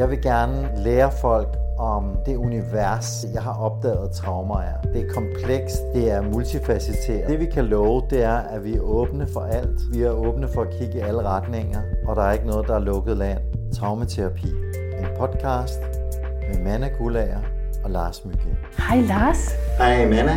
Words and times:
Jeg 0.00 0.10
vil 0.10 0.22
gerne 0.22 0.70
lære 0.76 1.10
folk 1.20 1.48
om 1.78 2.16
det 2.26 2.36
univers, 2.36 3.24
jeg 3.34 3.42
har 3.42 3.52
opdaget 3.52 4.10
traumer 4.12 4.60
er. 4.60 4.80
Det 4.92 5.06
er 5.06 5.12
komplekst, 5.14 5.78
det 5.94 6.12
er 6.12 6.22
multifacetteret. 6.22 7.28
Det 7.28 7.40
vi 7.40 7.46
kan 7.46 7.64
love, 7.64 8.02
det 8.10 8.24
er, 8.24 8.36
at 8.36 8.64
vi 8.64 8.74
er 8.76 8.80
åbne 8.80 9.26
for 9.32 9.40
alt. 9.40 9.80
Vi 9.92 10.02
er 10.02 10.10
åbne 10.10 10.48
for 10.54 10.62
at 10.62 10.70
kigge 10.78 10.98
i 10.98 11.00
alle 11.00 11.22
retninger, 11.22 11.80
og 12.06 12.16
der 12.16 12.22
er 12.22 12.32
ikke 12.32 12.46
noget, 12.46 12.68
der 12.68 12.74
er 12.74 12.78
lukket 12.78 13.16
land. 13.16 13.38
Traumaterapi. 13.74 14.48
En 14.98 15.06
podcast 15.18 15.80
med 16.48 16.64
Manna 16.64 16.88
Gulager 16.98 17.40
og 17.84 17.90
Lars 17.90 18.24
Mygge. 18.24 18.56
Hej 18.88 19.00
Lars. 19.00 19.52
Hej 19.78 20.04
Manna. 20.04 20.36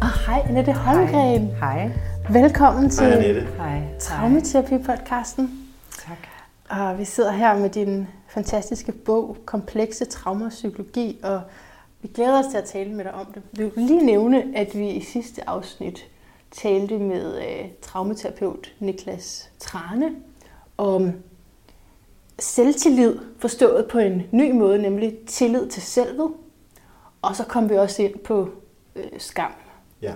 Og 0.00 0.26
hej 0.26 0.42
Annette 0.48 0.72
Holmgren. 0.72 1.50
Hej. 1.60 1.90
Velkommen 2.30 2.90
til 2.90 3.06
Hej 3.06 3.16
Annette. 3.16 3.46
Hej. 3.56 3.82
Traumaterapi-podcasten. 4.00 5.65
Og 6.68 6.98
vi 6.98 7.04
sidder 7.04 7.30
her 7.30 7.58
med 7.58 7.70
din 7.70 8.08
fantastiske 8.28 8.92
bog, 8.92 9.36
Komplekse 9.44 10.04
Traumer 10.04 10.46
og 10.46 10.50
Psykologi, 10.50 11.20
og 11.22 11.40
vi 12.02 12.08
glæder 12.08 12.38
os 12.38 12.46
til 12.50 12.58
at 12.58 12.64
tale 12.64 12.92
med 12.92 13.04
dig 13.04 13.14
om 13.14 13.26
det. 13.26 13.42
Vi 13.52 13.64
vil 13.64 13.72
lige 13.76 14.06
nævne, 14.06 14.44
at 14.56 14.78
vi 14.78 14.90
i 14.90 15.00
sidste 15.00 15.48
afsnit 15.48 16.06
talte 16.50 16.98
med 16.98 17.38
øh, 17.38 17.68
traumaterapeut 17.82 18.74
Niklas 18.80 19.50
Trane 19.58 20.14
om 20.78 21.12
selvtillid, 22.38 23.18
forstået 23.38 23.86
på 23.90 23.98
en 23.98 24.22
ny 24.32 24.52
måde, 24.52 24.82
nemlig 24.82 25.18
tillid 25.26 25.68
til 25.68 25.82
selvet. 25.82 26.32
Og 27.22 27.36
så 27.36 27.44
kom 27.44 27.70
vi 27.70 27.76
også 27.76 28.02
ind 28.02 28.18
på 28.18 28.48
øh, 28.96 29.04
skam. 29.18 29.52
Ja. 30.02 30.14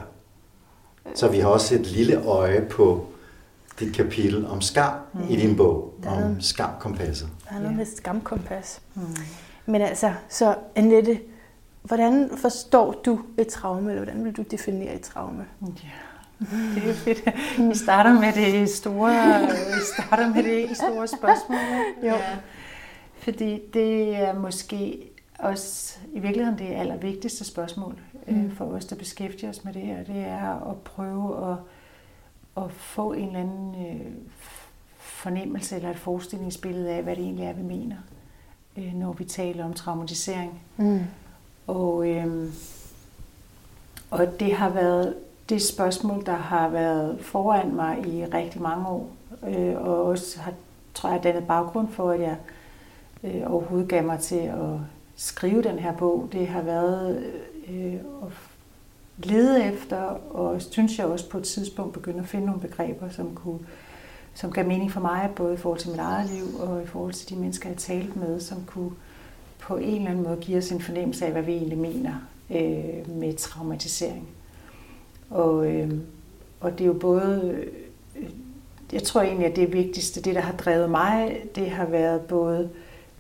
Så 1.14 1.28
vi 1.28 1.38
har 1.38 1.48
også 1.48 1.74
et 1.74 1.86
lille 1.86 2.24
øje 2.24 2.66
på 2.70 3.06
dit 3.80 3.94
kapitel 3.94 4.46
om 4.46 4.60
skam 4.60 4.92
mm. 5.14 5.20
i 5.30 5.36
din 5.36 5.56
bog, 5.56 5.94
Der 6.02 6.10
er- 6.10 6.24
om 6.24 6.40
skamkompasset. 6.40 7.28
Der 7.50 7.56
er 7.56 7.60
noget 7.60 7.76
med 7.76 7.86
skamkompas. 7.96 8.80
Mm. 8.94 9.02
Men 9.66 9.82
altså, 9.82 10.12
så 10.28 10.54
Annette, 10.76 11.20
hvordan 11.82 12.30
forstår 12.36 13.00
du 13.04 13.20
et 13.38 13.46
traume, 13.48 13.90
eller 13.90 14.04
hvordan 14.04 14.24
vil 14.24 14.32
du 14.36 14.42
definere 14.42 14.94
et 14.94 15.00
traume? 15.00 15.44
Ja. 15.60 15.70
Det 16.74 16.90
er 16.90 16.94
fedt. 16.94 17.24
Vi 17.70 17.74
starter 17.74 18.12
med 18.20 18.32
det 18.32 18.68
store, 18.70 19.40
vi 19.46 19.80
starter 19.96 20.34
med 20.34 20.42
det 20.42 20.76
store 20.76 21.06
spørgsmål. 21.08 21.58
Jo. 22.02 22.06
Ja. 22.06 22.36
Fordi 23.18 23.60
det 23.74 24.16
er 24.16 24.34
måske 24.38 25.10
også 25.38 25.98
i 26.12 26.18
virkeligheden 26.18 26.58
det 26.58 26.74
allervigtigste 26.74 27.44
spørgsmål 27.44 27.98
mm. 28.26 28.44
øh, 28.44 28.56
for 28.56 28.64
os, 28.64 28.84
der 28.84 28.96
beskæftiger 28.96 29.50
os 29.50 29.64
med 29.64 29.72
det 29.72 29.82
her. 29.82 30.04
Det 30.04 30.16
er 30.28 30.70
at 30.70 30.76
prøve 30.76 31.50
at, 31.52 31.56
at 32.56 32.70
få 32.70 33.12
en 33.12 33.26
eller 33.26 33.40
anden 33.40 33.86
øh, 33.86 34.12
fornemmelse 34.98 35.76
eller 35.76 35.90
et 35.90 35.98
forestillingsbillede 35.98 36.90
af, 36.90 37.02
hvad 37.02 37.16
det 37.16 37.24
egentlig 37.24 37.46
er, 37.46 37.52
vi 37.52 37.62
mener, 37.62 37.96
øh, 38.76 38.94
når 38.94 39.12
vi 39.12 39.24
taler 39.24 39.64
om 39.64 39.74
traumatisering. 39.74 40.62
Mm. 40.76 41.00
Og, 41.66 42.08
øhm, 42.08 42.52
og 44.10 44.40
det 44.40 44.54
har 44.54 44.68
været 44.68 45.14
det 45.48 45.62
spørgsmål, 45.62 46.26
der 46.26 46.36
har 46.36 46.68
været 46.68 47.20
foran 47.20 47.74
mig 47.74 48.06
i 48.06 48.24
rigtig 48.24 48.62
mange 48.62 48.88
år, 48.88 49.10
øh, 49.48 49.76
og 49.76 50.04
også 50.04 50.40
har, 50.40 50.52
tror 50.94 51.10
jeg, 51.10 51.22
dannet 51.22 51.46
baggrund 51.46 51.88
for, 51.88 52.10
at 52.10 52.20
jeg 52.20 52.36
øh, 53.24 53.52
overhovedet 53.52 53.88
gav 53.88 54.04
mig 54.04 54.18
til 54.20 54.36
at 54.36 54.78
skrive 55.16 55.62
den 55.62 55.78
her 55.78 55.92
bog. 55.92 56.28
Det 56.32 56.48
har 56.48 56.62
været 56.62 57.24
øh, 57.68 57.94
at 57.94 58.32
lede 59.26 59.64
efter, 59.64 59.96
og 60.30 60.62
synes 60.62 60.98
jeg 60.98 61.06
også 61.06 61.28
på 61.28 61.38
et 61.38 61.44
tidspunkt 61.44 61.92
begyndte 61.92 62.20
at 62.20 62.28
finde 62.28 62.46
nogle 62.46 62.60
begreber, 62.60 63.08
som 63.08 63.34
kunne 63.34 63.58
som 64.34 64.52
gav 64.52 64.66
mening 64.66 64.92
for 64.92 65.00
mig, 65.00 65.30
både 65.36 65.54
i 65.54 65.56
forhold 65.56 65.80
til 65.80 65.90
mit 65.90 66.00
eget 66.00 66.30
liv 66.30 66.60
og 66.60 66.82
i 66.82 66.86
forhold 66.86 67.12
til 67.12 67.28
de 67.28 67.36
mennesker, 67.36 67.68
jeg 67.68 67.78
talte 67.78 68.18
med, 68.18 68.40
som 68.40 68.58
kunne 68.66 68.90
på 69.58 69.76
en 69.76 69.96
eller 69.96 70.10
anden 70.10 70.24
måde 70.24 70.36
give 70.40 70.58
os 70.58 70.72
en 70.72 70.80
fornemmelse 70.80 71.26
af, 71.26 71.32
hvad 71.32 71.42
vi 71.42 71.52
egentlig 71.52 71.78
mener 71.78 72.14
øh, 72.50 73.10
med 73.16 73.34
traumatisering. 73.36 74.28
Og, 75.30 75.66
øh, 75.66 75.90
og 76.60 76.72
det 76.72 76.80
er 76.80 76.86
jo 76.86 76.92
både, 76.92 77.66
øh, 78.16 78.30
jeg 78.92 79.02
tror 79.02 79.22
egentlig, 79.22 79.46
at 79.46 79.56
det 79.56 79.72
vigtigste, 79.72 80.22
det 80.22 80.34
der 80.34 80.40
har 80.40 80.52
drevet 80.52 80.90
mig, 80.90 81.40
det 81.54 81.70
har 81.70 81.86
været 81.86 82.20
både, 82.20 82.70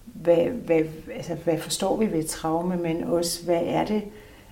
hvad, 0.04 0.46
hvad, 0.46 0.82
altså, 1.14 1.34
hvad 1.34 1.58
forstår 1.58 1.96
vi 1.96 2.12
ved 2.12 2.18
et 2.18 2.26
traume, 2.26 2.76
men 2.76 3.04
også, 3.04 3.44
hvad 3.44 3.62
er 3.64 3.84
det, 3.84 4.02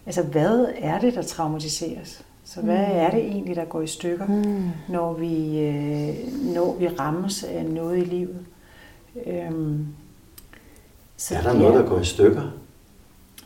altså 0.09 0.23
hvad 0.23 0.67
er 0.79 0.99
det, 1.01 1.15
der 1.15 1.23
traumatiseres? 1.23 2.25
Så 2.45 2.61
hvad 2.61 2.77
Mm. 2.79 2.93
er 2.93 3.11
det 3.11 3.21
egentlig, 3.21 3.57
der 3.57 3.65
går 3.65 3.81
i 3.81 3.87
stykker, 3.87 4.27
Mm. 4.27 4.69
når 4.89 5.13
vi, 5.13 5.59
øh, 5.61 6.15
når 6.55 6.75
vi 6.79 6.89
rammes 6.89 7.45
af 7.45 7.65
noget 7.65 7.99
i 7.99 8.05
livet? 8.05 8.39
Øhm, 9.27 9.87
så 11.17 11.35
Er 11.35 11.43
der 11.43 11.53
ja. 11.53 11.59
noget, 11.59 11.75
der 11.75 11.89
går 11.89 11.99
i 12.01 12.05
stykker? 12.05 12.43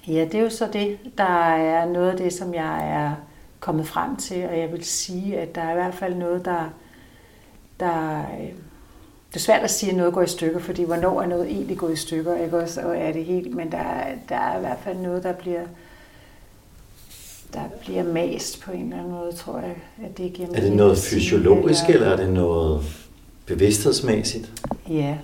Ja, 0.08 0.24
det 0.24 0.34
er 0.34 0.42
jo 0.42 0.50
så 0.50 0.68
det, 0.72 0.98
der 1.18 1.48
er 1.54 1.86
noget 1.92 2.10
af 2.10 2.16
det, 2.16 2.32
som 2.32 2.54
jeg 2.54 2.90
er 2.90 3.12
kommet 3.60 3.86
frem 3.86 4.16
til, 4.16 4.46
og 4.48 4.58
jeg 4.58 4.72
vil 4.72 4.84
sige, 4.84 5.38
at 5.38 5.54
der 5.54 5.60
er 5.60 5.70
i 5.70 5.74
hvert 5.74 5.94
fald 5.94 6.14
noget, 6.14 6.44
der, 6.44 6.72
der 7.80 8.18
øh, 8.18 8.48
det 9.28 9.36
er 9.36 9.40
svært 9.40 9.62
at 9.62 9.70
sige, 9.70 9.90
at 9.90 9.96
noget 9.96 10.14
går 10.14 10.22
i 10.22 10.26
stykker, 10.26 10.58
fordi 10.58 10.84
hvornår 10.84 11.22
er 11.22 11.26
noget 11.26 11.46
egentlig 11.50 11.78
gået 11.78 11.92
i 11.92 11.96
stykker, 11.96 12.36
ikke 12.36 12.58
også, 12.58 12.80
og 12.82 12.96
er 12.96 13.12
det 13.12 13.24
helt, 13.24 13.54
men 13.54 13.72
der, 13.72 13.78
er- 13.78 14.14
der 14.28 14.36
er 14.36 14.56
i 14.56 14.60
hvert 14.60 14.78
fald 14.84 14.96
noget, 14.98 15.22
der 15.22 15.32
bliver, 15.32 15.60
der 17.54 17.62
bliver 17.80 18.02
mast 18.02 18.60
på 18.60 18.72
en 18.72 18.82
eller 18.82 18.96
anden 18.98 19.12
måde, 19.12 19.32
tror 19.32 19.58
jeg, 19.58 19.74
at 20.04 20.18
det 20.18 20.32
giver 20.32 20.48
Er 20.54 20.60
det 20.60 20.72
noget 20.72 20.98
fysiologisk, 20.98 21.88
eller- 21.88 22.06
er 22.08 22.16
det 22.16 22.32
noget 22.32 22.82
bevidsthedsmæssigt? 23.46 24.52
Ja, 24.90 25.16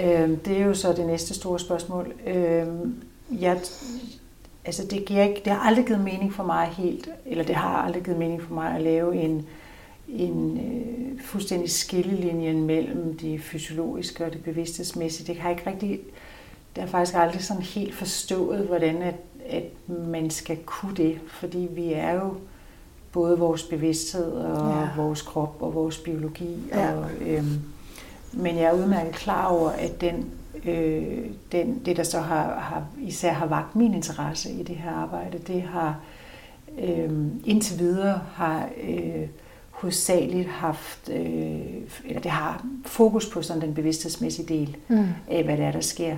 øhm, 0.00 0.36
det 0.36 0.56
er 0.56 0.64
jo 0.66 0.74
så 0.74 0.92
det 0.92 1.06
næste 1.06 1.34
store 1.34 1.58
spørgsmål. 1.58 2.12
Øhm, 2.26 2.94
jeg, 3.40 3.60
altså 4.64 4.86
det, 4.90 5.04
giver 5.04 5.22
ikke, 5.22 5.40
det 5.44 5.52
har 5.52 5.60
aldrig 5.60 5.86
givet 5.86 6.00
mening 6.04 6.34
for 6.34 6.42
mig 6.44 6.66
helt, 6.78 7.08
eller 7.26 7.44
det 7.44 7.54
har 7.54 7.68
aldrig 7.76 8.02
givet 8.02 8.18
mening 8.18 8.42
for 8.42 8.54
mig 8.54 8.74
at 8.74 8.82
lave 8.82 9.16
en, 9.16 9.46
en 10.08 10.58
øh, 10.58 11.20
fuldstændig 11.24 11.70
skillelinje 11.70 12.52
mellem 12.52 13.18
det 13.18 13.40
fysiologiske 13.42 14.24
og 14.24 14.32
det 14.32 14.44
bevidsthedsmæssige. 14.44 15.32
Det 15.32 15.42
har 15.42 15.50
ikke 15.50 15.62
rigtig, 15.66 16.00
det 16.74 16.82
har 16.82 16.90
faktisk 16.90 17.16
aldrig 17.18 17.42
sådan 17.44 17.62
helt 17.62 17.94
forstået, 17.94 18.60
hvordan 18.60 19.02
at, 19.02 19.14
at 19.48 19.64
man 19.88 20.30
skal 20.30 20.56
kunne 20.66 20.96
det, 20.96 21.18
fordi 21.26 21.68
vi 21.70 21.92
er 21.92 22.12
jo 22.14 22.34
både 23.12 23.38
vores 23.38 23.62
bevidsthed 23.62 24.32
og 24.32 24.70
Ja. 24.80 25.02
vores 25.02 25.22
krop 25.22 25.56
og 25.60 25.74
vores 25.74 25.98
biologi. 25.98 26.56
Ja. 26.72 26.94
Og, 26.94 27.06
øhm, 27.26 27.60
men 28.32 28.56
jeg 28.56 28.64
er 28.64 28.72
udmærket 28.72 29.14
klar 29.14 29.46
over, 29.46 29.70
at 29.70 30.00
den, 30.00 30.30
øh, 30.64 31.26
den, 31.52 31.82
det, 31.86 31.96
der 31.96 32.02
så 32.02 32.20
har, 32.20 32.58
har, 32.58 32.84
især 33.00 33.32
har 33.32 33.46
vagt 33.46 33.76
min 33.76 33.94
interesse 33.94 34.50
i 34.50 34.62
det 34.62 34.76
her 34.76 34.90
arbejde, 34.90 35.38
det 35.46 35.62
har 35.62 36.00
øh, 36.78 37.10
indtil 37.44 37.78
videre 37.78 38.20
har 38.34 38.68
øh, 38.88 39.26
hovedsageligt 39.70 40.48
haft, 40.48 41.08
øh, 41.12 41.60
eller 42.04 42.20
det 42.20 42.30
har 42.30 42.64
fokus 42.86 43.26
på 43.26 43.42
sådan 43.42 43.62
den 43.62 43.74
bevidsthedsmæssige 43.74 44.48
del 44.48 44.76
Mm. 44.88 45.04
af, 45.30 45.44
hvad 45.44 45.56
det 45.56 45.64
er, 45.64 45.72
der 45.72 45.80
sker. 45.80 46.16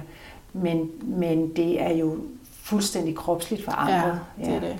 Men, 0.52 0.90
men 1.02 1.48
det 1.56 1.82
er 1.82 1.92
jo 1.92 2.16
fuldstændig 2.64 3.16
kropsligt 3.16 3.64
forankret. 3.64 4.20
Ja, 4.38 4.44
det 4.44 4.54
er 4.54 4.60
det. 4.60 4.76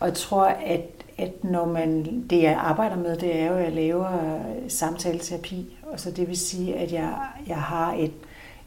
Og 0.00 0.08
jeg 0.08 0.16
tror, 0.16 0.44
at, 0.44 0.80
at 1.18 1.44
når 1.44 1.66
man, 1.66 2.22
det 2.30 2.42
jeg 2.42 2.56
arbejder 2.56 2.96
med, 2.96 3.16
det 3.16 3.40
er 3.40 3.46
jo, 3.46 3.54
at 3.54 3.64
jeg 3.64 3.72
laver 3.72 4.38
samtaleterapi. 4.68 5.76
Og 5.92 6.00
så 6.00 6.10
det 6.10 6.28
vil 6.28 6.36
sige, 6.38 6.74
at 6.74 6.92
jeg, 6.92 7.18
jeg 7.46 7.62
har 7.62 7.94
et, 7.94 8.12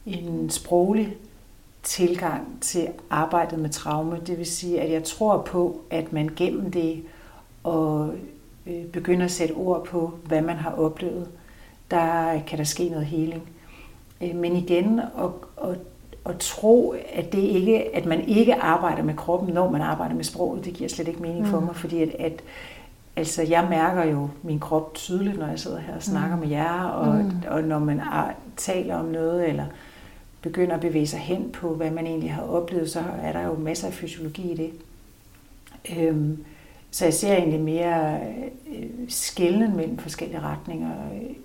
en 0.05 0.49
sproglig 0.49 1.17
tilgang 1.83 2.57
til 2.61 2.87
arbejdet 3.09 3.59
med 3.59 3.69
traume. 3.69 4.19
Det 4.27 4.37
vil 4.37 4.45
sige, 4.45 4.81
at 4.81 4.91
jeg 4.91 5.03
tror 5.03 5.41
på, 5.41 5.81
at 5.89 6.13
man 6.13 6.29
gennem 6.35 6.71
det 6.71 7.03
og 7.63 8.13
øh, 8.67 8.85
begynder 8.85 9.25
at 9.25 9.31
sætte 9.31 9.53
ord 9.53 9.85
på, 9.85 10.13
hvad 10.25 10.41
man 10.41 10.55
har 10.55 10.71
oplevet, 10.71 11.27
der 11.91 12.39
kan 12.47 12.57
der 12.57 12.63
ske 12.63 12.89
noget 12.89 13.05
healing. 13.05 13.49
Øh, 14.21 14.35
Men 14.35 14.55
igen, 14.55 14.99
at, 14.99 15.29
at, 15.69 15.77
at 16.25 16.37
tro, 16.39 16.95
at, 17.13 17.31
det 17.33 17.39
ikke, 17.39 17.95
at 17.95 18.05
man 18.05 18.21
ikke 18.27 18.55
arbejder 18.55 19.03
med 19.03 19.13
kroppen, 19.13 19.53
når 19.53 19.69
man 19.71 19.81
arbejder 19.81 20.15
med 20.15 20.23
sproget, 20.23 20.65
det 20.65 20.73
giver 20.73 20.89
slet 20.89 21.07
ikke 21.07 21.21
mening 21.21 21.47
for 21.47 21.59
Mm. 21.59 21.65
mig, 21.65 21.75
fordi 21.75 22.01
at, 22.01 22.09
at 22.19 22.41
altså, 23.15 23.43
jeg 23.43 23.67
mærker 23.69 24.03
jo 24.03 24.29
min 24.43 24.59
krop 24.59 24.93
tydeligt, 24.93 25.39
når 25.39 25.47
jeg 25.47 25.59
sidder 25.59 25.79
her 25.79 25.95
og 25.95 26.03
snakker 26.03 26.35
Mm. 26.35 26.41
med 26.41 26.49
jer, 26.49 26.83
og, 26.83 27.15
Mm. 27.15 27.31
og 27.49 27.63
når 27.63 27.79
man 27.79 27.99
er, 27.99 28.31
taler 28.57 28.95
om 28.95 29.05
noget, 29.05 29.49
eller 29.49 29.65
begynder 30.41 30.75
at 30.75 30.81
bevæge 30.81 31.07
sig 31.07 31.19
hen 31.19 31.49
på, 31.53 31.73
hvad 31.73 31.91
man 31.91 32.07
egentlig 32.07 32.33
har 32.33 32.41
oplevet, 32.43 32.89
så 32.89 32.99
er 33.21 33.31
der 33.31 33.41
jo 33.45 33.53
masser 33.57 33.87
af 33.87 33.93
fysiologi 33.93 34.51
i 34.51 34.55
det. 34.57 34.69
Øhm, 35.97 36.43
så 36.91 37.05
jeg 37.05 37.13
ser 37.13 37.33
egentlig 37.35 37.59
mere 37.61 38.19
øh, 38.75 38.85
skældnen 39.07 39.75
mellem 39.75 39.97
forskellige 39.97 40.39
retninger 40.41 40.91
øh, 41.13 41.35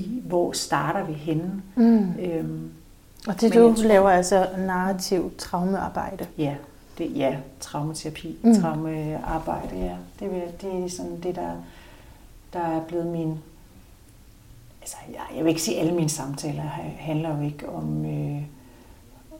i, 0.00 0.22
hvor 0.24 0.52
starter 0.52 1.04
vi 1.06 1.12
henne. 1.12 1.62
Mm. 1.76 2.12
Øhm, 2.20 2.70
Og 3.28 3.40
det 3.40 3.54
Men 3.54 3.58
du 3.62 3.74
tror- 3.74 3.88
laver 3.88 4.10
altså 4.10 4.46
narrativ 4.58 5.32
traumearbejde. 5.38 6.26
ja, 6.38 6.54
det, 6.98 7.16
ja, 7.16 7.36
traumaterapi, 7.60 8.36
Mm. 8.42 8.60
traumearbejde, 8.60 9.76
ja. 9.76 9.96
Det, 10.20 10.60
det 10.62 10.84
er 10.84 10.88
sådan 10.88 11.20
det, 11.20 11.36
der, 11.36 11.50
der 12.52 12.60
er 12.60 12.80
blevet 12.88 13.06
min... 13.06 13.38
Altså, 14.80 14.96
jeg, 15.08 15.20
jeg 15.36 15.44
vil 15.44 15.48
ikke 15.50 15.62
sige, 15.62 15.76
at 15.76 15.82
alle 15.86 15.94
mine 15.96 16.08
samtaler 16.08 16.62
ha- 16.62 16.82
handler 16.98 17.36
jo 17.36 17.42
ikke 17.42 17.68
om, 17.68 18.06
øh, 18.06 18.42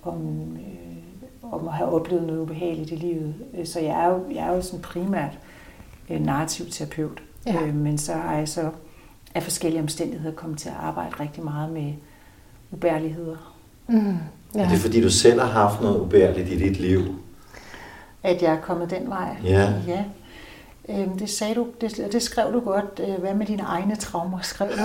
om, 0.02 0.52
øh, 0.56 1.52
om 1.52 1.68
at 1.68 1.74
have 1.74 1.88
oplevet 1.90 2.22
noget 2.26 2.40
ubehageligt 2.40 2.90
i 2.90 2.94
livet. 2.96 3.34
Øh, 3.54 3.66
så 3.66 3.80
jeg 3.80 4.04
er 4.04 4.08
jo, 4.08 4.24
jeg 4.34 4.46
er 4.46 4.52
jo 4.52 4.62
sådan 4.62 4.80
primært 4.82 5.38
øh, 6.10 6.20
narrativ 6.20 6.66
terapeut. 6.70 7.22
Ja. 7.46 7.62
Øh, 7.62 7.74
men 7.74 7.98
så 7.98 8.12
har 8.14 8.36
jeg 8.36 8.48
så 8.48 8.70
af 9.34 9.42
forskellige 9.42 9.82
omstændigheder 9.82 10.34
kommet 10.34 10.58
til 10.58 10.68
at 10.68 10.74
arbejde 10.74 11.14
rigtig 11.20 11.44
meget 11.44 11.72
med 11.72 11.92
ubærligheder. 12.70 13.51
Mm, 13.86 14.16
ja. 14.54 14.60
Er 14.60 14.68
det 14.68 14.78
fordi, 14.78 15.00
du 15.00 15.10
selv 15.10 15.40
har 15.40 15.48
haft 15.48 15.80
noget 15.80 16.00
ubærligt 16.00 16.48
i 16.48 16.58
dit 16.58 16.80
liv? 16.80 17.14
At 18.22 18.42
jeg 18.42 18.52
er 18.52 18.60
kommet 18.60 18.90
den 18.90 19.10
vej? 19.10 19.36
Ja. 19.44 19.72
ja. 19.86 20.04
Øhm, 20.88 21.18
det 21.18 21.30
sagde 21.30 21.54
du, 21.54 21.66
det, 21.80 22.08
det 22.12 22.22
skrev 22.22 22.52
du 22.52 22.60
godt. 22.60 23.00
Øh, 23.08 23.20
hvad 23.20 23.34
med 23.34 23.46
dine 23.46 23.62
egne 23.62 23.96
traumer, 23.96 24.38
skrev 24.40 24.68
du. 24.68 24.82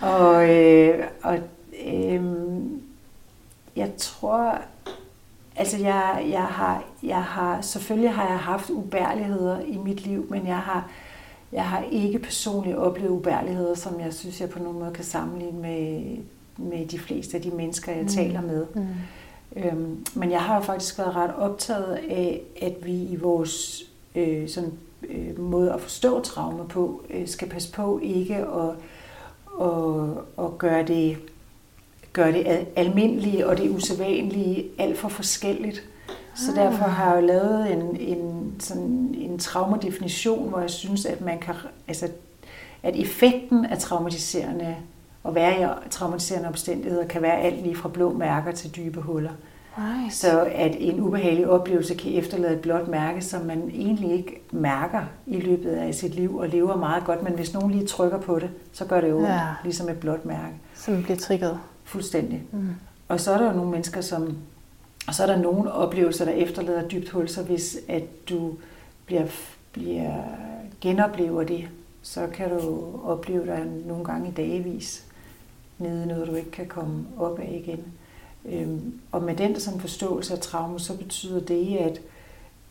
og 0.06 0.50
øh, 0.50 1.04
og 1.22 1.38
øh, 1.86 2.22
jeg 3.76 3.90
tror, 3.96 4.58
altså 5.56 5.78
jeg, 5.78 6.26
jeg, 6.30 6.44
har, 6.44 6.84
jeg 7.02 7.22
har, 7.22 7.60
selvfølgelig 7.60 8.14
har 8.14 8.28
jeg 8.28 8.38
haft 8.38 8.70
ubærligheder 8.70 9.60
i 9.60 9.76
mit 9.76 10.06
liv, 10.06 10.26
men 10.30 10.46
jeg 10.46 10.58
har, 10.58 10.90
jeg 11.52 11.64
har 11.64 11.84
ikke 11.90 12.18
personligt 12.18 12.76
oplevet 12.76 13.10
ubærligheder, 13.10 13.74
som 13.74 14.00
jeg 14.00 14.14
synes, 14.14 14.40
jeg 14.40 14.50
på 14.50 14.58
nogen 14.58 14.78
måde 14.78 14.92
kan 14.92 15.04
sammenligne 15.04 15.60
med, 15.60 16.16
med 16.60 16.86
de 16.86 16.98
fleste 16.98 17.36
af 17.36 17.42
de 17.42 17.50
mennesker, 17.50 17.92
jeg 17.92 18.02
mm. 18.02 18.08
taler 18.08 18.40
med. 18.40 18.66
Mm. 18.74 18.86
Øhm, 19.56 20.06
men 20.14 20.30
jeg 20.30 20.40
har 20.40 20.54
jo 20.54 20.62
faktisk 20.62 20.98
været 20.98 21.16
ret 21.16 21.34
optaget 21.34 21.98
af, 22.10 22.42
at 22.62 22.74
vi 22.82 22.92
i 22.92 23.16
vores 23.16 23.82
øh, 24.14 24.48
sådan, 24.48 24.72
øh, 25.08 25.38
måde 25.38 25.72
at 25.72 25.80
forstå 25.80 26.20
traumer 26.20 26.64
på, 26.66 27.02
øh, 27.10 27.28
skal 27.28 27.48
passe 27.48 27.72
på 27.72 28.00
ikke 28.02 28.36
at, 28.36 28.70
at, 29.60 30.44
at 30.44 30.58
gøre 30.58 30.86
det 30.86 31.18
gøre 32.12 32.32
det 32.32 32.66
almindelige 32.76 33.46
og 33.46 33.56
det 33.56 33.70
usædvanlige 33.70 34.68
alt 34.78 34.98
for 34.98 35.08
forskelligt. 35.08 35.82
Så 36.34 36.52
derfor 36.54 36.84
har 36.84 37.14
jeg 37.14 37.22
jo 37.22 37.26
lavet 37.26 37.72
en, 37.72 37.96
en, 37.96 38.54
sådan 38.58 39.14
en 39.18 39.38
traumadefinition, 39.38 40.48
hvor 40.48 40.60
jeg 40.60 40.70
synes, 40.70 41.06
at 41.06 41.20
man 41.20 41.38
kan, 41.38 41.54
altså, 41.88 42.08
at 42.82 42.96
effekten 42.96 43.66
af 43.66 43.78
traumatiserende 43.78 44.76
og 45.22 45.34
være 45.34 45.62
i 45.62 45.88
traumatiserende 45.90 46.48
omstændigheder 46.48 47.06
kan 47.06 47.22
være 47.22 47.40
alt 47.40 47.62
lige 47.62 47.76
fra 47.76 47.88
blå 47.88 48.12
mærker 48.12 48.52
til 48.52 48.76
dybe 48.76 49.00
huller. 49.00 49.32
Right. 49.78 50.14
Så 50.14 50.48
at 50.54 50.76
en 50.78 51.00
ubehagelig 51.00 51.48
oplevelse 51.48 51.94
kan 51.94 52.14
efterlade 52.14 52.54
et 52.54 52.60
blåt 52.60 52.88
mærke, 52.88 53.22
som 53.22 53.46
man 53.46 53.70
egentlig 53.74 54.12
ikke 54.12 54.42
mærker 54.52 55.02
i 55.26 55.40
løbet 55.40 55.70
af 55.70 55.94
sit 55.94 56.14
liv 56.14 56.36
og 56.36 56.48
lever 56.48 56.76
meget 56.76 57.04
godt, 57.04 57.22
men 57.22 57.32
hvis 57.32 57.54
nogen 57.54 57.70
lige 57.70 57.86
trykker 57.86 58.18
på 58.18 58.38
det, 58.38 58.50
så 58.72 58.84
gør 58.84 59.00
det 59.00 59.10
jo 59.10 59.22
ja. 59.22 59.40
ligesom 59.64 59.88
et 59.88 60.00
blåt 60.00 60.24
mærke. 60.24 60.54
Som 60.74 61.02
bliver 61.02 61.16
trigget. 61.16 61.58
Fuldstændig. 61.84 62.42
Mm. 62.52 62.68
Og 63.08 63.20
så 63.20 63.32
er 63.32 63.38
der 63.38 63.46
jo 63.46 63.56
nogle 63.56 63.70
mennesker, 63.70 64.00
som... 64.00 64.36
Og 65.08 65.14
så 65.14 65.22
er 65.22 65.26
der 65.26 65.36
nogle 65.36 65.72
oplevelser, 65.72 66.24
der 66.24 66.32
efterlader 66.32 66.88
dybt 66.88 67.10
hul, 67.10 67.28
så 67.28 67.42
hvis 67.42 67.78
at 67.88 68.28
du 68.28 68.54
bliver, 69.06 69.26
bliver 69.72 70.12
genoplever 70.80 71.42
det, 71.42 71.68
så 72.02 72.26
kan 72.34 72.50
du 72.50 72.84
opleve 73.04 73.46
dig 73.46 73.66
nogle 73.86 74.04
gange 74.04 74.28
i 74.28 74.32
dagevis 74.32 75.04
nede 75.80 76.06
noget, 76.06 76.28
du 76.28 76.34
ikke 76.34 76.50
kan 76.50 76.66
komme 76.66 77.06
op 77.18 77.38
af 77.38 77.62
igen. 77.64 77.84
Øhm, 78.44 79.00
og 79.12 79.22
med 79.22 79.36
den 79.36 79.60
sådan 79.60 79.80
forståelse 79.80 80.34
af 80.34 80.40
traume, 80.40 80.80
så 80.80 80.96
betyder 80.96 81.40
det, 81.40 81.76
at, 81.76 82.00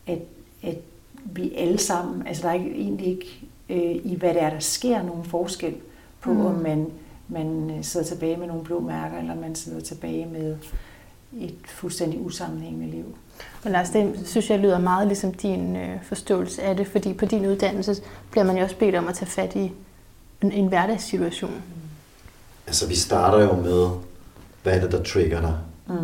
at, 0.06 0.18
at 0.62 0.76
vi 1.24 1.54
alle 1.56 1.78
sammen, 1.78 2.26
altså 2.26 2.42
der 2.42 2.48
er 2.48 2.54
ikke, 2.54 2.70
egentlig 2.70 3.06
ikke 3.06 3.40
øh, 3.68 4.12
i 4.12 4.16
hvad 4.18 4.34
det 4.34 4.42
er, 4.42 4.50
der 4.50 4.58
sker 4.58 5.02
nogen 5.02 5.24
forskel 5.24 5.74
på, 6.20 6.32
mm. 6.32 6.46
om 6.46 6.54
man, 6.54 6.86
man 7.28 7.70
øh, 7.70 7.84
sidder 7.84 8.06
tilbage 8.06 8.36
med 8.36 8.46
nogle 8.46 8.64
blå 8.64 8.80
mærker, 8.80 9.18
eller 9.18 9.34
man 9.34 9.54
sidder 9.54 9.80
tilbage 9.80 10.26
med 10.26 10.56
et 11.40 11.54
fuldstændig 11.66 12.20
usammenhængende 12.20 12.90
liv. 12.90 13.16
Men 13.64 13.72
Lars, 13.72 13.90
det 13.90 14.28
synes 14.28 14.50
jeg 14.50 14.58
lyder 14.58 14.78
meget 14.78 15.06
ligesom 15.06 15.34
din 15.34 15.76
øh, 15.76 16.02
forståelse 16.02 16.62
af 16.62 16.76
det, 16.76 16.86
fordi 16.86 17.12
på 17.12 17.24
din 17.24 17.46
uddannelse 17.46 18.02
bliver 18.30 18.44
man 18.44 18.56
jo 18.56 18.62
også 18.62 18.76
bedt 18.76 18.94
om 18.94 19.08
at 19.08 19.14
tage 19.14 19.30
fat 19.30 19.56
i 19.56 19.72
en, 20.42 20.52
en 20.52 20.66
hverdagssituation. 20.66 21.50
Mm. 21.50 21.89
Altså 22.70 22.86
vi 22.86 22.94
starter 22.94 23.44
jo 23.44 23.56
med, 23.56 23.88
hvad 24.62 24.76
er 24.76 24.80
det, 24.80 24.92
der 24.92 25.02
trigger 25.02 25.40
dig? 25.40 25.54
Mm. 25.88 25.94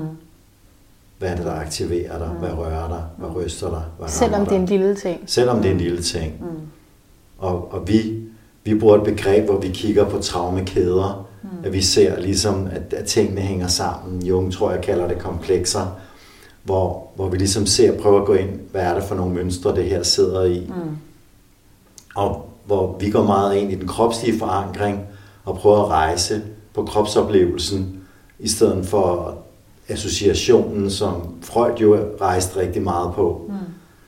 Hvad 1.19 1.29
er 1.29 1.37
det, 1.37 1.45
der 1.45 1.53
aktiverer 1.53 2.19
dig? 2.19 2.31
Mm. 2.33 2.39
Hvad 2.39 2.53
rører 2.53 2.89
dig? 2.89 3.05
Hvad 3.19 3.37
ryster 3.37 3.71
dig? 3.71 3.83
Hvad 3.99 4.09
Selvom 4.09 4.47
det 4.47 4.57
er 4.57 4.61
en 4.61 4.67
lille 4.67 4.97
ting. 4.97 5.21
Selvom 5.27 5.57
det 5.57 5.67
er 5.69 5.73
en 5.73 5.81
lille 5.81 6.03
ting. 6.03 6.35
Mm. 6.41 6.47
Og, 7.39 7.73
og 7.73 7.89
vi, 7.89 8.23
vi 8.65 8.79
bruger 8.79 8.97
et 8.97 9.05
begreb, 9.05 9.45
hvor 9.45 9.61
vi 9.61 9.69
kigger 9.69 10.09
på 10.09 10.19
traumekæder. 10.19 11.29
Mm. 11.43 11.49
At 11.65 11.73
vi 11.73 11.83
ser 11.83 12.21
ligesom, 12.21 12.67
at, 12.73 12.95
at 12.95 13.05
tingene 13.05 13.41
hænger 13.41 13.67
sammen. 13.67 14.27
Jung 14.27 14.53
tror 14.53 14.71
jeg 14.71 14.81
kalder 14.81 15.09
det 15.09 15.19
komplekser. 15.19 15.97
Hvor, 16.63 17.07
hvor 17.17 17.29
vi 17.29 17.37
ligesom 17.37 17.67
ser, 17.67 18.01
prøver 18.01 18.21
at 18.21 18.27
gå 18.27 18.35
ind, 18.35 18.51
hvad 18.73 18.83
er 18.83 18.95
det 18.95 19.05
for 19.05 19.15
nogle 19.15 19.35
mønstre, 19.35 19.77
det 19.77 19.85
her 19.85 20.03
sidder 20.03 20.45
i. 20.45 20.67
Mm. 20.69 20.97
Og 22.15 22.49
hvor 22.65 22.97
vi 23.01 23.11
går 23.11 23.25
meget 23.25 23.57
ind 23.57 23.73
i 23.73 23.75
den 23.75 23.89
kropslige 23.89 24.39
forankring, 24.39 25.07
og 25.45 25.59
prøver 25.59 25.83
at 25.83 25.89
rejse 25.89 26.43
på 26.77 26.85
kropsoplevelsen, 26.85 28.01
i 28.39 28.49
stedet 28.49 28.87
for 28.87 29.39
associationen, 29.89 30.91
som 30.91 31.35
Freud 31.43 31.77
jo 31.81 31.99
rejste 32.21 32.61
rigtig 32.61 32.83
meget 32.83 33.15
på. 33.15 33.45
Mm. 33.49 33.55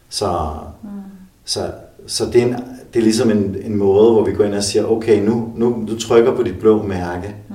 Så, 0.09 0.49
mm. 0.83 0.89
så, 1.45 1.71
så 2.07 2.27
det, 2.27 2.43
er 2.43 2.47
en, 2.47 2.57
det 2.95 2.99
er 2.99 3.03
ligesom 3.03 3.31
en, 3.31 3.57
en 3.63 3.77
måde, 3.77 4.13
hvor 4.13 4.25
vi 4.25 4.33
går 4.33 4.45
ind 4.45 4.55
og 4.55 4.63
siger, 4.63 4.85
okay, 4.85 5.25
nu, 5.25 5.53
nu 5.57 5.85
du 5.89 5.99
trykker 5.99 6.37
på 6.37 6.43
dit 6.43 6.59
blå 6.59 6.83
mærke. 6.83 7.35
Mm. 7.49 7.55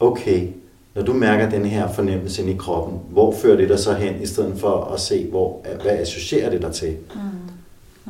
Okay, 0.00 0.48
når 0.94 1.02
du 1.02 1.12
mærker 1.12 1.50
den 1.50 1.64
her 1.64 1.92
fornemmelse 1.92 2.42
ind 2.42 2.50
i 2.50 2.56
kroppen, 2.56 2.98
hvor 3.10 3.34
fører 3.42 3.56
det 3.56 3.68
dig 3.68 3.78
så 3.78 3.94
hen, 3.94 4.22
i 4.22 4.26
stedet 4.26 4.60
for 4.60 4.90
at 4.94 5.00
se, 5.00 5.26
hvor, 5.30 5.64
hvad 5.82 5.92
associerer 5.92 6.50
det 6.50 6.62
dig 6.62 6.72
til 6.72 6.96
mm. 7.14 7.20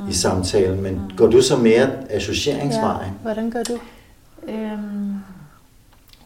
Mm. 0.03 0.09
i 0.09 0.13
samtalen. 0.13 0.83
Men 0.83 0.95
mm. 0.95 1.17
går 1.17 1.27
du 1.27 1.43
så 1.43 1.57
mere 1.57 1.89
associeringsvejen? 2.11 3.13
Ja, 3.13 3.23
hvordan 3.23 3.51
gør 3.51 3.63
du? 3.63 3.79
Øhm, 4.49 5.15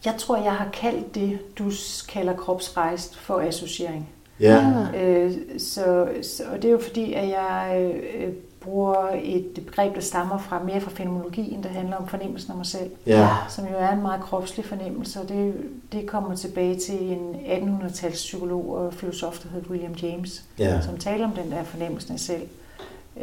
jeg 0.05 0.15
tror, 0.17 0.37
jeg 0.37 0.53
har 0.53 0.69
kaldt 0.73 1.15
det, 1.15 1.39
du 1.57 1.71
kalder 2.09 2.35
kropsrejst, 2.35 3.17
for 3.17 3.39
associering. 3.39 4.09
Ja. 4.39 4.87
Øh, 4.95 5.33
så, 5.57 6.07
så, 6.21 6.43
og 6.51 6.61
det 6.61 6.65
er 6.65 6.71
jo 6.71 6.79
fordi, 6.79 7.13
at 7.13 7.29
jeg 7.29 7.91
øh, 8.15 8.33
bruger 8.61 9.09
et 9.23 9.61
begreb, 9.65 9.95
der 9.95 10.01
stammer 10.01 10.37
fra 10.37 10.63
mere 10.63 10.81
fra 10.81 10.91
fenomenologien, 10.91 11.63
der 11.63 11.69
handler 11.69 11.95
om 11.95 12.07
fornemmelsen 12.07 12.51
af 12.51 12.57
mig 12.57 12.65
selv, 12.65 12.91
ja. 13.05 13.29
som 13.49 13.65
jo 13.65 13.75
er 13.77 13.91
en 13.91 14.01
meget 14.01 14.21
kropslig 14.21 14.65
fornemmelse, 14.65 15.21
og 15.21 15.29
det, 15.29 15.53
det 15.91 16.07
kommer 16.07 16.35
tilbage 16.35 16.79
til 16.79 17.01
en 17.01 17.35
1800-tals 17.35 18.13
psykolog 18.13 18.69
og 18.69 18.93
filosof, 18.93 19.39
der 19.39 19.49
hedder 19.49 19.69
William 19.69 19.93
James, 19.93 20.43
ja. 20.59 20.81
som 20.81 20.97
taler 20.97 21.25
om 21.25 21.31
den 21.31 21.51
der 21.51 21.63
fornemmelse 21.63 22.13
af 22.13 22.19
selv. 22.19 22.47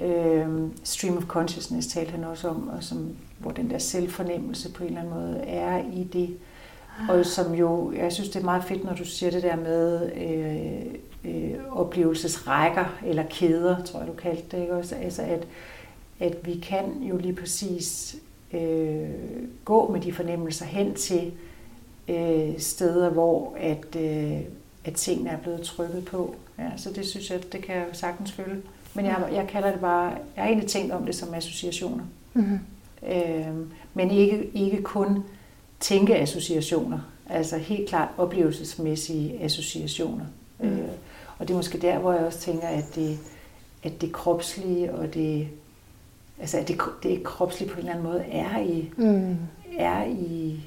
Øh, 0.02 0.48
stream 0.84 1.16
of 1.16 1.24
consciousness 1.24 1.88
talte 1.88 2.10
han 2.10 2.24
også 2.24 2.48
om, 2.48 2.68
og 2.68 2.84
som, 2.84 3.16
hvor 3.38 3.50
den 3.50 3.70
der 3.70 3.78
selvfornemmelse 3.78 4.72
på 4.72 4.82
en 4.82 4.88
eller 4.88 5.00
anden 5.00 5.14
måde 5.14 5.38
er 5.46 5.82
i 5.92 6.04
det. 6.04 6.36
Og 7.08 7.26
som 7.26 7.54
jo, 7.54 7.92
jeg 7.92 8.12
synes 8.12 8.28
det 8.28 8.40
er 8.40 8.44
meget 8.44 8.64
fedt, 8.64 8.84
når 8.84 8.94
du 8.94 9.04
siger 9.04 9.30
det 9.30 9.42
der 9.42 9.56
med 9.56 10.12
øh, 10.12 10.94
øh, 11.24 11.54
oplevelsesrækker 11.70 12.98
eller 13.06 13.22
kæder, 13.30 13.82
tror 13.84 13.98
jeg 13.98 14.08
du 14.08 14.12
kaldte 14.12 14.56
det, 14.56 14.62
ikke 14.62 14.74
også? 14.74 14.94
Altså 14.94 15.22
at, 15.22 15.46
at 16.20 16.36
vi 16.44 16.58
kan 16.58 17.02
jo 17.02 17.16
lige 17.16 17.34
præcis 17.34 18.16
øh, 18.52 19.08
gå 19.64 19.92
med 19.92 20.00
de 20.00 20.12
fornemmelser 20.12 20.64
hen 20.64 20.94
til 20.94 21.32
øh, 22.08 22.58
steder, 22.58 23.10
hvor 23.10 23.56
at, 23.60 23.96
øh, 23.96 24.40
at 24.84 24.94
tingene 24.94 25.30
er 25.30 25.38
blevet 25.38 25.60
trykket 25.60 26.04
på. 26.04 26.34
Ja, 26.58 26.70
så 26.76 26.90
det 26.92 27.06
synes 27.06 27.30
jeg, 27.30 27.52
det 27.52 27.62
kan 27.62 27.74
jeg 27.74 27.84
sagtens 27.92 28.32
følge. 28.32 28.62
Men 28.94 29.04
jeg, 29.04 29.28
jeg 29.32 29.46
kalder 29.48 29.70
det 29.70 29.80
bare, 29.80 30.04
jeg 30.06 30.44
har 30.44 30.46
egentlig 30.46 30.68
tænkt 30.68 30.92
om 30.92 31.06
det 31.06 31.14
som 31.14 31.34
associationer. 31.34 32.04
Mm-hmm. 32.34 32.58
Øh, 33.08 33.54
men 33.94 34.10
ikke, 34.10 34.50
ikke 34.54 34.82
kun 34.82 35.24
tænkeassociationer, 35.80 36.98
altså 37.30 37.58
helt 37.58 37.88
klart 37.88 38.08
oplevelsesmæssige 38.18 39.42
associationer. 39.42 40.24
Mm. 40.58 40.68
Øh, 40.68 40.88
og 41.38 41.48
det 41.48 41.54
er 41.54 41.56
måske 41.56 41.78
der, 41.78 41.98
hvor 41.98 42.12
jeg 42.12 42.26
også 42.26 42.38
tænker, 42.38 42.68
at 42.68 42.84
det, 42.94 43.18
at 43.82 44.00
det 44.00 44.12
kropslige 44.12 44.94
og 44.94 45.14
det, 45.14 45.48
altså 46.40 46.58
at 46.58 46.68
det, 46.68 46.80
det 47.02 47.22
kropslige 47.22 47.70
på 47.70 47.74
en 47.74 47.78
eller 47.78 47.92
anden 47.92 48.06
måde 48.06 48.24
er 48.32 48.60
i, 48.60 48.90
mm. 48.96 49.36
er 49.78 50.04
i, 50.04 50.60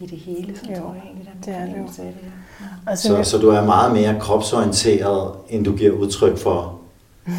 i 0.00 0.06
det 0.06 0.18
hele, 0.18 0.56
så 0.56 0.70
jo, 0.70 0.76
tror 0.76 0.94
jeg 0.94 1.02
egentlig, 1.04 1.32
der 1.44 1.52
er 1.52 1.66
det 1.66 1.76
er 1.76 1.84
det, 1.84 1.96
det 1.96 2.14
ja. 2.86 2.96
så, 2.96 3.24
så 3.24 3.38
du 3.38 3.48
er 3.48 3.64
meget 3.64 3.92
mere 3.92 4.20
kropsorienteret, 4.20 5.34
end 5.48 5.64
du 5.64 5.76
giver 5.76 5.92
udtryk 5.92 6.38
for? 6.38 6.80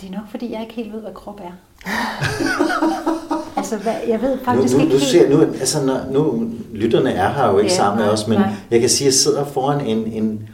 Det 0.00 0.08
er 0.08 0.12
nok, 0.12 0.30
fordi 0.30 0.52
jeg 0.52 0.60
ikke 0.60 0.74
helt 0.74 0.92
ved, 0.92 1.00
hvad 1.00 1.14
krop 1.14 1.40
er. 1.40 1.52
altså, 3.58 3.76
hvad, 3.76 3.94
jeg 4.08 4.22
ved 4.22 4.38
faktisk 4.44 4.74
nu, 4.74 4.78
nu, 4.78 4.84
ikke 4.84 4.98
nu, 4.98 5.00
ser, 5.00 5.30
nu, 5.30 5.40
altså, 5.40 5.86
når, 5.86 6.00
nu, 6.10 6.50
lytterne 6.72 7.12
er 7.12 7.32
her 7.32 7.46
jo 7.46 7.58
ikke 7.58 7.70
ja, 7.70 7.76
sammen 7.76 8.04
med 8.04 8.12
os, 8.12 8.26
men 8.26 8.38
nej. 8.38 8.52
jeg 8.70 8.80
kan 8.80 8.88
sige, 8.88 9.06
at 9.06 9.06
jeg 9.06 9.14
sidder 9.14 9.44
foran 9.44 9.86
en, 9.86 10.06
en, 10.06 10.48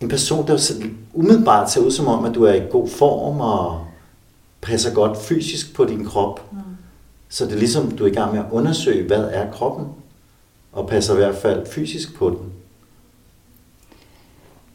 en 0.00 0.08
person, 0.08 0.46
der 0.46 0.72
umiddelbart 1.12 1.70
ser 1.70 1.80
ud 1.80 1.90
som 1.90 2.06
om, 2.06 2.24
at 2.24 2.34
du 2.34 2.44
er 2.44 2.54
i 2.54 2.62
god 2.70 2.88
form 2.88 3.40
og 3.40 3.80
passer 4.60 4.94
godt 4.94 5.18
fysisk 5.18 5.74
på 5.74 5.84
din 5.84 6.04
krop. 6.04 6.52
Mm. 6.52 6.58
Så 7.28 7.44
det 7.44 7.52
er 7.52 7.58
ligesom, 7.58 7.90
du 7.90 8.04
er 8.04 8.08
i 8.08 8.14
gang 8.14 8.32
med 8.32 8.40
at 8.40 8.46
undersøge, 8.50 9.06
hvad 9.06 9.24
er 9.30 9.50
kroppen, 9.52 9.86
og 10.72 10.88
passer 10.88 11.14
i 11.14 11.16
hvert 11.16 11.36
fald 11.36 11.66
fysisk 11.66 12.14
på 12.14 12.30
den. 12.30 12.52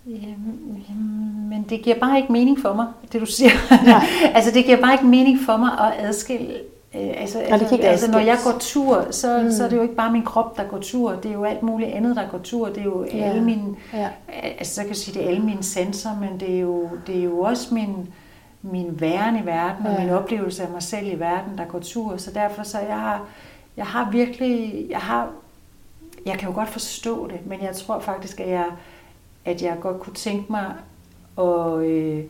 Jamen, 0.07 0.85
men 1.65 1.69
det 1.69 1.85
giver 1.85 1.99
bare 1.99 2.17
ikke 2.17 2.31
mening 2.31 2.59
for 2.59 2.73
mig, 2.73 2.87
det 3.11 3.21
du 3.21 3.25
siger. 3.25 3.49
altså 4.35 4.51
det 4.51 4.65
giver 4.65 4.81
bare 4.81 4.93
ikke 4.93 5.05
mening 5.05 5.39
for 5.45 5.57
mig 5.57 5.71
at 5.71 6.05
adskille 6.07 6.53
Øh, 6.95 7.21
altså, 7.21 7.39
ja, 7.39 7.53
altså, 7.53 7.75
altså 7.75 8.11
når 8.11 8.19
jeg 8.19 8.37
går 8.43 8.55
tur, 8.59 9.07
så, 9.11 9.41
mm. 9.41 9.51
så 9.51 9.63
er 9.63 9.69
det 9.69 9.77
jo 9.77 9.81
ikke 9.81 9.95
bare 9.95 10.11
min 10.11 10.23
krop, 10.23 10.57
der 10.57 10.63
går 10.63 10.79
tur. 10.79 11.11
Det 11.11 11.29
er 11.29 11.33
jo 11.33 11.43
alt 11.43 11.63
muligt 11.63 11.91
andet, 11.91 12.15
der 12.15 12.27
går 12.27 12.37
tur. 12.37 12.67
Det 12.67 12.77
er 12.77 12.83
jo 12.83 13.05
ja. 13.05 13.17
alle 13.17 13.41
mine, 13.41 13.75
ja. 13.93 14.09
altså 14.59 14.75
så 14.75 14.81
kan 14.81 14.89
jeg 14.89 14.95
sige, 14.97 15.19
det 15.19 15.25
er 15.25 15.29
alle 15.29 15.41
mine 15.41 15.63
sensorer, 15.63 16.19
men 16.19 16.39
det 16.39 16.55
er 16.55 16.59
jo, 16.59 16.89
det 17.07 17.19
er 17.19 17.23
jo 17.23 17.39
også 17.39 17.73
min, 17.73 18.13
min 18.61 19.01
væren 19.01 19.43
i 19.43 19.45
verden, 19.45 19.85
ja. 19.85 19.93
og 19.93 20.01
min 20.01 20.09
oplevelse 20.09 20.63
af 20.63 20.69
mig 20.69 20.83
selv 20.83 21.07
i 21.07 21.19
verden, 21.19 21.57
der 21.57 21.65
går 21.65 21.79
tur. 21.79 22.17
Så 22.17 22.31
derfor 22.31 22.63
så 22.63 22.79
jeg 22.79 22.99
har, 22.99 23.25
jeg 23.77 23.85
har 23.85 24.11
virkelig, 24.11 24.85
jeg 24.89 24.99
har, 24.99 25.29
jeg 26.25 26.37
kan 26.37 26.49
jo 26.49 26.55
godt 26.55 26.69
forstå 26.69 27.27
det, 27.27 27.39
men 27.45 27.61
jeg 27.61 27.75
tror 27.75 27.99
faktisk, 27.99 28.39
at 28.39 28.49
jeg, 28.49 28.65
at 29.45 29.61
jeg 29.61 29.77
godt 29.81 29.99
kunne 29.99 30.15
tænke 30.15 30.51
mig 30.51 30.73
at, 31.37 31.85
øh, 31.85 32.23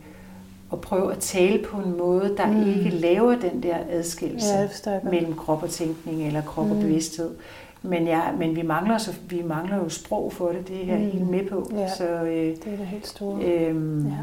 at 0.72 0.80
prøve 0.80 1.12
at 1.12 1.18
tale 1.18 1.64
på 1.64 1.76
en 1.76 1.96
måde, 1.98 2.34
der 2.36 2.46
mm. 2.46 2.68
ikke 2.68 2.90
laver 2.90 3.34
den 3.34 3.62
der 3.62 3.76
adskillelse 3.90 4.70
ja, 4.86 4.98
mellem 5.02 5.34
krop 5.34 5.62
og 5.62 5.70
tænkning 5.70 6.26
eller 6.26 6.42
krop 6.42 6.66
mm. 6.66 6.72
og 6.72 6.78
bevidsthed. 6.78 7.30
Men, 7.82 8.06
ja, 8.06 8.32
men 8.38 8.56
vi, 8.56 8.62
mangler, 8.62 8.98
så, 8.98 9.14
vi 9.28 9.42
mangler 9.42 9.76
jo 9.76 9.88
sprog 9.88 10.32
for 10.32 10.48
det, 10.48 10.68
det 10.68 10.82
er 10.82 10.86
jeg 10.86 10.98
mm. 10.98 11.10
helt 11.10 11.30
med 11.30 11.48
på. 11.48 11.70
Ja, 11.74 11.94
så, 11.94 12.04
øh, 12.04 12.56
det 12.56 12.66
er 12.66 12.76
det 12.76 12.86
helt 12.86 13.06
store. 13.06 13.44
Øhm, 13.44 14.06
ja. 14.06 14.16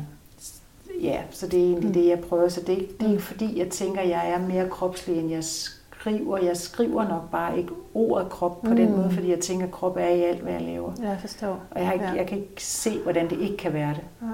ja, 1.01 1.21
så 1.31 1.47
det 1.47 1.59
er 1.59 1.63
egentlig 1.63 1.87
mm. 1.87 1.93
det, 1.93 2.07
jeg 2.07 2.19
prøver. 2.19 2.49
Så 2.49 2.59
det, 2.59 2.67
det 2.67 2.75
er 2.77 3.03
ikke 3.03 3.13
mm. 3.13 3.19
fordi, 3.19 3.59
jeg 3.59 3.69
tænker, 3.69 4.01
at 4.01 4.09
jeg 4.09 4.29
er 4.29 4.39
mere 4.47 4.69
kropslig, 4.69 5.19
end 5.19 5.31
jeg 5.31 5.43
skriver. 5.43 6.37
Jeg 6.37 6.57
skriver 6.57 7.07
nok 7.07 7.31
bare 7.31 7.57
ikke 7.57 7.71
ordet 7.93 8.29
krop 8.29 8.61
på 8.61 8.69
mm. 8.69 8.75
den 8.75 8.91
måde, 8.91 9.11
fordi 9.11 9.29
jeg 9.29 9.39
tænker, 9.39 9.65
at 9.65 9.71
krop 9.71 9.97
er 9.97 10.07
i 10.07 10.21
alt, 10.21 10.41
hvad 10.41 10.53
jeg 10.53 10.61
laver. 10.61 10.91
Jeg 11.01 11.17
forstår. 11.21 11.59
Og 11.71 11.79
jeg, 11.79 11.85
har 11.85 11.93
ikke, 11.93 12.05
ja. 12.05 12.11
jeg 12.11 12.27
kan 12.27 12.37
ikke 12.37 12.63
se, 12.63 12.99
hvordan 13.03 13.29
det 13.29 13.39
ikke 13.39 13.57
kan 13.57 13.73
være 13.73 13.89
det. 13.89 14.03
Ja. 14.21 14.27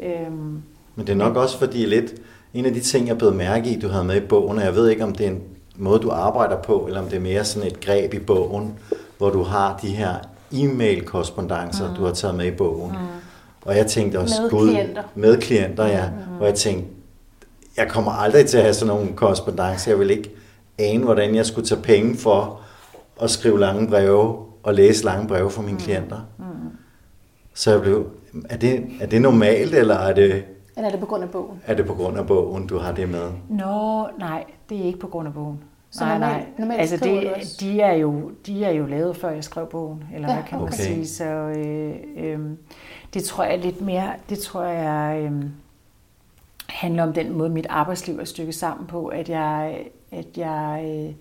Øhm, 0.00 0.62
men 0.94 1.06
det 1.06 1.08
er 1.08 1.16
nok 1.16 1.36
også 1.36 1.58
fordi 1.58 1.86
lidt, 1.86 2.14
en 2.54 2.66
af 2.66 2.74
de 2.74 2.80
ting, 2.80 3.08
jeg 3.08 3.18
blev 3.18 3.34
mærke 3.34 3.70
i, 3.70 3.80
du 3.80 3.88
havde 3.88 4.04
med 4.04 4.16
i 4.16 4.26
bogen, 4.26 4.58
og 4.58 4.64
jeg 4.64 4.74
ved 4.74 4.88
ikke, 4.88 5.04
om 5.04 5.14
det 5.14 5.26
er 5.26 5.30
en 5.30 5.42
måde, 5.76 6.00
du 6.00 6.10
arbejder 6.10 6.56
på, 6.56 6.84
eller 6.86 7.00
om 7.00 7.08
det 7.08 7.16
er 7.16 7.20
mere 7.20 7.44
sådan 7.44 7.68
et 7.68 7.80
greb 7.80 8.14
i 8.14 8.18
bogen, 8.18 8.74
hvor 9.18 9.30
du 9.30 9.42
har 9.42 9.78
de 9.82 9.88
her 9.88 10.14
e-mail-korrespondencer, 10.52 11.90
mm. 11.90 11.96
du 11.96 12.04
har 12.04 12.12
taget 12.12 12.34
med 12.34 12.46
i 12.46 12.50
bogen. 12.50 12.90
Mm. 12.90 12.96
Og 13.62 13.76
jeg 13.76 13.86
tænkte 13.86 14.18
også, 14.20 14.42
med 14.42 14.50
gud, 14.50 14.70
klienter. 14.70 15.02
med 15.14 15.40
klienter, 15.40 15.86
ja. 15.86 16.08
Mm. 16.08 16.40
Og 16.40 16.46
jeg 16.46 16.54
tænkte, 16.54 16.88
jeg 17.76 17.88
kommer 17.88 18.12
aldrig 18.12 18.46
til 18.46 18.56
at 18.56 18.62
have 18.62 18.74
sådan 18.74 18.94
nogle 18.94 19.12
korrespondencer. 19.12 19.90
Jeg 19.90 19.98
vil 19.98 20.10
ikke 20.10 20.30
ane, 20.78 21.04
hvordan 21.04 21.34
jeg 21.34 21.46
skulle 21.46 21.66
tage 21.66 21.82
penge 21.82 22.16
for 22.16 22.60
at 23.22 23.30
skrive 23.30 23.60
lange 23.60 23.88
breve 23.88 24.36
og 24.62 24.74
læse 24.74 25.04
lange 25.04 25.28
breve 25.28 25.50
for 25.50 25.62
mine 25.62 25.76
mm. 25.76 25.82
klienter. 25.82 26.18
Mm. 26.38 26.44
Så 27.56 27.70
jeg 27.70 27.80
blev, 27.82 28.10
er 28.50 28.56
det, 28.56 28.86
er 29.00 29.06
det 29.06 29.22
normalt, 29.22 29.74
eller 29.74 29.94
er 29.94 30.14
det 30.14 30.44
eller 30.76 30.88
er 30.88 30.90
det 30.90 31.00
på 31.00 31.06
grund 31.06 31.22
af 31.22 31.30
bogen? 31.30 31.62
Er 31.66 31.74
det 31.74 31.86
på 31.86 31.94
grund 31.94 32.18
af 32.18 32.26
bogen, 32.26 32.66
du 32.66 32.78
har 32.78 32.92
det 32.92 33.08
med? 33.08 33.30
Nå, 33.48 34.08
nej, 34.18 34.44
det 34.68 34.80
er 34.80 34.84
ikke 34.84 34.98
på 34.98 35.06
grund 35.06 35.28
af 35.28 35.34
bogen. 35.34 35.64
Så 35.90 36.04
nej, 36.04 36.18
normalt, 36.18 36.36
nej. 36.36 36.46
Normalt 36.58 36.80
altså 36.80 36.96
det, 36.96 37.32
de, 37.60 37.80
er 37.80 37.92
jo, 37.92 38.30
de 38.46 38.64
er 38.64 38.70
jo 38.70 38.86
lavet, 38.86 39.16
før 39.16 39.30
jeg 39.30 39.44
skrev 39.44 39.66
bogen, 39.66 40.04
eller 40.14 40.28
ja, 40.28 40.34
hvad 40.34 40.44
kan 40.44 40.58
man 40.58 40.68
okay. 40.68 40.76
sige. 40.76 41.08
Så 41.08 41.24
øh, 41.24 41.94
øh, 42.16 42.40
det 43.14 43.24
tror 43.24 43.44
jeg 43.44 43.58
lidt 43.58 43.80
mere, 43.80 44.12
det 44.28 44.38
tror 44.38 44.62
jeg 44.62 45.22
øh, 45.22 45.44
handler 46.68 47.02
om 47.02 47.12
den 47.12 47.38
måde, 47.38 47.50
mit 47.50 47.66
arbejdsliv 47.70 48.18
er 48.18 48.24
stykket 48.24 48.54
sammen 48.54 48.86
på, 48.86 49.06
at 49.06 49.28
jeg, 49.28 49.84
at 50.10 50.26
jeg 50.36 50.82
øh, 50.84 51.14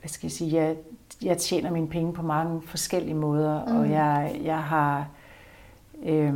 hvad 0.00 0.08
skal 0.08 0.26
jeg 0.26 0.32
sige, 0.32 0.54
jeg, 0.54 0.76
jeg 1.22 1.38
tjener 1.38 1.70
mine 1.70 1.88
penge 1.88 2.12
på 2.12 2.22
mange 2.22 2.62
forskellige 2.62 3.14
måder, 3.14 3.64
mm. 3.64 3.76
og 3.76 3.90
jeg, 3.90 4.40
jeg 4.44 4.58
har... 4.58 5.08
Øh, 6.06 6.34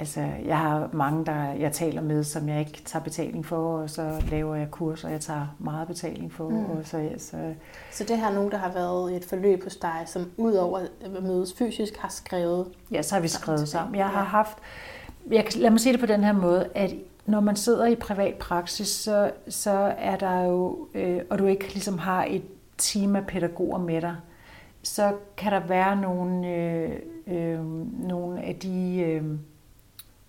Altså, 0.00 0.20
jeg 0.44 0.58
har 0.58 0.88
mange, 0.92 1.26
der 1.26 1.52
jeg 1.52 1.72
taler 1.72 2.02
med, 2.02 2.24
som 2.24 2.48
jeg 2.48 2.60
ikke 2.60 2.82
tager 2.84 3.02
betaling 3.02 3.46
for, 3.46 3.78
og 3.78 3.90
så 3.90 4.22
laver 4.30 4.54
jeg 4.54 4.70
kurser, 4.70 5.08
jeg 5.08 5.20
tager 5.20 5.56
meget 5.58 5.88
betaling 5.88 6.32
for. 6.32 6.48
Mm. 6.48 6.56
Og 6.56 6.78
så, 6.84 7.10
så, 7.18 7.54
så 7.90 8.04
det 8.04 8.18
her 8.18 8.28
er 8.28 8.34
nogen, 8.34 8.50
der 8.50 8.56
har 8.56 8.72
været 8.72 9.12
i 9.12 9.16
et 9.16 9.24
forløb 9.24 9.64
hos 9.64 9.76
dig, 9.76 10.02
som 10.06 10.30
udover 10.36 10.78
at 10.78 11.22
mødes 11.22 11.54
fysisk, 11.54 11.96
har 11.96 12.08
skrevet? 12.08 12.66
Ja, 12.90 13.02
så 13.02 13.14
har 13.14 13.22
vi 13.22 13.28
skrevet 13.28 13.68
sammen. 13.68 13.94
Jeg 13.94 14.08
har 14.08 14.24
haft, 14.24 14.58
jeg, 15.30 15.44
lad 15.56 15.70
mig 15.70 15.80
sige 15.80 15.92
det 15.92 16.00
på 16.00 16.06
den 16.06 16.24
her 16.24 16.32
måde, 16.32 16.68
at 16.74 16.94
når 17.26 17.40
man 17.40 17.56
sidder 17.56 17.86
i 17.86 17.94
privat 17.94 18.34
praksis, 18.34 18.88
så, 18.88 19.30
så 19.48 19.94
er 19.98 20.16
der 20.16 20.40
jo, 20.40 20.88
øh, 20.94 21.20
og 21.30 21.38
du 21.38 21.46
ikke 21.46 21.72
ligesom 21.72 21.98
har 21.98 22.24
et 22.24 22.42
team 22.78 23.16
af 23.16 23.26
pædagoger 23.26 23.78
med 23.78 24.00
dig, 24.00 24.16
så 24.82 25.14
kan 25.36 25.52
der 25.52 25.60
være 25.60 25.96
nogle, 25.96 26.48
øh, 26.48 26.98
øh, 27.26 27.64
nogle 28.08 28.42
af 28.42 28.56
de... 28.56 29.00
Øh, 29.00 29.24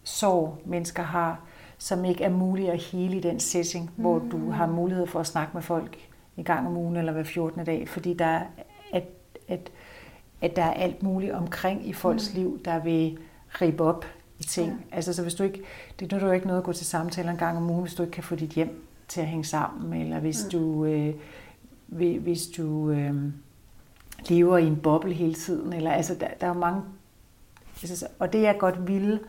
sorg, 0.09 0.57
mennesker 0.65 1.03
har, 1.03 1.41
som 1.77 2.05
ikke 2.05 2.23
er 2.23 2.29
muligt 2.29 2.69
at 2.69 2.83
hele 2.83 3.17
i 3.17 3.19
den 3.19 3.39
setting, 3.39 3.91
mm. 3.95 4.01
hvor 4.01 4.19
du 4.19 4.37
mm. 4.37 4.51
har 4.51 4.67
mulighed 4.67 5.07
for 5.07 5.19
at 5.19 5.27
snakke 5.27 5.51
med 5.53 5.61
folk 5.61 5.97
en 6.37 6.43
gang 6.43 6.67
om 6.67 6.77
ugen 6.77 6.95
eller 6.95 7.11
hver 7.11 7.23
14. 7.23 7.65
dag, 7.65 7.89
fordi 7.89 8.13
der 8.13 8.25
er, 8.25 8.45
at, 8.93 9.03
at, 9.47 9.71
at 10.41 10.55
der 10.55 10.63
er 10.63 10.73
alt 10.73 11.03
muligt 11.03 11.33
omkring 11.33 11.87
i 11.87 11.93
folks 11.93 12.33
mm. 12.33 12.39
liv, 12.39 12.59
der 12.65 12.83
vil 12.83 13.17
ribe 13.61 13.83
op 13.83 14.05
i 14.39 14.43
ting. 14.43 14.67
Ja. 14.67 14.95
Altså, 14.95 15.13
så 15.13 15.21
hvis 15.21 15.33
du 15.33 15.43
ikke, 15.43 15.61
det 15.99 16.13
er 16.13 16.19
jo 16.19 16.31
ikke 16.31 16.47
noget 16.47 16.59
at 16.59 16.65
gå 16.65 16.73
til 16.73 16.85
samtaler 16.85 17.31
en 17.31 17.37
gang 17.37 17.57
om 17.57 17.69
ugen, 17.69 17.81
hvis 17.81 17.95
du 17.95 18.03
ikke 18.03 18.13
kan 18.13 18.23
få 18.23 18.35
dit 18.35 18.49
hjem 18.49 18.85
til 19.07 19.21
at 19.21 19.27
hænge 19.27 19.45
sammen, 19.45 20.01
eller 20.01 20.19
hvis 20.19 20.43
mm. 20.43 20.49
du, 20.49 20.85
øh, 20.85 21.13
hvis 22.21 22.47
du 22.47 22.89
øh, 22.89 23.15
lever 24.27 24.57
i 24.57 24.65
en 24.65 24.75
boble 24.75 25.13
hele 25.13 25.33
tiden, 25.33 25.73
eller 25.73 25.91
altså, 25.91 26.15
der, 26.15 26.27
der 26.41 26.47
er 26.47 26.53
mange, 26.53 26.81
altså, 27.81 28.07
og 28.19 28.33
det 28.33 28.41
jeg 28.41 28.55
godt 28.59 28.87
ville, 28.87 29.19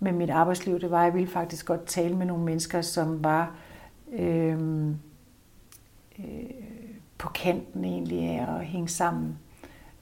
med 0.00 0.12
mit 0.12 0.30
arbejdsliv, 0.30 0.80
det 0.80 0.90
var, 0.90 0.98
at 0.98 1.04
jeg 1.04 1.14
ville 1.14 1.28
faktisk 1.28 1.66
godt 1.66 1.86
tale 1.86 2.16
med 2.16 2.26
nogle 2.26 2.44
mennesker, 2.44 2.82
som 2.82 3.24
var 3.24 3.54
øh, 4.12 4.88
øh, 6.18 6.24
på 7.18 7.28
kanten 7.28 7.84
egentlig 7.84 8.20
af 8.20 8.56
at 8.56 8.66
hænge 8.66 8.88
sammen. 8.88 9.38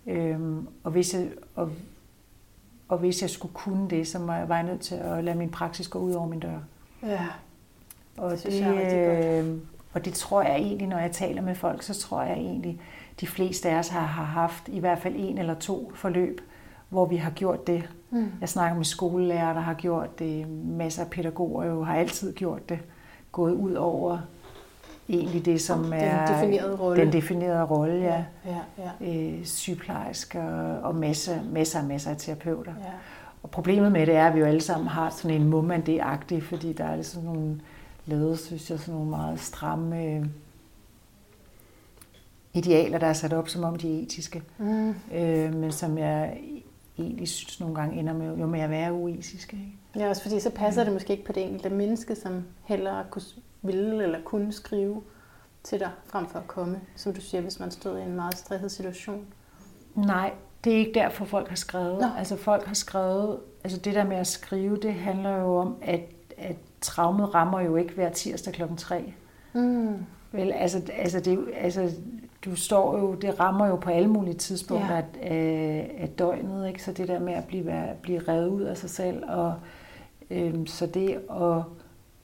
Øh, 0.06 0.40
og, 0.84 0.90
hvis 0.90 1.14
jeg, 1.14 1.28
og, 1.54 1.70
og 2.88 2.98
hvis 2.98 3.22
jeg 3.22 3.30
skulle 3.30 3.54
kunne 3.54 3.90
det, 3.90 4.08
så 4.08 4.18
var 4.18 4.54
jeg 4.54 4.62
nødt 4.62 4.80
til 4.80 4.94
at 4.94 5.24
lade 5.24 5.36
min 5.36 5.50
praksis 5.50 5.88
gå 5.88 5.98
ud 5.98 6.12
over 6.12 6.26
min 6.26 6.40
dør. 6.40 6.58
Ja, 7.02 7.26
og 8.16 8.30
det, 8.30 8.42
det 8.44 8.60
jeg 8.60 9.44
øh, 9.44 9.58
og 9.96 10.04
det 10.04 10.14
tror 10.14 10.42
jeg 10.42 10.56
egentlig, 10.56 10.88
når 10.88 10.98
jeg 10.98 11.12
taler 11.12 11.42
med 11.42 11.54
folk, 11.54 11.82
så 11.82 11.94
tror 11.94 12.22
jeg 12.22 12.36
egentlig, 12.36 12.80
de 13.20 13.26
fleste 13.26 13.70
af 13.70 13.78
os 13.78 13.88
har, 13.88 14.00
har 14.00 14.24
haft 14.24 14.68
i 14.68 14.78
hvert 14.78 14.98
fald 14.98 15.14
en 15.16 15.38
eller 15.38 15.54
to 15.54 15.92
forløb, 15.94 16.40
hvor 16.88 17.06
vi 17.06 17.16
har 17.16 17.30
gjort 17.30 17.66
det. 17.66 17.88
Mm. 18.10 18.32
Jeg 18.40 18.48
snakker 18.48 18.76
med 18.76 18.84
skolelærer, 18.84 19.52
der 19.52 19.60
har 19.60 19.74
gjort 19.74 20.18
det. 20.18 20.48
Masser 20.48 21.04
af 21.04 21.10
pædagoger 21.10 21.66
jo 21.66 21.84
har 21.84 21.96
altid 21.96 22.34
gjort 22.34 22.68
det. 22.68 22.78
Gået 23.32 23.52
ud 23.52 23.74
over 23.74 24.18
egentlig 25.08 25.44
det, 25.44 25.60
som 25.60 25.82
den 25.82 25.92
er 25.92 26.26
definerede 26.26 26.76
rolle. 26.76 27.02
den 27.02 27.12
definerede 27.12 27.64
rolle, 27.64 27.94
ja. 27.94 28.24
ja, 28.46 28.56
ja, 28.78 28.90
ja. 29.00 29.32
Øh, 29.32 29.44
sygeplejersker 29.44 30.74
og 30.74 30.94
masser, 30.94 31.38
masser 31.52 31.80
og 31.80 31.86
masser 31.86 32.10
af 32.10 32.16
terapeuter. 32.16 32.72
Ja. 32.84 32.90
Og 33.42 33.50
problemet 33.50 33.92
med 33.92 34.06
det 34.06 34.16
er, 34.16 34.26
at 34.26 34.34
vi 34.34 34.40
jo 34.40 34.46
alle 34.46 34.60
sammen 34.60 34.88
har 34.88 35.10
sådan 35.10 35.40
en 35.40 35.48
moment 35.48 35.88
fordi 36.42 36.72
der 36.72 36.84
er 36.84 37.02
sådan 37.02 37.28
nogle 37.28 37.60
lavet, 38.06 38.38
synes 38.38 38.70
jeg, 38.70 38.78
sådan 38.78 38.94
nogle 38.94 39.10
meget 39.10 39.40
stramme 39.40 40.30
idealer, 42.56 42.98
der 42.98 43.06
er 43.06 43.12
sat 43.12 43.32
op, 43.32 43.48
som 43.48 43.64
om 43.64 43.76
de 43.76 43.98
er 43.98 44.02
etiske. 44.02 44.42
Mm. 44.58 44.94
Øh, 45.14 45.54
men 45.54 45.72
som 45.72 45.98
jeg 45.98 46.40
egentlig 46.98 47.28
synes 47.28 47.60
nogle 47.60 47.74
gange 47.74 48.00
ender 48.00 48.12
med 48.12 48.36
jo 48.36 48.46
med 48.46 48.60
at 48.60 48.70
være 48.70 48.92
uetiske. 48.92 49.56
Ikke? 49.56 50.04
Ja, 50.04 50.08
også 50.08 50.22
fordi 50.22 50.40
så 50.40 50.50
passer 50.50 50.84
det 50.84 50.92
måske 50.92 51.12
ikke 51.12 51.24
på 51.24 51.32
det 51.32 51.42
enkelte 51.42 51.70
menneske, 51.70 52.14
som 52.14 52.44
heller 52.64 53.04
kunne 53.10 53.22
ville 53.62 54.02
eller 54.02 54.18
kunne 54.24 54.52
skrive 54.52 55.02
til 55.62 55.80
dig, 55.80 55.90
frem 56.06 56.26
for 56.26 56.38
at 56.38 56.46
komme, 56.46 56.80
som 56.96 57.14
du 57.14 57.20
siger, 57.20 57.40
hvis 57.40 57.60
man 57.60 57.70
stod 57.70 57.98
i 57.98 58.02
en 58.02 58.16
meget 58.16 58.38
stresset 58.38 58.72
situation. 58.72 59.24
Nej, 59.94 60.32
det 60.64 60.72
er 60.72 60.78
ikke 60.78 60.94
derfor, 60.94 61.24
folk 61.24 61.48
har 61.48 61.56
skrevet. 61.56 62.00
Nå. 62.00 62.06
Altså 62.18 62.36
folk 62.36 62.66
har 62.66 62.74
skrevet, 62.74 63.38
altså 63.64 63.78
det 63.78 63.94
der 63.94 64.04
med 64.04 64.16
at 64.16 64.26
skrive, 64.26 64.76
det 64.76 64.94
handler 64.94 65.36
jo 65.36 65.56
om, 65.56 65.76
at, 65.82 66.00
at 66.38 66.56
traumet 66.80 67.34
rammer 67.34 67.60
jo 67.60 67.76
ikke 67.76 67.94
hver 67.94 68.10
tirsdag 68.10 68.52
klokken 68.52 68.76
3. 68.76 69.14
Mm. 69.52 69.96
Vel, 70.32 70.52
altså, 70.52 70.82
altså, 70.92 71.20
det, 71.20 71.38
altså, 71.56 71.92
du 72.46 72.56
står 72.56 72.98
jo, 72.98 73.14
det 73.14 73.40
rammer 73.40 73.66
jo 73.66 73.76
på 73.76 73.90
alle 73.90 74.08
mulige 74.08 74.34
tidspunkter 74.34 74.96
ja. 74.96 75.02
af, 75.22 75.96
af 75.98 76.08
døgnet, 76.08 76.68
ikke? 76.68 76.82
så 76.82 76.92
det 76.92 77.08
der 77.08 77.18
med 77.18 77.32
at 77.32 77.44
blive, 77.44 77.96
blive 78.02 78.20
revet 78.28 78.48
ud 78.48 78.62
af 78.62 78.76
sig 78.76 78.90
selv, 78.90 79.24
og 79.28 79.54
øhm, 80.30 80.66
så 80.66 80.86
det 80.86 81.20
at, 81.30 81.62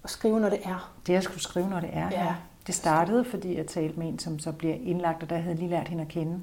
at 0.05 0.11
skrive, 0.11 0.41
når 0.41 0.49
det 0.49 0.59
er. 0.64 0.93
Det 1.07 1.14
at 1.14 1.23
skulle 1.23 1.43
skrive, 1.43 1.69
når 1.69 1.81
det 1.81 1.91
er, 1.93 2.09
ja. 2.11 2.25
ja. 2.25 2.35
Det 2.67 2.75
startede, 2.75 3.25
fordi 3.25 3.57
jeg 3.57 3.67
talte 3.67 3.99
med 3.99 4.09
en, 4.09 4.19
som 4.19 4.38
så 4.38 4.52
bliver 4.52 4.75
indlagt, 4.75 5.23
og 5.23 5.31
der 5.31 5.37
havde 5.37 5.49
jeg 5.49 5.59
lige 5.59 5.71
lært 5.71 5.88
hende 5.88 6.02
at 6.02 6.09
kende. 6.09 6.41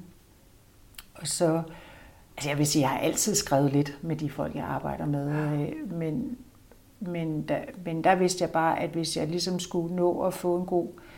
Og 1.14 1.26
så, 1.26 1.62
altså 2.36 2.50
jeg 2.50 2.58
vil 2.58 2.66
sige, 2.66 2.82
jeg 2.82 2.90
har 2.90 2.98
altid 2.98 3.34
skrevet 3.34 3.72
lidt 3.72 3.98
med 4.02 4.16
de 4.16 4.30
folk, 4.30 4.54
jeg 4.54 4.64
arbejder 4.64 5.06
med, 5.06 5.30
øh, 5.30 5.92
men, 5.92 6.38
men, 7.00 7.42
der, 7.42 7.58
men 7.84 8.04
der 8.04 8.14
vidste 8.14 8.42
jeg 8.42 8.50
bare, 8.50 8.80
at 8.80 8.90
hvis 8.90 9.16
jeg 9.16 9.28
ligesom 9.28 9.58
skulle 9.58 9.96
nå 9.96 10.20
at 10.22 10.34
få 10.34 10.56
en 10.56 10.66
god 10.66 10.86
øh, 10.86 11.09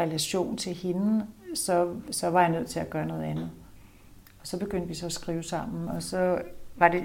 relation 0.00 0.56
til 0.56 0.74
hende, 0.74 1.26
så, 1.54 1.88
så 2.10 2.30
var 2.30 2.40
jeg 2.40 2.50
nødt 2.50 2.68
til 2.68 2.80
at 2.80 2.90
gøre 2.90 3.06
noget 3.06 3.22
andet. 3.22 3.50
Og 4.40 4.46
så 4.46 4.58
begyndte 4.58 4.88
vi 4.88 4.94
så 4.94 5.06
at 5.06 5.12
skrive 5.12 5.42
sammen, 5.42 5.88
og 5.88 6.02
så 6.02 6.38
var 6.76 6.88
det 6.88 7.04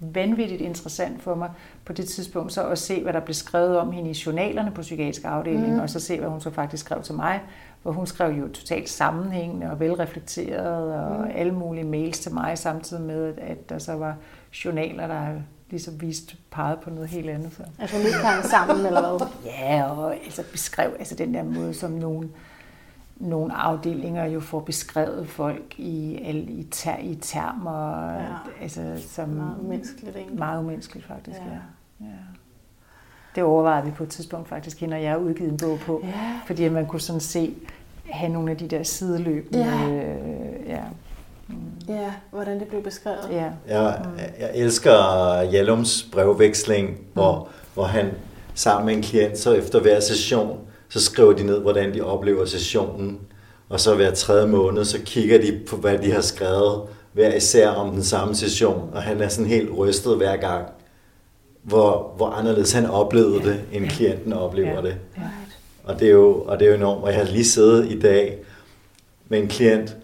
vanvittigt 0.00 0.60
interessant 0.60 1.22
for 1.22 1.34
mig 1.34 1.50
på 1.84 1.92
det 1.92 2.08
tidspunkt 2.08 2.52
så 2.52 2.68
at 2.68 2.78
se, 2.78 3.02
hvad 3.02 3.12
der 3.12 3.20
blev 3.20 3.34
skrevet 3.34 3.78
om 3.78 3.92
hende 3.92 4.10
i 4.10 4.14
journalerne 4.26 4.70
på 4.70 4.80
psykiatrisk 4.80 5.24
afdeling, 5.24 5.74
mm. 5.74 5.80
og 5.80 5.90
så 5.90 6.00
se, 6.00 6.18
hvad 6.18 6.28
hun 6.28 6.40
så 6.40 6.50
faktisk 6.50 6.84
skrev 6.84 7.02
til 7.02 7.14
mig, 7.14 7.40
hvor 7.82 7.92
hun 7.92 8.06
skrev 8.06 8.32
jo 8.32 8.48
totalt 8.48 8.88
sammenhængende 8.88 9.70
og 9.70 9.80
velreflekteret, 9.80 10.94
og 10.94 11.18
mm. 11.18 11.30
alle 11.34 11.54
mulige 11.54 11.84
mails 11.84 12.20
til 12.20 12.34
mig, 12.34 12.58
samtidig 12.58 13.02
med, 13.02 13.34
at 13.38 13.68
der 13.68 13.78
så 13.78 13.92
var 13.92 14.16
journaler, 14.64 15.06
der 15.06 15.32
ligesom 15.70 16.00
vist 16.00 16.36
peget 16.50 16.78
på 16.80 16.90
noget 16.90 17.08
helt 17.08 17.30
andet. 17.30 17.52
Så. 17.52 17.62
Altså 17.78 17.96
lidt 17.98 18.46
sammen, 18.46 18.86
eller 18.86 19.00
hvad? 19.00 19.26
Ja, 19.44 19.84
og 19.84 20.14
altså 20.14 20.42
beskrev 20.52 20.90
altså 20.98 21.14
den 21.14 21.34
der 21.34 21.42
måde, 21.42 21.74
som 21.74 21.90
nogen 21.90 22.32
nogle 23.16 23.54
afdelinger 23.54 24.24
jo 24.24 24.40
får 24.40 24.60
beskrevet 24.60 25.28
folk 25.28 25.74
i, 25.78 26.14
i, 26.48 26.66
ter, 26.70 26.98
i 26.98 27.14
termer, 27.14 28.12
ja. 28.12 28.24
altså, 28.60 28.94
som 29.08 29.28
meget 29.28 29.58
umenneskeligt 29.60 30.16
egentlig. 30.16 30.38
Meget 30.38 30.60
umenneskeligt 30.60 31.06
faktisk, 31.06 31.38
ja. 31.38 31.44
ja. 31.44 32.06
ja. 32.06 32.12
Det 33.34 33.42
overvejede 33.42 33.86
vi 33.86 33.90
på 33.90 34.02
et 34.02 34.08
tidspunkt 34.08 34.48
faktisk, 34.48 34.82
og 34.82 35.02
jeg 35.02 35.18
udgivet 35.18 35.50
en 35.50 35.58
bog 35.58 35.78
på, 35.78 36.00
ja. 36.04 36.40
fordi 36.46 36.68
man 36.68 36.86
kunne 36.86 37.00
sådan 37.00 37.20
se, 37.20 37.54
have 38.10 38.32
nogle 38.32 38.50
af 38.50 38.56
de 38.56 38.68
der 38.68 38.82
sideløb. 38.82 39.48
Ja. 39.52 39.88
Øh, 39.90 40.66
ja. 40.66 40.82
Mm. 41.48 41.54
ja, 41.88 42.12
hvordan 42.30 42.60
det 42.60 42.68
blev 42.68 42.82
beskrevet. 42.82 43.28
Ja. 43.30 43.50
Jeg, 43.68 44.04
jeg 44.40 44.50
elsker 44.54 44.92
Jallums 45.52 46.08
brevveksling, 46.12 47.00
hvor, 47.12 47.38
mm. 47.38 47.68
hvor 47.74 47.84
han 47.84 48.10
sammen 48.54 48.86
med 48.86 48.94
en 48.94 49.02
klient, 49.02 49.38
så 49.38 49.52
efter 49.52 49.80
hver 49.80 50.00
session, 50.00 50.58
så 50.88 51.00
skriver 51.00 51.32
de 51.32 51.42
ned, 51.42 51.60
hvordan 51.60 51.94
de 51.94 52.00
oplever 52.00 52.44
sessionen, 52.44 53.20
og 53.68 53.80
så 53.80 53.94
hver 53.94 54.10
tredje 54.10 54.46
måned, 54.46 54.84
så 54.84 54.98
kigger 55.04 55.40
de 55.40 55.60
på, 55.68 55.76
hvad 55.76 55.98
de 55.98 56.12
har 56.12 56.20
skrevet, 56.20 56.82
hver 57.12 57.34
især 57.34 57.68
om 57.68 57.90
den 57.90 58.04
samme 58.04 58.34
session, 58.34 58.90
og 58.92 59.02
han 59.02 59.20
er 59.20 59.28
sådan 59.28 59.50
helt 59.50 59.70
rystet 59.78 60.16
hver 60.16 60.36
gang, 60.36 60.66
hvor, 61.62 62.12
hvor 62.16 62.28
anderledes 62.30 62.72
han 62.72 62.86
oplevede 62.86 63.42
det, 63.42 63.60
end 63.72 63.84
ja. 63.84 63.90
klienten 63.90 64.32
oplever 64.32 64.74
ja. 64.74 64.82
det. 64.82 64.96
Ja. 65.16 65.22
Og 65.84 66.00
det, 66.00 66.08
er 66.08 66.12
jo, 66.12 66.42
og 66.42 66.58
det 66.58 66.66
er 66.66 66.70
jo 66.70 66.76
enormt, 66.76 67.04
og 67.04 67.10
jeg 67.10 67.18
har 67.18 67.24
lige 67.24 67.44
siddet 67.44 67.90
i 67.90 67.98
dag 68.00 68.38
med 69.28 69.38
en 69.38 69.48
klient, 69.48 69.96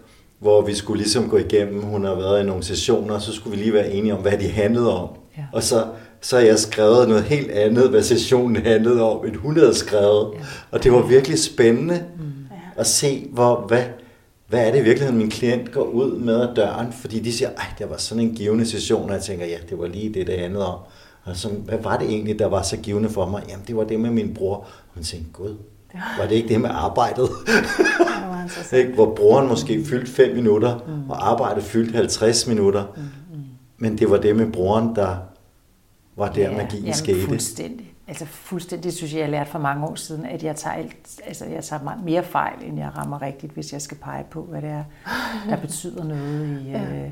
hvor 0.45 0.61
vi 0.61 0.75
skulle 0.75 1.01
ligesom 1.01 1.29
gå 1.29 1.37
igennem, 1.37 1.81
hun 1.81 2.05
har 2.05 2.15
været 2.15 2.43
i 2.43 2.45
nogle 2.45 2.63
sessioner, 2.63 3.19
så 3.19 3.33
skulle 3.33 3.57
vi 3.57 3.63
lige 3.63 3.73
være 3.73 3.91
enige 3.91 4.13
om, 4.15 4.21
hvad 4.21 4.37
de 4.37 4.47
handlede 4.47 5.01
om. 5.01 5.09
Ja. 5.37 5.43
Og 5.53 5.63
så 5.63 5.85
så 6.21 6.35
har 6.35 6.43
jeg 6.43 6.59
skrevet 6.59 7.09
noget 7.09 7.23
helt 7.23 7.51
andet, 7.51 7.89
hvad 7.89 8.03
sessionen 8.03 8.65
handlede 8.65 9.01
om, 9.01 9.25
end 9.25 9.35
hun 9.35 9.57
havde 9.57 9.75
skrevet. 9.75 10.33
Ja. 10.33 10.39
Og 10.71 10.83
det 10.83 10.91
var 10.91 11.07
virkelig 11.07 11.39
spændende 11.39 12.03
mm. 12.19 12.23
at 12.75 12.87
se, 12.87 13.27
hvor, 13.31 13.65
hvad, 13.67 13.83
hvad 14.47 14.67
er 14.67 14.71
det 14.71 14.79
i 14.79 14.83
virkeligheden, 14.83 15.17
min 15.17 15.29
klient 15.29 15.71
går 15.71 15.83
ud 15.83 16.17
med 16.17 16.41
af 16.41 16.55
døren, 16.55 16.93
fordi 16.93 17.19
de 17.19 17.33
siger, 17.33 17.49
at 17.49 17.75
det 17.79 17.89
var 17.89 17.97
sådan 17.97 18.23
en 18.23 18.35
givende 18.35 18.65
session, 18.65 19.09
og 19.09 19.15
jeg 19.15 19.23
tænker, 19.23 19.45
ja, 19.45 19.57
det 19.69 19.79
var 19.79 19.87
lige 19.87 20.13
det, 20.13 20.27
det 20.27 20.39
handlede 20.39 20.67
om. 20.67 20.79
Og 21.23 21.35
så, 21.35 21.49
hvad 21.49 21.77
var 21.83 21.97
det 21.97 22.09
egentlig, 22.09 22.39
der 22.39 22.47
var 22.47 22.61
så 22.61 22.77
givende 22.77 23.09
for 23.09 23.29
mig? 23.29 23.43
Jamen, 23.49 23.65
det 23.67 23.75
var 23.75 23.83
det 23.83 23.99
med 23.99 24.09
min 24.09 24.33
bror. 24.33 24.55
Og 24.55 24.65
hun 24.93 25.03
tænkte, 25.03 25.31
gud, 25.33 25.55
var 26.19 26.27
det 26.27 26.35
ikke 26.35 26.49
det 26.49 26.61
med 26.61 26.69
arbejdet? 26.73 27.29
ikke? 28.73 28.93
Hvor 28.93 29.15
broren 29.15 29.47
måske 29.47 29.85
fyldte 29.85 30.11
5 30.11 30.35
minutter, 30.35 30.79
mm. 30.87 31.09
og 31.09 31.31
arbejdet 31.31 31.63
fyldte 31.63 31.95
50 31.95 32.47
minutter. 32.47 32.85
Mm. 32.95 33.01
Mm. 33.01 33.43
Men 33.77 33.97
det 33.97 34.09
var 34.09 34.17
det 34.17 34.35
med 34.35 34.51
broren, 34.51 34.95
der 34.95 35.17
var 36.15 36.31
der 36.31 36.41
ja, 36.41 36.57
magien 36.57 36.81
jamen, 36.81 36.93
skete. 36.93 37.21
fuldstændig. 37.21 37.91
Altså 38.07 38.25
fuldstændig, 38.25 38.83
det 38.83 38.93
synes 38.93 39.13
jeg, 39.13 39.21
jeg 39.21 39.29
lærte 39.29 39.51
for 39.51 39.59
mange 39.59 39.87
år 39.87 39.95
siden, 39.95 40.25
at 40.25 40.43
jeg 40.43 40.55
tager, 40.55 40.75
alt, 40.75 41.21
altså, 41.25 41.45
jeg 41.45 41.63
tager 41.63 42.01
mere 42.03 42.23
fejl, 42.23 42.63
end 42.63 42.79
jeg 42.79 42.91
rammer 42.97 43.21
rigtigt, 43.21 43.53
hvis 43.53 43.73
jeg 43.73 43.81
skal 43.81 43.97
pege 43.97 44.23
på, 44.31 44.41
hvad 44.41 44.61
det 44.61 44.69
er, 44.69 44.83
der 45.49 45.57
betyder 45.61 46.03
noget 46.03 46.61
i, 46.61 46.69
ja. 46.69 47.05
øh, 47.05 47.11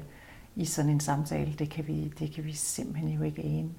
i 0.56 0.66
sådan 0.66 0.92
en 0.92 1.00
samtale. 1.00 1.54
Det 1.60 1.70
kan 1.70 1.88
vi, 1.88 2.14
det 2.20 2.34
kan 2.36 2.46
vi 2.46 2.54
simpelthen 2.54 3.10
jo 3.10 3.24
ikke 3.24 3.42
ane. 3.42 3.70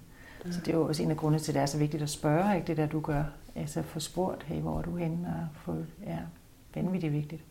Så 0.51 0.61
det 0.61 0.69
er 0.69 0.79
jo 0.79 0.87
også 0.87 1.03
en 1.03 1.11
af 1.11 1.17
grundene 1.17 1.43
til, 1.43 1.53
at 1.53 1.55
det 1.55 1.62
er 1.62 1.67
så 1.67 1.79
vigtigt 1.79 2.03
at 2.03 2.11
spørge, 2.11 2.57
ikke 2.57 2.67
det 2.67 2.77
der 2.77 2.87
du 2.87 3.01
gør. 3.01 3.23
Altså 3.57 3.83
få 3.83 4.01
spurgt, 4.01 4.43
hey, 4.47 4.61
hvor 4.61 4.79
er 4.79 4.83
du 4.83 4.97
henne? 4.97 5.19
Og 5.27 5.49
få, 5.64 5.77
ja, 6.07 6.19
vanvittigt 6.75 7.12
vigtigt. 7.12 7.43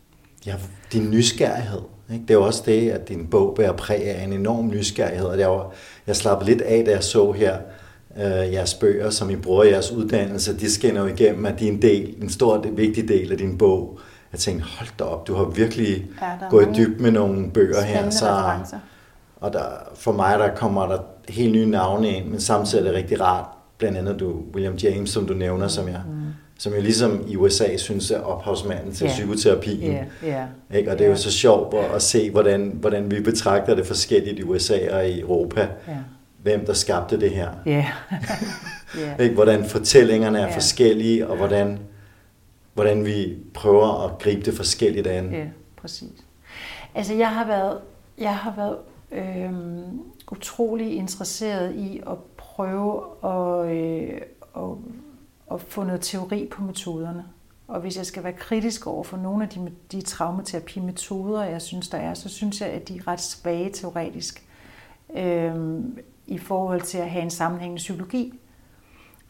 Ja, 0.46 0.56
din 0.94 1.12
nysgerrighed. 1.12 1.82
Ikke? 2.12 2.22
Det 2.22 2.30
er 2.30 2.38
jo 2.38 2.46
også 2.46 2.64
det, 2.66 2.90
at 2.90 3.10
din 3.10 3.28
bog 3.28 3.56
bærer 3.56 3.72
præg 3.72 4.04
af 4.04 4.24
en 4.24 4.34
enorm 4.34 4.68
nysgerrighed. 4.68 5.26
Og 5.26 5.40
jeg, 5.40 5.50
var, 5.50 5.72
jeg 6.08 6.16
slappede 6.16 6.50
lidt 6.50 6.62
af, 6.62 6.86
da 6.86 6.92
jeg 6.92 7.04
så 7.04 7.32
her 7.32 7.58
øh, 8.18 8.54
jeres 8.54 8.74
bøger, 8.74 9.10
som 9.10 9.30
I 9.30 9.36
bruger 9.36 9.64
jeres 9.64 9.92
uddannelse. 9.92 10.60
De 10.60 10.72
skinner 10.72 11.02
jo 11.02 11.08
igennem, 11.08 11.46
at 11.46 11.60
de 11.60 11.68
er 11.68 11.72
en 11.72 11.82
del, 11.82 12.16
en 12.22 12.30
stor, 12.30 12.66
vigtig 12.72 13.08
del 13.08 13.32
af 13.32 13.38
din 13.38 13.58
bog. 13.58 14.00
Jeg 14.32 14.40
tænkte, 14.40 14.66
hold 14.66 14.90
da 15.00 15.04
op, 15.04 15.28
du 15.28 15.36
har 15.36 15.44
virkelig 15.44 16.06
ja, 16.22 16.48
gået 16.50 16.70
dybt 16.76 17.02
med 17.02 17.12
nogle 17.12 17.52
bøger 17.52 17.82
her. 17.82 18.10
Så, 18.10 18.54
og 19.36 19.54
der, 19.54 19.66
for 19.96 20.12
mig, 20.12 20.40
der 20.40 20.56
kommer 20.56 20.88
der 20.88 21.00
helt 21.30 21.52
nye 21.52 21.66
navne 21.66 22.10
ind, 22.10 22.26
men 22.26 22.42
samtidig 22.42 22.82
er 22.82 22.88
det 22.88 22.98
rigtig 22.98 23.22
rart. 23.22 23.46
Blandt 23.78 23.98
andet 23.98 24.20
du, 24.20 24.44
William 24.54 24.76
James, 24.76 25.10
som 25.10 25.28
du 25.28 25.34
nævner, 25.34 25.68
som 25.68 25.88
jeg 25.88 26.02
mm 26.08 26.24
som 26.58 26.74
jo 26.74 26.82
ligesom 26.82 27.26
i 27.28 27.36
USA 27.36 27.78
synes 27.78 28.12
er 28.12 28.20
ophavsmanden 28.20 28.94
til 28.94 29.06
yeah. 29.06 29.14
psykoterapien. 29.14 29.92
Yeah. 29.92 30.06
Yeah. 30.26 30.48
Ikke? 30.74 30.92
Og 30.92 30.98
det 30.98 31.06
er 31.06 31.10
jo 31.10 31.16
så 31.16 31.32
sjovt 31.32 31.74
at, 31.74 31.96
at 31.96 32.02
se, 32.02 32.32
hvordan, 32.32 32.78
hvordan 32.80 33.12
vi 33.12 33.22
betragter 33.22 33.76
det 33.76 33.88
forskelligt 33.88 34.40
i 34.40 34.44
USA 34.44 34.96
og 34.96 35.08
i 35.08 35.20
Europa. 35.20 35.62
Yeah. 35.90 35.98
Hvem 36.42 36.66
der 36.66 36.74
skabte 36.74 37.20
det 37.20 37.32
her. 37.32 37.50
Yeah. 37.68 37.86
yeah. 39.00 39.20
Ikke? 39.20 39.36
Hvordan 39.36 39.66
fortællingerne 39.66 40.38
er 40.38 40.44
yeah. 40.44 40.54
forskellige, 40.54 41.28
og 41.28 41.38
hvordan, 41.38 41.80
hvordan 42.74 43.06
vi 43.06 43.38
prøver 43.54 44.06
at 44.06 44.20
gribe 44.20 44.42
det 44.42 44.54
forskelligt 44.54 45.08
an. 45.08 45.32
Ja, 45.32 45.46
præcis. 45.82 46.26
Altså 46.96 47.14
jeg 47.14 47.30
har 47.30 47.48
været, 47.48 47.78
jeg 48.18 48.36
har 48.36 48.54
været 48.56 48.78
øhm, 49.12 50.02
utrolig 50.32 50.96
interesseret 50.96 51.76
i 51.76 52.02
at 52.08 52.18
prøve 52.56 53.04
at, 53.24 53.76
øh, 53.76 54.22
at 54.56 54.78
at 55.54 55.62
få 55.62 55.84
noget 55.84 56.02
teori 56.02 56.48
på 56.52 56.62
metoderne. 56.62 57.26
Og 57.68 57.82
hvis 57.82 57.98
jeg 57.98 58.06
skal 58.06 58.24
være 58.24 58.34
kritisk 58.34 58.88
over 58.88 59.04
for 59.04 59.18
nogle 59.18 59.44
af 59.44 59.50
de, 59.50 59.72
de 59.92 60.02
traumaterapimetoder, 60.02 61.44
jeg 61.44 61.62
synes, 61.62 61.90
der 61.90 61.98
er, 61.98 62.14
så 62.14 62.30
synes 62.30 62.62
jeg, 62.62 62.70
at 62.70 62.88
de 62.88 62.98
er 62.98 63.08
ret 63.08 63.22
svage 63.22 63.70
teoretisk 63.70 64.44
øhm, 65.16 65.98
i 66.28 66.38
forhold 66.38 66.82
til 66.82 66.98
at 66.98 67.10
have 67.10 67.24
en 67.24 67.30
sammenhængende 67.30 67.80
psykologi. 67.80 68.40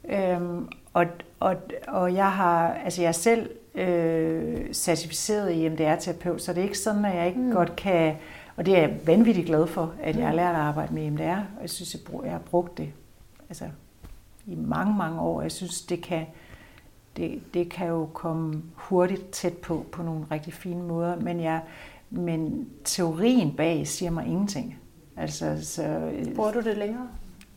Øhm, 0.09 0.67
og, 0.93 1.05
og, 1.39 1.55
og 1.88 2.13
jeg 2.13 2.31
har, 2.31 2.73
altså 2.73 3.01
jeg 3.01 3.07
er 3.07 3.12
selv 3.12 3.49
øh, 3.75 4.73
certificeret 4.73 5.51
i 5.51 5.65
EMDR-terapeut, 5.65 6.41
så 6.41 6.53
det 6.53 6.59
er 6.59 6.63
ikke 6.63 6.79
sådan, 6.79 7.05
at 7.05 7.15
jeg 7.15 7.27
ikke 7.27 7.39
mm. 7.39 7.51
godt 7.51 7.75
kan, 7.75 8.15
og 8.55 8.65
det 8.65 8.77
er 8.77 8.81
jeg 8.81 8.99
vanvittigt 9.05 9.47
glad 9.47 9.67
for, 9.67 9.93
at 10.01 10.15
jeg 10.15 10.25
har 10.25 10.31
mm. 10.31 10.36
lært 10.36 10.55
at 10.55 10.62
arbejde 10.62 10.93
med 10.93 11.05
EMDR, 11.05 11.38
og 11.55 11.62
jeg 11.62 11.69
synes, 11.69 11.97
jeg 12.23 12.31
har 12.31 12.39
brugt 12.39 12.77
det 12.77 12.93
altså 13.49 13.65
i 14.45 14.56
mange, 14.56 14.97
mange 14.97 15.21
år. 15.21 15.41
Jeg 15.41 15.51
synes, 15.51 15.82
det 15.82 16.03
kan, 16.03 16.25
det, 17.17 17.41
det 17.53 17.69
kan 17.69 17.88
jo 17.88 18.10
komme 18.13 18.63
hurtigt 18.75 19.29
tæt 19.32 19.53
på, 19.53 19.86
på 19.91 20.03
nogle 20.03 20.25
rigtig 20.32 20.53
fine 20.53 20.84
måder, 20.84 21.15
men, 21.15 21.39
jeg, 21.39 21.62
men 22.10 22.69
teorien 22.84 23.56
bag 23.56 23.88
siger 23.88 24.12
mig 24.12 24.25
ingenting. 24.25 24.79
Altså, 25.17 25.65
så, 25.65 26.12
Bruger 26.36 26.51
du 26.51 26.62
det 26.62 26.77
længere? 26.77 27.08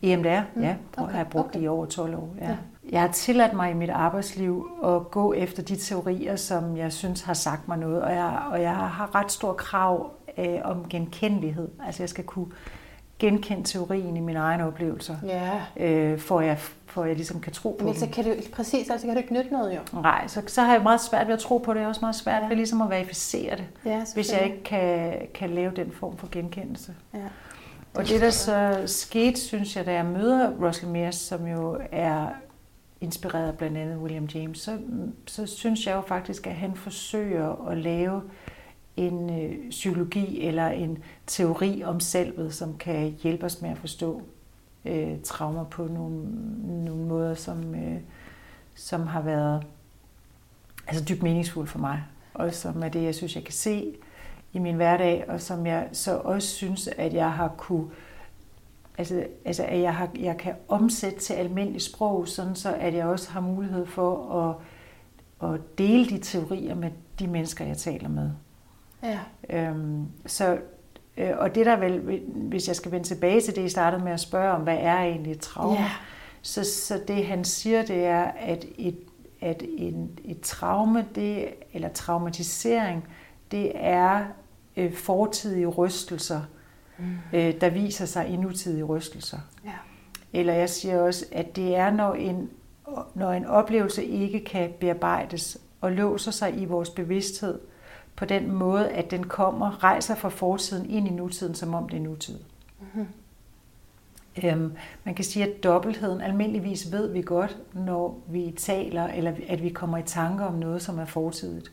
EMDR, 0.03 0.41
mm. 0.55 0.63
ja. 0.63 0.77
Okay. 0.97 1.13
Jeg 1.13 1.19
har 1.19 1.25
brugt 1.25 1.47
okay. 1.47 1.59
det 1.59 1.65
i 1.65 1.69
over 1.69 1.87
12 1.87 2.15
år. 2.15 2.35
Ja. 2.41 2.49
ja. 2.49 2.57
Jeg 2.91 3.01
har 3.01 3.09
tilladt 3.09 3.53
mig 3.53 3.71
i 3.71 3.75
mit 3.75 3.91
arbejdsliv 3.91 4.69
at 4.85 5.11
gå 5.11 5.33
efter 5.33 5.63
de 5.63 5.77
teorier, 5.77 6.37
som 6.37 6.77
jeg 6.77 6.93
synes 6.93 7.23
har 7.23 7.35
sagt 7.35 7.69
mig 7.69 7.79
noget, 7.79 8.03
og 8.03 8.13
jeg, 8.13 8.43
og 8.53 8.63
jeg 8.63 8.77
har 8.77 9.15
ret 9.15 9.33
stor 9.33 9.53
krav 9.53 10.13
øh, 10.39 10.59
om 10.65 10.89
genkendelighed. 10.89 11.69
Altså 11.87 12.03
jeg 12.03 12.09
skal 12.09 12.25
kunne 12.25 12.47
genkendt 13.19 13.67
teorien 13.67 14.17
i 14.17 14.21
mine 14.21 14.39
egne 14.39 14.67
oplevelser, 14.67 15.17
ja. 15.27 15.61
øh, 15.77 16.19
for, 16.19 16.41
jeg, 16.41 16.59
for 16.87 17.05
jeg 17.05 17.17
ligesom 17.17 17.41
kan 17.41 17.53
tro 17.53 17.77
på 17.79 17.85
Men 17.85 17.95
så 17.95 18.07
kan 18.13 18.25
du, 18.25 18.31
præcis, 18.53 18.91
altså 18.91 19.07
kan 19.07 19.17
du 19.17 19.21
ikke 19.21 19.33
nytte 19.33 19.53
noget 19.53 19.77
jo. 19.77 20.01
Nej, 20.01 20.27
så, 20.27 20.43
så 20.47 20.63
har 20.63 20.73
jeg 20.73 20.83
meget 20.83 21.01
svært 21.01 21.27
ved 21.27 21.35
at 21.35 21.41
tro 21.41 21.59
på 21.59 21.75
det. 21.75 21.83
Er 21.83 21.87
også 21.87 22.01
meget 22.01 22.15
svært 22.15 22.43
ja. 22.43 22.49
ved 22.49 22.57
ligesom 22.57 22.83
at 22.83 22.91
verificere 22.91 23.57
det, 23.57 23.67
ja, 23.85 24.05
hvis 24.15 24.33
jeg 24.33 24.45
ikke 24.45 24.63
kan, 24.63 25.19
kan 25.35 25.51
lave 25.51 25.73
den 25.77 25.93
form 25.93 26.17
for 26.17 26.29
genkendelse. 26.33 26.95
Ja. 27.15 27.19
Og 27.95 28.09
det, 28.09 28.21
der 28.21 28.31
så 28.31 28.83
skete, 28.87 29.41
synes 29.41 29.77
jeg, 29.77 29.87
da 29.87 29.93
jeg 29.93 30.05
møder 30.05 30.51
Russell 30.51 30.93
Mears, 30.93 31.15
som 31.15 31.47
jo 31.47 31.81
er 31.93 32.27
inspireret 33.01 33.59
blandt 33.59 33.79
andet 33.79 33.99
William 33.99 34.25
James, 34.25 34.59
så, 34.59 34.79
så 35.27 35.47
synes 35.47 35.87
jeg 35.87 35.95
jo 35.95 36.01
faktisk, 36.01 36.47
at 36.47 36.55
han 36.55 36.75
forsøger 36.75 37.69
at 37.71 37.79
lave 37.79 38.23
en 38.97 39.41
øh, 39.41 39.71
psykologi 39.71 40.47
eller 40.47 40.69
en 40.69 40.99
teori 41.27 41.83
om 41.85 42.01
selvet, 42.01 42.55
som 42.55 42.77
kan 42.77 43.17
hjælpe 43.23 43.47
os 43.47 43.63
med 43.63 43.71
at 43.71 43.79
forstå 43.79 44.23
øh, 44.85 45.21
traumer 45.25 45.65
på 45.65 45.87
nogle, 45.87 46.25
nogle 46.85 47.05
måder, 47.05 47.35
som, 47.35 47.75
øh, 47.75 48.01
som 48.75 49.07
har 49.07 49.21
været 49.21 49.67
altså 50.87 51.05
dybt 51.05 51.23
meningsfulde 51.23 51.71
for 51.71 51.79
mig, 51.79 52.03
og 52.35 52.55
som 52.55 52.83
er 52.83 52.89
det, 52.89 53.03
jeg 53.03 53.15
synes, 53.15 53.37
jeg 53.37 53.45
kan 53.45 53.53
se 53.53 53.95
i 54.53 54.59
min 54.59 54.77
hverdag, 54.77 55.25
og 55.29 55.41
som 55.41 55.67
jeg 55.67 55.89
så 55.93 56.17
også 56.17 56.49
synes, 56.49 56.89
at 56.89 57.15
jeg 57.15 57.33
har 57.33 57.49
kunne 57.49 57.87
altså, 58.99 59.27
altså 59.45 59.65
at 59.65 59.81
jeg, 59.81 59.95
har, 59.95 60.09
jeg 60.19 60.37
kan 60.37 60.55
omsætte 60.69 61.19
til 61.19 61.35
almindelig 61.35 61.83
sprog, 61.83 62.29
sådan 62.29 62.55
så 62.55 62.75
at 62.75 62.95
jeg 62.95 63.07
også 63.07 63.31
har 63.31 63.41
mulighed 63.41 63.87
for 63.87 64.41
at 64.49 64.57
at 65.43 65.79
dele 65.79 66.11
de 66.11 66.19
teorier 66.19 66.75
med 66.75 66.91
de 67.19 67.27
mennesker, 67.27 67.65
jeg 67.65 67.77
taler 67.77 68.09
med. 68.09 68.31
Ja. 69.07 69.19
Øhm, 69.51 70.07
så, 70.27 70.59
øh, 71.17 71.31
og 71.39 71.55
det 71.55 71.67
der 71.67 71.77
vel, 71.77 72.23
hvis 72.35 72.69
jeg 72.69 72.77
skal 72.77 72.93
vende 72.93 73.07
tilbage 73.07 73.41
til 73.41 73.57
det, 73.57 73.63
jeg 73.63 73.71
startede 73.71 74.05
med 74.05 74.13
at 74.13 74.21
spørge 74.21 74.53
om, 74.53 74.61
hvad 74.61 74.79
er 74.81 74.99
egentlig 74.99 75.33
et 75.33 75.41
traume? 75.41 75.79
Ja. 75.79 75.91
Så, 76.43 76.65
så 76.65 77.01
det 77.09 77.27
han 77.27 77.45
siger, 77.45 77.87
det 77.87 78.05
er, 78.05 78.23
at 78.23 78.65
et, 78.79 78.99
at 79.41 79.63
en, 79.69 80.19
et 80.25 80.41
traume, 80.41 81.07
det, 81.15 81.49
eller 81.73 81.89
traumatisering, 81.89 83.05
det 83.51 83.73
er 83.75 84.25
øh, 84.77 84.93
fortidige 84.93 85.67
rystelser, 85.67 86.41
mm. 86.99 87.05
øh, 87.33 87.61
der 87.61 87.71
viser 87.71 88.07
sig 88.07 88.29
i 88.29 88.37
nutidige 88.37 88.85
rystelser. 88.85 89.39
Ja. 89.65 89.71
Eller 90.33 90.53
jeg 90.53 90.71
siger 90.71 91.01
også, 91.01 91.27
at 91.33 91.57
det 91.57 91.77
er, 91.77 91.91
når 91.91 92.15
en, 92.15 92.51
når 93.15 93.33
en 93.33 93.47
oplevelse 93.47 94.05
ikke 94.05 94.45
kan 94.45 94.73
bearbejdes 94.81 95.59
og 95.81 95.93
låser 95.93 96.31
sig 96.31 96.61
i 96.61 96.65
vores 96.65 96.91
bevidsthed 96.91 97.59
på 98.17 98.25
den 98.25 98.53
måde, 98.53 98.89
at 98.89 99.11
den 99.11 99.25
kommer, 99.25 99.85
rejser 99.85 100.15
fra 100.15 100.29
fortiden 100.29 100.91
ind 100.91 101.09
i 101.09 101.11
nutiden, 101.11 101.55
som 101.55 101.75
om 101.75 101.89
det 101.89 101.97
er 101.97 102.03
nutid. 102.03 102.39
Mm-hmm. 102.81 103.07
Øhm, 104.45 104.73
man 105.05 105.15
kan 105.15 105.25
sige, 105.25 105.45
at 105.47 105.65
dobbeltheden, 105.65 106.21
almindeligvis 106.21 106.93
ved 106.93 107.13
vi 107.13 107.23
godt, 107.23 107.59
når 107.73 108.19
vi 108.29 108.55
taler, 108.57 109.05
eller 109.05 109.33
at 109.49 109.63
vi 109.63 109.69
kommer 109.69 109.99
i 109.99 110.03
tanker 110.03 110.45
om 110.45 110.55
noget, 110.55 110.83
som 110.83 110.99
er 110.99 111.05
fortidigt. 111.05 111.73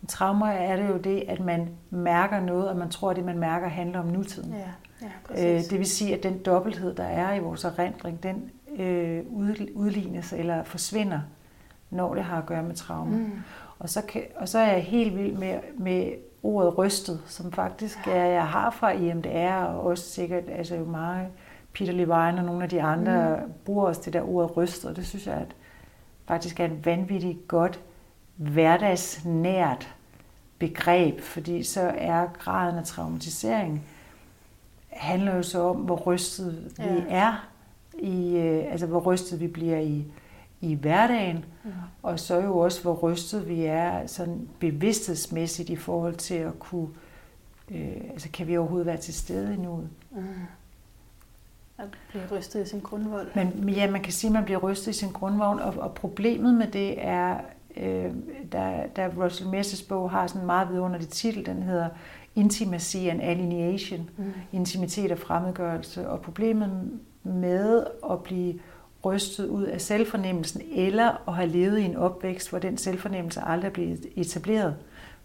Men 0.00 0.06
traumer 0.08 0.46
er 0.46 0.76
det 0.76 0.88
jo 0.88 0.96
det, 0.96 1.24
at 1.28 1.40
man 1.40 1.68
mærker 1.90 2.40
noget, 2.40 2.68
og 2.68 2.76
man 2.76 2.90
tror, 2.90 3.10
at 3.10 3.16
det, 3.16 3.24
man 3.24 3.38
mærker, 3.38 3.68
handler 3.68 3.98
om 3.98 4.06
nutiden. 4.06 4.54
Ja, 4.54 5.08
ja, 5.36 5.54
øh, 5.56 5.60
det 5.60 5.78
vil 5.78 5.86
sige, 5.86 6.16
at 6.16 6.22
den 6.22 6.38
dobbelthed, 6.38 6.94
der 6.94 7.04
er 7.04 7.34
i 7.34 7.38
vores 7.38 7.64
erindring, 7.64 8.22
den 8.22 8.50
øh, 8.78 9.22
udlignes 9.74 10.32
eller 10.32 10.64
forsvinder, 10.64 11.20
når 11.92 12.14
det 12.14 12.24
har 12.24 12.38
at 12.38 12.46
gøre 12.46 12.62
med 12.62 12.74
traumer. 12.74 13.18
Mm. 13.18 13.32
Og, 13.78 13.88
så 13.88 14.02
kan, 14.02 14.22
og 14.36 14.48
så 14.48 14.58
er 14.58 14.72
jeg 14.72 14.82
helt 14.82 15.18
vild 15.18 15.32
med, 15.32 15.58
med 15.78 16.12
ordet 16.42 16.78
rystet, 16.78 17.22
som 17.26 17.52
faktisk 17.52 17.98
er, 18.06 18.24
jeg 18.24 18.46
har 18.46 18.70
fra 18.70 18.90
IMDR, 18.90 19.64
og 19.64 19.86
også 19.86 20.04
sikkert 20.04 20.44
altså 20.48 20.76
jo 20.76 20.84
meget 20.84 21.26
Peter 21.72 21.92
Levine 21.92 22.38
og 22.38 22.44
nogle 22.44 22.62
af 22.62 22.68
de 22.68 22.82
andre 22.82 23.36
mm. 23.36 23.52
bruger 23.64 23.86
også 23.86 24.02
det 24.04 24.12
der 24.12 24.28
ord 24.28 24.56
rystet, 24.56 24.90
og 24.90 24.96
det 24.96 25.06
synes 25.06 25.26
jeg 25.26 25.34
at 25.34 25.56
faktisk 26.28 26.60
er 26.60 26.64
et 26.64 26.86
vanvittigt 26.86 27.48
godt 27.48 27.80
hverdagsnært 28.36 29.94
begreb, 30.58 31.20
fordi 31.20 31.62
så 31.62 31.92
er 31.96 32.26
graden 32.38 32.78
af 32.78 32.84
traumatisering 32.84 33.86
handler 34.92 35.36
jo 35.36 35.42
så 35.42 35.62
om, 35.62 35.76
hvor 35.76 35.96
rystet 35.96 36.72
ja. 36.78 36.94
vi 36.94 37.04
er, 37.08 37.48
i, 37.98 38.36
øh, 38.36 38.72
altså 38.72 38.86
hvor 38.86 39.00
rystet 39.00 39.40
vi 39.40 39.46
bliver 39.46 39.78
i, 39.78 40.06
i 40.62 40.74
hverdagen, 40.74 41.44
ja. 41.64 41.70
og 42.02 42.20
så 42.20 42.40
jo 42.40 42.58
også, 42.58 42.82
hvor 42.82 42.94
rystet 42.94 43.48
vi 43.48 43.64
er 43.64 44.06
sådan 44.06 44.48
bevidsthedsmæssigt 44.58 45.70
i 45.70 45.76
forhold 45.76 46.14
til 46.14 46.34
at 46.34 46.58
kunne, 46.58 46.88
øh, 47.70 47.96
altså 48.10 48.28
kan 48.32 48.46
vi 48.46 48.56
overhovedet 48.56 48.86
være 48.86 48.96
til 48.96 49.14
stede 49.14 49.54
i 49.54 49.56
nuet. 49.56 49.88
Mm. 50.10 50.24
At 51.78 51.88
blive 52.08 52.24
rystet 52.30 52.66
i 52.66 52.68
sin 52.68 52.80
grundvold. 52.80 53.28
Men 53.34 53.68
ja, 53.68 53.90
man 53.90 54.02
kan 54.02 54.12
sige, 54.12 54.28
at 54.28 54.32
man 54.32 54.44
bliver 54.44 54.60
rystet 54.60 54.88
i 54.88 54.98
sin 54.98 55.12
grundvogn, 55.12 55.58
og, 55.58 55.74
og 55.74 55.94
problemet 55.94 56.54
med 56.54 56.66
det 56.66 57.04
er, 57.04 57.40
øh, 57.76 58.12
da, 58.52 58.86
da 58.96 59.10
Russell 59.16 59.50
Messers 59.50 59.82
bog 59.82 60.10
har 60.10 60.26
sådan 60.26 60.40
en 60.40 60.46
meget 60.46 60.68
vidunderlig 60.70 61.08
titel, 61.08 61.46
den 61.46 61.62
hedder 61.62 61.88
Intimacy 62.34 62.96
and 62.96 63.22
Alienation, 63.22 64.10
mm. 64.16 64.32
intimitet 64.52 65.12
og 65.12 65.18
fremmedgørelse, 65.18 66.08
og 66.08 66.20
problemet 66.20 67.00
med 67.22 67.86
at 68.10 68.22
blive 68.22 68.60
rystet 69.04 69.46
ud 69.46 69.64
af 69.64 69.80
selvfornemmelsen, 69.80 70.62
eller 70.74 71.28
at 71.28 71.34
have 71.34 71.48
levet 71.48 71.78
i 71.78 71.84
en 71.84 71.96
opvækst, 71.96 72.50
hvor 72.50 72.58
den 72.58 72.78
selvfornemmelse 72.78 73.40
aldrig 73.40 73.68
er 73.68 73.72
blevet 73.72 74.06
etableret. 74.16 74.76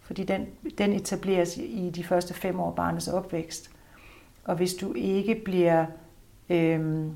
Fordi 0.01 0.23
den, 0.23 0.45
den 0.77 0.93
etableres 0.93 1.57
i 1.57 1.91
de 1.95 2.03
første 2.03 2.33
fem 2.33 2.59
år 2.59 2.71
barnets 2.71 3.07
opvækst. 3.07 3.71
Og 4.43 4.55
hvis 4.55 4.73
du 4.73 4.93
ikke 4.93 5.41
bliver 5.45 5.85
øhm, 6.49 7.11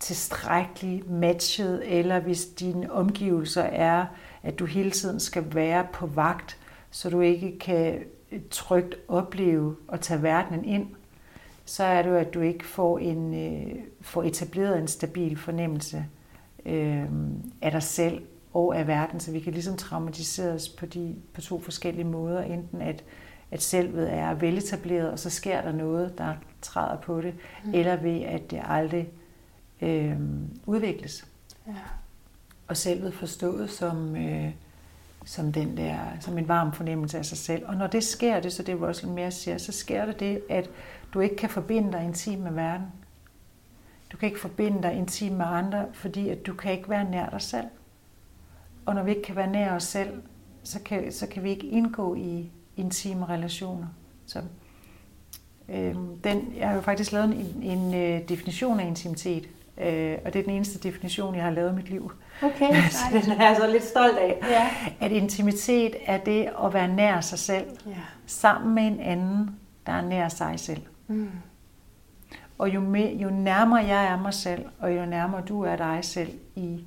tilstrækkeligt 0.00 1.10
matchet, 1.10 1.98
eller 1.98 2.20
hvis 2.20 2.46
dine 2.46 2.92
omgivelser 2.92 3.62
er, 3.62 4.06
at 4.42 4.58
du 4.58 4.64
hele 4.64 4.90
tiden 4.90 5.20
skal 5.20 5.54
være 5.54 5.86
på 5.92 6.06
vagt, 6.06 6.56
så 6.90 7.10
du 7.10 7.20
ikke 7.20 7.58
kan 7.58 8.02
trygt 8.50 8.94
opleve 9.08 9.76
og 9.88 10.00
tage 10.00 10.22
verdenen 10.22 10.64
ind, 10.64 10.86
så 11.70 11.84
er 11.84 12.02
det 12.02 12.10
jo, 12.10 12.16
at 12.16 12.34
du 12.34 12.40
ikke 12.40 12.66
får, 12.66 12.98
en, 12.98 13.34
øh, 13.34 13.74
får 14.00 14.22
etableret 14.22 14.78
en 14.78 14.88
stabil 14.88 15.36
fornemmelse 15.36 16.06
øh, 16.66 17.04
af 17.62 17.70
dig 17.70 17.82
selv 17.82 18.22
og 18.52 18.78
af 18.78 18.86
verden, 18.86 19.20
så 19.20 19.32
vi 19.32 19.40
kan 19.40 19.52
ligesom 19.52 19.76
traumatiseres 19.76 20.68
på, 20.68 20.86
de, 20.86 21.16
på 21.34 21.40
to 21.40 21.60
forskellige 21.60 22.04
måder. 22.04 22.42
Enten 22.42 22.82
at, 22.82 23.04
at 23.50 23.62
selvet 23.62 24.12
er 24.12 24.34
veletableret, 24.34 25.10
og 25.10 25.18
så 25.18 25.30
sker 25.30 25.62
der 25.62 25.72
noget, 25.72 26.18
der 26.18 26.34
træder 26.62 26.96
på 26.96 27.20
det, 27.20 27.34
mm. 27.64 27.74
eller 27.74 27.96
ved 27.96 28.20
at 28.20 28.50
det 28.50 28.60
aldrig 28.64 29.08
øh, 29.80 30.16
udvikles. 30.66 31.26
Ja. 31.66 31.72
Og 32.68 32.76
selvet 32.76 33.14
forstået 33.14 33.70
som, 33.70 34.16
øh, 34.16 34.50
som, 35.24 35.52
den 35.52 35.76
der, 35.76 35.98
som 36.20 36.38
en 36.38 36.48
varm 36.48 36.72
fornemmelse 36.72 37.18
af 37.18 37.24
sig 37.24 37.38
selv. 37.38 37.62
Og 37.66 37.76
når 37.76 37.86
det 37.86 38.04
sker, 38.04 38.40
det 38.40 38.52
så 38.52 38.62
det 38.62 38.80
Russell 38.80 39.12
mere 39.12 39.30
siger, 39.30 39.58
så 39.58 39.72
sker 39.72 40.04
det 40.04 40.20
det, 40.20 40.42
at 40.48 40.70
du 41.14 41.20
ikke 41.20 41.36
kan 41.36 41.50
forbinde 41.50 41.92
dig 41.92 42.04
intimt 42.04 42.42
med 42.42 42.52
verden. 42.52 42.86
Du 44.12 44.16
kan 44.16 44.28
ikke 44.28 44.40
forbinde 44.40 44.82
dig 44.82 44.94
intimt 44.94 45.36
med 45.36 45.46
andre, 45.46 45.86
fordi 45.92 46.28
at 46.28 46.46
du 46.46 46.54
kan 46.54 46.72
ikke 46.72 46.88
være 46.88 47.10
nær 47.10 47.30
dig 47.30 47.40
selv. 47.40 47.66
Og 48.86 48.94
når 48.94 49.02
vi 49.02 49.10
ikke 49.10 49.22
kan 49.22 49.36
være 49.36 49.50
nær 49.50 49.74
os 49.74 49.82
selv, 49.82 50.22
så 50.62 50.80
kan, 50.80 51.12
så 51.12 51.26
kan 51.26 51.42
vi 51.42 51.50
ikke 51.50 51.66
indgå 51.66 52.14
i 52.14 52.50
intime 52.76 53.26
relationer. 53.26 53.86
Så, 54.26 54.42
øh, 55.68 55.94
den, 56.24 56.54
jeg 56.58 56.68
har 56.68 56.74
jo 56.74 56.80
faktisk 56.80 57.12
lavet 57.12 57.24
en, 57.24 57.62
en 57.62 57.94
øh, 57.94 58.28
definition 58.28 58.80
af 58.80 58.86
intimitet, 58.86 59.48
øh, 59.78 60.18
og 60.24 60.32
det 60.32 60.38
er 60.38 60.42
den 60.42 60.50
eneste 60.50 60.78
definition, 60.78 61.34
jeg 61.34 61.44
har 61.44 61.50
lavet 61.50 61.72
i 61.72 61.74
mit 61.74 61.90
liv. 61.90 62.12
Okay, 62.42 62.82
så 62.90 63.04
den 63.12 63.30
er 63.30 63.48
jeg 63.48 63.56
så 63.56 63.66
lidt 63.66 63.84
stolt 63.84 64.18
af. 64.18 64.38
Ja. 64.50 64.70
At 65.00 65.12
intimitet 65.12 65.96
er 66.06 66.18
det 66.18 66.48
at 66.64 66.74
være 66.74 66.88
nær 66.88 67.20
sig 67.20 67.38
selv, 67.38 67.66
ja. 67.86 67.92
sammen 68.26 68.74
med 68.74 68.82
en 68.82 69.00
anden, 69.00 69.50
der 69.86 69.92
er 69.92 70.02
nær 70.02 70.28
sig 70.28 70.60
selv. 70.60 70.82
Mm. 71.10 71.30
Og 72.58 72.74
jo, 72.74 72.80
mere, 72.80 73.14
jo 73.14 73.30
nærmere 73.30 73.86
jeg 73.86 74.06
er 74.06 74.22
mig 74.22 74.34
selv, 74.34 74.64
og 74.78 74.96
jo 74.96 75.06
nærmere 75.06 75.42
du 75.48 75.62
er 75.62 75.76
dig 75.76 75.98
selv 76.02 76.32
i, 76.56 76.84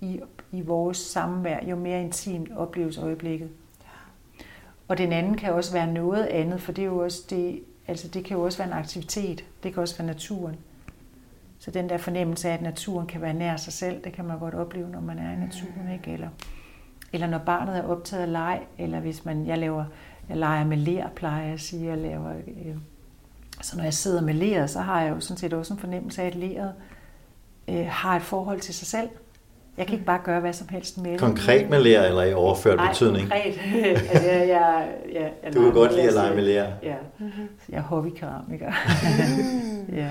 i, 0.00 0.20
i 0.52 0.60
vores 0.60 0.96
samvær, 0.96 1.64
jo 1.64 1.76
mere 1.76 2.02
intimt 2.02 2.56
opleves 2.56 2.98
øjeblikket. 2.98 3.50
Ja. 3.80 4.44
Og 4.88 4.98
den 4.98 5.12
anden 5.12 5.36
kan 5.36 5.52
også 5.52 5.72
være 5.72 5.92
noget 5.92 6.24
andet, 6.24 6.60
for 6.60 6.72
det, 6.72 6.82
er 6.82 6.86
jo 6.86 6.98
også 6.98 7.22
det, 7.30 7.62
altså 7.88 8.08
det 8.08 8.24
kan 8.24 8.36
jo 8.36 8.42
også 8.42 8.58
være 8.58 8.68
en 8.68 8.78
aktivitet. 8.78 9.44
Det 9.62 9.74
kan 9.74 9.80
også 9.80 9.98
være 9.98 10.06
naturen. 10.06 10.56
Så 11.58 11.70
den 11.70 11.88
der 11.88 11.98
fornemmelse 11.98 12.48
af, 12.48 12.54
at 12.54 12.62
naturen 12.62 13.06
kan 13.06 13.22
være 13.22 13.34
nær 13.34 13.56
sig 13.56 13.72
selv, 13.72 14.04
det 14.04 14.12
kan 14.12 14.24
man 14.24 14.38
godt 14.38 14.54
opleve, 14.54 14.88
når 14.90 15.00
man 15.00 15.18
er 15.18 15.32
i 15.32 15.36
naturen. 15.36 15.86
Mm. 15.86 15.92
Ikke? 15.92 16.12
Eller, 16.12 16.28
eller 17.12 17.26
når 17.26 17.38
barnet 17.38 17.78
er 17.78 17.82
optaget 17.82 18.22
af 18.22 18.32
leg, 18.32 18.60
eller 18.78 19.00
hvis 19.00 19.24
man, 19.24 19.46
jeg 19.46 19.58
laver, 19.58 19.84
jeg 20.28 20.36
leger 20.36 20.64
med 20.64 20.76
ler, 20.76 21.08
plejer 21.08 21.42
jeg 21.42 21.52
at 21.52 21.60
sige, 21.60 21.86
jeg 21.86 21.98
laver 21.98 22.32
øh, 22.66 22.76
så 23.62 23.76
når 23.76 23.84
jeg 23.84 23.94
sidder 23.94 24.20
med 24.20 24.34
leret, 24.34 24.70
så 24.70 24.80
har 24.80 25.02
jeg 25.02 25.10
jo 25.14 25.20
sådan 25.20 25.36
set 25.36 25.52
også 25.52 25.74
en 25.74 25.80
fornemmelse 25.80 26.22
af, 26.22 26.26
at 26.26 26.34
leret 26.34 26.72
øh, 27.68 27.86
har 27.88 28.16
et 28.16 28.22
forhold 28.22 28.60
til 28.60 28.74
sig 28.74 28.86
selv. 28.86 29.08
Jeg 29.76 29.86
kan 29.86 29.94
ikke 29.94 30.06
bare 30.06 30.20
gøre 30.24 30.40
hvad 30.40 30.52
som 30.52 30.68
helst 30.68 30.98
med 30.98 31.12
det. 31.12 31.20
Konkret 31.20 31.70
med 31.70 31.80
lærer 31.80 32.08
eller 32.08 32.22
i 32.22 32.32
overført 32.32 32.76
Nej, 32.76 32.88
betydning? 32.88 33.28
Nej, 33.28 33.42
konkret. 33.42 33.84
altså, 34.10 34.30
jeg, 34.30 34.48
jeg, 34.48 34.88
jeg, 35.12 35.32
jeg 35.44 35.54
du 35.54 35.62
kan 35.62 35.72
godt 35.72 35.92
lide 35.92 36.08
at 36.08 36.14
lege 36.14 36.34
med 36.34 36.42
lærer. 36.42 36.72
Ja, 36.82 36.96
mm-hmm. 37.18 37.48
jeg 37.68 37.78
er 37.78 37.82
hobbykeramiker. 37.82 38.72
ja. 40.02 40.10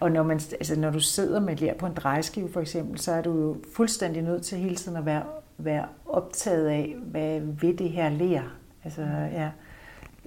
Og 0.00 0.12
når, 0.12 0.22
man, 0.22 0.40
altså, 0.52 0.80
når 0.80 0.90
du 0.90 1.00
sidder 1.00 1.40
med 1.40 1.56
lær 1.56 1.74
på 1.74 1.86
en 1.86 1.94
drejeskive 1.94 2.52
for 2.52 2.60
eksempel, 2.60 3.00
så 3.00 3.12
er 3.12 3.22
du 3.22 3.40
jo 3.40 3.56
fuldstændig 3.74 4.22
nødt 4.22 4.42
til 4.42 4.58
hele 4.58 4.76
tiden 4.76 4.96
at 4.96 5.06
være, 5.06 5.22
være 5.58 5.84
optaget 6.06 6.68
af, 6.68 6.96
hvad 7.04 7.40
ved 7.40 7.76
det 7.76 7.90
her 7.90 8.08
lær? 8.08 8.42
Altså, 8.84 9.02
ja. 9.32 9.48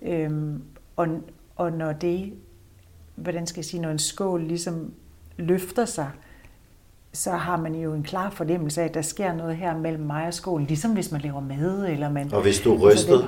Øhm, 0.02 0.64
og, 0.96 1.08
og 1.58 1.72
når 1.72 1.94
det, 1.94 2.34
hvordan 3.16 3.48
skal 3.48 3.60
jeg 3.60 3.66
sige, 3.66 3.82
når 3.82 3.90
en 3.90 4.00
skål 4.00 4.42
ligesom 4.42 4.94
løfter 5.38 5.86
sig, 5.86 6.10
så 7.14 7.32
har 7.32 7.58
man 7.58 7.76
jo 7.76 7.94
en 7.94 8.04
klar 8.04 8.30
fornemmelse 8.30 8.82
af, 8.82 8.86
at 8.86 8.94
der 8.94 9.02
sker 9.02 9.34
noget 9.34 9.58
her 9.58 9.78
mellem 9.78 10.04
mig 10.04 10.28
og 10.28 10.34
skålen. 10.34 10.68
Ligesom 10.68 10.92
hvis 10.92 11.12
man 11.12 11.22
laver 11.22 11.40
mad, 11.40 11.88
eller 11.88 12.10
man... 12.10 12.34
Og 12.34 12.42
hvis 12.42 12.60
du 12.60 12.74
er 12.74 12.78
rystet, 12.78 13.26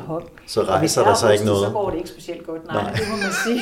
så 0.48 0.62
rejser 0.62 1.04
der 1.04 1.14
sig 1.14 1.34
ikke 1.34 1.46
noget. 1.46 1.68
Så 1.68 1.74
går 1.74 1.90
det 1.90 1.98
ikke 1.98 2.10
specielt 2.10 2.46
godt. 2.46 2.68
Nej, 2.68 2.82
Nej. 2.84 2.92
det 2.92 3.02
må 3.10 3.16
man 3.16 3.32
sige. 3.44 3.62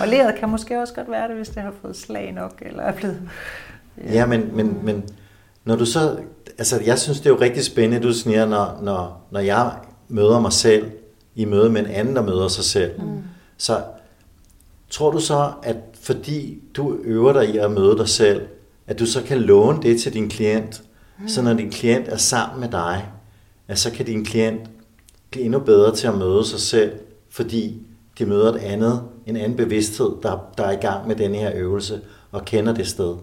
og 0.00 0.08
leret 0.08 0.34
kan 0.34 0.48
måske 0.48 0.80
også 0.80 0.94
godt 0.94 1.10
være 1.10 1.28
det, 1.28 1.36
hvis 1.36 1.48
det 1.48 1.62
har 1.62 1.72
fået 1.82 1.96
slag 1.96 2.32
nok, 2.32 2.62
eller 2.66 2.82
er 2.82 2.92
blevet... 2.92 3.20
Ja, 3.98 4.12
ja 4.12 4.26
men, 4.26 4.56
men, 4.56 4.78
men 4.82 5.04
når 5.64 5.76
du 5.76 5.86
så... 5.86 6.18
Altså, 6.58 6.80
jeg 6.86 6.98
synes, 6.98 7.20
det 7.20 7.26
er 7.26 7.30
jo 7.30 7.40
rigtig 7.40 7.64
spændende, 7.64 8.06
du 8.08 8.12
siger, 8.12 8.46
når, 8.46 8.78
når, 8.82 9.26
når 9.30 9.40
jeg 9.40 9.72
møder 10.08 10.40
mig 10.40 10.52
selv, 10.52 10.90
i 11.34 11.44
møde 11.44 11.70
med 11.70 11.80
en 11.80 11.90
anden, 11.90 12.16
der 12.16 12.22
møder 12.22 12.48
sig 12.48 12.64
selv. 12.64 13.00
Mm. 13.00 13.22
Så 13.56 13.82
tror 14.90 15.10
du 15.10 15.20
så, 15.20 15.52
at 15.62 15.76
fordi 16.00 16.62
du 16.76 16.98
øver 17.04 17.32
dig 17.32 17.54
i 17.54 17.58
at 17.58 17.70
møde 17.70 17.98
dig 17.98 18.08
selv, 18.08 18.46
at 18.86 18.98
du 18.98 19.06
så 19.06 19.22
kan 19.22 19.38
låne 19.38 19.82
det 19.82 20.00
til 20.00 20.12
din 20.12 20.28
klient, 20.28 20.82
Mm. 21.18 21.28
Så 21.28 21.42
når 21.42 21.54
din 21.54 21.70
klient 21.70 22.08
er 22.08 22.16
sammen 22.16 22.60
med 22.60 22.68
dig, 22.68 23.08
at 23.68 23.78
så 23.78 23.92
kan 23.92 24.06
din 24.06 24.24
klient 24.24 24.70
blive 25.30 25.44
endnu 25.44 25.58
bedre 25.58 25.94
til 25.94 26.06
at 26.06 26.18
møde 26.18 26.44
sig 26.44 26.60
selv, 26.60 27.00
fordi 27.30 27.86
de 28.18 28.26
møder 28.26 28.52
et 28.52 28.58
andet, 28.58 29.08
en 29.26 29.36
anden 29.36 29.56
bevidsthed, 29.56 30.12
der, 30.22 30.52
der 30.58 30.64
er 30.64 30.70
i 30.70 30.80
gang 30.80 31.08
med 31.08 31.16
denne 31.16 31.36
her 31.36 31.52
øvelse, 31.54 32.00
og 32.30 32.44
kender 32.44 32.74
det 32.74 32.86
sted. 32.86 33.16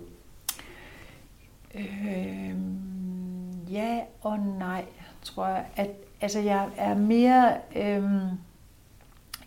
Øh, 1.75 2.55
ja 3.71 3.99
og 4.21 4.39
nej, 4.59 4.85
tror 5.23 5.47
jeg. 5.47 5.65
At, 5.75 5.89
altså 6.21 6.39
jeg 6.39 6.67
er 6.77 6.95
mere, 6.95 7.53
øh, 7.75 8.03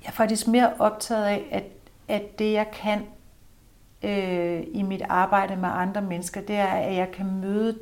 jeg 0.02 0.06
er 0.06 0.12
faktisk 0.12 0.48
mere 0.48 0.72
optaget 0.78 1.24
af, 1.24 1.44
at, 1.50 1.64
at 2.08 2.38
det 2.38 2.52
jeg 2.52 2.66
kan 2.70 3.02
øh, 4.02 4.62
i 4.72 4.82
mit 4.82 5.02
arbejde 5.08 5.56
med 5.56 5.68
andre 5.72 6.02
mennesker, 6.02 6.40
det 6.40 6.56
er, 6.56 6.66
at 6.66 6.94
jeg 6.94 7.12
kan 7.12 7.26
møde 7.40 7.78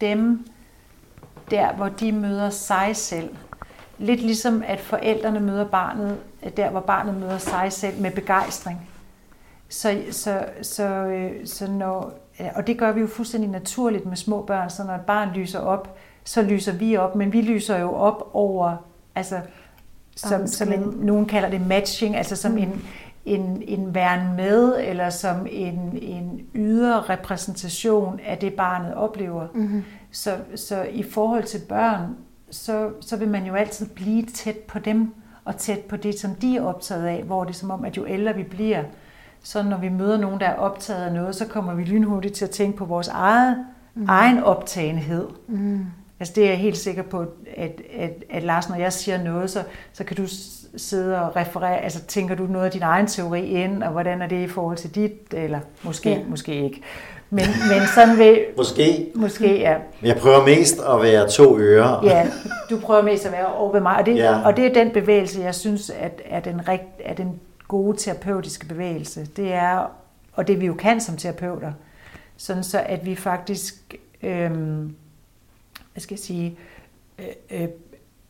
dem 0.00 0.46
der, 1.50 1.72
hvor 1.72 1.88
de 1.88 2.12
møder 2.12 2.50
sig 2.50 2.96
selv. 2.96 3.36
Lidt 3.98 4.20
ligesom 4.20 4.62
at 4.66 4.80
forældrene 4.80 5.40
møder 5.40 5.64
barnet, 5.64 6.18
øh, 6.42 6.56
der 6.56 6.70
hvor 6.70 6.80
barnet 6.80 7.14
møder 7.14 7.38
sig 7.38 7.72
selv 7.72 8.00
med 8.00 8.10
begejstring. 8.10 8.88
Så, 9.68 10.02
så, 10.10 10.44
så, 10.62 10.84
øh, 10.84 11.46
så 11.46 11.70
når, 11.70 12.12
og 12.54 12.66
det 12.66 12.78
gør 12.78 12.92
vi 12.92 13.00
jo 13.00 13.06
fuldstændig 13.06 13.50
naturligt 13.50 14.06
med 14.06 14.16
små 14.16 14.42
børn, 14.42 14.70
så 14.70 14.84
når 14.84 14.94
et 14.94 15.00
barn 15.00 15.32
lyser 15.34 15.60
op, 15.60 15.98
så 16.24 16.42
lyser 16.42 16.72
vi 16.72 16.96
op, 16.96 17.14
men 17.14 17.32
vi 17.32 17.40
lyser 17.40 17.78
jo 17.78 17.94
op 17.94 18.30
over, 18.32 18.76
altså 19.14 19.40
som, 20.16 20.46
som 20.46 20.72
en, 20.72 20.80
nogen 20.80 21.26
kalder 21.26 21.50
det 21.50 21.66
matching, 21.66 22.16
altså 22.16 22.36
som 22.36 22.52
mm. 22.52 22.58
en, 22.58 22.84
en, 23.24 23.62
en 23.66 23.94
væren 23.94 24.36
med, 24.36 24.80
eller 24.80 25.10
som 25.10 25.46
en, 25.50 25.98
en 26.02 26.40
ydre 26.54 27.00
repræsentation 27.00 28.20
af 28.26 28.38
det, 28.38 28.54
barnet 28.54 28.94
oplever. 28.94 29.46
Mm-hmm. 29.54 29.84
Så, 30.10 30.36
så 30.54 30.82
i 30.82 31.02
forhold 31.02 31.44
til 31.44 31.60
børn, 31.68 32.16
så, 32.50 32.90
så 33.00 33.16
vil 33.16 33.28
man 33.28 33.44
jo 33.44 33.54
altid 33.54 33.86
blive 33.86 34.22
tæt 34.22 34.56
på 34.56 34.78
dem, 34.78 35.14
og 35.44 35.56
tæt 35.56 35.78
på 35.78 35.96
det, 35.96 36.18
som 36.18 36.34
de 36.34 36.56
er 36.56 36.62
optaget 36.62 37.06
af, 37.06 37.22
hvor 37.22 37.44
det 37.44 37.50
er 37.50 37.58
som 37.58 37.70
om, 37.70 37.84
at 37.84 37.96
jo 37.96 38.06
ældre 38.06 38.34
vi 38.34 38.42
bliver, 38.42 38.82
så 39.42 39.62
når 39.62 39.78
vi 39.78 39.88
møder 39.88 40.18
nogen, 40.18 40.40
der 40.40 40.46
er 40.46 40.56
optaget 40.56 41.04
af 41.04 41.12
noget, 41.12 41.36
så 41.36 41.46
kommer 41.46 41.74
vi 41.74 41.84
lynhurtigt 41.84 42.34
til 42.34 42.44
at 42.44 42.50
tænke 42.50 42.78
på 42.78 42.84
vores 42.84 43.08
eget, 43.08 43.66
mm. 43.94 44.06
egen 44.08 44.38
optagenhed. 44.38 45.28
Mm. 45.48 45.86
Altså 46.22 46.34
det 46.34 46.44
er 46.44 46.48
jeg 46.48 46.58
helt 46.58 46.76
sikker 46.76 47.02
på, 47.02 47.24
at, 47.56 47.80
at, 47.98 48.24
at 48.30 48.42
Lars, 48.42 48.68
når 48.68 48.76
jeg 48.76 48.92
siger 48.92 49.22
noget, 49.22 49.50
så, 49.50 49.62
så 49.92 50.04
kan 50.04 50.16
du 50.16 50.22
sidde 50.76 51.22
og 51.22 51.36
referere, 51.36 51.80
altså 51.80 52.02
tænker 52.02 52.34
du 52.34 52.46
noget 52.46 52.66
af 52.66 52.70
din 52.70 52.82
egen 52.82 53.06
teori 53.06 53.44
ind, 53.44 53.82
og 53.82 53.92
hvordan 53.92 54.22
er 54.22 54.26
det 54.26 54.44
i 54.44 54.48
forhold 54.48 54.76
til 54.76 54.94
dit, 54.94 55.12
eller 55.32 55.60
måske, 55.82 56.10
ja. 56.10 56.18
måske 56.28 56.64
ikke. 56.64 56.82
Men, 57.30 57.44
men 57.68 57.86
sådan 57.94 58.18
vil... 58.18 58.44
Måske. 58.56 59.10
Måske, 59.14 59.58
ja. 59.60 59.76
Jeg 60.02 60.16
prøver 60.16 60.44
mest 60.46 60.78
at 60.78 61.02
være 61.02 61.28
to 61.28 61.58
ører. 61.58 62.02
Ja, 62.10 62.26
du 62.70 62.78
prøver 62.80 63.02
mest 63.02 63.26
at 63.26 63.32
være 63.32 63.46
over 63.46 63.72
ved 63.72 63.80
mig, 63.80 63.96
og 63.96 64.06
det, 64.06 64.16
ja. 64.16 64.40
og 64.44 64.56
det 64.56 64.66
er 64.66 64.72
den 64.72 64.90
bevægelse, 64.90 65.40
jeg 65.40 65.54
synes, 65.54 65.90
at 65.90 66.22
er 66.24 66.40
den, 66.40 66.68
rigt, 66.68 66.82
er 67.04 67.14
den 67.14 67.40
gode 67.68 67.96
terapeutiske 67.96 68.66
bevægelse. 68.66 69.26
Det 69.36 69.52
er, 69.52 69.90
og 70.32 70.48
det 70.48 70.60
vi 70.60 70.66
jo 70.66 70.74
kan 70.74 71.00
som 71.00 71.16
terapeuter, 71.16 71.72
sådan 72.36 72.64
så 72.64 72.82
at 72.86 73.06
vi 73.06 73.16
faktisk, 73.16 73.94
øhm, 74.22 74.94
hvad 75.92 76.00
skal 76.00 76.14
jeg 76.14 76.18
sige, 76.18 76.58
øh, 77.18 77.60
øh, 77.62 77.68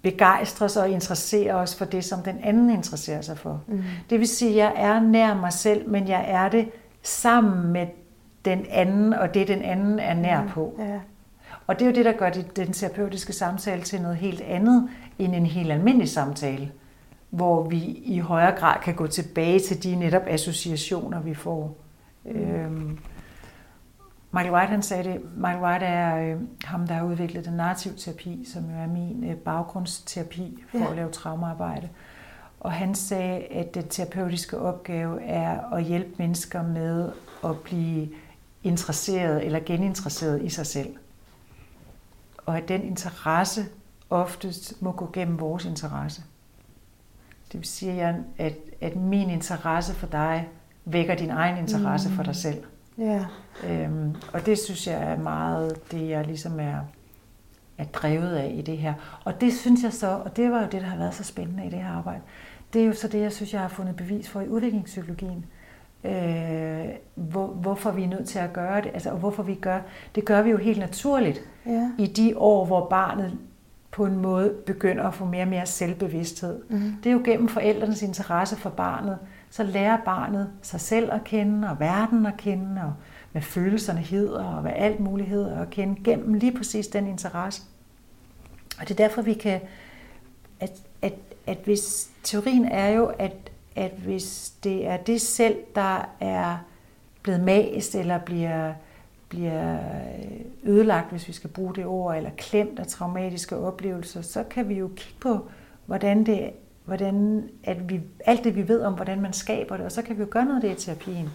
begejstres 0.03 0.77
og 0.77 0.91
interesserer 0.91 1.55
os 1.55 1.75
for 1.75 1.85
det, 1.85 2.05
som 2.05 2.23
den 2.23 2.39
anden 2.43 2.71
interesserer 2.71 3.21
sig 3.21 3.39
for. 3.39 3.63
Mm. 3.67 3.83
Det 4.11 4.21
vil 4.21 4.29
sige, 4.29 4.51
at 4.51 4.57
jeg 4.57 4.73
er 4.77 5.01
nær 5.01 5.35
mig 5.35 5.53
selv, 5.53 5.89
men 5.89 6.09
jeg 6.09 6.25
er 6.29 6.49
det 6.49 6.69
sammen 7.03 7.73
med 7.73 7.87
den 8.45 8.67
anden, 8.71 9.13
og 9.15 9.35
det 9.35 9.49
den 9.49 9.63
anden 9.63 9.99
er 9.99 10.15
nær 10.15 10.43
mm. 10.43 10.49
på. 10.49 10.75
Ja. 10.79 11.01
Og 11.67 11.79
det 11.79 11.85
er 11.85 11.91
jo 11.91 11.95
det, 11.95 12.05
der 12.05 12.13
gør 12.13 12.31
den 12.31 12.73
terapeutiske 12.73 13.33
samtale 13.33 13.83
til 13.83 14.03
noget 14.03 14.17
helt 14.17 14.41
andet 14.41 14.89
end 15.19 15.35
en 15.35 15.47
helt 15.47 15.73
almindelig 15.73 16.09
samtale, 16.09 16.71
hvor 17.31 17.63
vi 17.69 17.79
i 18.05 18.19
højere 18.19 18.57
grad 18.59 18.77
kan 18.83 18.95
gå 18.95 19.07
tilbage 19.07 19.61
til 19.61 19.83
de 19.83 19.97
netop 19.97 20.23
associationer, 20.27 21.21
vi 21.21 21.35
får. 21.35 21.77
Mm. 22.25 22.31
Øhm, 22.31 22.99
Michael 24.35 24.55
White 24.55 24.71
han 24.71 24.83
sagde 24.83 25.05
det, 25.05 25.21
Michael 25.37 25.63
White 25.63 25.85
er 25.85 26.35
øh, 26.35 26.41
ham, 26.65 26.87
der 26.87 26.95
har 26.95 27.05
udviklet 27.05 27.45
den 27.45 27.53
narrativ 27.53 27.97
terapi, 27.97 28.45
som 28.53 28.71
jo 28.71 28.77
er 28.77 28.87
min 28.87 29.25
øh, 29.25 29.37
baggrundsterapi 29.37 30.65
for 30.71 30.79
ja. 30.79 30.91
at 30.91 30.97
lave 30.97 31.11
traumaarbejde. 31.11 31.89
Og 32.61 32.73
han 32.73 32.95
sagde, 32.95 33.39
at 33.41 33.75
den 33.75 33.89
terapeutiske 33.89 34.59
opgave 34.59 35.23
er 35.23 35.73
at 35.73 35.85
hjælpe 35.85 36.11
mennesker 36.19 36.63
med 36.63 37.13
at 37.45 37.59
blive 37.59 38.09
interesseret 38.63 39.47
eller 39.47 39.61
geninteresseret 39.61 40.43
i 40.43 40.49
sig 40.49 40.67
selv. 40.67 40.97
Og 42.47 42.57
at 42.57 42.69
den 42.69 42.83
interesse 42.83 43.67
oftest 44.11 44.83
må 44.83 44.93
gå 44.93 45.11
gennem 45.13 45.41
vores 45.41 45.65
interesse. 45.65 46.23
Det 47.53 47.61
vil 47.61 47.69
sige, 47.69 48.03
at, 48.39 48.55
at 48.81 48.97
min 48.97 49.31
interesse 49.31 49.95
for 49.95 50.07
dig 50.07 50.49
vækker 50.85 51.15
din 51.15 51.31
egen 51.31 51.59
interesse 51.59 52.09
mm. 52.09 52.15
for 52.15 52.23
dig 52.23 52.37
selv. 52.37 52.65
Ja. 52.99 53.25
Øhm, 53.67 54.15
og 54.33 54.47
det 54.47 54.59
synes 54.59 54.87
jeg 54.87 55.03
er 55.03 55.19
meget 55.19 55.93
det, 55.93 56.09
jeg 56.09 56.27
ligesom 56.27 56.61
er, 56.61 56.79
er 57.79 57.85
drevet 57.85 58.37
af 58.37 58.55
i 58.55 58.63
det 58.63 58.79
her. 58.79 58.95
Og 59.25 59.41
det 59.41 59.53
synes 59.53 59.83
jeg 59.83 59.93
så, 59.93 60.09
og 60.25 60.37
det 60.37 60.51
var 60.51 60.61
jo 60.61 60.69
det, 60.73 60.81
der 60.81 60.87
har 60.87 60.97
været 60.97 61.15
så 61.15 61.25
spændende 61.25 61.67
i 61.67 61.71
det 61.71 61.79
her 61.79 61.91
arbejde, 61.91 62.21
det 62.73 62.83
er 62.83 62.87
jo 62.87 62.93
så 62.93 63.09
det, 63.09 63.21
jeg 63.21 63.33
synes, 63.33 63.53
jeg 63.53 63.61
har 63.61 63.69
fundet 63.69 63.97
bevis 63.97 64.29
for 64.29 64.41
i 64.41 64.49
udviklingspsykologien. 64.49 65.45
Øh, 66.05 66.89
hvor, 67.15 67.47
hvorfor 67.47 67.91
vi 67.91 68.03
er 68.03 68.09
nødt 68.09 68.29
til 68.29 68.39
at 68.39 68.53
gøre 68.53 68.83
det, 68.83 68.91
altså, 68.95 69.11
og 69.11 69.19
hvorfor 69.19 69.43
vi 69.43 69.55
gør 69.55 69.81
det, 70.15 70.25
gør 70.25 70.43
vi 70.43 70.51
jo 70.51 70.57
helt 70.57 70.79
naturligt 70.79 71.41
ja. 71.67 71.91
i 71.99 72.07
de 72.07 72.39
år, 72.39 72.65
hvor 72.65 72.87
barnet 72.89 73.39
på 73.91 74.05
en 74.07 74.17
måde 74.17 74.55
begynder 74.67 75.05
at 75.05 75.15
få 75.15 75.25
mere 75.25 75.43
og 75.43 75.49
mere 75.49 75.67
selvbevidsthed. 75.67 76.63
Mm. 76.69 76.97
Det 77.05 77.11
er 77.11 77.15
jo 77.15 77.21
gennem 77.25 77.49
forældrenes 77.49 78.03
interesse 78.03 78.57
for 78.57 78.71
barnet, 78.71 79.19
så 79.53 79.63
lærer 79.63 79.99
barnet 80.05 80.51
sig 80.63 80.81
selv 80.81 81.13
at 81.13 81.25
kende, 81.25 81.71
og 81.71 81.81
verden 81.81 82.27
at 82.27 82.37
kende, 82.37 82.83
og 82.83 82.93
hvad 83.33 83.43
følelserne 83.43 84.01
hedder, 84.01 84.45
og 84.45 84.63
hvad 84.63 84.73
alt 84.75 85.01
muligt 85.01 85.29
hedder 85.29 85.61
at 85.61 85.71
kende, 85.71 86.05
gennem 86.05 86.35
lige 86.35 86.57
præcis 86.57 86.87
den 86.87 87.07
interesse. 87.07 87.63
Og 88.81 88.89
det 88.89 88.91
er 88.91 89.09
derfor, 89.09 89.23
vi 89.23 89.35
kan, 89.35 89.61
at, 90.61 90.73
at, 91.03 91.15
at 91.47 91.59
hvis 91.65 92.11
teorien 92.23 92.65
er 92.65 92.89
jo, 92.89 93.07
at, 93.07 93.51
at 93.77 93.91
hvis 93.91 94.53
det 94.65 94.87
er 94.87 94.97
det 94.97 95.21
selv, 95.21 95.57
der 95.75 96.09
er 96.21 96.59
blevet 97.23 97.41
mast, 97.41 97.95
eller 97.95 98.19
bliver, 98.19 98.73
bliver 99.29 99.79
ødelagt, 100.63 101.11
hvis 101.11 101.29
vi 101.29 101.33
skal 101.33 101.51
bruge 101.51 101.75
det 101.75 101.87
ord, 101.87 102.17
eller 102.17 102.31
klemt 102.37 102.79
af 102.79 102.87
traumatiske 102.87 103.57
oplevelser, 103.57 104.23
så 104.23 104.43
kan 104.43 104.69
vi 104.69 104.75
jo 104.75 104.89
kigge 104.97 105.21
på, 105.21 105.49
hvordan 105.87 106.27
det 106.27 106.51
hvordan, 106.85 107.49
at 107.65 107.89
vi, 107.89 108.01
alt 108.27 108.45
det 108.45 108.57
vi 108.57 108.69
ved 108.69 108.83
om, 108.83 108.95
hvordan 108.95 109.21
man 109.21 109.33
skaber 109.33 109.77
det, 109.77 109.87
og 109.87 109.93
så 109.93 110.03
kan 110.03 110.17
vi 110.17 110.21
jo 110.21 110.29
gøre 110.31 110.45
noget 110.45 110.65
af 110.65 110.69
det 110.71 110.83
i 110.83 110.85
terapien. 110.85 111.31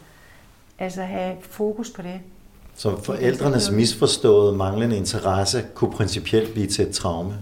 Altså 0.80 1.02
have 1.02 1.38
fokus 1.42 1.90
på 1.90 2.02
det. 2.02 2.20
Så 2.76 3.04
forældrenes 3.04 3.72
misforståede 3.72 4.56
manglende 4.58 4.98
interesse 4.98 5.66
kunne 5.74 5.92
principielt 5.92 6.54
blive 6.54 6.68
til 6.68 6.88
et 6.88 6.94
traume? 6.94 7.34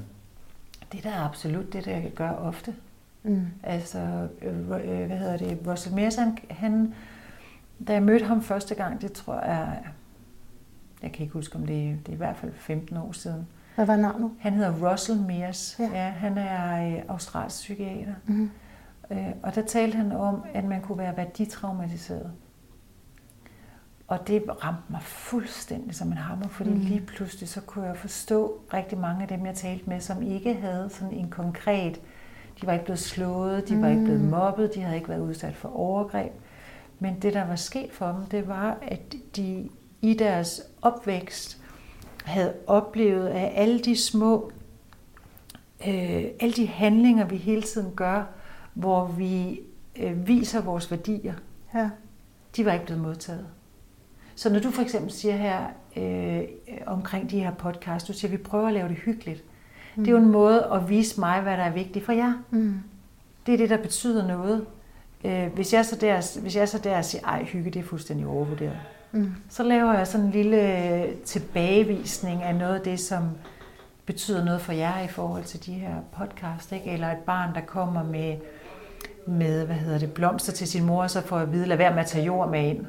Det 0.92 1.04
der 1.04 1.10
er 1.10 1.24
absolut 1.24 1.74
det, 1.74 1.86
der 1.86 2.02
gør 2.16 2.30
ofte. 2.30 2.74
Mm. 3.24 3.46
Altså, 3.64 4.00
øh, 4.42 4.60
øh, 4.60 5.06
hvad 5.08 5.18
hedder 5.18 5.38
det, 5.38 5.58
Russell 5.68 5.96
Mears, 5.96 6.16
han, 6.16 6.38
han, 6.50 6.94
da 7.88 7.94
jeg 7.94 8.04
mødte 8.04 8.26
ham 8.26 8.44
første 8.44 8.76
gang, 8.76 9.02
det 9.02 9.12
tror 9.12 9.46
jeg, 9.46 9.84
jeg 11.04 11.12
kan 11.12 11.24
ikke 11.24 11.34
huske, 11.34 11.56
om 11.56 11.62
det, 11.62 12.00
det 12.06 12.10
er 12.10 12.14
i 12.14 12.18
hvert 12.18 12.38
fald 12.38 12.52
15 12.58 12.98
år 12.98 13.12
siden, 13.12 13.48
hvad 13.76 13.86
var 13.86 13.96
navnet? 13.96 14.32
Han 14.40 14.54
hedder 14.54 14.92
Russell 14.92 15.20
Mears. 15.20 15.76
Ja. 15.80 15.90
Ja, 15.94 16.10
han 16.10 16.38
er 16.38 16.88
øh, 16.88 17.04
australsk 17.08 17.56
psykiater. 17.56 18.14
Mm-hmm. 18.26 18.50
Øh, 19.12 19.32
og 19.44 19.56
der 19.56 19.62
talte 19.62 19.98
han 19.98 20.12
om, 20.12 20.44
at 20.54 20.64
man 20.64 20.82
kunne 20.82 20.98
være 20.98 21.18
værditraumatiseret. 21.18 22.32
Og 24.08 24.28
det 24.28 24.44
ramte 24.64 24.84
mig 24.90 25.02
fuldstændig 25.02 25.96
som 25.96 26.08
en 26.08 26.18
hammer, 26.18 26.48
fordi 26.48 26.70
mm. 26.70 26.80
lige 26.80 27.02
pludselig 27.02 27.50
så 27.50 27.62
kunne 27.62 27.86
jeg 27.86 27.98
forstå 27.98 28.60
rigtig 28.74 28.98
mange 28.98 29.22
af 29.22 29.28
dem, 29.28 29.46
jeg 29.46 29.56
talte 29.56 29.90
med, 29.90 30.00
som 30.00 30.22
ikke 30.22 30.54
havde 30.54 30.90
sådan 30.90 31.14
en 31.14 31.30
konkret, 31.30 32.02
de 32.62 32.68
var 32.68 32.74
ikke 32.74 32.86
blevet 32.86 33.00
slået, 33.00 33.70
de 33.70 33.82
var 33.82 33.88
ikke 33.88 34.04
blevet 34.04 34.22
mm. 34.22 34.30
mobbet, 34.30 34.72
de 34.76 34.82
havde 34.82 34.96
ikke 34.96 35.10
været 35.10 35.22
udsat 35.22 35.56
for 35.56 35.70
overgreb. 35.70 36.32
Men 37.00 37.20
det, 37.22 37.34
der 37.34 37.48
var 37.48 37.56
sket 37.56 37.92
for 37.92 38.08
dem, 38.08 38.26
det 38.26 38.48
var, 38.48 38.78
at 38.82 39.16
de 39.36 39.70
i 40.02 40.14
deres 40.14 40.62
opvækst 40.82 41.62
havde 42.26 42.54
oplevet, 42.68 43.28
at 43.28 43.52
alle 43.56 43.80
de 43.80 43.96
små, 43.98 44.52
øh, 45.88 46.24
alle 46.40 46.54
de 46.56 46.68
handlinger, 46.68 47.26
vi 47.26 47.38
hele 47.38 47.62
tiden 47.62 47.92
gør, 47.96 48.24
hvor 48.74 49.06
vi 49.06 49.60
øh, 49.96 50.28
viser 50.28 50.62
vores 50.62 50.92
værdier, 50.92 51.34
ja. 51.74 51.90
de 52.56 52.66
var 52.66 52.74
ikke 52.74 52.86
blevet 52.86 53.02
modtaget. 53.02 53.46
Så 54.36 54.50
når 54.50 54.60
du 54.60 54.72
for 54.72 54.82
eksempel 54.82 55.12
siger 55.12 55.36
her 55.36 55.66
øh, 55.96 56.44
omkring 56.86 57.32
de 57.32 57.40
her 57.40 57.52
podcasts, 57.52 58.08
du 58.08 58.14
siger, 58.14 58.30
at 58.30 58.40
vi 58.40 58.44
prøver 58.44 58.68
at 58.68 58.74
lave 58.74 58.90
det 58.90 58.98
hyggeligt. 58.98 59.44
Mm. 59.96 60.04
Det 60.04 60.12
er 60.12 60.16
jo 60.16 60.24
en 60.24 60.32
måde 60.32 60.68
at 60.74 60.90
vise 60.90 61.20
mig, 61.20 61.42
hvad 61.42 61.58
der 61.58 61.64
er 61.64 61.72
vigtigt 61.72 62.06
for 62.06 62.12
jer. 62.12 62.34
Mm. 62.50 62.80
Det 63.46 63.54
er 63.54 63.58
det, 63.58 63.70
der 63.70 63.78
betyder 63.78 64.28
noget. 64.28 64.66
Øh, 65.24 65.54
hvis, 65.54 65.74
jeg 65.74 65.86
så 65.86 65.96
der, 65.96 66.40
hvis 66.42 66.56
jeg 66.56 66.70
så 66.70 66.78
der 66.78 67.02
siger, 67.02 67.24
ej, 67.24 67.44
hygge, 67.44 67.72
det 67.72 67.80
er 67.80 67.84
fuldstændig 67.84 68.28
overvurderet 68.28 68.80
Mm. 69.16 69.32
Så 69.50 69.64
laver 69.64 69.94
jeg 69.94 70.08
sådan 70.08 70.26
en 70.26 70.32
lille 70.32 71.06
tilbagevisning 71.26 72.44
af 72.44 72.56
noget 72.56 72.76
af 72.76 72.82
det, 72.82 73.00
som 73.00 73.24
betyder 74.06 74.46
noget 74.46 74.62
for 74.62 74.72
jer 74.72 75.02
i 75.04 75.08
forhold 75.08 75.44
til 75.44 75.66
de 75.66 75.74
her 75.74 75.94
podcast, 76.18 76.72
ikke? 76.72 76.92
Eller 76.92 77.08
et 77.12 77.18
barn, 77.18 77.56
der 77.56 77.62
kommer 77.62 78.04
med, 78.04 78.36
med 79.28 79.66
hvad 79.66 79.76
hedder 79.76 80.00
det, 80.00 80.14
blomster 80.14 80.54
til 80.54 80.68
sin 80.68 80.84
mor, 80.84 81.08
så 81.08 81.22
får 81.22 81.38
jeg 81.38 81.48
at 81.48 81.54
vide, 81.54 81.66
lad 81.66 81.78
være 81.78 81.92
med 81.92 82.00
at 82.00 82.06
tage 82.06 82.26
jord 82.26 82.50
med 82.50 82.70
ind. 82.70 82.86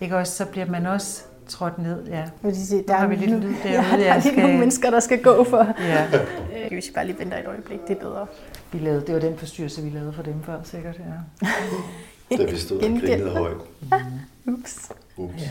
Ikke 0.00 0.16
også? 0.16 0.32
Så 0.36 0.46
bliver 0.46 0.66
man 0.66 0.86
også 0.86 1.24
trådt 1.48 1.78
ned, 1.78 2.06
ja. 2.06 2.24
Sige, 2.52 2.84
der 2.88 2.94
har 2.94 3.04
er 3.04 3.08
vi 3.08 3.14
lidt 3.14 3.30
lyd 3.30 3.54
derude, 3.64 3.90
ja, 3.90 4.04
der 4.04 4.12
er 4.12 4.20
skal... 4.20 4.38
nogle 4.38 4.58
mennesker, 4.58 4.90
der 4.90 5.00
skal 5.00 5.22
gå 5.22 5.44
for. 5.44 5.74
Ja. 5.80 6.06
Øh, 6.64 6.68
Hvis 6.72 6.88
vi 6.88 6.92
bare 6.94 7.06
lige 7.06 7.18
venter 7.18 7.38
et 7.38 7.46
øjeblik, 7.46 7.78
det 7.88 7.96
er 7.96 8.00
bedre. 8.00 8.26
Vi 8.72 8.78
lavede, 8.78 9.06
det 9.06 9.14
var 9.14 9.20
den 9.20 9.38
forstyrrelse, 9.38 9.82
vi 9.82 9.90
lavede 9.90 10.12
for 10.12 10.22
dem 10.22 10.42
før, 10.42 10.62
sikkert, 10.64 10.98
ja. 10.98 11.46
Da 12.36 12.50
vi 12.50 12.56
stod 12.56 12.76
og 12.76 13.00
grinede 13.00 13.30
højt. 13.30 13.56
Ups. 14.48 14.88
Ups. 15.16 15.42
Ja. 15.42 15.48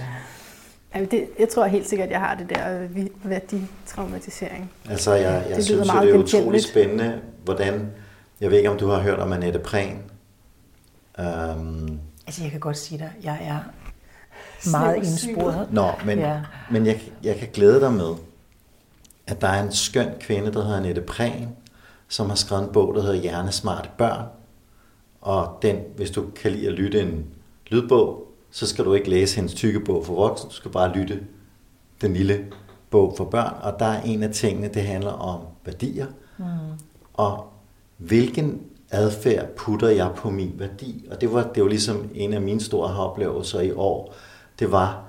Jamen 0.95 1.11
det, 1.11 1.27
jeg 1.39 1.49
tror 1.49 1.65
helt 1.65 1.89
sikkert, 1.89 2.09
jeg 2.09 2.19
har 2.19 2.35
det 2.35 2.49
der 2.49 2.81
øh, 2.83 3.07
værditraumatisering. 3.23 4.71
Altså, 4.89 5.13
jeg, 5.13 5.45
jeg 5.49 5.55
Det 5.57 5.65
synes 5.65 5.87
meget 5.87 6.07
det 6.07 6.15
er 6.15 6.19
utroligt 6.19 6.31
genkendeligt. 6.31 6.67
spændende, 6.67 7.21
hvordan... 7.43 7.91
Jeg 8.41 8.51
ved 8.51 8.57
ikke, 8.57 8.69
om 8.69 8.77
du 8.77 8.87
har 8.87 8.99
hørt 9.01 9.19
om 9.19 9.33
Annette 9.33 9.59
Prehn. 9.59 9.97
Um, 11.19 11.99
Altså, 12.27 12.41
jeg 12.43 12.51
kan 12.51 12.59
godt 12.59 12.77
sige 12.77 12.97
dig, 12.97 13.11
jeg 13.23 13.37
er 13.41 13.59
meget 14.71 14.95
indsporet. 14.95 15.67
Nå, 15.73 15.91
men, 16.05 16.19
Ja. 16.19 16.41
men 16.71 16.85
jeg, 16.85 17.01
jeg 17.23 17.35
kan 17.35 17.47
glæde 17.53 17.79
dig 17.81 17.93
med, 17.93 18.15
at 19.27 19.41
der 19.41 19.47
er 19.47 19.63
en 19.63 19.71
skøn 19.71 20.07
kvinde, 20.19 20.53
der 20.53 20.61
hedder 20.63 20.77
Annette 20.77 21.01
Prehn, 21.01 21.47
som 22.07 22.29
har 22.29 22.35
skrevet 22.35 22.63
en 22.63 22.69
bog, 22.73 22.95
der 22.95 23.01
hedder 23.01 23.15
Hjernesmarte 23.15 23.89
Børn. 23.97 24.25
Og 25.21 25.59
den, 25.61 25.75
hvis 25.95 26.11
du 26.11 26.25
kan 26.41 26.51
lide 26.51 26.67
at 26.67 26.73
lytte 26.73 27.01
en 27.01 27.25
lydbog, 27.67 28.26
så 28.51 28.67
skal 28.67 28.85
du 28.85 28.93
ikke 28.93 29.09
læse 29.09 29.35
hendes 29.35 29.53
tykke 29.53 29.79
bog 29.79 30.05
for 30.05 30.15
voksne, 30.15 30.49
du 30.49 30.55
skal 30.55 30.71
bare 30.71 30.97
lytte 30.97 31.19
den 32.01 32.13
lille 32.13 32.45
bog 32.89 33.13
for 33.17 33.25
børn. 33.25 33.53
Og 33.61 33.79
der 33.79 33.85
er 33.85 34.01
en 34.01 34.23
af 34.23 34.31
tingene, 34.31 34.67
det 34.67 34.81
handler 34.81 35.11
om 35.11 35.41
værdier. 35.65 36.07
Mm. 36.37 36.45
Og 37.13 37.47
hvilken 37.97 38.61
adfærd 38.91 39.47
putter 39.55 39.89
jeg 39.89 40.11
på 40.15 40.29
min 40.29 40.53
værdi? 40.57 41.07
Og 41.11 41.21
det 41.21 41.33
var, 41.33 41.51
det 41.55 41.63
var 41.63 41.69
ligesom 41.69 42.09
en 42.13 42.33
af 42.33 42.41
mine 42.41 42.61
store 42.61 42.97
oplevelser 42.97 43.59
i 43.59 43.71
år. 43.71 44.15
Det 44.59 44.71
var, 44.71 45.03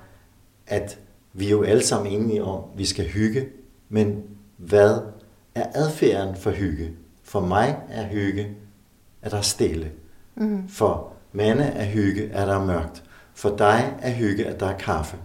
at 0.66 0.98
vi 1.32 1.46
er 1.46 1.50
jo 1.50 1.62
alle 1.62 1.82
sammen 1.82 2.12
enige 2.12 2.44
om, 2.44 2.64
at 2.72 2.78
vi 2.78 2.84
skal 2.84 3.08
hygge, 3.08 3.48
men 3.88 4.22
hvad 4.56 4.98
er 5.54 5.66
adfærden 5.74 6.36
for 6.36 6.50
hygge? 6.50 6.90
For 7.22 7.40
mig 7.40 7.76
er 7.88 8.06
hygge, 8.06 8.48
at 9.22 9.30
der 9.30 9.38
er 9.38 9.42
stille. 9.42 9.90
Mm. 10.34 10.68
For 10.68 11.12
Manne 11.32 11.64
er 11.64 11.84
hygge, 11.84 12.22
at 12.22 12.48
der 12.48 12.54
er 12.54 12.64
mørkt. 12.64 13.02
For 13.38 13.56
dig 13.56 13.94
er 14.02 14.10
hygge, 14.10 14.46
at 14.46 14.60
der 14.60 14.66
er 14.66 14.78
kaffe. 14.78 15.16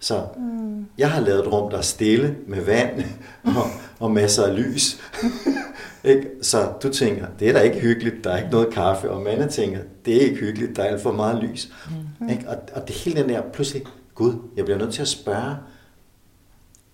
Så 0.00 0.26
mm. 0.36 0.86
jeg 0.98 1.10
har 1.10 1.20
lavet 1.20 1.46
et 1.46 1.52
rum, 1.52 1.70
der 1.70 1.78
er 1.78 1.82
stille 1.82 2.36
med 2.46 2.64
vand 2.64 3.04
og, 3.56 3.64
og 3.98 4.10
masser 4.10 4.44
af 4.46 4.56
lys. 4.56 5.00
ikke? 6.04 6.28
Så 6.42 6.72
du 6.82 6.92
tænker, 6.92 7.26
det 7.38 7.48
er 7.48 7.52
da 7.52 7.60
ikke 7.60 7.78
hyggeligt, 7.78 8.24
der 8.24 8.30
er 8.30 8.36
ikke 8.36 8.50
noget 8.50 8.74
kaffe. 8.74 9.10
Og 9.10 9.22
Manne 9.22 9.48
tænker, 9.48 9.78
det 10.04 10.16
er 10.16 10.20
ikke 10.20 10.36
hyggeligt, 10.36 10.76
der 10.76 10.82
er 10.82 10.86
alt 10.86 11.02
for 11.02 11.12
meget 11.12 11.42
lys. 11.42 11.72
Mm. 12.20 12.28
Ikke? 12.28 12.48
Og, 12.48 12.56
og 12.74 12.88
det 12.88 12.96
hele 12.96 13.22
den 13.22 13.28
der, 13.28 13.42
pludselig, 13.52 13.84
Gud, 14.14 14.34
jeg 14.56 14.64
bliver 14.64 14.78
nødt 14.78 14.94
til 14.94 15.02
at 15.02 15.08
spørge 15.08 15.56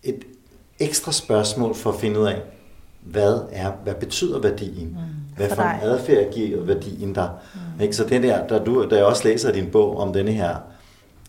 et 0.03 0.25
ekstra 0.79 1.13
spørgsmål 1.13 1.75
for 1.75 1.93
at 1.93 2.01
finde 2.01 2.21
ud 2.21 2.27
af, 2.27 2.43
hvad 3.01 3.41
er, 3.51 3.73
hvad 3.85 3.95
betyder 3.95 4.39
værdien? 4.39 4.89
Mm. 4.89 5.37
Hvad 5.37 5.49
For 5.49 5.55
for, 5.55 5.63
en 5.63 5.81
adfærd 5.83 6.33
giver 6.33 6.65
værdien 6.65 7.15
der? 7.15 7.29
Mm. 7.55 7.61
Ikke? 7.81 7.97
Så 7.97 8.05
det 8.05 8.23
der, 8.23 8.47
der 8.47 8.65
du, 8.65 8.89
da 8.91 8.97
jeg 8.97 9.05
også 9.05 9.29
læser 9.29 9.53
din 9.53 9.71
bog 9.71 9.99
om 9.99 10.13
denne 10.13 10.33
her 10.33 10.57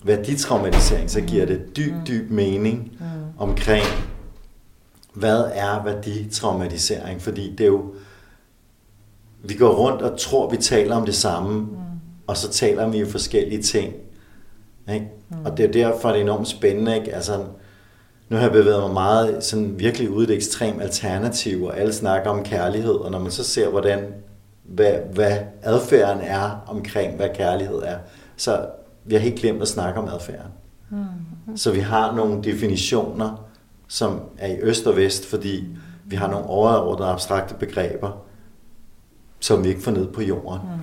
værditraumatisering, 0.03 1.11
så 1.11 1.21
giver 1.21 1.45
det 1.45 1.77
dyb, 1.77 1.93
dyb 2.07 2.31
mening 2.31 2.91
mm. 2.99 3.05
omkring, 3.37 3.85
hvad 5.13 5.43
er 5.53 5.83
værditraumatisering? 5.83 7.21
Fordi 7.21 7.55
det 7.55 7.63
er 7.63 7.67
jo, 7.67 7.93
vi 9.43 9.53
går 9.53 9.75
rundt 9.75 10.01
og 10.01 10.19
tror, 10.19 10.49
vi 10.49 10.57
taler 10.57 10.95
om 10.95 11.05
det 11.05 11.15
samme, 11.15 11.59
mm. 11.59 11.67
og 12.27 12.37
så 12.37 12.51
taler 12.51 12.89
vi 12.89 12.99
jo 12.99 13.05
forskellige 13.07 13.61
ting. 13.61 13.93
Ikke? 14.93 15.07
Mm. 15.29 15.45
Og 15.45 15.57
det 15.57 15.65
er 15.65 15.71
derfor, 15.71 16.09
det 16.09 16.17
er 16.17 16.21
enormt 16.21 16.47
spændende. 16.47 16.95
Ikke? 16.95 17.15
Altså, 17.15 17.43
nu 18.29 18.37
har 18.37 18.43
jeg 18.43 18.51
bevæget 18.51 18.81
mig 18.81 18.93
meget 18.93 19.43
sådan 19.43 19.79
virkelig 19.79 20.09
ud 20.09 20.23
i 20.23 20.25
det 20.25 20.35
ekstrem 20.35 20.79
alternativ, 20.79 21.63
og 21.63 21.79
alle 21.79 21.93
snakker 21.93 22.29
om 22.29 22.43
kærlighed, 22.43 22.93
og 22.93 23.11
når 23.11 23.19
man 23.19 23.31
så 23.31 23.43
ser, 23.43 23.69
hvordan, 23.69 23.99
hvad, 24.67 24.93
hvad 25.13 25.37
adfærden 25.61 26.21
er 26.21 26.63
omkring, 26.67 27.15
hvad 27.15 27.29
kærlighed 27.35 27.81
er, 27.83 27.97
så 28.35 28.67
vi 29.05 29.13
har 29.13 29.21
helt 29.21 29.39
glemt 29.39 29.61
at 29.61 29.67
snakke 29.67 29.99
om 29.99 30.07
adfærden. 30.07 30.51
Mm. 30.89 31.57
Så 31.57 31.71
vi 31.71 31.79
har 31.79 32.15
nogle 32.15 32.43
definitioner, 32.43 33.47
som 33.87 34.21
er 34.37 34.47
i 34.47 34.59
øst 34.61 34.87
og 34.87 34.95
vest, 34.95 35.25
fordi 35.25 35.67
vi 36.05 36.15
har 36.15 36.31
nogle 36.31 36.45
overordnede 36.45 37.09
abstrakte 37.09 37.55
begreber, 37.55 38.11
som 39.39 39.63
vi 39.63 39.69
ikke 39.69 39.81
får 39.81 39.91
ned 39.91 40.07
på 40.07 40.21
jorden. 40.21 40.59
Mm. 40.61 40.79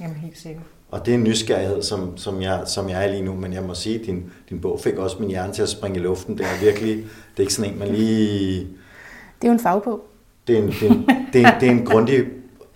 Jamen, 0.00 0.16
helt 0.16 0.38
sikkert. 0.38 0.64
Og 0.90 1.06
det 1.06 1.14
er 1.14 1.18
en 1.18 1.24
nysgerrighed, 1.24 1.82
som, 1.82 2.16
som, 2.16 2.42
jeg, 2.42 2.62
som 2.66 2.88
jeg 2.88 3.04
er 3.04 3.10
lige 3.10 3.22
nu, 3.22 3.34
men 3.34 3.52
jeg 3.52 3.62
må 3.62 3.74
sige, 3.74 4.00
at 4.00 4.06
din, 4.06 4.30
din 4.50 4.60
bog 4.60 4.80
fik 4.80 4.94
også 4.94 5.16
min 5.20 5.28
hjerne 5.28 5.52
til 5.52 5.62
at 5.62 5.68
springe 5.68 5.98
i 5.98 6.02
luften. 6.02 6.38
Det 6.38 6.46
er 6.46 6.64
virkelig, 6.64 6.96
det 6.96 7.36
er 7.36 7.40
ikke 7.40 7.54
sådan 7.54 7.72
en, 7.72 7.78
man 7.78 7.88
lige... 7.88 8.58
Det 9.42 9.44
er 9.44 9.48
jo 9.48 9.52
en 9.52 9.60
fagbog. 9.60 10.00
Det 10.46 10.58
er 10.58 10.62
en, 10.62 10.68
det 10.68 10.82
er 10.82 10.90
en, 10.90 11.06
det 11.32 11.42
er 11.42 11.54
en, 11.54 11.60
det 11.60 11.68
er 11.68 11.70
en 11.70 11.86
grundig, 11.86 12.24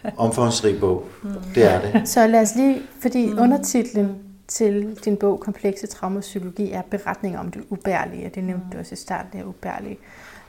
omfangsrig 0.17 0.81
bog. 0.81 1.05
Det 1.55 1.65
er 1.65 1.81
det. 1.81 2.09
Så 2.09 2.27
lad 2.27 2.41
os 2.41 2.55
lige, 2.55 2.83
fordi 3.01 3.27
mm. 3.27 3.39
undertitlen 3.39 4.19
til 4.49 4.99
din 5.05 5.17
bog 5.17 5.41
Komplekse 5.41 5.87
Traumapsykologi 5.87 6.71
er 6.71 6.83
beretninger 6.83 7.39
om 7.39 7.51
det 7.51 7.65
ubærlige, 7.71 8.27
og 8.27 8.35
det 8.35 8.45
nævnte 8.45 8.67
du 8.73 8.79
også 8.79 8.93
i 8.93 8.97
starten, 8.97 9.39
det 9.39 9.47
ubærlige. 9.47 9.99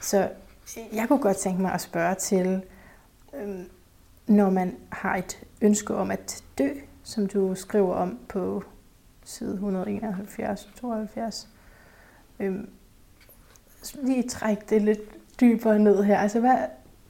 Så 0.01 0.29
jeg 0.93 1.05
kunne 1.07 1.19
godt 1.19 1.37
tænke 1.37 1.61
mig 1.61 1.71
at 1.73 1.81
spørge 1.81 2.15
til, 2.15 2.61
øhm, 3.41 3.69
når 4.27 4.49
man 4.49 4.75
har 4.89 5.15
et 5.15 5.39
ønske 5.61 5.95
om 5.95 6.11
at 6.11 6.43
dø, 6.57 6.69
som 7.03 7.27
du 7.27 7.55
skriver 7.55 7.95
om 7.95 8.19
på 8.29 8.63
side 9.25 9.59
171-72, 11.33 11.47
øhm, 12.39 12.69
lige 14.03 14.23
træk 14.29 14.69
det 14.69 14.81
lidt 14.81 14.99
dybere 15.39 15.79
ned 15.79 16.03
her. 16.03 16.17
Altså, 16.17 16.39
hvad, 16.39 16.57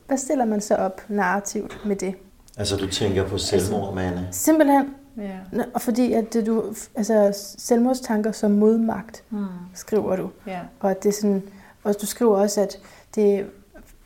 hvad 0.08 0.17
stiller 0.17 0.45
man 0.45 0.62
så 0.62 0.75
op 0.75 1.01
narrativt 1.10 1.82
med 1.86 1.95
det? 1.95 2.15
Altså, 2.58 2.76
du 2.78 2.88
tænker 2.88 3.28
på 3.28 3.38
selvmord, 3.38 3.96
Manne. 3.96 4.28
Simpelthen, 4.32 4.96
Ja. 5.18 5.38
Nå, 5.52 5.64
og 5.74 5.82
fordi 5.82 6.14
at 6.14 6.34
det, 6.34 6.46
du, 6.46 6.74
altså 6.96 7.34
selvmordstanker 7.58 8.32
som 8.32 8.52
modmagt, 8.52 9.24
Mm. 9.30 9.46
skriver 9.74 10.16
du. 10.16 10.30
Ja. 10.48 10.60
Og 10.80 10.92
at 10.92 11.04
det 11.04 11.10
er 11.10 11.14
sådan, 11.22 11.44
og 11.84 11.96
du 12.02 12.06
skriver 12.06 12.38
også, 12.38 12.62
at 12.62 12.78
det, 13.16 13.50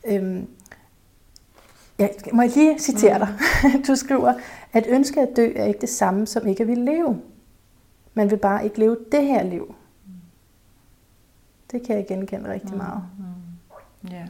øhm, 0.06 0.46
ja, 1.98 2.08
må 2.32 2.42
jeg 2.42 2.50
lige 2.54 2.78
citere 2.78 3.18
dig? 3.18 3.28
Du 3.88 3.94
skriver, 3.96 4.34
at 4.72 4.86
ønske 4.88 5.20
at 5.20 5.28
dø 5.36 5.52
er 5.56 5.64
ikke 5.64 5.80
det 5.80 5.88
samme 5.88 6.26
som 6.26 6.46
ikke 6.46 6.62
at 6.62 6.68
ville 6.68 6.84
leve. 6.84 7.20
Man 8.14 8.30
vil 8.30 8.36
bare 8.36 8.64
ikke 8.64 8.78
leve 8.78 8.96
det 9.12 9.24
her 9.26 9.42
liv. 9.42 9.74
Det 11.72 11.82
kan 11.86 11.96
jeg 11.96 12.06
genkende 12.06 12.50
rigtig 12.52 12.76
meget. 12.76 13.02
Ja. 14.10 14.24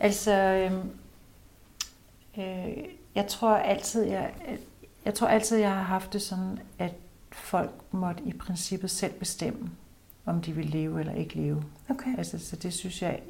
Altså, 0.00 0.32
øhm, 0.32 0.90
øh, 2.38 2.84
jeg 3.14 3.26
tror 3.26 3.56
altid, 3.56 4.04
jeg, 4.04 4.34
jeg 5.04 5.14
tror 5.14 5.26
altid, 5.26 5.58
jeg 5.58 5.70
har 5.70 5.82
haft 5.82 6.12
det 6.12 6.22
sådan, 6.22 6.58
at 6.78 6.94
folk 7.32 7.72
måtte 7.90 8.22
i 8.24 8.32
princippet 8.32 8.90
selv 8.90 9.12
bestemme, 9.12 9.70
om 10.26 10.40
de 10.40 10.52
vil 10.52 10.66
leve 10.66 11.00
eller 11.00 11.12
ikke 11.12 11.34
leve. 11.34 11.64
Okay. 11.88 12.18
Altså, 12.18 12.38
så 12.38 12.56
det 12.56 12.72
synes 12.72 13.02
jeg 13.02 13.20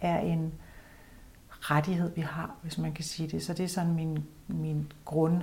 er 0.00 0.18
en 0.18 0.52
rettighed, 1.50 2.14
vi 2.14 2.20
har, 2.20 2.54
hvis 2.62 2.78
man 2.78 2.92
kan 2.92 3.04
sige 3.04 3.28
det. 3.28 3.42
Så 3.42 3.52
det 3.52 3.64
er 3.64 3.68
sådan 3.68 3.94
min, 3.94 4.24
min 4.48 4.92
grund, 5.04 5.42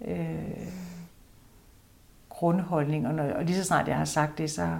øh, 0.00 0.68
grundholdning. 2.28 3.06
Og, 3.06 3.14
når, 3.14 3.32
og 3.32 3.44
lige 3.44 3.56
så 3.56 3.64
snart 3.64 3.88
jeg 3.88 3.96
har 3.96 4.04
sagt 4.04 4.38
det, 4.38 4.50
så, 4.50 4.78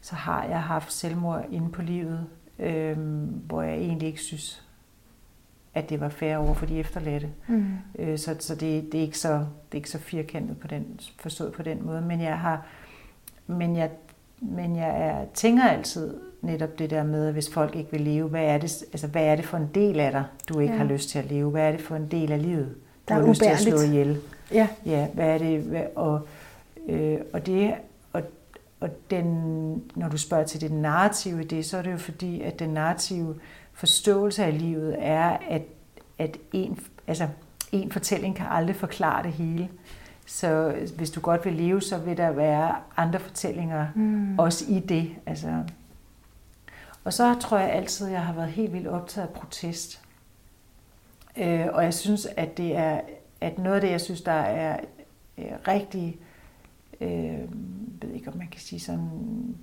så 0.00 0.14
har 0.14 0.44
jeg 0.44 0.62
haft 0.62 0.92
selvmord 0.92 1.44
inde 1.50 1.70
på 1.70 1.82
livet, 1.82 2.26
øh, 2.58 2.98
hvor 3.46 3.62
jeg 3.62 3.76
egentlig 3.76 4.08
ikke 4.08 4.20
synes, 4.20 4.63
at 5.74 5.90
det 5.90 6.00
var 6.00 6.08
fair 6.08 6.36
over 6.36 6.54
for 6.54 6.66
de 6.66 6.78
efterladte. 6.78 7.28
Mm. 7.48 7.64
Øh, 7.98 8.18
så 8.18 8.36
så 8.38 8.54
det, 8.54 8.92
det, 8.92 8.98
er 8.98 9.02
ikke 9.02 9.18
så, 9.18 9.28
det 9.32 9.38
er 9.72 9.76
ikke 9.76 9.90
så 9.90 9.98
firkantet 9.98 10.58
på 10.58 10.66
den, 10.66 11.00
forstået 11.20 11.52
på 11.52 11.62
den 11.62 11.86
måde. 11.86 12.00
Men 12.00 12.20
jeg 12.20 12.38
har, 12.38 12.66
men 13.46 13.76
jeg, 13.76 13.90
men 14.40 14.76
jeg 14.76 15.02
er, 15.08 15.24
tænker 15.34 15.64
altid 15.64 16.14
netop 16.42 16.78
det 16.78 16.90
der 16.90 17.02
med, 17.04 17.26
at 17.26 17.32
hvis 17.32 17.50
folk 17.50 17.76
ikke 17.76 17.90
vil 17.90 18.00
leve, 18.00 18.28
hvad 18.28 18.44
er 18.44 18.58
det, 18.58 18.82
altså, 18.92 19.06
hvad 19.06 19.24
er 19.24 19.36
det 19.36 19.44
for 19.44 19.56
en 19.56 19.70
del 19.74 20.00
af 20.00 20.12
dig, 20.12 20.24
du 20.48 20.58
ikke 20.58 20.72
Ja. 20.74 20.78
har 20.78 20.86
lyst 20.86 21.08
til 21.08 21.18
at 21.18 21.30
leve? 21.30 21.50
Hvad 21.50 21.62
er 21.68 21.72
det 21.72 21.80
for 21.80 21.96
en 21.96 22.06
del 22.10 22.32
af 22.32 22.42
livet, 22.42 22.66
du 22.68 22.74
Der 23.08 23.14
er 23.14 23.20
har 23.20 23.28
lyst 23.28 23.40
til 23.42 23.48
at 23.48 23.58
slå 23.60 23.80
ihjel? 23.80 24.18
Ja. 24.52 24.68
Ja, 24.86 25.06
hvad 25.14 25.28
er 25.28 25.38
det? 25.38 25.60
Hvad, 25.60 25.82
og, 25.94 26.20
øh, 26.88 27.18
og 27.32 27.46
det 27.46 27.74
og, 28.12 28.22
og 28.80 28.90
den, 29.10 29.24
når 29.94 30.08
du 30.08 30.16
spørger 30.18 30.44
til 30.44 30.60
det 30.60 30.72
narrative 30.72 31.42
i 31.42 31.46
det, 31.46 31.64
så 31.66 31.76
er 31.78 31.82
det 31.82 31.92
jo 31.92 31.96
fordi, 31.98 32.40
at 32.40 32.58
den 32.58 32.70
narrative 32.70 33.34
forståelse 33.74 34.44
af 34.44 34.58
livet 34.58 34.96
er, 34.98 35.36
at, 35.48 35.62
at 36.18 36.38
en, 36.52 36.78
altså, 37.06 37.28
en 37.72 37.92
fortælling 37.92 38.36
kan 38.36 38.46
aldrig 38.50 38.76
forklare 38.76 39.22
det 39.22 39.32
hele. 39.32 39.68
Så 40.26 40.74
hvis 40.96 41.10
du 41.10 41.20
godt 41.20 41.44
vil 41.44 41.52
leve, 41.52 41.82
så 41.82 41.98
vil 41.98 42.16
der 42.16 42.30
være 42.30 42.76
andre 42.96 43.20
fortællinger 43.20 43.86
mm. 43.94 44.38
også 44.38 44.64
i 44.68 44.80
det. 44.80 45.10
Altså. 45.26 45.62
Og 47.04 47.12
så 47.12 47.34
tror 47.40 47.58
jeg 47.58 47.70
altid, 47.70 48.06
at 48.06 48.12
jeg 48.12 48.26
har 48.26 48.34
været 48.34 48.48
helt 48.48 48.72
vildt 48.72 48.86
optaget 48.86 49.28
af 49.28 49.34
protest. 49.34 50.00
Øh, 51.36 51.66
og 51.72 51.84
jeg 51.84 51.94
synes, 51.94 52.26
at 52.36 52.56
det 52.56 52.76
er 52.76 53.00
at 53.44 53.58
noget 53.58 53.74
af 53.74 53.80
det, 53.80 53.90
jeg 53.90 54.00
synes, 54.00 54.22
der 54.22 54.32
er 54.32 54.80
øh, 55.38 55.52
rigtig, 55.68 56.18
øh, 57.00 57.38
ved 58.02 58.10
ikke, 58.14 58.30
om 58.30 58.38
man 58.38 58.48
kan 58.48 58.60
sige 58.60 58.80
sådan, 58.80 59.56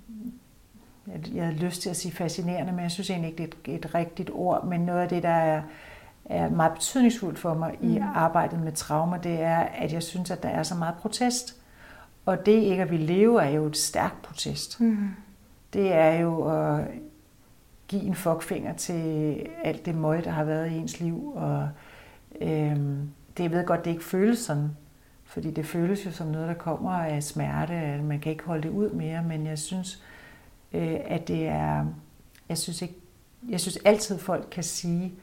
jeg, 1.34 1.46
har 1.46 1.52
lyst 1.52 1.82
til 1.82 1.90
at 1.90 1.96
sige 1.96 2.12
fascinerende, 2.12 2.72
men 2.72 2.82
jeg 2.82 2.92
synes 2.92 3.10
egentlig 3.10 3.30
ikke, 3.30 3.44
det 3.44 3.72
er 3.72 3.76
et, 3.76 3.86
et 3.86 3.96
rigtigt 3.96 4.30
ord, 4.34 4.66
men 4.66 4.82
noget 4.82 5.02
af 5.02 5.10
det, 5.10 5.24
der 5.24 5.30
er, 5.30 5.62
er 6.26 6.50
meget 6.50 6.74
betydningsfuldt 6.74 7.40
for 7.40 7.54
mig 7.54 7.78
mm. 7.82 7.94
i 7.94 8.00
arbejdet 8.16 8.60
med 8.60 8.72
traumer, 8.72 9.18
det 9.18 9.42
er, 9.42 9.58
at 9.58 9.94
jeg 9.94 10.04
synes, 10.04 10.32
at 10.32 10.44
der 10.44 10.50
er 10.50 10.64
så 10.64 10.76
meget 10.76 10.96
protest. 10.96 11.58
Og 12.26 12.46
det 12.46 12.52
ikke 12.52 12.82
at 12.82 12.92
vi 12.92 12.98
lever 12.98 13.42
er 13.42 13.50
jo 13.50 13.66
et 13.66 13.78
stærkt 13.78 14.22
protest. 14.22 14.82
Mm. 14.82 15.10
Det 15.74 15.94
er 15.94 16.12
jo 16.12 16.44
at 16.44 16.88
give 17.88 18.02
en 18.02 18.16
fuckfinger 18.16 18.74
til 18.74 19.36
alt 19.64 19.86
det 19.86 19.96
møg, 19.96 20.24
der 20.24 20.32
har 20.32 20.44
været 20.44 20.72
i 20.72 20.78
ens 20.78 21.00
liv. 21.00 21.32
Og 21.36 21.70
øhm, 22.42 23.10
det 23.38 23.44
jeg 23.44 23.52
ved 23.52 23.66
godt, 23.66 23.86
det 23.86 23.92
ikke 23.92 24.04
føles 24.04 24.40
sådan. 24.40 24.70
Fordi 25.26 25.52
det 25.52 25.66
føles 25.66 26.06
jo 26.06 26.12
som 26.12 26.28
noget, 26.28 26.48
der 26.48 26.54
kommer 26.54 26.92
af 26.92 27.24
smerte. 27.24 27.74
At 27.74 28.04
man 28.04 28.20
kan 28.20 28.32
ikke 28.32 28.44
holde 28.44 28.64
det 28.64 28.70
ud 28.70 28.90
mere. 28.90 29.24
Men 29.24 29.46
jeg 29.46 29.60
synes, 29.60 30.04
øh, 30.74 30.98
at 31.06 31.28
det 31.28 31.48
er... 31.48 31.86
Jeg 32.50 32.58
synes, 32.58 32.82
ikke, 32.82 32.96
jeg 33.50 33.60
synes 33.60 33.78
altid, 33.86 34.20
folk 34.20 34.48
kan 34.52 34.64
sige, 34.64 35.14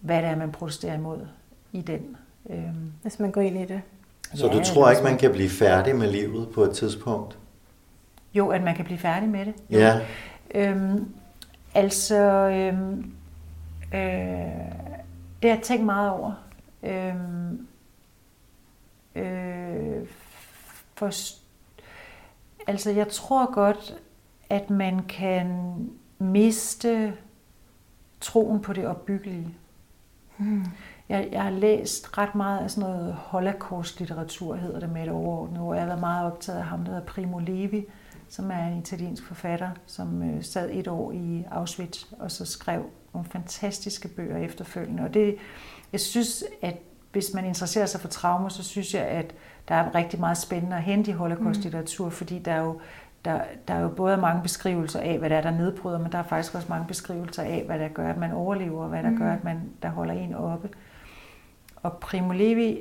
hvad 0.00 0.22
det 0.22 0.24
er, 0.24 0.36
man 0.36 0.52
protesterer 0.52 0.94
imod 0.94 1.26
i 1.72 1.80
den. 1.80 2.16
Øhm. 2.50 2.92
Hvis 3.02 3.18
man 3.18 3.30
går 3.30 3.40
ind 3.40 3.58
i 3.58 3.64
det. 3.64 3.82
Så 4.34 4.46
ja, 4.46 4.52
du 4.52 4.64
tror 4.64 4.90
ikke, 4.90 5.02
man 5.02 5.18
kan 5.18 5.32
blive 5.32 5.48
færdig 5.48 5.96
med 5.96 6.10
livet 6.10 6.48
på 6.54 6.62
et 6.62 6.76
tidspunkt? 6.76 7.38
Jo, 8.34 8.48
at 8.48 8.62
man 8.62 8.74
kan 8.74 8.84
blive 8.84 8.98
færdig 8.98 9.28
med 9.28 9.46
det. 9.46 9.54
Ja. 9.70 10.00
Øhm, 10.54 11.08
altså, 11.74 12.20
øhm, 12.48 13.12
øh, 13.94 14.00
det 15.42 15.50
har 15.50 15.56
jeg 15.56 15.60
tænkt 15.62 15.84
meget 15.84 16.10
over. 16.10 16.32
Øhm, 16.82 17.66
øh, 19.14 20.08
for, 20.94 21.10
altså, 22.66 22.90
jeg 22.90 23.08
tror 23.08 23.54
godt, 23.54 23.96
at 24.54 24.70
man 24.70 25.02
kan 25.02 25.74
miste 26.18 27.12
troen 28.20 28.60
på 28.60 28.72
det 28.72 28.86
opbyggelige. 28.86 29.54
Hmm. 30.36 30.64
Jeg, 31.08 31.28
jeg 31.32 31.42
har 31.42 31.50
læst 31.50 32.18
ret 32.18 32.34
meget 32.34 32.58
af 32.58 32.70
sådan 32.70 32.90
noget 32.90 33.14
holocaust-litteratur, 33.14 34.56
hedder 34.56 34.80
det 34.80 34.90
med 34.90 35.02
et 35.02 35.08
overordnet 35.08 35.58
hvor 35.58 35.74
Jeg 35.74 35.82
har 35.82 35.86
været 35.86 36.00
meget 36.00 36.32
optaget 36.32 36.58
af 36.58 36.64
ham, 36.64 36.84
der 36.84 36.92
hedder 36.92 37.06
Primo 37.06 37.38
Levi, 37.38 37.84
som 38.28 38.50
er 38.50 38.66
en 38.66 38.78
italiensk 38.78 39.26
forfatter, 39.26 39.70
som 39.86 40.22
øh, 40.22 40.44
sad 40.44 40.70
et 40.72 40.88
år 40.88 41.12
i 41.12 41.44
Auschwitz, 41.50 42.04
og 42.18 42.30
så 42.30 42.44
skrev 42.44 42.84
nogle 43.14 43.28
fantastiske 43.28 44.08
bøger 44.08 44.36
efterfølgende. 44.38 45.02
Og 45.02 45.14
det, 45.14 45.36
jeg 45.92 46.00
synes, 46.00 46.44
at 46.62 46.78
hvis 47.12 47.34
man 47.34 47.44
interesserer 47.44 47.86
sig 47.86 48.00
for 48.00 48.08
traumer, 48.08 48.48
så 48.48 48.62
synes 48.62 48.94
jeg, 48.94 49.02
at 49.02 49.34
der 49.68 49.74
er 49.74 49.94
rigtig 49.94 50.20
meget 50.20 50.38
spændende 50.38 50.76
at 50.76 50.82
hente 50.82 51.10
i 51.10 51.14
holocaust-litteratur, 51.14 52.04
mm. 52.04 52.10
fordi 52.10 52.38
der 52.38 52.52
er 52.52 52.60
jo 52.60 52.80
der, 53.24 53.40
der 53.68 53.74
er 53.74 53.80
jo 53.80 53.88
både 53.88 54.16
mange 54.16 54.42
beskrivelser 54.42 55.00
af, 55.00 55.18
hvad 55.18 55.30
der 55.30 55.36
er, 55.36 55.42
der 55.42 55.50
nedbryder, 55.50 55.98
men 55.98 56.12
der 56.12 56.18
er 56.18 56.22
faktisk 56.22 56.54
også 56.54 56.66
mange 56.68 56.86
beskrivelser 56.86 57.42
af, 57.42 57.62
hvad 57.66 57.78
der 57.78 57.88
gør, 57.88 58.10
at 58.10 58.16
man 58.16 58.32
overlever, 58.32 58.82
og 58.82 58.88
hvad 58.88 59.02
der 59.02 59.10
mm. 59.10 59.18
gør, 59.18 59.32
at 59.32 59.44
man 59.44 59.60
der 59.82 59.88
holder 59.88 60.14
en 60.14 60.34
oppe. 60.34 60.68
Og 61.82 61.92
Primo 61.92 62.32
Levi 62.32 62.78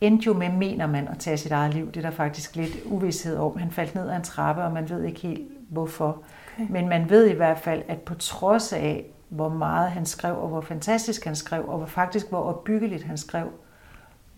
endte 0.00 0.26
jo 0.26 0.32
med, 0.32 0.52
mener 0.52 0.86
man, 0.86 1.08
at 1.08 1.18
tage 1.18 1.36
sit 1.36 1.52
eget 1.52 1.74
liv. 1.74 1.86
Det 1.86 1.96
er 1.96 2.10
der 2.10 2.16
faktisk 2.16 2.56
lidt 2.56 2.76
uvidshed 2.84 3.36
om. 3.36 3.58
Han 3.58 3.70
faldt 3.70 3.94
ned 3.94 4.10
ad 4.10 4.16
en 4.16 4.22
trappe, 4.22 4.62
og 4.62 4.72
man 4.72 4.90
ved 4.90 5.04
ikke 5.04 5.20
helt, 5.20 5.48
hvorfor. 5.68 6.22
Okay. 6.54 6.66
Men 6.70 6.88
man 6.88 7.10
ved 7.10 7.26
i 7.26 7.34
hvert 7.34 7.58
fald, 7.58 7.82
at 7.88 7.98
på 7.98 8.14
trods 8.14 8.72
af, 8.72 9.06
hvor 9.28 9.48
meget 9.48 9.90
han 9.90 10.06
skrev, 10.06 10.42
og 10.42 10.48
hvor 10.48 10.60
fantastisk 10.60 11.24
han 11.24 11.36
skrev, 11.36 11.68
og 11.68 11.76
hvor 11.76 11.86
faktisk 11.86 12.28
hvor 12.28 12.38
opbyggeligt 12.38 13.04
han 13.04 13.18
skrev 13.18 13.52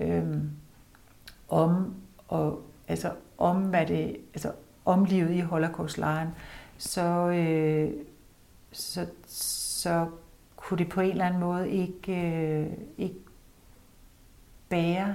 øhm, 0.00 0.50
om, 1.48 1.94
og, 2.28 2.62
altså, 2.88 3.10
om, 3.38 3.56
hvad 3.56 3.86
det, 3.86 4.16
altså, 4.34 4.52
om 4.84 5.04
livet 5.04 5.30
i 5.30 5.40
Holocaust-lejren, 5.40 6.28
så, 6.78 7.28
øh, 7.28 7.90
så, 8.72 9.06
så 9.26 10.06
kunne 10.56 10.78
det 10.78 10.88
på 10.88 11.00
en 11.00 11.10
eller 11.10 11.26
anden 11.26 11.40
måde 11.40 11.70
ikke, 11.70 12.12
øh, 12.12 12.66
ikke 12.98 13.16
bære. 14.68 15.14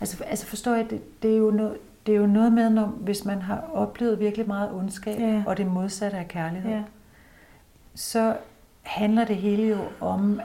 Altså, 0.00 0.24
altså 0.24 0.46
forstår 0.46 0.74
jeg, 0.74 0.90
det, 0.90 1.22
det, 1.22 1.32
er 1.32 1.36
jo 1.36 1.50
noget, 1.50 1.78
det 2.06 2.14
er 2.14 2.18
jo 2.18 2.26
noget 2.26 2.52
med, 2.52 2.70
når, 2.70 2.86
hvis 2.86 3.24
man 3.24 3.42
har 3.42 3.60
oplevet 3.72 4.20
virkelig 4.20 4.46
meget 4.46 4.72
ondskab, 4.72 5.20
ja. 5.20 5.42
og 5.46 5.56
det 5.56 5.66
modsatte 5.66 6.18
af 6.18 6.28
kærlighed, 6.28 6.70
ja. 6.70 6.82
så 7.94 8.36
handler 8.82 9.24
det 9.24 9.36
hele 9.36 9.62
jo 9.62 9.78
om, 10.00 10.40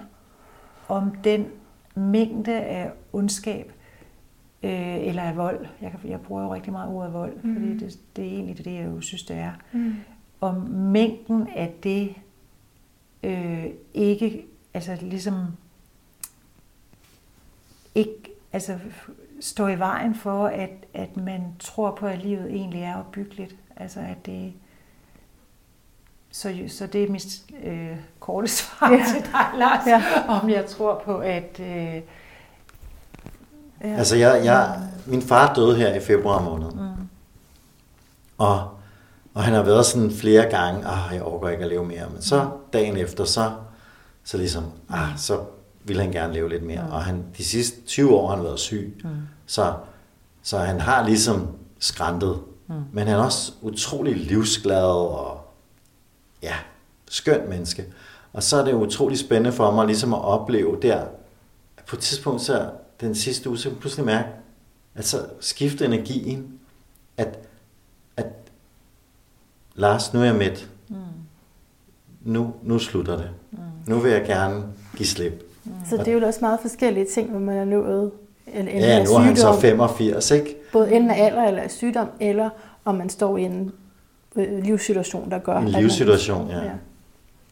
om 0.87 1.15
den 1.23 1.47
mængde 1.95 2.53
af 2.53 2.91
ondskab, 3.13 3.71
øh, 4.63 5.07
eller 5.07 5.23
af 5.23 5.37
vold. 5.37 5.65
Jeg, 5.81 5.93
jeg 6.05 6.21
bruger 6.21 6.43
jo 6.43 6.53
rigtig 6.53 6.71
meget 6.71 6.93
ordet 6.93 7.13
vold, 7.13 7.33
mm. 7.43 7.55
fordi 7.55 7.77
det, 7.77 7.99
det 8.15 8.25
er 8.25 8.31
egentlig 8.31 8.65
det, 8.65 8.73
jeg 8.73 8.85
jo 8.85 9.01
synes, 9.01 9.23
det 9.23 9.35
er. 9.35 9.51
Mm. 9.71 9.95
Om 10.41 10.55
mængden 10.69 11.47
af 11.55 11.73
det 11.83 12.15
øh, 13.23 13.65
ikke, 13.93 14.45
altså 14.73 14.97
ligesom 15.01 15.45
ikke, 17.95 18.31
altså 18.53 18.79
står 19.39 19.67
i 19.67 19.79
vejen 19.79 20.15
for, 20.15 20.47
at, 20.47 20.69
at 20.93 21.17
man 21.17 21.41
tror 21.59 21.91
på, 21.91 22.07
at 22.07 22.23
livet 22.23 22.51
egentlig 22.51 22.81
er 22.81 22.95
opbyggeligt. 22.95 23.55
Altså 23.75 23.99
at 23.99 24.25
det, 24.25 24.53
så, 26.31 26.63
så 26.67 26.87
det 26.87 27.03
er 27.03 27.09
mit 27.09 27.43
øh, 27.63 27.97
korte 28.19 28.47
svar 28.47 28.91
ja. 28.91 29.03
til 29.13 29.31
dig, 29.31 29.45
Lars, 29.57 29.87
ja. 29.87 30.01
om 30.27 30.49
jeg 30.49 30.65
tror 30.65 31.01
på, 31.05 31.17
at... 31.17 31.59
Øh, 31.59 32.01
ja. 33.83 33.95
Altså, 33.95 34.15
jeg, 34.15 34.41
jeg, 34.45 34.79
min 35.05 35.21
far 35.21 35.53
døde 35.53 35.75
her 35.75 35.93
i 35.93 35.99
februar 35.99 36.41
måned. 36.41 36.71
Mm. 36.71 37.07
Og, 38.37 38.69
og 39.33 39.43
han 39.43 39.53
har 39.53 39.63
været 39.63 39.85
sådan 39.85 40.11
flere 40.11 40.49
gange, 40.49 40.87
ah, 40.87 41.13
jeg 41.13 41.23
overgår 41.23 41.49
ikke 41.49 41.63
at 41.63 41.69
leve 41.69 41.85
mere. 41.85 42.09
Men 42.13 42.21
så 42.21 42.49
dagen 42.73 42.97
efter, 42.97 43.25
så, 43.25 43.51
så 44.23 44.37
ligesom, 44.37 44.63
ah, 44.89 45.17
så 45.17 45.39
vil 45.83 45.99
han 46.01 46.11
gerne 46.11 46.33
leve 46.33 46.49
lidt 46.49 46.63
mere. 46.63 46.81
Mm. 46.81 46.91
Og 46.91 47.03
han, 47.03 47.23
de 47.37 47.45
sidste 47.45 47.81
20 47.81 48.15
år 48.15 48.27
har 48.27 48.35
han 48.35 48.45
været 48.45 48.59
syg. 48.59 49.01
Mm. 49.03 49.09
Så, 49.45 49.73
så 50.43 50.57
han 50.57 50.81
har 50.81 51.05
ligesom 51.05 51.47
skræntet. 51.79 52.39
Mm. 52.67 52.75
Men 52.91 53.07
han 53.07 53.17
er 53.17 53.23
også 53.23 53.51
utrolig 53.61 54.15
livsglad 54.15 54.83
og 54.91 55.41
ja, 56.43 56.53
skønt 57.09 57.49
menneske. 57.49 57.85
Og 58.33 58.43
så 58.43 58.57
er 58.57 58.65
det 58.65 58.73
utrolig 58.73 59.19
spændende 59.19 59.51
for 59.51 59.71
mig 59.71 59.85
ligesom 59.85 60.13
at 60.13 60.21
opleve 60.21 60.77
der, 60.81 61.01
at 61.77 61.83
på 61.87 61.95
et 61.95 62.01
tidspunkt 62.01 62.41
så 62.41 62.69
den 63.01 63.15
sidste 63.15 63.49
uge, 63.49 63.57
så 63.57 63.69
kan 63.69 63.77
pludselig 63.77 64.05
mærke, 64.05 64.27
at 64.95 65.05
så 65.05 65.17
skifte 65.39 65.85
energien, 65.85 66.59
at, 67.17 67.39
at 68.17 68.27
Lars, 69.75 70.13
nu 70.13 70.19
er 70.19 70.25
jeg 70.25 70.35
midt. 70.35 70.69
Mm. 70.89 70.95
Nu, 72.21 72.53
nu 72.63 72.79
slutter 72.79 73.17
det. 73.17 73.29
Mm. 73.51 73.57
Nu 73.87 73.99
vil 73.99 74.11
jeg 74.11 74.25
gerne 74.25 74.63
give 74.95 75.07
slip. 75.07 75.43
Mm. 75.63 75.71
Så 75.89 75.97
det 75.97 76.07
er 76.07 76.11
jo 76.11 76.25
også 76.25 76.39
meget 76.41 76.59
forskellige 76.61 77.05
ting, 77.13 77.29
hvor 77.29 77.39
man 77.39 77.57
er 77.57 77.65
nået. 77.65 78.11
Eller 78.53 78.87
ja, 78.87 79.03
nu 79.03 79.11
er 79.11 79.19
han 79.19 79.35
så 79.35 79.53
85, 79.61 80.31
ikke? 80.31 80.55
Både 80.71 80.91
enden 80.91 81.11
af 81.11 81.25
alder 81.25 81.43
eller 81.43 81.61
af 81.61 81.71
sygdom, 81.71 82.07
eller 82.19 82.49
om 82.85 82.95
man 82.95 83.09
står 83.09 83.37
i 83.37 83.41
en 83.41 83.71
øh, 84.35 84.63
livssituation, 84.63 85.31
der 85.31 85.39
gør... 85.39 85.57
En 85.57 85.67
livssituation, 85.67 86.49
ja. 86.49 86.63
ja. 86.63 86.71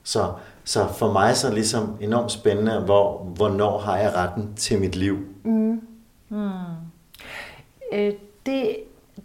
Så, 0.04 0.32
så 0.64 0.88
for 0.93 1.12
mig 1.12 1.38
så 1.38 1.48
er 1.48 1.52
det 1.52 1.56
ligesom 1.56 1.98
enormt 2.02 2.32
spændende, 2.32 2.80
hvor, 2.80 3.24
hvornår 3.24 3.80
har 3.80 3.98
jeg 3.98 4.16
retten 4.16 4.54
til 4.56 4.80
mit 4.80 4.96
liv? 4.96 5.18
Mm. 5.46 5.82
Mm. 6.30 6.50
Øh, 7.93 8.14
det, 8.46 8.78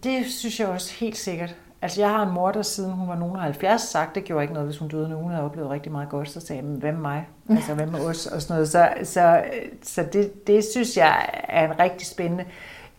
det 0.02 0.26
synes 0.26 0.60
jeg 0.60 0.68
også 0.68 0.94
helt 0.94 1.16
sikkert. 1.16 1.56
Altså 1.82 2.00
jeg 2.00 2.10
har 2.10 2.26
en 2.26 2.32
mor, 2.34 2.52
der 2.52 2.62
siden 2.62 2.92
hun 2.92 3.08
var 3.08 3.16
nogen 3.16 3.36
af 3.36 3.42
70 3.42 3.80
sagt, 3.82 4.14
det 4.14 4.24
gjorde 4.24 4.42
ikke 4.44 4.54
noget, 4.54 4.68
hvis 4.68 4.78
hun 4.78 4.88
døde 4.88 5.08
nu. 5.08 5.16
Hun 5.16 5.30
havde 5.30 5.44
oplevet 5.44 5.70
rigtig 5.70 5.92
meget 5.92 6.08
godt, 6.08 6.30
så 6.30 6.40
sagde 6.40 6.62
jeg, 6.62 6.70
hvem 6.70 6.94
med 6.94 7.02
mig? 7.02 7.28
Altså 7.56 7.74
hvem 7.74 7.88
med 7.88 8.00
os? 8.00 8.26
Og 8.26 8.42
sådan 8.42 8.54
noget. 8.54 8.68
Så, 8.68 8.88
så, 9.02 9.44
så 9.82 10.06
det, 10.12 10.46
det 10.46 10.64
synes 10.64 10.96
jeg 10.96 11.30
er 11.48 11.72
en 11.72 11.78
rigtig 11.78 12.06
spændende. 12.06 12.44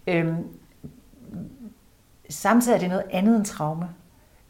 Øhm, 0.07 0.35
samtidig 2.29 2.75
er 2.75 2.79
det 2.79 2.89
noget 2.89 3.05
andet 3.11 3.35
end 3.35 3.45
traume. 3.45 3.89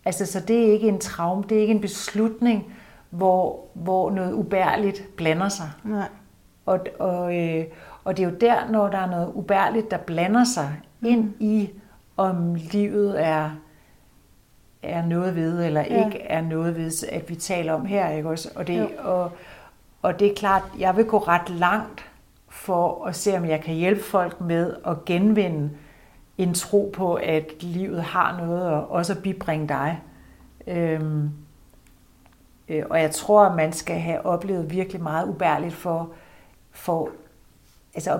Altså, 0.05 0.25
så 0.25 0.39
det 0.39 0.67
er 0.67 0.73
ikke 0.73 0.87
en 0.87 0.99
traume, 0.99 1.43
det 1.49 1.57
er 1.57 1.61
ikke 1.61 1.73
en 1.73 1.81
beslutning, 1.81 2.73
hvor, 3.09 3.65
hvor 3.73 4.11
noget 4.11 4.33
ubærligt 4.33 5.15
blander 5.15 5.49
sig. 5.49 5.71
Nej. 5.83 6.07
Og, 6.65 6.79
og, 6.99 7.37
øh, 7.37 7.65
og 8.03 8.17
det 8.17 8.25
er 8.25 8.29
jo 8.29 8.35
der, 8.41 8.69
når 8.69 8.87
der 8.87 8.97
er 8.97 9.09
noget 9.09 9.31
ubærligt, 9.33 9.91
der 9.91 9.97
blander 9.97 10.43
sig 10.43 10.81
mm. 10.99 11.07
ind 11.07 11.33
i, 11.39 11.69
om 12.17 12.55
livet 12.55 13.25
er, 13.25 13.51
er 14.83 15.05
noget 15.05 15.35
ved, 15.35 15.65
eller 15.65 15.81
ja. 15.81 16.05
ikke 16.05 16.21
er 16.21 16.41
noget 16.41 16.75
ved, 16.75 16.91
at 17.11 17.29
vi 17.29 17.35
taler 17.35 17.73
om 17.73 17.85
her. 17.85 18.09
Ikke 18.09 18.29
også? 18.29 18.49
Og, 18.55 18.67
det, 18.67 18.97
og, 18.97 19.31
og 20.01 20.19
det 20.19 20.31
er 20.31 20.35
klart, 20.35 20.63
jeg 20.79 20.97
vil 20.97 21.05
gå 21.05 21.17
ret 21.17 21.49
langt 21.49 22.11
for 22.49 23.05
at 23.05 23.15
se, 23.15 23.37
om 23.37 23.45
jeg 23.45 23.61
kan 23.61 23.75
hjælpe 23.75 24.03
folk 24.03 24.41
med 24.41 24.75
at 24.87 25.05
genvinde 25.05 25.69
en 26.37 26.53
tro 26.53 26.91
på, 26.93 27.13
at 27.13 27.63
livet 27.63 28.03
har 28.03 28.37
noget 28.37 28.63
og 28.63 28.91
også 28.91 29.13
at 29.13 29.23
bibringe 29.23 29.67
dig. 29.67 30.01
Øhm, 30.67 31.29
øh, 32.69 32.83
og 32.89 33.01
jeg 33.01 33.11
tror, 33.11 33.45
at 33.45 33.55
man 33.55 33.73
skal 33.73 33.99
have 33.99 34.25
oplevet 34.25 34.71
virkelig 34.71 35.03
meget 35.03 35.27
ubærligt 35.27 35.73
for, 35.73 36.09
for 36.71 37.09
altså 37.93 38.19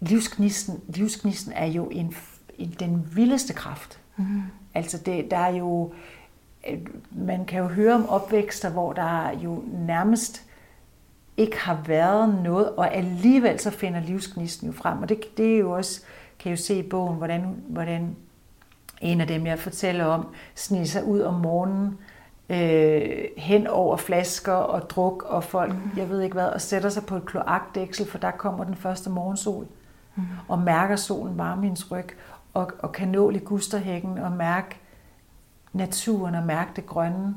livsgnisten, 0.00 0.80
livsgnisten 0.88 1.52
er 1.52 1.66
jo 1.66 1.88
en, 1.88 2.14
en, 2.58 2.76
den 2.80 3.08
vildeste 3.14 3.52
kraft. 3.52 4.00
Mm. 4.16 4.42
Altså 4.74 4.98
det, 4.98 5.30
der 5.30 5.38
er 5.38 5.56
jo, 5.56 5.92
øh, 6.70 6.78
man 7.10 7.44
kan 7.44 7.58
jo 7.58 7.68
høre 7.68 7.94
om 7.94 8.08
opvækster, 8.08 8.70
hvor 8.70 8.92
der 8.92 9.38
jo 9.38 9.62
nærmest 9.72 10.44
ikke 11.36 11.58
har 11.58 11.82
været 11.86 12.42
noget, 12.44 12.70
og 12.70 12.94
alligevel 12.94 13.60
så 13.60 13.70
finder 13.70 14.00
livsgnisten 14.00 14.66
jo 14.66 14.72
frem. 14.72 15.02
Og 15.02 15.08
det, 15.08 15.36
det 15.36 15.54
er 15.54 15.58
jo 15.58 15.70
også, 15.70 16.00
kan 16.38 16.50
jeg 16.50 16.58
jo 16.58 16.62
se 16.62 16.78
i 16.78 16.82
bogen, 16.82 17.16
hvordan, 17.16 17.62
hvordan 17.68 18.16
en 19.00 19.20
af 19.20 19.26
dem, 19.26 19.46
jeg 19.46 19.58
fortæller 19.58 20.04
om, 20.04 20.26
sniger 20.54 20.84
sig 20.84 21.04
ud 21.04 21.20
om 21.20 21.34
morgenen, 21.34 21.98
øh, 22.48 23.24
hen 23.36 23.66
over 23.66 23.96
flasker 23.96 24.52
og 24.52 24.90
druk 24.90 25.22
og 25.22 25.44
folk, 25.44 25.74
mm. 25.74 25.90
jeg 25.96 26.08
ved 26.08 26.20
ikke 26.20 26.34
hvad, 26.34 26.48
og 26.48 26.60
sætter 26.60 26.88
sig 26.88 27.06
på 27.06 27.16
et 27.16 27.26
kloakdæksel, 27.26 28.06
for 28.06 28.18
der 28.18 28.30
kommer 28.30 28.64
den 28.64 28.74
første 28.74 29.10
morgensol, 29.10 29.66
mm. 30.16 30.22
og 30.48 30.58
mærker 30.58 30.96
solen 30.96 31.38
varme 31.38 31.62
i 31.62 31.66
hendes 31.66 31.90
ryg, 31.92 32.08
og, 32.54 32.70
og 32.78 32.92
kan 32.92 33.08
nå 33.08 33.30
ligusterhækken 33.30 34.18
og 34.18 34.32
mærke 34.32 34.76
naturen 35.72 36.34
og 36.34 36.42
mærke 36.42 36.70
det 36.76 36.86
grønne, 36.86 37.34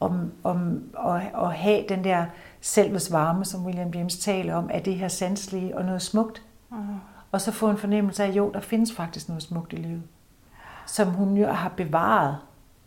om, 0.00 0.32
om, 0.44 0.82
og, 0.94 1.22
og 1.34 1.52
have 1.52 1.84
den 1.88 2.04
der 2.04 2.26
selves 2.60 3.12
varme, 3.12 3.44
som 3.44 3.66
William 3.66 3.90
James 3.94 4.18
taler 4.18 4.54
om, 4.54 4.70
at 4.72 4.84
det 4.84 4.94
her 4.94 5.08
sanselige 5.08 5.76
og 5.76 5.84
noget 5.84 6.02
smukt. 6.02 6.42
Mm. 6.70 6.76
Og 7.32 7.40
så 7.40 7.52
få 7.52 7.70
en 7.70 7.76
fornemmelse 7.76 8.24
af, 8.24 8.28
at 8.28 8.36
jo, 8.36 8.50
der 8.54 8.60
findes 8.60 8.92
faktisk 8.92 9.28
noget 9.28 9.42
smukt 9.42 9.72
i 9.72 9.76
livet, 9.76 10.02
som 10.86 11.08
hun 11.08 11.36
jo 11.36 11.46
har 11.46 11.68
bevaret 11.68 12.36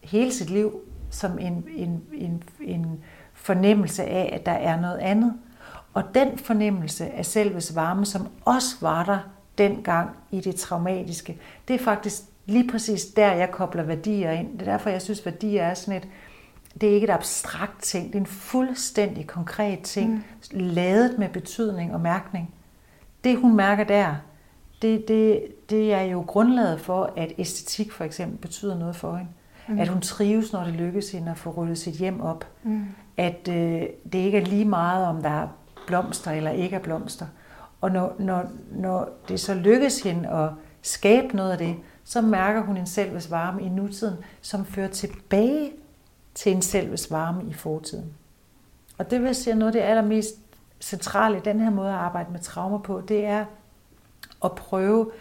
hele 0.03 0.34
sit 0.34 0.49
liv 0.49 0.80
som 1.16 1.39
en, 1.39 1.66
en, 1.76 2.01
en, 2.13 2.43
en 2.61 3.03
fornemmelse 3.34 4.03
af, 4.03 4.30
at 4.34 4.45
der 4.45 4.51
er 4.51 4.82
noget 4.82 4.97
andet. 4.97 5.34
Og 5.93 6.03
den 6.16 6.38
fornemmelse 6.38 7.05
af 7.11 7.26
selves 7.26 7.76
varme, 7.76 8.05
som 8.05 8.28
også 8.45 8.76
var 8.82 9.05
der 9.05 9.20
dengang 9.57 10.09
i 10.32 10.41
det 10.41 10.55
traumatiske, 10.55 11.38
det 11.68 11.74
er 11.74 11.84
faktisk 11.84 12.22
lige 12.45 12.70
præcis 12.72 13.05
der, 13.05 13.32
jeg 13.32 13.51
kobler 13.51 13.84
værdier 13.84 14.32
ind. 14.32 14.59
Det 14.59 14.68
er 14.68 14.72
derfor, 14.72 14.89
jeg 14.89 15.01
synes, 15.01 15.26
værdier 15.26 15.63
er 15.63 15.74
sådan 15.74 16.01
et, 16.01 16.07
det 16.82 16.89
er 16.89 16.93
ikke 16.93 17.05
et 17.05 17.13
abstrakt 17.13 17.82
ting, 17.82 18.07
det 18.07 18.16
er 18.16 18.20
en 18.20 18.26
fuldstændig 18.26 19.28
konkret 19.28 19.82
ting, 19.82 20.13
mm. 20.13 20.24
lavet 20.59 21.20
med 21.20 21.30
betydning 21.30 21.93
og 21.93 22.01
mærkning. 22.01 22.53
Det, 23.24 23.38
hun 23.38 23.55
mærker 23.55 23.84
der, 23.84 24.16
det, 24.82 25.07
det, 25.07 25.43
det 25.70 25.93
er 25.93 26.01
jo 26.01 26.22
grundlaget 26.22 26.82
for, 26.82 27.13
at 27.18 27.34
æstetik 27.38 27.91
for 27.91 28.03
eksempel 28.03 28.38
betyder 28.38 28.78
noget 28.78 28.95
for 28.95 29.16
hende. 29.16 29.32
Mm. 29.68 29.80
At 29.80 29.88
hun 29.88 30.01
trives, 30.01 30.53
når 30.53 30.63
det 30.63 30.74
lykkes 30.74 31.11
hende 31.11 31.32
at 31.32 31.38
få 31.38 31.49
ryddet 31.49 31.78
sit 31.78 31.93
hjem 31.93 32.22
op. 32.22 32.47
Mm. 32.63 32.86
At 33.18 33.47
øh, 33.47 33.82
det 34.11 34.16
ikke 34.20 34.38
er 34.38 34.45
lige 34.45 34.66
meget, 34.66 35.05
om 35.07 35.22
der 35.22 35.30
er 35.30 35.47
blomster 35.88 36.32
eller 36.32 36.51
ikke 36.51 36.76
er 36.76 36.80
blomster. 36.80 37.26
Og 37.82 37.91
når, 37.91 38.16
når, 38.20 38.45
når 38.72 39.09
det 39.28 39.39
så 39.39 39.53
lykkes 39.53 40.01
hende 40.01 40.30
at 40.30 40.49
skabe 40.82 41.36
noget 41.36 41.51
af 41.51 41.57
det, 41.57 41.76
så 42.03 42.22
mærker 42.22 42.61
hun 42.61 42.78
en 42.78 42.88
selves 42.88 43.32
varme 43.32 43.61
i 43.61 43.70
nutiden, 43.70 44.16
som 44.41 44.66
fører 44.66 44.88
tilbage 44.88 45.72
til 46.34 46.51
en 46.51 46.61
selves 46.61 47.11
varme 47.11 47.43
i 47.49 47.53
fortiden. 47.53 48.13
Og 48.97 49.11
det 49.11 49.24
vil 49.24 49.36
sige 49.36 49.55
noget 49.55 49.76
af 49.76 49.82
det 49.82 49.89
allermest 49.89 50.36
centrale 50.80 51.38
i 51.38 51.41
den 51.45 51.59
her 51.59 51.70
måde 51.70 51.89
at 51.89 51.95
arbejde 51.95 52.32
med 52.32 52.39
traumer 52.39 52.78
på, 52.78 53.01
det 53.01 53.26
er 53.26 53.45
at 54.43 54.51
prøve 54.51 55.11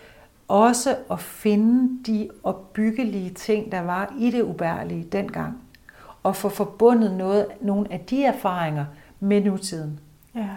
også 0.49 0.97
at 1.11 1.21
finde 1.21 2.05
de 2.07 2.31
opbyggelige 2.43 3.31
ting, 3.31 3.73
der 3.73 3.81
var 3.81 4.15
i 4.19 4.31
det 4.31 4.43
ubærlige 4.43 5.05
dengang, 5.05 5.63
og 6.23 6.37
få 6.37 6.49
forbundet 6.49 7.15
noget, 7.15 7.47
nogle 7.61 7.93
af 7.93 8.01
de 8.01 8.25
erfaringer 8.25 8.85
med 9.21 9.41
nutiden. 9.41 10.01
Ja. 10.35 10.49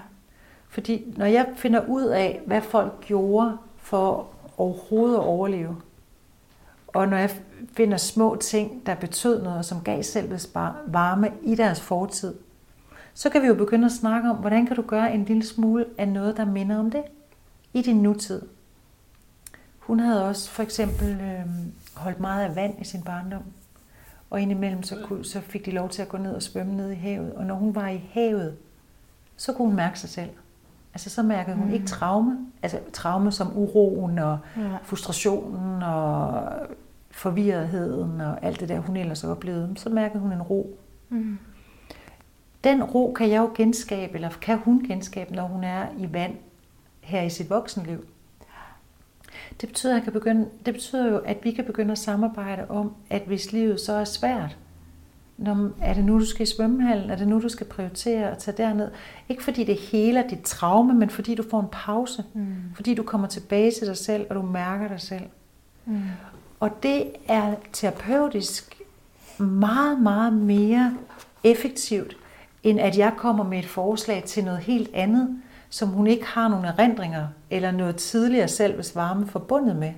Fordi 0.69 1.13
når 1.17 1.25
jeg 1.25 1.47
finder 1.55 1.87
ud 1.87 2.03
af, 2.03 2.41
hvad 2.45 2.61
folk 2.61 3.01
gjorde 3.01 3.57
for 3.77 4.27
overhovedet 4.57 5.15
at 5.15 5.23
overleve, 5.23 5.77
og 6.87 7.07
når 7.07 7.17
jeg 7.17 7.29
finder 7.73 7.97
små 7.97 8.35
ting, 8.35 8.85
der 8.85 8.95
betød 8.95 9.43
noget, 9.43 9.65
som 9.65 9.81
gav 9.81 10.03
selvets 10.03 10.49
varme 10.87 11.31
i 11.43 11.55
deres 11.55 11.81
fortid, 11.81 12.33
så 13.13 13.29
kan 13.29 13.41
vi 13.41 13.47
jo 13.47 13.53
begynde 13.55 13.85
at 13.85 13.91
snakke 13.91 14.29
om, 14.29 14.35
hvordan 14.35 14.65
kan 14.65 14.75
du 14.75 14.81
gøre 14.81 15.13
en 15.13 15.25
lille 15.25 15.45
smule 15.45 15.85
af 15.97 16.07
noget, 16.07 16.37
der 16.37 16.45
minder 16.45 16.77
om 16.77 16.91
det 16.91 17.03
i 17.73 17.81
din 17.81 17.95
nutid. 17.95 18.41
Hun 19.87 19.99
havde 19.99 20.25
også 20.27 20.49
for 20.49 20.63
eksempel 20.63 21.21
øh, 21.21 21.45
holdt 21.95 22.19
meget 22.19 22.43
af 22.45 22.55
vand 22.55 22.81
i 22.81 22.83
sin 22.83 23.01
barndom. 23.01 23.43
Og 24.29 24.41
indimellem 24.41 24.83
så, 24.83 24.95
kunne, 25.03 25.25
så 25.25 25.41
fik 25.41 25.65
de 25.65 25.71
lov 25.71 25.89
til 25.89 26.01
at 26.01 26.09
gå 26.09 26.17
ned 26.17 26.35
og 26.35 26.41
svømme 26.41 26.75
ned 26.75 26.91
i 26.91 26.95
havet. 26.95 27.33
Og 27.33 27.45
når 27.45 27.55
hun 27.55 27.75
var 27.75 27.87
i 27.87 28.09
havet, 28.11 28.55
så 29.37 29.53
kunne 29.53 29.67
hun 29.67 29.75
mærke 29.75 29.99
sig 29.99 30.09
selv. 30.09 30.29
Altså 30.93 31.09
så 31.09 31.23
mærkede 31.23 31.55
hun 31.55 31.67
mm. 31.67 31.73
ikke 31.73 31.85
traume, 31.85 32.37
altså 32.61 32.79
traume 32.93 33.31
som 33.31 33.57
uroen 33.57 34.19
og 34.19 34.39
ja. 34.57 34.77
frustrationen 34.83 35.83
og 35.83 36.43
forvirretheden 37.11 38.21
og 38.21 38.43
alt 38.45 38.59
det 38.59 38.69
der, 38.69 38.79
hun 38.79 38.97
ellers 38.97 39.23
oplevede. 39.23 39.73
Så 39.75 39.89
mærkede 39.89 40.19
hun 40.19 40.31
en 40.31 40.41
ro. 40.41 40.79
Mm. 41.09 41.37
Den 42.63 42.83
ro 42.83 43.13
kan 43.13 43.29
jeg 43.29 43.37
jo 43.37 43.51
genskabe, 43.55 44.15
eller 44.15 44.29
kan 44.41 44.57
hun 44.57 44.85
genskabe, 44.87 45.35
når 45.35 45.47
hun 45.47 45.63
er 45.63 45.85
i 45.97 46.13
vand 46.13 46.35
her 47.01 47.21
i 47.21 47.29
sit 47.29 47.49
voksenliv. 47.49 48.05
Det 49.61 49.69
betyder, 49.69 49.93
at 49.93 49.95
jeg 49.95 50.03
kan 50.03 50.13
begynde, 50.13 50.47
det 50.65 50.73
betyder 50.73 51.07
jo, 51.07 51.17
at 51.17 51.37
vi 51.43 51.51
kan 51.51 51.65
begynde 51.65 51.91
at 51.91 51.97
samarbejde 51.97 52.65
om, 52.69 52.93
at 53.09 53.21
hvis 53.27 53.51
livet 53.51 53.79
så 53.79 53.93
er 53.93 54.03
svært, 54.03 54.57
når, 55.37 55.69
er 55.81 55.93
det 55.93 56.05
nu, 56.05 56.19
du 56.19 56.25
skal 56.25 56.43
i 56.43 56.49
svømmehallen? 56.49 57.09
Er 57.09 57.15
det 57.15 57.27
nu, 57.27 57.41
du 57.41 57.49
skal 57.49 57.67
prioritere 57.67 58.31
at 58.31 58.37
tage 58.37 58.57
derned? 58.57 58.91
Ikke 59.29 59.43
fordi 59.43 59.63
det 59.63 59.75
heler 59.75 60.27
dit 60.27 60.41
traume, 60.43 60.93
men 60.93 61.09
fordi 61.09 61.35
du 61.35 61.43
får 61.49 61.59
en 61.59 61.67
pause. 61.71 62.23
Mm. 62.33 62.55
Fordi 62.75 62.93
du 62.93 63.03
kommer 63.03 63.27
tilbage 63.27 63.71
til 63.71 63.87
dig 63.87 63.97
selv, 63.97 64.25
og 64.29 64.35
du 64.35 64.41
mærker 64.41 64.87
dig 64.87 65.01
selv. 65.01 65.23
Mm. 65.85 66.01
Og 66.59 66.83
det 66.83 67.03
er 67.27 67.55
terapeutisk 67.73 68.81
meget, 69.37 70.01
meget 70.01 70.33
mere 70.33 70.97
effektivt, 71.43 72.17
end 72.63 72.79
at 72.79 72.97
jeg 72.97 73.13
kommer 73.17 73.43
med 73.43 73.59
et 73.59 73.67
forslag 73.67 74.23
til 74.23 74.43
noget 74.43 74.59
helt 74.59 74.89
andet, 74.93 75.41
som 75.69 75.89
hun 75.89 76.07
ikke 76.07 76.25
har 76.25 76.47
nogen 76.47 76.65
erindringer 76.65 77.27
eller 77.49 77.71
noget 77.71 77.95
tidligere 77.95 78.47
selves 78.47 78.95
varme 78.95 79.27
forbundet 79.27 79.75
med. 79.75 79.91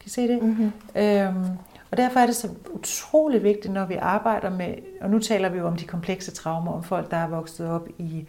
Kan 0.00 0.06
I 0.06 0.08
se 0.08 0.28
det? 0.28 0.42
Mm-hmm. 0.42 0.72
Øhm, 0.96 1.46
og 1.90 1.96
derfor 1.96 2.20
er 2.20 2.26
det 2.26 2.36
så 2.36 2.48
utrolig 2.74 3.42
vigtigt, 3.42 3.72
når 3.72 3.86
vi 3.86 3.94
arbejder 3.94 4.50
med, 4.50 4.74
og 5.00 5.10
nu 5.10 5.18
taler 5.18 5.48
vi 5.48 5.58
jo 5.58 5.66
om 5.66 5.76
de 5.76 5.84
komplekse 5.84 6.30
traumer, 6.30 6.72
om 6.72 6.82
folk, 6.82 7.10
der 7.10 7.16
er 7.16 7.28
vokset 7.28 7.68
op 7.68 7.88
i, 7.98 8.26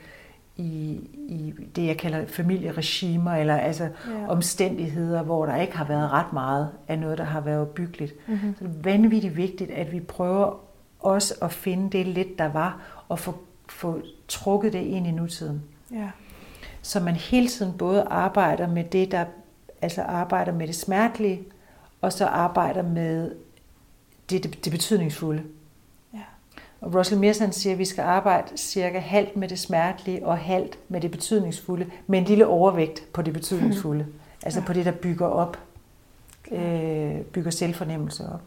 i, 0.57 0.99
i 1.15 1.53
det, 1.75 1.87
jeg 1.87 1.97
kalder 1.97 2.25
familieregimer, 2.27 3.31
eller 3.35 3.57
altså 3.57 3.83
ja. 3.83 4.27
omstændigheder, 4.27 5.23
hvor 5.23 5.45
der 5.45 5.55
ikke 5.55 5.77
har 5.77 5.85
været 5.85 6.11
ret 6.11 6.33
meget 6.33 6.69
af 6.87 6.99
noget, 6.99 7.17
der 7.17 7.23
har 7.23 7.41
været 7.41 7.67
byggeligt. 7.67 8.13
Mm-hmm. 8.27 8.55
Så 8.57 8.63
det 8.63 8.75
er 8.75 8.81
vanvittigt 8.81 9.37
vigtigt, 9.37 9.71
at 9.71 9.91
vi 9.91 9.99
prøver 9.99 10.59
også 10.99 11.33
at 11.41 11.51
finde 11.51 11.97
det 11.97 12.07
lidt, 12.07 12.39
der 12.39 12.49
var, 12.49 12.81
og 13.09 13.19
få, 13.19 13.35
få 13.69 14.01
trukket 14.27 14.73
det 14.73 14.81
ind 14.81 15.07
i 15.07 15.11
nutiden. 15.11 15.63
Ja 15.91 16.09
så 16.85 16.99
man 16.99 17.15
hele 17.15 17.47
tiden 17.47 17.77
både 17.77 18.01
arbejder 18.03 18.67
med 18.67 18.83
det, 18.83 19.11
der 19.11 19.25
altså 19.81 20.01
arbejder 20.01 20.51
med 20.51 20.67
det 20.67 20.75
smertelige, 20.75 21.41
og 22.01 22.13
så 22.13 22.25
arbejder 22.25 22.81
med 22.81 23.31
det, 24.29 24.43
det, 24.43 24.65
det 24.65 24.71
betydningsfulde. 24.71 25.43
Ja. 26.13 26.19
Og 26.81 26.95
Russell 26.95 27.21
Mears 27.21 27.41
siger, 27.51 27.73
at 27.73 27.79
vi 27.79 27.85
skal 27.85 28.01
arbejde 28.01 28.57
cirka 28.57 28.99
halvt 28.99 29.35
med 29.35 29.47
det 29.47 29.59
smertelige 29.59 30.25
og 30.25 30.37
halvt 30.37 30.79
med 30.89 31.01
det 31.01 31.11
betydningsfulde, 31.11 31.91
med 32.07 32.19
en 32.19 32.25
lille 32.25 32.47
overvægt 32.47 33.03
på 33.13 33.21
det 33.21 33.33
betydningsfulde. 33.33 34.05
altså 34.43 34.59
ja. 34.59 34.65
på 34.65 34.73
det, 34.73 34.85
der 34.85 34.91
bygger 34.91 35.27
op, 35.27 35.57
øh, 36.51 37.21
bygger 37.21 37.51
selvfornemmelse 37.51 38.25
op. 38.33 38.41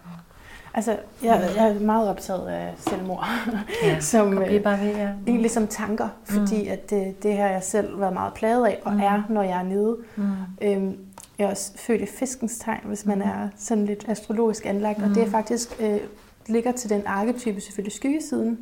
Altså, 0.78 0.96
jeg, 1.22 1.52
jeg 1.56 1.68
er 1.68 1.80
meget 1.80 2.08
optaget 2.08 2.48
af 2.48 2.74
selvmord, 2.78 3.26
ja, 3.84 4.00
som 4.00 4.38
øh, 4.38 4.62
bare 4.62 4.80
ved, 4.80 4.96
ja. 4.96 5.10
egentlig 5.26 5.50
som 5.50 5.66
tanker, 5.66 6.08
fordi 6.24 6.62
mm. 6.62 6.70
at 6.70 6.90
det, 6.90 7.22
det 7.22 7.36
har 7.36 7.48
jeg 7.48 7.62
selv 7.62 8.00
været 8.00 8.12
meget 8.12 8.34
plaget 8.34 8.66
af, 8.66 8.78
og 8.84 8.92
mm. 8.92 9.00
er, 9.00 9.22
når 9.28 9.42
jeg 9.42 9.58
er 9.58 9.62
nede. 9.62 9.96
Mm. 10.16 10.24
Øhm, 10.62 10.96
jeg 11.38 11.44
er 11.44 11.50
også 11.50 11.72
født 11.76 12.00
i 12.00 12.06
fiskens 12.06 12.58
tegn, 12.58 12.80
hvis 12.84 13.06
man 13.06 13.18
mm. 13.18 13.24
er 13.24 13.48
sådan 13.56 13.84
lidt 13.84 14.04
astrologisk 14.08 14.66
anlagt, 14.66 14.98
mm. 14.98 15.04
og 15.04 15.10
det 15.14 15.22
er 15.22 15.30
faktisk 15.30 15.76
øh, 15.80 15.98
ligger 16.46 16.72
til 16.72 16.90
den 16.90 17.02
arketype 17.06 17.60
selvfølgelig 17.60 17.92
skyggesiden, 17.92 18.58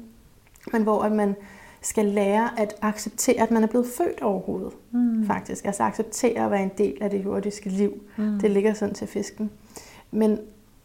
men 0.72 0.82
hvor 0.82 1.02
at 1.02 1.12
man 1.12 1.36
skal 1.80 2.04
lære 2.04 2.60
at 2.60 2.74
acceptere, 2.82 3.42
at 3.42 3.50
man 3.50 3.62
er 3.62 3.66
blevet 3.66 3.86
født 3.96 4.22
overhovedet, 4.22 4.72
mm. 4.90 5.26
faktisk. 5.26 5.64
Altså 5.64 5.82
acceptere 5.82 6.44
at 6.44 6.50
være 6.50 6.62
en 6.62 6.72
del 6.78 6.98
af 7.00 7.10
det 7.10 7.24
jordiske 7.24 7.68
liv. 7.68 8.02
Mm. 8.16 8.38
Det 8.40 8.50
ligger 8.50 8.74
sådan 8.74 8.94
til 8.94 9.06
fisken. 9.06 9.50
Men 10.10 10.38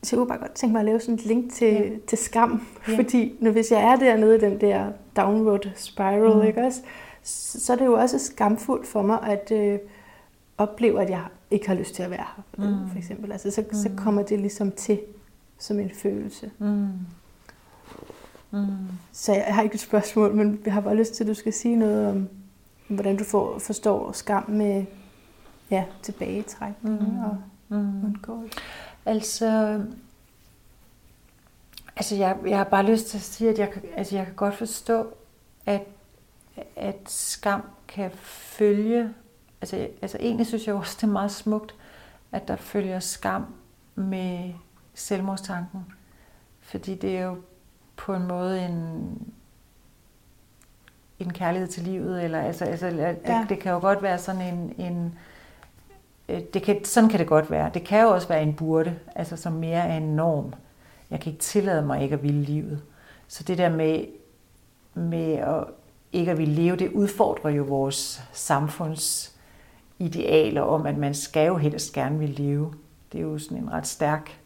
så 0.03 0.15
jeg 0.15 0.17
kunne 0.17 0.27
bare 0.27 0.37
godt 0.37 0.51
tænke 0.51 0.71
mig 0.73 0.79
at 0.79 0.85
lave 0.85 0.99
sådan 0.99 1.15
et 1.15 1.25
link 1.25 1.53
til, 1.53 1.73
ja. 1.73 1.89
til 2.07 2.17
skam. 2.17 2.67
Ja. 2.87 2.95
Fordi 2.97 3.35
når, 3.39 3.51
hvis 3.51 3.71
jeg 3.71 3.81
er 3.81 3.95
dernede 3.95 4.35
i 4.35 4.39
den 4.39 4.61
der 4.61 4.91
downward 5.17 5.65
spiral, 5.75 6.35
mm. 6.35 6.41
ikke 6.47 6.61
også, 6.61 6.81
så 7.23 7.73
er 7.73 7.77
det 7.77 7.85
jo 7.85 7.93
også 7.93 8.19
skamfuldt 8.19 8.87
for 8.87 9.01
mig 9.01 9.19
at, 9.23 9.51
øh, 9.51 9.79
oplever, 10.57 10.99
at 11.01 11.09
jeg 11.09 11.23
ikke 11.51 11.67
har 11.67 11.75
lyst 11.75 11.95
til 11.95 12.03
at 12.03 12.09
være 12.11 12.25
her, 12.35 12.43
Mm. 12.69 12.89
for 12.89 12.97
eksempel. 12.97 13.31
Altså, 13.31 13.51
så, 13.51 13.63
så 13.71 13.89
Mm. 13.89 13.95
kommer 13.97 14.21
det 14.23 14.39
ligesom 14.39 14.71
til 14.71 14.99
som 15.59 15.79
en 15.79 15.91
følelse. 15.93 16.51
Mm. 16.59 16.87
Mm. 18.51 18.65
Så 19.11 19.33
jeg 19.33 19.45
har 19.55 19.61
ikke 19.61 19.73
et 19.73 19.79
spørgsmål, 19.79 20.35
men 20.35 20.59
jeg 20.65 20.73
har 20.73 20.81
bare 20.81 20.95
lyst 20.95 21.13
til, 21.13 21.23
at 21.23 21.27
du 21.27 21.33
skal 21.33 21.53
sige 21.53 21.75
noget 21.75 22.07
om, 22.09 22.27
hvordan 22.87 23.17
du 23.17 23.23
får, 23.23 23.59
forstår 23.59 24.11
skam 24.11 24.49
med 24.49 24.85
ja, 25.71 25.83
tilbagetrækning 26.01 27.01
Mm. 27.01 27.19
og 27.19 27.37
Mm. 27.69 28.05
undgåelse. 28.05 28.59
Altså, 29.05 29.81
altså 31.95 32.15
jeg, 32.15 32.37
jeg 32.45 32.57
har 32.57 32.63
bare 32.63 32.85
lyst 32.85 33.07
til 33.07 33.17
at 33.17 33.21
sige, 33.23 33.49
at 33.49 33.59
jeg, 33.59 33.71
altså 33.95 34.15
jeg 34.15 34.25
kan 34.25 34.35
godt 34.35 34.55
forstå, 34.55 35.13
at, 35.65 35.81
at 36.75 36.95
skam 37.07 37.61
kan 37.87 38.11
følge, 38.23 39.13
altså, 39.61 39.87
altså 40.01 40.17
egentlig 40.19 40.47
synes 40.47 40.67
jeg 40.67 40.75
også, 40.75 40.97
det 41.01 41.03
er 41.03 41.11
meget 41.11 41.31
smukt, 41.31 41.75
at 42.31 42.47
der 42.47 42.55
følger 42.55 42.99
skam 42.99 43.45
med 43.95 44.53
selvmordstanken. 44.93 45.85
Fordi 46.61 46.95
det 46.95 47.17
er 47.17 47.21
jo 47.21 47.37
på 47.95 48.13
en 48.15 48.27
måde 48.27 48.65
en, 48.65 49.33
en 51.19 51.33
kærlighed 51.33 51.67
til 51.67 51.83
livet, 51.83 52.23
eller 52.23 52.41
altså, 52.41 52.65
altså 52.65 52.87
det, 52.89 53.17
Ja. 53.25 53.45
det 53.49 53.59
kan 53.59 53.71
jo 53.71 53.79
godt 53.79 54.01
være 54.01 54.17
sådan 54.17 54.41
en, 54.41 54.73
en 54.77 55.19
det 56.53 56.63
kan, 56.63 56.85
sådan 56.85 57.09
kan 57.09 57.19
det 57.19 57.27
godt 57.27 57.51
være. 57.51 57.71
Det 57.73 57.83
kan 57.83 58.01
jo 58.01 58.09
også 58.09 58.27
være 58.27 58.43
en 58.43 58.53
burde, 58.53 58.95
altså 59.15 59.37
som 59.37 59.53
mere 59.53 59.87
er 59.87 59.97
en 59.97 60.15
norm. 60.15 60.53
Jeg 61.11 61.19
kan 61.19 61.31
ikke 61.31 61.43
tillade 61.43 61.81
mig 61.85 62.03
ikke 62.03 62.13
at 62.15 62.23
ville 62.23 62.41
livet. 62.41 62.81
Så 63.27 63.43
det 63.43 63.57
der 63.57 63.69
med, 63.69 64.05
med 64.93 65.33
at 65.33 65.63
ikke 66.13 66.31
at 66.31 66.37
ville 66.37 66.53
leve, 66.53 66.75
det 66.75 66.91
udfordrer 66.91 67.51
jo 67.51 67.63
vores 67.63 68.21
samfunds 68.33 69.35
idealer 69.99 70.61
om, 70.61 70.85
at 70.85 70.97
man 70.97 71.13
skal 71.13 71.47
jo 71.47 71.57
helst 71.57 71.93
gerne 71.93 72.19
vil 72.19 72.29
leve. 72.29 72.73
Det 73.11 73.17
er 73.17 73.21
jo 73.23 73.37
sådan 73.39 73.57
en 73.57 73.71
ret 73.73 73.87
stærk, 73.87 74.39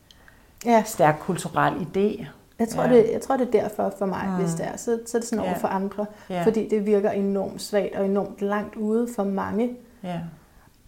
Ja, 0.66 0.84
stærk 0.86 1.18
kulturel 1.22 1.74
idé. 1.74 2.26
jeg 2.60 2.70
tror, 2.70 2.84
Ja. 2.84 2.90
det, 2.96 3.10
jeg 3.14 3.22
tror, 3.22 3.38
det 3.38 3.48
er 3.48 3.52
derfor 3.62 3.94
for 3.98 4.06
mig, 4.06 4.26
Mm. 4.28 4.36
hvis 4.44 4.54
det 4.54 4.66
er. 4.66 4.78
Så, 4.78 5.00
så 5.06 5.18
er 5.18 5.20
det 5.22 5.30
sådan 5.30 5.40
over 5.40 5.50
Ja. 5.52 5.58
for 5.58 5.68
andre, 5.68 6.06
Ja, 6.30 6.44
fordi 6.44 6.70
det 6.70 6.86
virker 6.86 7.12
enormt 7.12 7.62
svagt 7.62 7.96
og 7.96 8.06
enormt 8.06 8.42
langt 8.42 8.76
ude 8.76 9.08
for 9.16 9.24
mange. 9.24 9.76
ja. 10.04 10.20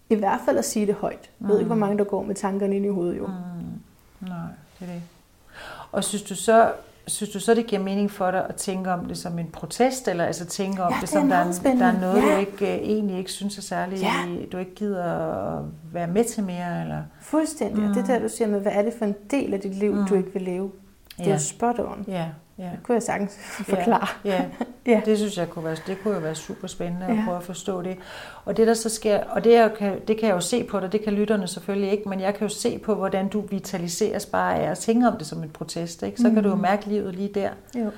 I 0.09 0.15
hvert 0.15 0.39
fald 0.45 0.57
at 0.57 0.65
sige 0.65 0.87
det 0.87 0.95
højt. 0.95 1.29
Jeg 1.41 1.47
ved 1.47 1.55
Mm. 1.55 1.59
ikke, 1.59 1.67
hvor 1.67 1.75
mange 1.75 1.97
der 1.97 2.03
går 2.03 2.23
med 2.23 2.35
tankerne 2.35 2.75
ind 2.75 2.85
i 2.85 2.89
hovedet 2.89 3.17
jo. 3.17 3.27
Mm. 3.27 4.27
Nej, 4.27 4.37
det 4.79 4.87
er 4.89 4.93
det. 4.93 5.01
Og 5.91 6.03
synes 6.03 6.21
du 6.23 6.35
så, 6.35 6.71
synes 7.07 7.29
du 7.29 7.39
så, 7.39 7.53
det 7.53 7.65
giver 7.67 7.81
mening 7.81 8.11
for 8.11 8.31
dig 8.31 8.45
at 8.49 8.55
tænke 8.55 8.91
om 8.91 9.05
det 9.05 9.17
som 9.17 9.39
en 9.39 9.47
protest, 9.47 10.07
eller 10.07 10.25
altså 10.25 10.45
tænke 10.45 10.83
om 10.83 10.89
Ja, 10.91 10.95
det 10.95 11.01
det 11.01 11.09
som, 11.09 11.31
er 11.31 11.35
der, 11.35 11.69
er, 11.69 11.75
der 11.75 11.85
er 11.85 11.99
noget, 11.99 12.21
Ja. 12.29 12.33
du 12.33 12.37
ikke, 12.39 12.53
uh, 12.81 12.87
egentlig 12.89 13.17
ikke 13.17 13.31
synes 13.31 13.57
er 13.57 13.61
særlig, 13.61 13.99
Ja. 13.99 14.11
du 14.51 14.57
ikke 14.57 14.75
gider 14.75 15.03
at 15.57 15.63
være 15.93 16.07
med 16.07 16.23
til 16.23 16.43
mere? 16.43 16.81
Eller? 16.81 17.01
Fuldstændig. 17.21 17.79
Mm. 17.83 17.87
Mm. 17.87 17.93
Det 17.93 18.07
der, 18.07 18.19
du 18.19 18.29
siger 18.29 18.47
med, 18.47 18.59
hvad 18.59 18.71
er 18.75 18.81
det 18.81 18.93
for 18.97 19.05
en 19.05 19.15
del 19.31 19.53
af 19.53 19.59
dit 19.59 19.75
liv, 19.75 19.91
mm. 19.93 19.99
Mm. 19.99 20.07
du 20.07 20.15
ikke 20.15 20.33
vil 20.33 20.41
leve? 20.41 20.71
Det 21.17 21.23
er 21.25 21.29
Ja, 21.29 21.33
jo 21.33 21.39
spot 21.39 21.79
on. 21.79 22.05
ja, 22.07 22.25
ja. 22.59 22.63
Det 22.63 22.79
kunne 22.83 22.95
jeg 22.95 23.03
sagtens 23.03 23.37
forklare. 23.51 24.07
Ja, 24.25 24.45
Ja. 24.85 25.01
det 25.05 25.17
synes 25.17 25.37
jeg 25.37 25.49
kunne 25.49 25.65
være, 25.65 25.75
det 25.87 25.97
kunne 26.03 26.13
jo 26.13 26.19
være 26.19 26.35
super 26.35 26.67
spændende 26.67 27.05
at 27.05 27.15
Ja. 27.15 27.21
prøve 27.25 27.37
at 27.37 27.43
forstå 27.43 27.81
det. 27.81 27.97
Og 28.45 28.57
det 28.57 28.67
der 28.67 28.73
så 28.73 28.89
sker, 28.89 29.23
og 29.23 29.43
det, 29.43 29.53
jeg 29.53 29.73
kan, 29.79 29.99
det 30.07 30.17
kan 30.19 30.27
jeg 30.27 30.35
jo 30.35 30.39
se 30.41 30.63
på 30.63 30.79
dig, 30.79 30.91
det 30.91 31.03
kan 31.03 31.13
lytterne 31.13 31.47
selvfølgelig 31.47 31.91
ikke, 31.91 32.09
men 32.09 32.19
jeg 32.19 32.35
kan 32.35 32.47
jo 32.47 32.53
se 32.53 32.77
på, 32.79 32.95
hvordan 32.95 33.27
du 33.27 33.41
vitaliseres 33.41 34.25
bare 34.25 34.55
af 34.55 34.71
at 34.71 34.77
tænke 34.77 35.07
om 35.07 35.17
det 35.17 35.27
som 35.27 35.43
en 35.43 35.49
protest. 35.49 36.03
Ikke? 36.03 36.21
Så 36.21 36.27
mm. 36.27 36.33
kan 36.33 36.43
du 36.43 36.49
jo 36.49 36.55
Mhm. 36.55 36.61
mærke 36.61 36.85
livet 36.85 37.15
lige 37.15 37.29
der. 37.33 37.49
Jo. 37.75 37.91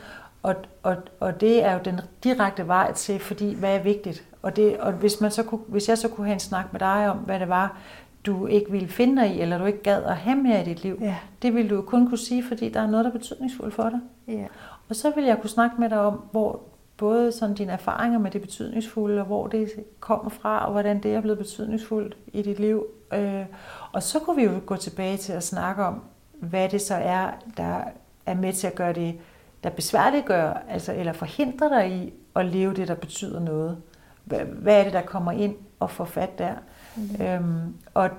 Og, 0.44 0.56
og, 0.84 0.96
og 1.20 1.42
det 1.42 1.64
er 1.66 1.74
jo 1.74 1.80
den 1.86 2.02
direkte 2.24 2.68
vej 2.68 2.94
til, 2.94 3.20
fordi 3.20 3.56
hvad 3.56 3.76
er 3.76 3.80
vigtigt? 3.84 4.24
Og, 4.42 4.56
det, 4.56 4.78
og 4.78 4.92
hvis, 4.92 5.22
man 5.22 5.32
så 5.32 5.44
kunne, 5.44 5.62
hvis 5.68 5.90
jeg 5.90 5.98
så 5.98 6.08
kunne 6.08 6.26
have 6.28 6.34
en 6.34 6.40
snak 6.40 6.66
med 6.72 6.80
dig 6.80 7.10
om, 7.10 7.18
hvad 7.18 7.40
det 7.40 7.50
var, 7.50 7.78
du 8.26 8.46
ikke 8.48 8.72
ville 8.72 8.88
finde 8.88 9.22
dig 9.22 9.36
i, 9.36 9.42
eller 9.42 9.58
du 9.58 9.66
ikke 9.66 9.84
gad 9.84 10.04
at 10.04 10.18
have 10.18 10.36
mere 10.38 10.62
i 10.62 10.66
dit 10.66 10.84
liv, 10.84 10.98
Ja. 11.02 11.16
det 11.42 11.56
ville 11.56 11.70
du 11.70 11.76
jo 11.76 11.82
kun 11.82 12.08
kunne 12.10 12.18
sige, 12.18 12.44
fordi 12.44 12.70
der 12.70 12.80
er 12.82 12.88
noget, 12.88 13.06
der 13.06 13.12
er 13.12 13.18
betydningsfuldt 13.18 13.74
for 13.74 13.90
dig. 13.90 14.00
ja. 14.28 14.46
Og 14.90 14.96
så 14.96 15.12
vil 15.16 15.24
jeg 15.24 15.38
kunne 15.42 15.50
snakke 15.50 15.76
med 15.80 15.90
dig 15.90 16.00
om, 16.00 16.22
hvor 16.32 16.60
både 16.98 17.32
sådan 17.32 17.56
dine 17.56 17.72
erfaringer 17.72 18.20
med 18.20 18.32
det 18.32 18.42
betydningsfulde, 18.42 19.20
og 19.22 19.26
hvor 19.26 19.48
det 19.48 19.70
kommer 20.00 20.30
fra, 20.30 20.66
og 20.66 20.72
hvordan 20.72 21.04
det 21.04 21.14
er 21.16 21.22
blevet 21.22 21.38
betydningsfuldt 21.38 22.18
i 22.34 22.42
dit 22.42 22.60
liv. 22.60 22.86
Øh, 23.14 23.46
og 23.92 24.04
så 24.04 24.20
kunne 24.20 24.36
vi 24.36 24.44
jo 24.44 24.52
gå 24.66 24.76
tilbage 24.76 25.18
til 25.18 25.34
at 25.34 25.44
snakke 25.44 25.84
om, 25.84 26.02
hvad 26.34 26.70
det 26.70 26.82
så 26.82 26.96
er, 26.96 27.30
der 27.58 27.80
er 28.26 28.34
med 28.34 28.54
til 28.54 28.68
at 28.68 28.76
gøre 28.76 28.94
det, 28.94 29.16
der 29.64 29.70
besværliggør, 29.70 30.54
altså, 30.70 30.94
eller 30.94 31.14
forhindrer 31.14 31.70
dig 31.70 31.92
i 31.92 32.14
at 32.36 32.46
leve 32.46 32.74
det, 32.74 32.88
der 32.88 32.96
betyder 32.96 33.40
noget. 33.40 33.78
Hvad, 34.24 34.40
hvad 34.40 34.80
er 34.80 34.84
det, 34.84 34.94
der 34.94 35.02
kommer 35.02 35.32
ind 35.32 35.56
og 35.80 35.90
får 35.92 36.06
fat 36.06 36.40
der? 36.40 36.54
Mm. 37.00 37.26
Øhm, 37.26 37.76
og, 37.94 38.10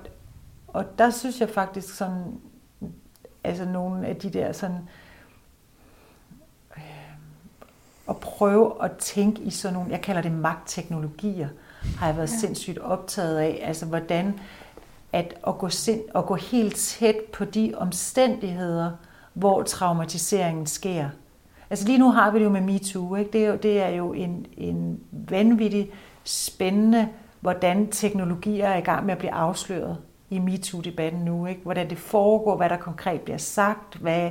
og 0.67 0.85
der 0.97 1.09
synes 1.09 1.41
jeg 1.41 1.49
faktisk 1.49 1.95
sådan, 1.95 2.23
altså 3.43 3.65
nogle 3.65 4.07
af 4.07 4.15
de 4.15 4.29
der 4.29 4.51
sådan, 4.51 4.77
øh, 6.77 6.83
at 8.09 8.17
prøve 8.17 8.83
at 8.83 8.91
tænke 8.97 9.41
i 9.41 9.49
sådan 9.49 9.73
nogle, 9.73 9.91
jeg 9.91 10.01
kalder 10.01 10.21
det 10.21 10.31
magtteknologier, 10.31 11.49
har 11.97 12.07
jeg 12.07 12.17
været 12.17 12.31
Ja. 12.31 12.37
sindssygt 12.37 12.77
optaget 12.77 13.37
af. 13.37 13.59
Altså 13.63 13.85
hvordan 13.85 14.39
at, 15.13 15.33
at, 15.47 15.57
gå 15.57 15.69
sind, 15.69 16.01
at 16.15 16.25
gå 16.25 16.35
helt 16.35 16.75
tæt 16.75 17.15
på 17.33 17.45
de 17.45 17.73
omstændigheder, 17.77 18.91
hvor 19.33 19.63
traumatiseringen 19.63 20.65
sker. 20.67 21.09
Altså 21.69 21.85
lige 21.85 21.97
nu 21.97 22.11
har 22.11 22.31
vi 22.31 22.39
det 22.39 22.45
jo 22.45 22.49
med 22.49 22.61
MeToo. 22.61 23.15
Ikke? 23.15 23.31
Det, 23.31 23.45
er 23.45 23.49
jo, 23.49 23.55
det 23.55 23.81
er 23.81 23.89
jo 23.89 24.13
en, 24.13 24.45
en 24.57 24.99
vanvittig 25.11 25.91
spændende, 26.23 27.07
hvordan 27.41 27.87
teknologier 27.87 28.67
er 28.67 28.77
i 28.77 28.81
gang 28.81 29.05
med 29.05 29.11
at 29.11 29.17
blive 29.17 29.33
afsløret 29.33 29.97
i 30.29 30.39
MeToo-debatten 30.39 31.21
nu. 31.21 31.45
Ikke? 31.45 31.61
Hvordan 31.63 31.89
det 31.89 31.97
foregår, 31.97 32.57
hvad 32.57 32.69
der 32.69 32.77
konkret 32.77 33.21
bliver 33.21 33.37
sagt, 33.37 33.95
hvad, 33.95 34.29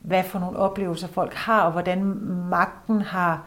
hvad 0.00 0.22
for 0.24 0.38
nogle 0.38 0.58
oplevelser 0.58 1.08
folk 1.08 1.34
har, 1.34 1.62
og 1.62 1.72
hvordan 1.72 2.04
magten 2.50 3.00
har, 3.02 3.44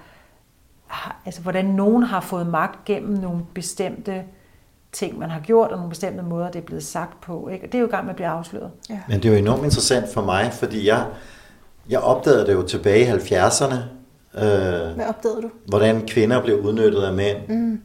altså 1.25 1.41
hvordan 1.41 1.65
nogen 1.65 2.03
har 2.03 2.21
fået 2.21 2.47
magt 2.47 2.85
gennem 2.85 3.17
nogle 3.17 3.41
bestemte 3.53 4.23
ting, 4.91 5.19
man 5.19 5.29
har 5.29 5.39
gjort, 5.39 5.69
og 5.71 5.75
nogle 5.77 5.89
bestemte 5.89 6.23
måder, 6.23 6.51
det 6.51 6.59
er 6.59 6.65
blevet 6.65 6.83
sagt 6.83 7.21
på. 7.21 7.47
Ikke? 7.47 7.65
Og 7.65 7.71
det 7.71 7.77
er 7.77 7.81
jo 7.81 7.87
i 7.87 7.91
gang 7.91 8.03
med 8.05 8.09
at 8.09 8.15
blive 8.15 8.27
afsløret. 8.27 8.71
Ja. 8.89 8.99
Men 9.07 9.17
det 9.23 9.25
er 9.25 9.33
jo 9.33 9.37
enormt 9.39 9.63
interessant 9.63 10.13
for 10.13 10.21
mig, 10.21 10.51
fordi 10.53 10.87
jeg, 10.87 11.05
jeg 11.89 11.99
opdagede 11.99 12.45
det 12.45 12.53
jo 12.53 12.61
tilbage 12.67 13.05
i 13.05 13.09
70'erne, 13.09 13.75
øh, 14.35 14.95
Hvad 14.95 15.05
opdagede 15.09 15.41
du? 15.41 15.49
hvordan 15.67 16.07
kvinder 16.07 16.41
blev 16.43 16.59
udnyttet 16.59 17.03
af 17.03 17.13
mænd 17.13 17.37
Mm. 17.47 17.81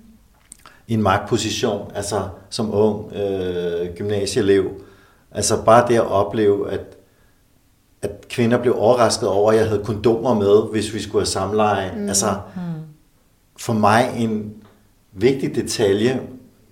I 0.89 0.95
en 0.95 1.03
magtposition, 1.03 1.91
altså 1.95 2.22
som 2.51 2.74
ung 2.74 3.12
øh, 3.12 3.95
gymnasieelev. 3.97 4.70
Altså 5.32 5.62
bare 5.64 5.89
det 5.89 5.95
at 5.95 6.07
opleve, 6.11 6.70
at, 6.70 6.80
at 8.03 8.11
kvinder 8.30 8.59
blev 8.59 8.74
overrasket 8.78 9.28
over, 9.28 9.53
at 9.53 9.59
jeg 9.59 9.68
havde 9.68 9.84
kondomer 9.84 10.34
med, 10.34 10.70
hvis 10.72 10.95
vi 10.95 11.03
skulle 11.03 11.20
have 11.20 11.26
samleje. 11.26 11.93
Mm. 11.97 12.09
Altså 12.09 12.26
Mm. 12.57 12.61
for 13.59 13.72
mig 13.72 14.11
en 14.16 14.55
vigtig 15.12 15.55
detalje, 15.55 16.20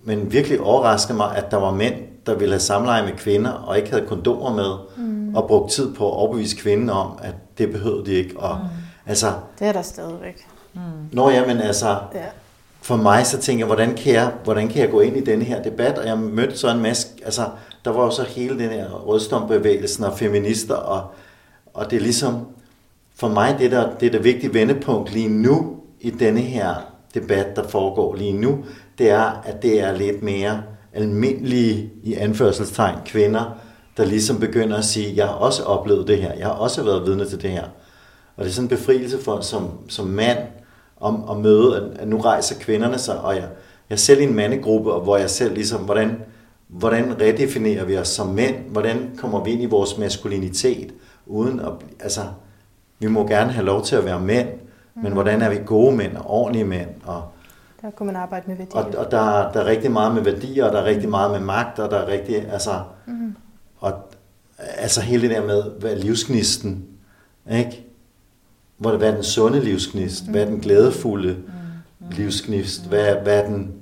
men 0.03 0.31
virkelig 0.31 0.61
overraskede 0.61 1.17
mig, 1.17 1.35
at 1.37 1.51
der 1.51 1.57
var 1.57 1.71
mænd, 1.71 1.93
der 2.25 2.35
ville 2.35 2.53
have 2.53 2.59
samleje 2.59 3.03
med 3.05 3.13
kvinder, 3.13 3.51
og 3.51 3.77
ikke 3.77 3.89
havde 3.89 4.05
kondomer 4.07 4.53
med, 4.55 5.05
mm. 5.05 5.35
og 5.35 5.47
brugt 5.47 5.71
tid 5.71 5.93
på 5.93 6.07
at 6.07 6.13
overbevise 6.13 6.57
kvinden 6.57 6.89
om, 6.89 7.19
at 7.21 7.33
det 7.57 7.71
behøvede 7.71 8.05
de 8.05 8.11
ikke. 8.11 8.39
Og, 8.39 8.57
mm. 8.57 8.65
Altså, 9.09 9.27
Det 9.59 9.67
er 9.67 9.71
der 9.71 9.81
stadigvæk. 9.81 10.47
når 11.11 11.29
jeg, 11.29 11.43
men 11.47 11.57
altså, 11.57 11.87
Ja 12.13 12.25
for 12.85 12.95
mig 12.95 13.25
så 13.25 13.37
tænker 13.37 13.61
jeg, 13.61 13.65
hvordan 13.65 13.95
kan 13.95 14.13
jeg, 14.13 14.31
hvordan 14.43 14.67
kan 14.67 14.81
jeg 14.81 14.91
gå 14.91 14.99
ind 14.99 15.17
i 15.17 15.21
denne 15.21 15.45
her 15.45 15.63
debat? 15.63 15.97
Og 15.97 16.07
jeg 16.07 16.17
mødte 16.17 16.57
så 16.57 16.71
en 16.71 16.81
masse, 16.81 17.07
altså, 17.25 17.49
der 17.85 17.91
var 17.91 18.03
jo 18.03 18.11
så 18.11 18.23
hele 18.23 18.59
den 18.59 18.69
her 18.69 18.89
rødstombevægelsen 18.89 20.03
og 20.03 20.17
feminister, 20.17 20.75
og, 20.75 21.13
og 21.73 21.91
det 21.91 21.97
er 21.97 22.01
ligesom, 22.01 22.47
for 23.15 23.27
mig, 23.27 23.55
det, 23.59 23.71
der, 23.71 23.89
det 23.99 24.13
der 24.13 24.19
vigtige 24.19 24.53
vendepunkt 24.53 25.13
lige 25.13 25.29
nu, 25.29 25.75
i 26.01 26.09
denne 26.09 26.41
her 26.41 26.75
debat, 27.13 27.55
der 27.55 27.67
foregår 27.67 28.15
lige 28.15 28.33
nu, 28.33 28.65
det 28.97 29.09
er, 29.09 29.41
at 29.45 29.61
det 29.61 29.81
er 29.81 29.91
lidt 29.91 30.23
mere 30.23 30.63
almindelige, 30.93 31.91
i 32.03 32.13
anførselstegn, 32.13 32.97
kvinder, 33.05 33.57
der 33.97 34.05
ligesom 34.05 34.39
begynder 34.39 34.77
at 34.77 34.85
sige, 34.85 35.15
jeg 35.15 35.25
har 35.25 35.33
også 35.33 35.63
oplevet 35.63 36.07
det 36.07 36.17
her, 36.17 36.33
jeg 36.33 36.47
har 36.47 36.53
også 36.53 36.83
været 36.83 37.07
vidne 37.07 37.25
til 37.25 37.41
det 37.41 37.49
her. 37.49 37.63
Og 38.37 38.43
det 38.43 38.49
er 38.49 38.53
sådan 38.53 38.65
en 38.65 38.77
befrielse 38.77 39.23
for 39.23 39.41
som, 39.41 39.69
som 39.89 40.05
mand 40.07 40.37
om 41.05 41.37
at 41.37 41.43
møde, 41.43 41.75
at, 41.77 42.01
at 42.01 42.07
nu 42.07 42.17
rejser 42.17 42.55
kvinderne 42.59 42.97
sig, 42.97 43.19
og 43.21 43.35
jeg, 43.35 43.43
jeg 43.89 43.95
er 43.95 43.99
selv 43.99 44.21
i 44.21 44.23
en 44.23 44.35
mandegruppe, 44.35 44.91
og 44.93 45.01
hvor 45.01 45.17
jeg 45.17 45.29
selv 45.29 45.53
ligesom, 45.53 45.81
hvordan, 45.81 46.17
hvordan 46.67 47.21
redefinerer 47.21 47.85
vi 47.85 47.97
os 47.97 48.07
som 48.07 48.27
mænd? 48.27 48.55
Hvordan 48.69 49.11
kommer 49.17 49.43
vi 49.43 49.51
ind 49.51 49.61
i 49.61 49.65
vores 49.65 49.97
maskulinitet, 49.97 50.93
uden 51.25 51.59
at, 51.59 51.71
altså, 51.99 52.21
vi 52.99 53.07
må 53.07 53.27
gerne 53.27 53.51
have 53.51 53.65
lov 53.65 53.83
til 53.83 53.95
at 53.95 54.05
være 54.05 54.19
mænd, 54.19 54.47
men 55.03 55.13
hvordan 55.13 55.41
er 55.41 55.49
vi 55.49 55.57
gode 55.65 55.95
mænd 55.95 56.17
og 56.17 56.29
ordentlige 56.29 56.65
mænd? 56.65 56.89
Og, 57.05 57.23
Der 57.81 57.91
kunne 57.91 58.07
man 58.07 58.15
arbejde 58.15 58.43
med 58.47 58.55
værdier. 58.57 58.81
og, 58.81 59.05
og 59.05 59.11
der, 59.11 59.51
der 59.51 59.59
er 59.59 59.65
rigtig 59.65 59.91
meget 59.91 60.13
med 60.15 60.21
værdier, 60.23 60.65
og 60.65 60.71
der 60.73 60.79
er 60.79 60.85
rigtig 60.85 61.09
meget 61.09 61.31
med 61.31 61.39
magt, 61.39 61.79
og 61.79 61.91
der 61.91 61.97
er 61.97 62.07
rigtig, 62.07 62.47
altså, 62.51 62.71
Mm. 63.07 63.35
og 63.79 63.93
altså 64.77 65.01
hele 65.01 65.21
det 65.21 65.29
der 65.35 65.45
med, 65.45 65.63
hvad 65.79 65.91
er 65.91 65.95
livsgnisten, 65.95 66.85
ikke? 67.51 67.84
Hvor, 68.77 68.97
hvad 68.97 69.09
er 69.09 69.13
den 69.15 69.23
sunde 69.23 69.63
livsgnist? 69.63 70.29
Hvad 70.29 70.41
er 70.41 70.45
den 70.45 70.59
glædefulde 70.59 71.43
livsgnist? 72.11 72.87
Hvad, 72.87 73.15
hvad 73.15 73.43
er 73.43 73.47
den 73.47 73.73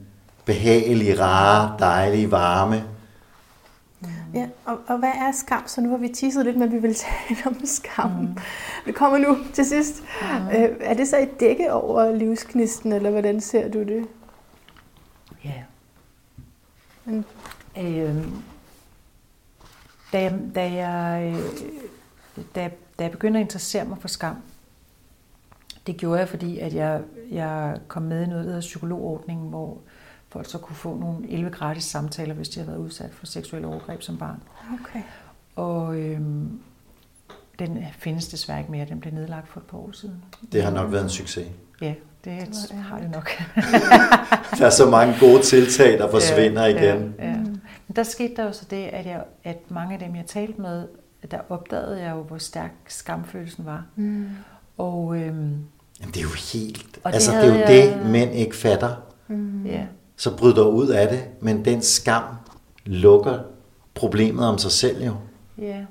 behagelige, 0.45 1.19
rare, 1.19 1.75
dejlige, 1.79 2.31
varme. 2.31 2.83
Ja, 4.33 4.47
og, 4.65 4.79
og 4.87 4.97
hvad 4.97 5.09
er 5.09 5.31
skam? 5.31 5.63
Så 5.67 5.81
nu 5.81 5.89
har 5.89 5.97
vi 5.97 6.07
tisset 6.07 6.45
lidt, 6.45 6.57
men 6.57 6.71
vi 6.71 6.77
vil 6.77 6.95
tale 7.27 7.39
om 7.45 7.65
skam. 7.65 8.11
Mm. 8.11 8.37
Det 8.85 8.95
kommer 8.95 9.17
nu 9.17 9.37
til 9.53 9.65
sidst. 9.65 10.03
Mm. 10.21 10.47
Øh, 10.47 10.69
er 10.79 10.93
det 10.93 11.07
så 11.07 11.17
et 11.17 11.39
dække 11.39 11.73
over 11.73 12.15
livsknisten, 12.15 12.91
eller 12.91 13.11
hvordan 13.11 13.41
ser 13.41 13.71
du 13.71 13.79
det? 13.79 14.07
Ja. 15.45 15.63
Mm. 17.05 17.25
Øh, 17.77 18.25
da, 20.13 20.21
jeg, 20.21 20.39
da, 20.55 20.71
jeg, 20.71 21.35
da, 22.55 22.69
da 22.99 23.03
jeg 23.03 23.11
begyndte 23.11 23.39
at 23.39 23.43
interessere 23.43 23.85
mig 23.85 23.97
for 24.01 24.07
skam, 24.07 24.35
det 25.87 25.97
gjorde 25.97 26.19
jeg, 26.19 26.29
fordi 26.29 26.59
at 26.59 26.73
jeg, 26.73 27.01
jeg 27.31 27.77
kom 27.87 28.03
med 28.03 28.23
i 28.23 28.25
noget, 28.25 28.43
der 28.43 28.49
hedder 28.49 28.61
psykologordningen, 28.61 29.49
hvor 29.49 29.77
folk 30.29 30.49
så 30.49 30.57
kunne 30.57 30.75
få 30.75 30.97
nogle 30.97 31.31
11 31.31 31.51
gratis 31.51 31.83
samtaler, 31.83 32.33
hvis 32.33 32.49
de 32.49 32.59
havde 32.59 32.67
været 32.67 32.79
udsat 32.79 33.13
for 33.13 33.25
seksuelle 33.25 33.67
overgreb 33.67 34.01
som 34.01 34.17
barn. 34.17 34.43
Okay. 34.81 35.01
Og 35.55 35.99
øhm, 35.99 36.59
den 37.59 37.85
findes 37.97 38.27
desværre 38.27 38.59
ikke 38.59 38.71
mere. 38.71 38.85
Den 38.85 38.99
blev 38.99 39.13
nedlagt 39.13 39.47
for 39.47 39.59
et 39.59 39.65
par 39.65 39.77
år 39.77 39.91
siden. 39.91 40.23
Det 40.51 40.63
har 40.63 40.71
nok 40.71 40.91
været 40.91 41.03
en 41.03 41.09
succes. 41.09 41.47
Ja, 41.81 41.93
det, 42.25 42.47
det 42.69 42.77
har 42.77 42.99
det 42.99 43.11
nok. 43.11 43.29
der 44.59 44.65
er 44.65 44.69
så 44.69 44.89
mange 44.89 45.15
gode 45.19 45.41
tiltag, 45.41 45.99
der 45.99 46.11
forsvinder 46.11 46.65
ja, 46.65 46.77
igen. 46.77 47.15
Ja, 47.19 47.27
ja. 47.27 47.37
Men 47.87 47.95
der 47.95 48.03
skete 48.03 48.35
der 48.35 48.43
jo 48.43 48.51
så 48.51 48.65
det, 48.69 48.85
at, 48.85 49.05
jeg, 49.05 49.23
at 49.43 49.71
mange 49.71 49.93
af 49.93 49.99
dem, 49.99 50.15
jeg 50.15 50.25
talte 50.25 50.61
med, 50.61 50.87
der 51.31 51.39
opdagede 51.49 52.01
jeg 52.01 52.11
jo, 52.11 52.21
hvor 52.21 52.37
stærk 52.37 52.71
skamfølelsen 52.87 53.65
var. 53.65 53.85
Mm. 53.95 54.29
Og, 54.77 55.17
øhm, 55.17 55.57
Jamen, 55.99 56.13
det 56.13 56.17
er 56.17 56.21
jo 56.21 56.53
helt... 56.53 56.99
Altså, 57.05 57.31
det, 57.31 57.41
det 57.41 57.49
er 57.49 57.53
jo 57.53 57.59
jeg... 57.59 57.99
det, 58.01 58.11
mænd 58.11 58.33
ikke 58.33 58.55
fatter. 58.55 58.95
Mm. 59.27 59.65
Ja. 59.65 59.85
Så 60.17 60.37
bryder 60.37 60.63
ud 60.63 60.87
af 60.87 61.07
det, 61.07 61.23
men 61.41 61.65
den 61.65 61.81
skam 61.81 62.23
lukker 62.85 63.39
problemet 63.93 64.47
om 64.47 64.57
sig 64.57 64.71
selv 64.71 65.03
jo. 65.05 65.13
Ja. 65.57 65.85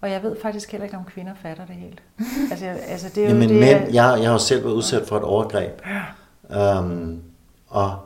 Og 0.00 0.10
jeg 0.10 0.22
ved 0.22 0.36
faktisk 0.42 0.70
heller 0.72 0.84
ikke, 0.84 0.96
om 0.96 1.04
kvinder 1.04 1.32
fatter 1.42 1.66
det 1.66 1.74
helt. 1.74 2.02
Altså, 2.50 2.66
altså 2.66 3.08
det 3.14 3.24
er 3.24 3.28
Jamen, 3.28 3.42
jo 3.42 3.48
det, 3.48 3.60
mænd, 3.60 3.84
jeg, 3.84 4.18
jeg 4.20 4.26
har 4.26 4.32
jo 4.32 4.38
selv 4.38 4.64
været 4.64 4.74
udsat 4.74 5.06
for 5.06 5.16
et 5.16 5.22
overgreb. 5.22 5.80
Ja. 6.50 6.78
Um, 6.78 7.20
og 7.68 7.96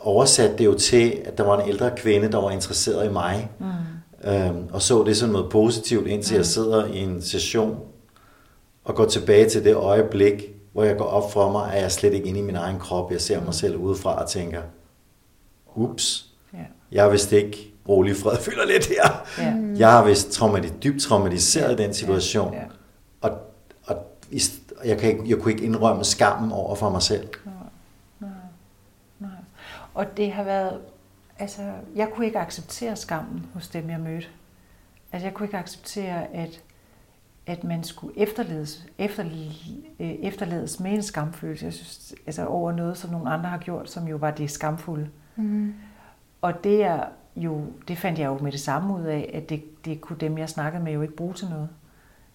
oversat 0.00 0.58
det 0.58 0.64
jo 0.64 0.74
til, 0.74 1.22
at 1.24 1.38
der 1.38 1.44
var 1.44 1.60
en 1.60 1.68
ældre 1.68 1.90
kvinde, 1.96 2.32
der 2.32 2.38
var 2.38 2.50
interesseret 2.50 3.06
i 3.06 3.12
mig. 3.12 3.50
Mm. 3.58 3.66
Um, 4.30 4.68
og 4.72 4.82
så 4.82 5.04
det 5.04 5.16
som 5.16 5.30
noget 5.30 5.50
positivt, 5.50 6.06
indtil 6.06 6.34
mm. 6.34 6.38
jeg 6.38 6.46
sidder 6.46 6.86
i 6.86 6.98
en 6.98 7.22
session 7.22 7.78
og 8.84 8.94
går 8.94 9.04
tilbage 9.04 9.48
til 9.50 9.64
det 9.64 9.74
øjeblik, 9.74 10.42
hvor 10.72 10.84
jeg 10.84 10.96
går 10.98 11.04
op 11.04 11.32
for 11.32 11.50
mig, 11.52 11.72
at 11.74 11.82
jeg 11.82 11.92
slet 11.92 12.12
ikke 12.14 12.28
inde 12.28 12.40
i 12.40 12.42
min 12.42 12.56
egen 12.56 12.78
krop. 12.78 13.12
Jeg 13.12 13.20
ser 13.20 13.44
mig 13.44 13.54
selv 13.54 13.76
udefra 13.76 14.22
og 14.22 14.28
tænker, 14.30 14.62
ups, 15.74 16.26
ja. 16.52 16.58
jeg 16.92 17.06
er 17.06 17.10
vist 17.10 17.32
ikke 17.32 17.72
rolig 17.88 18.16
fred 18.16 18.36
føler 18.36 18.66
lidt 18.66 18.86
her. 18.86 19.26
Ja. 19.38 19.54
Jeg 19.78 19.90
har 19.92 20.04
vist 20.04 20.40
traumatis- 20.42 20.78
dybt 20.82 21.02
traumatiseret 21.02 21.78
ja. 21.80 21.84
den 21.84 21.94
situation. 21.94 22.52
Ja. 22.54 22.58
Ja. 22.60 22.64
Og, 23.20 23.30
og 23.86 23.96
jeg, 24.84 24.98
kan 24.98 25.10
ikke, 25.10 25.22
jeg 25.26 25.38
kunne 25.38 25.52
ikke 25.52 25.64
indrømme 25.64 26.04
skammen 26.04 26.52
over 26.52 26.74
for 26.74 26.90
mig 26.90 27.02
selv. 27.02 27.28
Nej. 27.44 27.54
Nej. 28.20 28.30
Nej. 29.18 29.30
Og 29.94 30.16
det 30.16 30.32
har 30.32 30.42
været, 30.44 30.78
altså, 31.38 31.62
jeg 31.96 32.08
kunne 32.14 32.26
ikke 32.26 32.38
acceptere 32.38 32.96
skammen 32.96 33.46
hos 33.54 33.68
dem, 33.68 33.90
jeg 33.90 34.00
mødte. 34.00 34.26
Altså, 35.12 35.26
jeg 35.26 35.34
kunne 35.34 35.46
ikke 35.46 35.58
acceptere, 35.58 36.34
at 36.34 36.60
at 37.46 37.64
man 37.64 37.84
skulle 37.84 38.18
efterledes, 38.18 38.86
efterledes, 38.98 39.70
øh, 40.00 40.10
efterledes 40.10 40.80
med 40.80 40.92
en 40.92 41.02
skamfølelse 41.02 41.64
jeg 41.64 41.72
synes, 41.72 42.14
altså 42.26 42.46
over 42.46 42.72
noget, 42.72 42.96
som 42.96 43.10
nogle 43.10 43.30
andre 43.30 43.50
har 43.50 43.58
gjort, 43.58 43.90
som 43.90 44.08
jo 44.08 44.16
var 44.16 44.30
det 44.30 44.50
skamfulde. 44.50 45.08
Mm. 45.36 45.74
Og 46.42 46.64
det, 46.64 46.84
er 46.84 47.04
jo, 47.36 47.62
det 47.88 47.98
fandt 47.98 48.18
jeg 48.18 48.26
jo 48.26 48.38
med 48.38 48.52
det 48.52 48.60
samme 48.60 48.94
ud 48.94 49.02
af, 49.02 49.30
at 49.34 49.48
det, 49.48 49.84
det 49.84 50.00
kunne 50.00 50.18
dem, 50.20 50.38
jeg 50.38 50.48
snakkede 50.48 50.84
med, 50.84 50.92
jo 50.92 51.02
ikke 51.02 51.16
bruge 51.16 51.34
til 51.34 51.48
noget. 51.48 51.68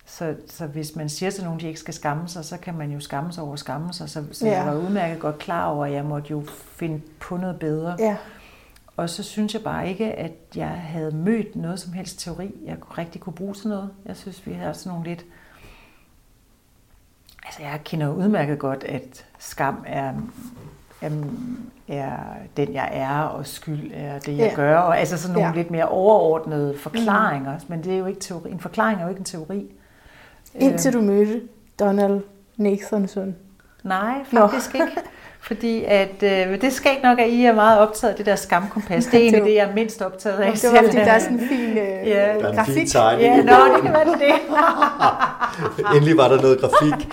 Så, 0.06 0.36
så 0.48 0.68
hvis 0.68 0.96
man 0.96 1.10
siger 1.10 1.30
til 1.30 1.44
nogen, 1.44 1.60
de 1.60 1.68
ikke 1.68 1.80
skal 1.80 1.94
skamme 1.94 2.28
sig, 2.28 2.46
så 2.46 2.58
kan 2.58 2.74
man 2.74 2.92
jo 2.92 3.00
skamme 3.00 3.34
sig 3.34 3.44
over 3.44 3.54
at 3.54 3.60
skamme 3.60 3.94
sig. 3.94 4.10
Så, 4.10 4.24
så 4.32 4.48
ja. 4.48 4.64
jeg 4.64 4.74
var 4.74 4.82
udmærket 4.82 5.20
godt 5.20 5.38
klar 5.38 5.66
over, 5.66 5.86
at 5.86 5.92
jeg 5.92 6.06
måtte 6.06 6.32
jo 6.32 6.44
finde 6.48 7.02
på 7.20 7.38
noget 7.38 7.60
bedre. 7.60 7.96
Ja. 8.00 8.18
Og 9.00 9.10
så 9.10 9.24
synes 9.24 9.54
jeg 9.54 9.64
bare 9.64 9.90
ikke, 9.90 10.14
at 10.14 10.32
jeg 10.56 10.68
havde 10.68 11.12
mødt 11.12 11.56
noget 11.56 11.80
som 11.80 11.94
helst 11.94 12.20
teori, 12.20 12.52
jeg 12.66 12.98
rigtig 12.98 13.22
kunne 13.22 13.34
bruge 13.34 13.54
til 13.54 13.68
noget. 13.68 13.90
Jeg 14.06 14.18
synes, 14.18 14.48
vi 14.48 14.54
har 14.54 14.74
sådan 14.74 14.90
nogle 14.92 15.10
lidt... 15.10 15.26
Altså, 17.46 17.62
jeg 17.62 17.82
kender 17.84 18.10
udmærket 18.10 18.60
godt, 18.60 18.84
at 18.84 19.26
skam 19.38 19.84
er, 19.88 20.14
er, 21.02 21.10
er 21.88 22.18
den, 22.58 22.74
jeg 22.74 22.90
er, 22.94 23.20
og 23.20 23.48
skyld 23.48 23.92
er 23.94 24.20
det, 24.20 24.38
jeg 24.38 24.50
ja. 24.50 24.56
gør. 24.56 24.78
Og 24.78 25.00
altså 25.00 25.18
sådan 25.18 25.34
nogle 25.34 25.50
ja. 25.50 25.56
lidt 25.56 25.72
mere 25.72 25.88
overordnede 25.88 26.78
forklaringer. 26.78 27.54
Mm. 27.54 27.64
Men 27.68 27.84
det 27.84 27.94
er 27.94 27.98
jo 27.98 28.06
ikke 28.06 28.20
teori. 28.20 28.52
En 28.52 28.60
forklaring 28.60 29.00
er 29.00 29.04
jo 29.04 29.10
ikke 29.10 29.20
en 29.20 29.26
teori. 29.26 29.72
Indtil 30.56 30.94
du 30.94 31.02
mødte 31.02 31.42
Donald 31.80 32.22
Nathanson. 32.58 33.36
Nej, 33.84 34.24
faktisk 34.26 34.74
Nå. 34.74 34.86
ikke. 34.86 35.02
Fordi 35.42 35.84
at, 35.84 36.24
øh, 36.24 36.62
det 36.62 36.74
skal 36.74 36.92
nok, 37.04 37.20
at 37.20 37.30
I 37.30 37.46
er 37.46 37.54
meget 37.54 37.80
optaget 37.80 38.12
af 38.12 38.18
det 38.18 38.26
der 38.26 38.36
skamkompas. 38.36 39.06
Det 39.06 39.14
er 39.14 39.18
egentlig 39.20 39.44
det, 39.50 39.56
jeg 39.56 39.70
er 39.70 39.74
mindst 39.74 40.02
optaget 40.02 40.40
af. 40.40 40.54
Det 40.54 40.72
var, 40.72 40.84
fordi 40.84 40.98
der 40.98 41.12
er 41.12 41.20
sådan 41.20 41.40
en 41.40 41.48
fin 41.48 41.70
øh, 41.70 41.78
ja. 41.78 42.12
der 42.12 42.20
er 42.20 42.50
en 42.50 42.56
grafik. 42.56 42.74
Fin 42.74 42.88
tegning. 42.88 43.36
Ja, 43.36 43.44
nå, 43.44 43.76
det 43.76 43.82
kan 43.84 43.94
være 43.94 44.06
det. 44.06 44.34
Endelig 45.96 46.18
var 46.18 46.28
der 46.28 46.42
noget 46.42 46.60
grafik. 46.62 47.06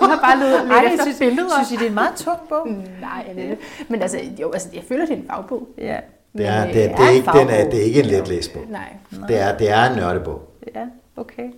Vi 0.00 0.06
har 0.06 0.20
bare 0.22 0.38
løbet 0.38 0.82
lidt 0.82 0.92
efter 0.92 1.04
synes, 1.04 1.18
billeder. 1.18 1.48
Synes 1.56 1.72
I, 1.72 1.76
det 1.76 1.82
er 1.82 1.88
en 1.88 1.94
meget 1.94 2.14
tung 2.16 2.38
bog? 2.48 2.68
Nej, 3.00 3.26
det 3.36 3.58
Men 3.88 4.02
altså, 4.02 4.18
jo, 4.40 4.52
altså, 4.52 4.68
jeg 4.74 4.82
føler, 4.88 5.06
det 5.06 5.12
er 5.12 5.16
en 5.16 5.26
fagbog. 5.30 5.68
Ja. 5.78 5.96
Det 6.38 6.46
er, 6.46 6.64
det, 6.64 6.74
det, 6.74 6.90
det, 6.98 7.06
er, 7.06 7.10
ikke, 7.10 7.30
den 7.32 7.48
er, 7.48 7.70
det 7.70 7.80
er 7.80 7.84
ikke 7.84 8.00
en 8.00 8.06
let 8.06 8.28
læsbog. 8.28 8.62
Nej. 8.68 8.80
Det 9.28 9.40
er, 9.40 9.58
det 9.58 9.70
er 9.70 9.90
en 9.90 9.96
nørdebog. 9.96 10.42
Ja, 10.74 10.84
okay. 11.16 11.50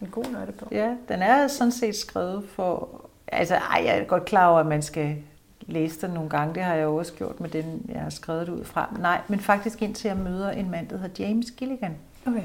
En 0.00 0.08
god 0.10 0.24
nørdebog. 0.32 0.68
Ja, 0.72 0.88
den 1.08 1.22
er 1.22 1.48
sådan 1.48 1.72
set 1.72 1.96
skrevet 1.96 2.44
for... 2.54 2.88
Altså, 3.32 3.54
ej, 3.54 3.82
jeg 3.86 3.98
er 3.98 4.04
godt 4.04 4.24
klar 4.24 4.46
over, 4.46 4.60
at 4.60 4.66
man 4.66 4.82
skal 4.82 5.16
læse 5.66 6.00
den 6.00 6.10
nogle 6.10 6.30
gange. 6.30 6.54
Det 6.54 6.62
har 6.62 6.74
jeg 6.74 6.86
også 6.86 7.12
gjort 7.12 7.40
med 7.40 7.50
den, 7.50 7.86
jeg 7.88 8.00
har 8.00 8.10
skrevet 8.10 8.46
det 8.46 8.52
ud 8.52 8.64
fra. 8.64 8.96
Nej, 8.98 9.20
men 9.28 9.40
faktisk 9.40 9.82
indtil 9.82 10.08
jeg 10.08 10.16
møder 10.16 10.50
en 10.50 10.70
mand, 10.70 10.88
der 10.88 10.98
hedder 10.98 11.24
James 11.24 11.50
Gilligan. 11.50 11.96
Okay. 12.26 12.42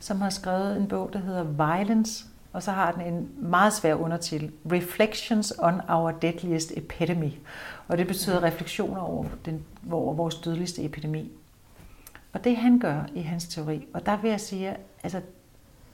Som 0.00 0.20
har 0.20 0.30
skrevet 0.30 0.76
en 0.76 0.88
bog, 0.88 1.10
der 1.12 1.18
hedder 1.18 1.42
Violence. 1.42 2.24
Og 2.52 2.62
så 2.62 2.70
har 2.70 2.92
den 2.92 3.14
en 3.14 3.28
meget 3.36 3.72
svær 3.72 3.94
undertitel. 3.94 4.52
Reflections 4.72 5.52
on 5.58 5.80
our 5.88 6.10
deadliest 6.10 6.72
epidemy. 6.76 7.30
Og 7.88 7.98
det 7.98 8.06
betyder 8.06 8.42
refleksioner 8.42 9.00
over, 9.00 9.24
den, 9.44 9.64
over 9.92 10.14
vores 10.14 10.34
dødeligste 10.34 10.84
epidemi. 10.84 11.32
Og 12.32 12.44
det 12.44 12.56
han 12.56 12.78
gør 12.78 13.00
i 13.14 13.20
hans 13.20 13.46
teori, 13.46 13.86
og 13.94 14.06
der 14.06 14.16
vil 14.16 14.30
jeg 14.30 14.40
sige, 14.40 14.76
altså 15.02 15.20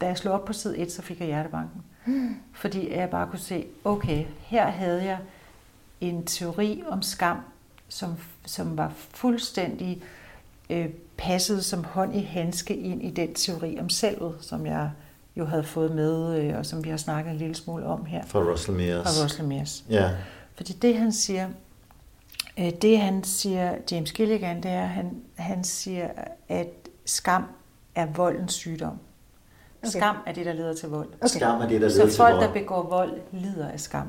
da 0.01 0.07
jeg 0.07 0.19
slog 0.19 0.35
op 0.35 0.45
på 0.45 0.53
side 0.53 0.79
1, 0.79 0.93
så 0.93 1.03
fik 1.03 1.21
jeg 1.21 1.27
hjertebanken. 1.27 1.83
Hmm. 2.05 2.37
Fordi 2.53 2.95
jeg 2.95 3.11
bare 3.11 3.27
kunne 3.27 3.39
se, 3.39 3.67
okay, 3.85 4.25
her 4.41 4.67
havde 4.67 5.05
jeg 5.05 5.19
en 6.01 6.27
teori 6.27 6.83
om 6.89 7.03
skam, 7.03 7.37
som, 7.89 8.17
som 8.47 8.79
var 8.79 8.93
fuldstændig 8.97 10.03
øh, 10.71 10.89
passet 11.17 11.65
som 11.65 11.85
hånd 11.85 12.17
i 12.17 12.21
handske 12.21 12.77
ind 12.77 13.03
i 13.03 13.11
den 13.11 13.35
teori 13.35 13.79
om 13.81 13.89
selvet, 13.89 14.35
som 14.41 14.67
jeg 14.67 14.91
jo 15.37 15.45
havde 15.45 15.65
fået 15.65 15.91
med, 15.95 16.39
øh, 16.39 16.59
og 16.59 16.67
som 16.67 16.85
vi 16.85 16.91
har 16.91 16.97
snakket 16.97 17.31
en 17.31 17.39
lille 17.39 17.55
smule 17.55 17.87
om 17.87 18.05
her. 18.05 18.27
Fra 18.27 18.41
Russell 18.41 18.77
Mears. 18.77 19.03
Fra 19.03 19.25
Russell 19.25 19.49
Mears. 19.49 19.85
Ja. 19.91 20.11
Fordi 20.55 20.73
det 20.73 20.97
han 20.97 21.13
siger, 21.13 21.49
øh, 22.59 22.71
det 22.83 22.99
han 22.99 23.25
siger, 23.25 23.75
James 23.91 24.13
Gilligan, 24.13 24.63
det 24.63 24.71
er, 24.71 24.87
han, 24.87 25.23
han 25.37 25.65
siger, 25.65 26.09
at 26.49 26.69
skam 27.05 27.45
er 27.95 28.07
voldens 28.07 28.53
sygdom. 28.53 28.99
Okay. 29.83 29.91
Skam 29.91 30.17
er 30.27 30.33
det, 30.33 30.47
der 30.47 30.53
leder 30.53 30.75
til 30.75 30.89
vold. 30.89 31.09
Okay. 31.09 31.29
Skam 31.29 31.61
er 31.61 31.69
det, 31.69 31.81
der 31.81 31.89
leder 31.89 31.91
til 31.91 32.01
vold. 32.01 32.11
Så 32.11 32.17
folk, 32.17 32.41
der 32.41 32.53
begår 32.53 32.83
vold, 32.83 33.21
lider 33.33 33.69
af 33.69 33.81
skam. 33.81 34.09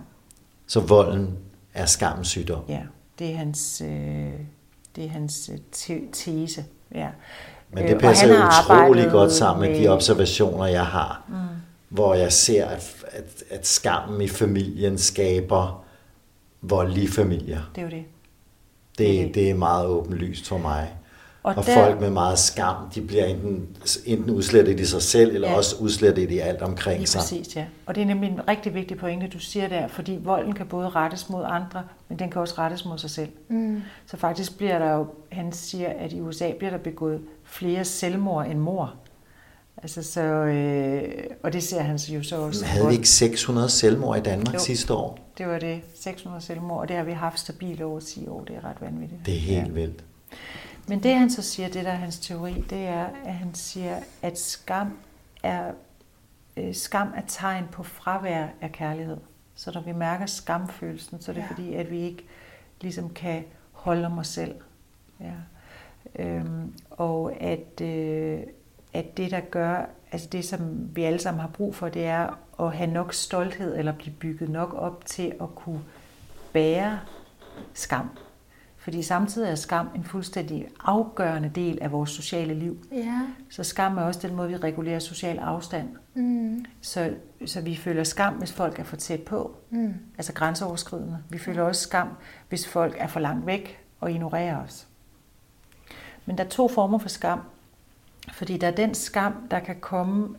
Så 0.68 0.80
volden 0.80 1.38
er 1.74 1.86
skammens 1.86 2.28
sygdom. 2.28 2.64
Ja, 2.70 2.82
det 3.20 3.32
er 3.32 3.36
hans, 3.36 3.82
øh, 3.86 4.32
det 4.96 5.06
er 5.06 5.10
hans 5.10 5.50
øh, 5.54 5.60
te- 5.72 6.12
tese. 6.12 6.66
Ja. 6.96 7.08
Men 7.74 7.84
det 7.84 7.94
øh, 7.94 8.00
passer 8.00 8.28
jo 8.28 8.34
utrolig 8.34 9.12
godt 9.12 9.32
sammen 9.32 9.72
med 9.72 9.80
de 9.80 9.88
observationer, 9.88 10.66
jeg 10.66 10.86
har, 10.86 11.24
mm. 11.28 11.36
hvor 11.90 12.14
jeg 12.14 12.34
ser, 12.34 12.66
at, 12.66 12.96
at, 13.08 13.44
at 13.50 13.68
skammen 13.68 14.22
i 14.22 14.28
familien 14.28 14.98
skaber 14.98 15.84
voldelige 16.62 17.08
familier. 17.08 17.62
Det 17.76 17.82
er 17.82 17.86
jo 17.86 17.92
det. 17.92 18.04
Det, 18.98 19.08
det, 19.08 19.26
det. 19.26 19.36
det 19.36 19.50
er 19.50 19.56
meget 19.56 19.88
åbenlyst 19.88 20.48
for 20.48 20.58
mig. 20.58 20.94
Og, 21.44 21.56
og 21.58 21.66
der... 21.66 21.74
folk 21.74 22.00
med 22.00 22.10
meget 22.10 22.40
skam, 22.40 22.76
de 22.96 23.02
bliver 23.02 23.26
enten, 23.26 23.68
enten 24.06 24.30
udslettet 24.30 24.80
i 24.80 24.86
sig 24.86 25.02
selv, 25.02 25.36
eller 25.36 25.50
ja. 25.50 25.56
også 25.58 25.76
udslettet 25.76 26.32
i 26.32 26.40
alt 26.40 26.62
omkring 26.62 26.98
Lige 26.98 27.08
sig. 27.08 27.20
Præcis, 27.20 27.56
ja. 27.56 27.66
Og 27.86 27.96
det 27.96 28.02
er 28.02 28.06
nemlig 28.06 28.30
en 28.30 28.48
rigtig 28.48 28.74
vigtig 28.74 28.98
pointe, 28.98 29.28
du 29.28 29.40
siger 29.40 29.68
der, 29.68 29.88
fordi 29.88 30.20
volden 30.24 30.54
kan 30.54 30.66
både 30.68 30.90
rettes 30.90 31.30
mod 31.30 31.44
andre, 31.48 31.84
men 32.10 32.20
den 32.20 32.30
kan 32.30 32.42
også 32.42 32.56
rettes 32.58 32.86
mod 32.86 32.98
sig 32.98 33.10
selv. 33.10 33.30
Mm. 33.50 33.82
Så 34.06 34.18
faktisk 34.18 34.58
bliver 34.58 34.80
der 34.80 34.94
jo, 34.94 35.08
han 35.32 35.52
siger, 35.52 35.90
at 36.00 36.14
i 36.14 36.22
USA 36.22 36.52
bliver 36.58 36.72
der 36.72 36.78
begået 36.78 37.22
flere 37.44 37.86
selvmord 37.86 38.48
end 38.48 38.60
mor. 38.60 38.94
Altså 39.84 40.04
så, 40.04 40.22
øh, 40.22 41.04
og 41.44 41.54
det 41.54 41.64
ser 41.64 41.82
han 41.82 41.96
jo 41.96 42.24
så 42.24 42.42
også. 42.42 42.66
Havde 42.66 42.88
vi 42.88 42.94
ikke 42.94 43.10
600 43.10 43.70
selvmord 43.70 44.18
i 44.18 44.22
Danmark 44.22 44.54
Jo. 44.54 44.60
sidste 44.60 44.94
år? 44.94 45.20
Det 45.38 45.48
var 45.48 45.60
det, 45.60 45.82
600 45.96 46.46
selvmord, 46.46 46.80
og 46.80 46.88
det 46.88 46.96
har 46.96 47.04
vi 47.04 47.12
haft 47.12 47.40
stabilt 47.40 47.82
over 47.82 48.00
10 48.00 48.28
år. 48.28 48.44
Det 48.44 48.56
er 48.56 48.66
ret 48.70 48.82
vanvittigt. 48.82 49.26
Det 49.26 49.34
er 49.36 49.40
helt 49.40 49.68
Ja. 49.68 49.72
vildt. 49.74 50.04
Men 50.88 51.04
det 51.04 51.16
han 51.16 51.30
så 51.30 51.42
siger, 51.42 51.70
det 51.70 51.86
der 51.86 51.92
er 51.92 51.96
hans 51.96 52.20
teori, 52.20 52.62
det 52.70 52.80
er, 52.88 53.06
at 53.26 53.34
han 53.34 53.54
siger, 53.54 54.00
at 54.22 54.40
skam 54.40 54.98
er, 55.44 55.72
øh, 56.58 56.76
skam 56.76 57.14
er 57.16 57.22
tegn 57.28 57.68
på 57.72 57.84
fravær 57.84 58.48
af 58.62 58.72
kærlighed. 58.72 59.18
Så 59.56 59.72
når 59.74 59.82
vi 59.82 59.92
mærker 59.92 60.26
skamfølelsen, 60.26 61.22
så 61.22 61.32
er 61.32 61.34
det 61.36 61.42
Ja. 61.42 61.48
fordi, 61.48 61.74
at 61.74 61.92
vi 61.92 62.00
ikke 62.00 62.26
ligesom 62.82 63.10
kan 63.10 63.44
holde 63.72 64.06
om 64.06 64.18
os 64.18 64.28
selv. 64.28 64.56
Ja. 65.20 65.34
Øhm, 66.24 66.74
og 66.92 67.34
at, 67.42 67.82
øh, 67.82 68.40
at 68.94 69.18
det, 69.18 69.32
der 69.32 69.40
gør, 69.40 69.86
altså 70.12 70.28
det, 70.32 70.46
som 70.46 70.90
vi 70.96 71.04
alle 71.04 71.20
sammen 71.20 71.42
har 71.42 71.48
brug 71.50 71.76
for, 71.76 71.90
det 71.90 72.06
er 72.06 72.40
at 72.60 72.74
have 72.78 72.92
nok 72.92 73.14
stolthed, 73.14 73.78
eller 73.78 73.92
blive 73.92 74.16
bygget 74.16 74.50
nok 74.50 74.74
op 74.74 75.06
til 75.06 75.34
at 75.42 75.56
kunne 75.56 75.82
bære 76.54 77.00
skam. 77.74 78.10
Fordi 78.84 79.02
samtidig 79.02 79.52
er 79.52 79.56
skam 79.56 79.88
en 79.96 80.04
fuldstændig 80.04 80.68
afgørende 80.80 81.52
del 81.56 81.78
af 81.82 81.92
vores 81.92 82.10
sociale 82.10 82.54
liv. 82.54 82.78
Ja. 82.92 83.22
Så 83.50 83.64
skam 83.64 83.98
er 83.98 84.02
også 84.02 84.28
den 84.28 84.36
måde, 84.36 84.50
vi 84.50 84.58
regulerer 84.58 85.00
social 85.00 85.40
afstand. 85.40 85.90
Mm. 86.14 86.66
Så, 86.82 87.14
så 87.46 87.62
vi 87.62 87.76
føler 87.76 88.04
skam, 88.04 88.34
hvis 88.34 88.52
folk 88.52 88.80
er 88.80 88.84
for 88.84 88.96
tæt 88.96 89.22
på, 89.22 89.56
Mm. 89.70 89.94
altså 90.18 90.34
grænseoverskridende. 90.34 91.18
Vi 91.30 91.38
føler 91.38 91.64
også 91.64 91.82
skam, 91.82 92.08
hvis 92.50 92.68
folk 92.68 92.96
er 93.00 93.08
for 93.08 93.20
langt 93.20 93.46
væk 93.46 93.80
og 94.00 94.12
ignorerer 94.12 94.64
os. 94.64 94.88
Men 96.26 96.38
der 96.38 96.44
er 96.44 96.50
to 96.50 96.68
former 96.68 96.98
for 96.98 97.10
skam. 97.10 97.40
Fordi 98.34 98.58
der 98.58 98.68
er 98.68 98.72
den 98.72 98.94
skam, 98.94 99.34
der 99.52 99.60
kan 99.60 99.76
komme, 99.82 100.36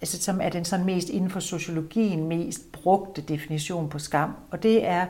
altså 0.00 0.22
som 0.22 0.40
er 0.40 0.48
den 0.48 0.64
sådan 0.64 0.86
mest 0.86 1.08
inden 1.08 1.30
for 1.30 1.40
sociologien 1.40 2.28
mest 2.28 2.72
brugte 2.72 3.22
definition 3.22 3.88
på 3.88 3.98
skam. 3.98 4.32
Og 4.50 4.62
det 4.62 4.86
er 4.86 5.06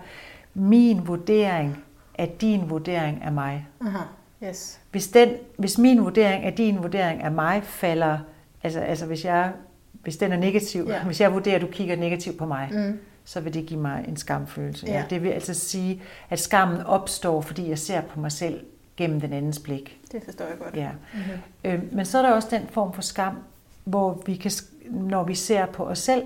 min 0.55 1.07
vurdering 1.07 1.85
af 2.19 2.29
din 2.41 2.71
vurdering 2.71 3.23
af 3.23 3.33
mig. 3.33 3.67
Aha. 3.81 3.99
Yes. 4.45 4.81
Hvis, 4.91 5.09
den, 5.09 5.29
hvis 5.59 5.79
min 5.79 6.05
vurdering 6.05 6.45
af 6.45 6.53
din 6.53 6.83
vurdering 6.83 7.23
af 7.23 7.33
mig 7.33 7.63
falder, 7.65 8.19
altså, 8.63 8.81
altså 8.81 9.07
hvis, 9.07 9.25
jeg, 9.25 9.53
hvis 9.93 10.17
den 10.17 10.33
er 10.33 10.37
negativ, 10.37 10.87
Ja. 10.89 11.05
hvis 11.05 11.21
jeg 11.21 11.33
vurderer, 11.33 11.57
at 11.57 11.63
du 11.63 11.67
kigger 11.67 11.97
negativt 11.97 12.39
på 12.39 12.47
mig, 12.47 12.69
Mm. 12.73 12.99
så 13.25 13.41
vil 13.41 13.55
det 13.55 13.67
give 13.67 13.81
mig 13.81 14.05
en 14.09 14.17
skamfølelse. 14.17 14.87
Ja. 14.87 14.93
Ja. 14.99 15.05
Det 15.11 15.23
vil 15.23 15.29
altså 15.29 15.55
sige, 15.55 16.03
at 16.31 16.39
skammen 16.41 16.81
opstår, 16.81 17.41
fordi 17.41 17.69
jeg 17.69 17.79
ser 17.79 18.01
på 18.01 18.21
mig 18.21 18.33
selv 18.33 18.61
gennem 18.97 19.21
den 19.21 19.33
andens 19.33 19.59
blik. 19.59 19.99
Det 20.13 20.23
forstår 20.25 20.45
jeg 20.45 20.55
godt. 20.59 20.77
Ja. 20.77 20.91
Mm-hmm. 21.15 21.71
Øh, 21.71 21.95
men 21.95 22.05
så 22.07 22.19
er 22.19 22.23
der 22.23 22.33
også 22.33 22.49
den 22.51 22.63
form 22.71 22.93
for 22.93 23.03
skam, 23.03 23.37
hvor 23.85 24.23
vi 24.27 24.35
kan, 24.37 24.51
når 24.91 25.25
vi 25.25 25.35
ser 25.35 25.67
på 25.67 25.85
os 25.85 25.99
selv, 25.99 26.23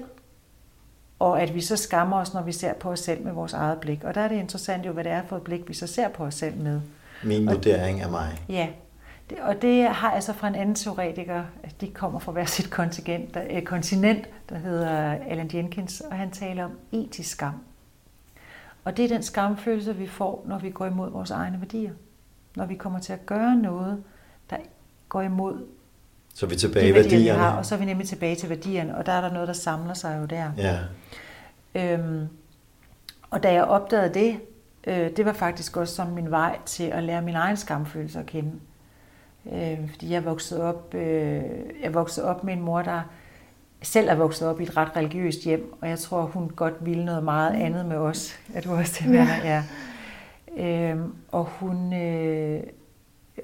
og 1.18 1.42
at 1.42 1.54
vi 1.54 1.60
så 1.60 1.76
skammer 1.76 2.16
os, 2.16 2.34
når 2.34 2.42
vi 2.42 2.52
ser 2.52 2.74
på 2.74 2.90
os 2.90 3.00
selv 3.00 3.24
med 3.24 3.32
vores 3.32 3.52
eget 3.52 3.78
blik. 3.80 4.04
Og 4.04 4.14
der 4.14 4.20
er 4.20 4.28
det 4.28 4.36
interessant 4.36 4.86
jo, 4.86 4.92
hvad 4.92 5.04
det 5.04 5.12
er 5.12 5.22
for 5.28 5.36
et 5.36 5.42
blik, 5.42 5.68
vi 5.68 5.74
så 5.74 5.86
ser 5.86 6.08
på 6.08 6.24
os 6.24 6.34
selv 6.34 6.56
med. 6.56 6.80
Min 7.24 7.46
vurdering 7.46 8.00
af 8.00 8.10
mig. 8.10 8.42
Ja, 8.48 8.68
det, 9.30 9.38
og 9.40 9.62
det 9.62 9.88
har 9.88 10.12
jeg 10.12 10.22
så 10.22 10.32
fra 10.32 10.48
en 10.48 10.54
anden 10.54 10.74
teoretiker, 10.74 11.44
de 11.80 11.90
kommer 11.90 12.18
fra 12.18 12.32
hver 12.32 12.44
sit 12.44 12.70
kontingent, 12.70 13.34
der, 13.34 13.42
øh, 13.50 13.62
kontinent, 13.62 14.28
der 14.48 14.58
hedder 14.58 15.18
Alan 15.26 15.50
Jenkins, 15.54 16.00
og 16.00 16.16
han 16.16 16.30
taler 16.30 16.64
om 16.64 16.70
etisk 16.92 17.30
skam. 17.30 17.54
Og 18.84 18.96
det 18.96 19.04
er 19.04 19.08
den 19.08 19.22
skamfølelse, 19.22 19.96
vi 19.96 20.06
får, 20.06 20.44
når 20.48 20.58
vi 20.58 20.70
går 20.70 20.86
imod 20.86 21.10
vores 21.10 21.30
egne 21.30 21.60
værdier. 21.60 21.92
Når 22.56 22.66
vi 22.66 22.74
kommer 22.74 22.98
til 22.98 23.12
at 23.12 23.26
gøre 23.26 23.56
noget, 23.56 24.04
der 24.50 24.56
går 25.08 25.22
imod 25.22 25.66
Så 26.36 26.46
er 26.46 26.50
vi 26.50 26.56
tilbage 26.56 26.88
i 26.88 26.94
værdier, 26.94 27.10
vi 27.10 27.14
værdierne. 27.14 27.38
har, 27.38 27.56
og 27.56 27.66
så 27.66 27.74
er 27.74 27.78
vi 27.78 27.84
nemlig 27.84 28.08
tilbage 28.08 28.36
til 28.36 28.48
værdierne, 28.48 28.96
og 28.96 29.06
der 29.06 29.12
er 29.12 29.20
der 29.20 29.32
noget, 29.32 29.48
der 29.48 29.54
samler 29.54 29.94
sig 29.94 30.18
jo 30.20 30.24
der. 30.24 30.50
Ja. 30.56 30.78
Øhm, 31.74 32.28
og 33.30 33.42
da 33.42 33.52
jeg 33.52 33.64
opdagede 33.64 34.14
det, 34.14 34.36
øh, 34.86 35.16
det 35.16 35.24
var 35.24 35.32
faktisk 35.32 35.76
også 35.76 35.94
som 35.94 36.06
min 36.06 36.30
vej 36.30 36.58
til 36.66 36.84
at 36.84 37.02
lære 37.02 37.22
min 37.22 37.34
egen 37.34 37.56
skamfølelse 37.56 38.18
at 38.18 38.26
kende. 38.26 38.52
Øh, 39.52 39.90
fordi 39.90 40.10
jeg 40.10 40.24
voksede 40.24 40.62
op, 40.62 40.94
øh, 40.94 41.42
jeg 41.82 41.94
voksede 41.94 42.26
op 42.26 42.44
med 42.44 42.54
en 42.54 42.62
mor, 42.62 42.82
der 42.82 43.02
selv 43.82 44.08
er 44.08 44.14
vokset 44.14 44.48
op 44.48 44.60
i 44.60 44.62
et 44.62 44.76
ret 44.76 44.96
religiøst 44.96 45.44
hjem, 45.44 45.72
og 45.80 45.88
jeg 45.88 45.98
tror, 45.98 46.22
hun 46.22 46.48
godt 46.48 46.74
ville 46.80 47.04
noget 47.04 47.24
meget 47.24 47.54
andet 47.54 47.86
med 47.86 47.96
os. 47.96 48.38
Er 48.54 48.60
du 48.60 48.74
også 48.74 49.04
det, 49.04 49.14
ja. 49.14 49.28
ja. 49.44 49.62
Øhm, 50.58 51.14
og 51.32 51.44
hun, 51.44 51.92
øh, 51.92 52.62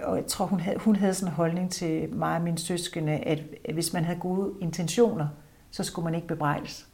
og 0.01 0.17
jeg 0.17 0.27
tror, 0.27 0.47
hun 0.47 0.61
havde, 0.61 0.79
hun 0.79 0.97
havde 0.97 1.15
sådan 1.15 1.29
en 1.29 1.35
holdning 1.35 1.71
til 1.71 2.15
mig 2.15 2.37
og 2.37 2.43
mine 2.43 2.59
søskende, 2.59 3.13
at 3.13 3.39
at 3.65 3.75
hvis 3.75 3.93
man 3.93 4.05
havde 4.05 4.19
gode 4.19 4.51
intentioner, 4.61 5.27
så 5.71 5.85
skulle 5.85 6.05
man 6.05 6.15
ikke 6.15 6.27
bebrejdes. 6.27 6.87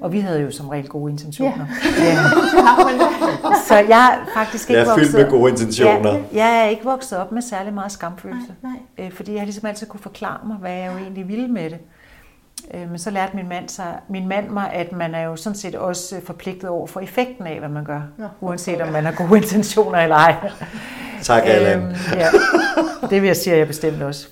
Og 0.00 0.12
vi 0.12 0.20
havde 0.20 0.40
jo 0.40 0.50
som 0.50 0.68
regel 0.68 0.88
gode 0.88 1.12
intentioner. 1.12 1.66
Ja. 1.98 2.16
Så 3.68 3.74
jeg 3.74 4.20
er 4.20 4.30
faktisk 4.34 4.70
ikke 4.70 4.80
Jeg 4.80 4.88
er 4.88 4.94
fyldt 4.94 5.12
vokset 5.12 5.20
med 5.20 5.30
gode 5.30 5.50
intentioner. 5.50 6.12
Ja, 6.12 6.22
jeg 6.32 6.64
er 6.64 6.68
ikke 6.68 6.84
vokset 6.84 7.18
op 7.18 7.32
med 7.32 7.42
særlig 7.42 7.74
meget 7.74 7.92
skamfølelse. 7.92 8.54
Nej, 8.62 8.72
nej. 8.98 9.06
Øh, 9.06 9.12
fordi 9.12 9.34
jeg 9.34 9.44
ligesom 9.44 9.66
altid 9.66 9.86
kunne 9.86 10.00
forklare 10.00 10.46
mig, 10.46 10.56
hvad 10.56 10.72
jeg 10.72 10.92
jo 10.92 10.98
egentlig 10.98 11.28
ville 11.28 11.48
med 11.48 11.70
det. 11.70 11.78
Øh, 12.74 12.90
Men 12.90 12.98
så 12.98 13.10
lærte 13.10 13.36
min 13.36 13.48
mand, 13.48 13.68
sig, 13.68 14.00
min 14.08 14.28
mand 14.28 14.48
mig, 14.50 14.72
at 14.72 14.92
man 14.92 15.14
er 15.14 15.22
jo 15.22 15.36
sådan 15.36 15.56
set 15.56 15.74
også 15.74 16.20
forpligtet 16.24 16.70
over 16.70 16.86
for 16.86 17.00
effekten 17.00 17.46
af, 17.46 17.58
hvad 17.58 17.68
man 17.68 17.84
gør. 17.84 18.02
Nå, 18.18 18.28
uanset 18.40 18.80
om 18.80 18.92
man 18.92 19.04
har 19.04 19.12
gode 19.12 19.36
intentioner 19.42 19.98
eller 19.98 20.16
ej. 20.16 20.50
Tak, 21.22 21.42
Allan. 21.46 21.82
Øhm, 21.82 21.94
ja, 22.12 22.28
det 23.10 23.22
vil 23.22 23.26
jeg 23.26 23.36
sige, 23.36 23.52
at 23.54 23.58
jeg 23.58 23.66
bestemt 23.66 24.02
også. 24.02 24.28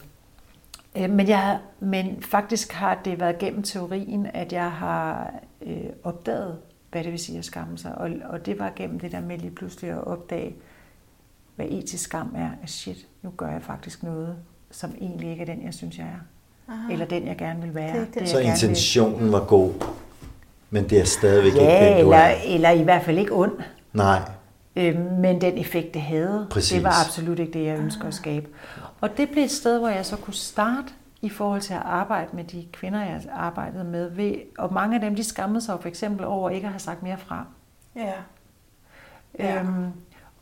Øh, 0.97 1.11
Men, 1.11 1.29
jeg, 1.29 1.59
men 1.81 2.23
faktisk 2.23 2.73
har 2.73 3.01
det 3.05 3.21
været 3.21 3.39
gennem 3.39 3.63
teorien, 3.63 4.27
at 4.35 4.53
jeg 4.53 4.71
har 4.73 5.31
øh, 5.67 5.77
opdaget, 6.05 6.59
hvad 6.93 7.05
det 7.05 7.13
vil 7.13 7.21
sige 7.21 7.39
at 7.39 7.45
skamme 7.45 7.79
sig. 7.79 7.95
Og, 7.99 8.11
og 8.25 8.47
det 8.47 8.59
var 8.59 8.73
gennem 8.77 9.01
det 9.01 9.13
der 9.13 9.21
med 9.21 9.39
lige 9.39 9.51
pludselig 9.55 9.91
at 9.91 10.05
opdage, 10.07 10.55
hvad 11.57 11.67
etisk 11.69 12.05
skam 12.05 12.35
er. 12.37 12.51
At 12.63 12.71
shit, 12.71 13.07
nu 13.23 13.31
gør 13.37 13.49
jeg 13.49 13.63
faktisk 13.63 14.03
noget, 14.03 14.37
som 14.71 14.95
egentlig 15.01 15.31
ikke 15.31 15.43
er 15.43 15.47
den, 15.47 15.65
jeg 15.65 15.75
synes, 15.75 15.99
jeg 15.99 16.07
er. 16.07 16.21
Aha. 16.69 16.93
Eller 16.93 17.07
den, 17.07 17.27
jeg 17.27 17.37
gerne 17.37 17.63
vil 17.63 17.75
være. 17.75 17.87
Det 17.87 17.97
er 17.97 18.01
ikke 18.07 18.21
jeg 18.21 18.29
Så 18.29 18.37
gerne 18.37 18.43
vil- 18.45 18.51
intentionen 18.51 19.33
var 19.33 19.45
god, 19.45 19.73
men 20.71 20.91
det 20.91 21.01
er 21.01 21.05
stadigvæk 21.05 21.53
ikke 21.53 21.65
Ja, 21.65 21.85
den, 21.89 21.93
du 21.93 21.99
eller, 21.99 22.17
er. 22.17 22.35
eller 22.47 22.71
i 22.71 22.83
hvert 22.83 23.03
fald 23.03 23.19
ikke 23.19 23.33
ond. 23.33 23.53
Nej, 23.93 24.19
Øh, 24.77 25.01
men 25.19 25.41
den 25.41 25.59
effekt, 25.59 25.95
det 25.95 26.03
havde, 26.03 26.47
Præcis. 26.51 26.73
det 26.73 26.85
var 26.85 27.05
absolut 27.07 27.39
ikke 27.39 27.53
det, 27.53 27.65
jeg 27.67 27.79
ønsker 27.79 28.05
at 28.09 28.15
skabe. 28.15 28.47
Og 29.01 29.17
det 29.17 29.31
blev 29.31 29.45
et 29.45 29.51
sted, 29.51 29.79
hvor 29.79 29.89
jeg 29.89 30.07
så 30.07 30.17
kunne 30.17 30.35
starte 30.35 30.89
i 31.23 31.29
forhold 31.29 31.61
til 31.61 31.75
at 31.75 31.81
arbejde 31.85 32.29
med 32.33 32.45
de 32.45 32.67
kvinder, 32.73 33.01
jeg 33.01 33.21
arbejdede 33.33 33.85
med. 33.85 34.11
Ved, 34.11 34.35
og 34.59 34.73
mange 34.73 34.95
af 34.95 35.01
dem, 35.01 35.17
de 35.17 35.25
skammede 35.25 35.65
sig 35.65 35.77
for 35.81 35.89
eksempel 35.89 36.27
over 36.27 36.51
ikke 36.51 36.67
at 36.67 36.73
have 36.73 36.81
sagt 36.81 37.03
mere 37.03 37.19
fra. 37.19 37.45
Ja. 37.97 38.13
Ja. 39.39 39.61
Øhm, 39.61 39.87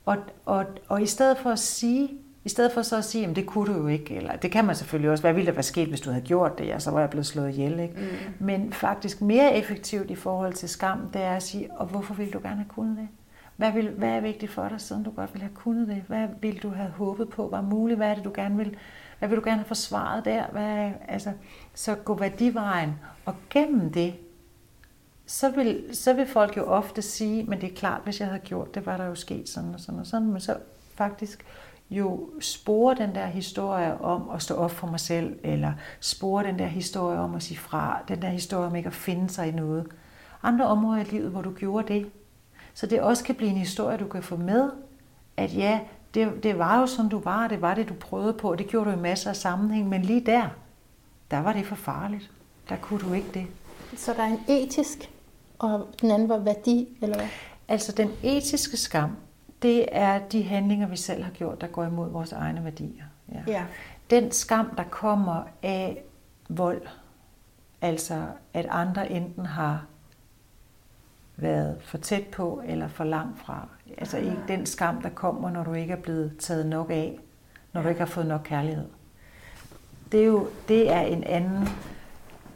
og, 0.06 0.16
og, 0.46 0.64
og 0.88 1.02
i 1.02 1.06
stedet 1.06 1.38
for 1.38 1.50
at 1.50 1.58
sige, 1.58 2.08
i 2.44 2.48
stedet 2.48 2.72
for 2.72 2.82
så 2.82 2.96
at 2.96 3.04
sige, 3.04 3.26
at 3.26 3.36
det 3.36 3.46
kunne 3.46 3.74
du 3.74 3.80
jo 3.80 3.86
ikke, 3.86 4.16
eller 4.16 4.36
det 4.36 4.50
kan 4.50 4.64
man 4.64 4.76
selvfølgelig 4.76 5.10
også, 5.10 5.22
hvad 5.22 5.32
ville 5.32 5.46
der 5.46 5.52
være 5.52 5.62
sket, 5.62 5.88
hvis 5.88 6.00
du 6.00 6.10
havde 6.10 6.24
gjort 6.24 6.58
det, 6.58 6.66
ja, 6.66 6.78
så 6.78 6.90
var 6.90 7.00
jeg 7.00 7.10
blevet 7.10 7.26
slået 7.26 7.48
ihjel, 7.48 7.80
ikke? 7.80 7.94
Mm. 7.96 8.46
Men 8.46 8.72
faktisk 8.72 9.20
mere 9.20 9.54
effektivt 9.54 10.10
i 10.10 10.14
forhold 10.14 10.52
til 10.52 10.68
skam, 10.68 11.10
det 11.12 11.22
er 11.22 11.36
at 11.36 11.42
sige, 11.42 11.72
og 11.72 11.86
hvorfor 11.86 12.14
ville 12.14 12.32
du 12.32 12.38
gerne 12.38 12.56
have 12.56 12.68
kunnet 12.68 12.96
det? 12.96 13.08
Hvad, 13.56 13.72
vil, 13.72 13.88
hvad 13.88 14.08
er 14.08 14.20
vigtigt 14.20 14.52
for 14.52 14.68
dig, 14.68 14.80
siden 14.80 15.02
du 15.02 15.10
godt 15.10 15.34
ville 15.34 15.42
have 15.42 15.54
kunnet 15.54 15.88
det? 15.88 16.04
Hvad 16.06 16.28
ville 16.40 16.60
du 16.60 16.68
have 16.68 16.90
håbet 16.90 17.28
på 17.28 17.48
var 17.48 17.60
muligt? 17.60 17.98
Hvad 17.98 18.10
er 18.10 18.14
det, 18.14 18.24
du 18.24 18.32
gerne 18.34 18.56
vil? 18.56 18.76
Hvad 19.18 19.28
vil 19.28 19.38
du 19.38 19.42
gerne 19.44 19.58
have 19.58 19.66
forsvaret 19.66 20.24
der? 20.24 20.44
Hvad, 20.52 20.90
altså, 21.08 21.32
så 21.74 21.94
gå 21.94 22.14
værdivejen, 22.14 22.94
og 23.24 23.34
gennem 23.50 23.92
det, 23.92 24.14
så 25.26 25.50
vil, 25.50 25.84
så 25.92 26.12
vil 26.12 26.26
folk 26.26 26.56
jo 26.56 26.64
ofte 26.64 27.02
sige, 27.02 27.44
men 27.44 27.60
det 27.60 27.70
er 27.72 27.76
klart, 27.76 28.00
hvis 28.04 28.20
jeg 28.20 28.28
havde 28.28 28.40
gjort 28.40 28.74
det, 28.74 28.86
var 28.86 28.96
der 28.96 29.06
jo 29.06 29.14
sket 29.14 29.48
sådan 29.48 29.74
og 29.74 29.80
sådan 29.80 30.00
og 30.00 30.06
sådan, 30.06 30.32
men 30.32 30.40
så 30.40 30.56
faktisk 30.94 31.44
jo 31.92 32.30
spore 32.40 32.94
den 32.94 33.14
der 33.14 33.26
historie 33.26 34.00
om 34.00 34.30
at 34.30 34.42
stå 34.42 34.54
op 34.54 34.70
for 34.70 34.86
mig 34.86 35.00
selv, 35.00 35.38
eller 35.42 35.72
spore 36.00 36.44
den 36.44 36.58
der 36.58 36.66
historie 36.66 37.18
om 37.18 37.34
at 37.34 37.42
sige 37.42 37.58
fra, 37.58 37.98
den 38.08 38.22
der 38.22 38.28
historie 38.28 38.66
om 38.66 38.76
ikke 38.76 38.86
at 38.86 38.94
finde 38.94 39.30
sig 39.30 39.48
i 39.48 39.50
noget. 39.50 39.86
Andre 40.42 40.66
områder 40.66 41.00
i 41.00 41.04
livet, 41.04 41.30
hvor 41.30 41.42
du 41.42 41.50
gjorde 41.50 41.94
det. 41.94 42.10
Så 42.74 42.86
det 42.86 43.00
også 43.00 43.24
kan 43.24 43.34
blive 43.34 43.50
en 43.50 43.56
historie, 43.56 43.96
du 43.96 44.06
kan 44.06 44.22
få 44.22 44.36
med, 44.36 44.70
at 45.36 45.56
ja, 45.56 45.80
det, 46.14 46.42
det 46.42 46.58
var 46.58 46.80
jo 46.80 46.86
sådan, 46.86 47.08
du 47.08 47.18
var, 47.18 47.48
det 47.48 47.60
var 47.60 47.74
det, 47.74 47.88
du 47.88 47.94
prøvede 47.94 48.32
på, 48.32 48.50
og 48.50 48.58
det 48.58 48.66
gjorde 48.66 48.90
du 48.90 48.96
i 48.96 49.00
masser 49.00 49.30
af 49.30 49.36
sammenhæng, 49.36 49.88
men 49.88 50.02
lige 50.02 50.20
der, 50.20 50.48
der 51.30 51.38
var 51.38 51.52
det 51.52 51.66
for 51.66 51.74
farligt. 51.76 52.30
Der 52.68 52.76
kunne 52.76 53.00
du 53.00 53.12
ikke 53.12 53.28
det. 53.34 53.46
Så 53.96 54.12
der 54.12 54.22
er 54.22 54.26
en 54.26 54.40
etisk, 54.48 55.10
og 55.58 55.88
den 56.00 56.10
anden 56.10 56.28
var 56.28 56.38
værdi, 56.38 56.88
eller 57.02 57.16
hvad? 57.16 57.28
Altså 57.68 57.92
den 57.92 58.10
etiske 58.22 58.76
skam, 58.76 59.16
det 59.62 59.86
er 59.92 60.18
de 60.18 60.42
handlinger, 60.42 60.86
vi 60.86 60.96
selv 60.96 61.22
har 61.22 61.30
gjort, 61.30 61.60
der 61.60 61.66
går 61.66 61.84
imod 61.84 62.10
vores 62.10 62.32
egne 62.32 62.64
værdier. 62.64 63.04
Ja. 63.32 63.42
Ja. 63.46 63.64
Den 64.10 64.32
skam, 64.32 64.74
der 64.76 64.84
kommer 64.84 65.42
af 65.62 66.02
vold, 66.48 66.82
altså 67.80 68.26
at 68.54 68.66
andre 68.70 69.10
enten 69.10 69.46
har 69.46 69.86
været 71.36 71.76
for 71.80 71.98
tæt 71.98 72.26
på 72.26 72.62
eller 72.66 72.88
for 72.88 73.04
langt 73.04 73.38
fra. 73.38 73.68
Altså 73.98 74.18
ikke 74.18 74.38
den 74.48 74.66
skam, 74.66 75.02
der 75.02 75.08
kommer, 75.08 75.50
når 75.50 75.64
du 75.64 75.72
ikke 75.72 75.92
er 75.92 76.00
blevet 76.00 76.36
taget 76.38 76.66
nok 76.66 76.90
af, 76.90 77.18
når 77.72 77.82
du 77.82 77.88
ikke 77.88 78.00
har 78.00 78.06
fået 78.06 78.26
nok 78.26 78.40
kærlighed. 78.44 78.86
det 80.12 80.20
er 80.20 80.26
jo 80.26 80.48
det 80.68 80.90
er 80.90 81.00
en 81.00 81.24
anden, 81.24 81.68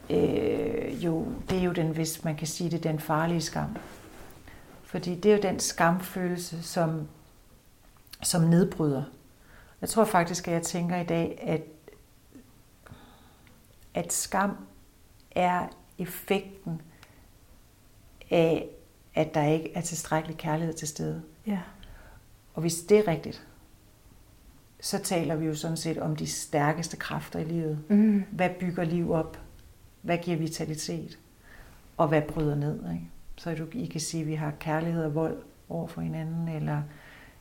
øh, 0.09 1.05
jo, 1.05 1.25
det 1.49 1.57
er 1.57 1.63
jo 1.63 1.71
den, 1.71 1.87
hvis 1.87 2.23
man 2.23 2.35
kan 2.35 2.47
sige 2.47 2.71
det, 2.71 2.83
den 2.83 2.99
farlige 2.99 3.41
skam. 3.41 3.77
Fordi 4.87 5.15
det 5.15 5.31
er 5.31 5.35
jo 5.35 5.41
den 5.41 5.59
skamfølelse, 5.59 6.63
som, 6.63 7.07
som 8.23 8.41
nedbryder. 8.41 9.03
Jeg 9.81 9.89
tror 9.89 10.05
faktisk, 10.05 10.47
at 10.47 10.53
jeg 10.53 10.61
tænker 10.61 10.97
i 10.97 11.03
dag, 11.03 11.39
at, 11.41 11.61
at 13.93 14.13
skam 14.13 14.57
er 15.31 15.67
effekten 15.97 16.81
af, 18.31 18.69
at 19.15 19.33
der 19.33 19.43
ikke 19.43 19.73
er 19.73 19.81
tilstrækkelig 19.81 20.37
kærlighed 20.37 20.73
til 20.73 20.87
stede. 20.87 21.23
Ja. 21.47 21.59
Og 22.53 22.61
hvis 22.61 22.75
det 22.75 22.97
er 22.97 23.07
rigtigt, 23.07 23.47
så 24.81 24.99
taler 24.99 25.35
vi 25.35 25.45
jo 25.45 25.55
sådan 25.55 25.77
set 25.77 25.97
om 25.97 26.15
de 26.15 26.27
stærkeste 26.27 26.97
kræfter 26.97 27.39
i 27.39 27.43
livet. 27.43 27.79
Mm. 27.89 28.23
Hvad 28.31 28.49
bygger 28.59 28.83
liv 28.83 29.11
op? 29.11 29.39
Hvad 30.01 30.17
giver 30.17 30.37
vitalitet? 30.37 31.19
Og 31.97 32.07
hvad 32.07 32.21
bryder 32.21 32.55
ned? 32.55 32.91
Ikke? 32.93 33.11
Så 33.37 33.55
du, 33.55 33.65
I 33.73 33.85
kan 33.85 34.01
sige, 34.01 34.21
at 34.21 34.27
vi 34.27 34.33
har 34.33 34.53
kærlighed 34.59 35.03
og 35.03 35.15
vold 35.15 35.37
over 35.69 35.87
for 35.87 36.01
hinanden, 36.01 36.47
eller, 36.55 36.81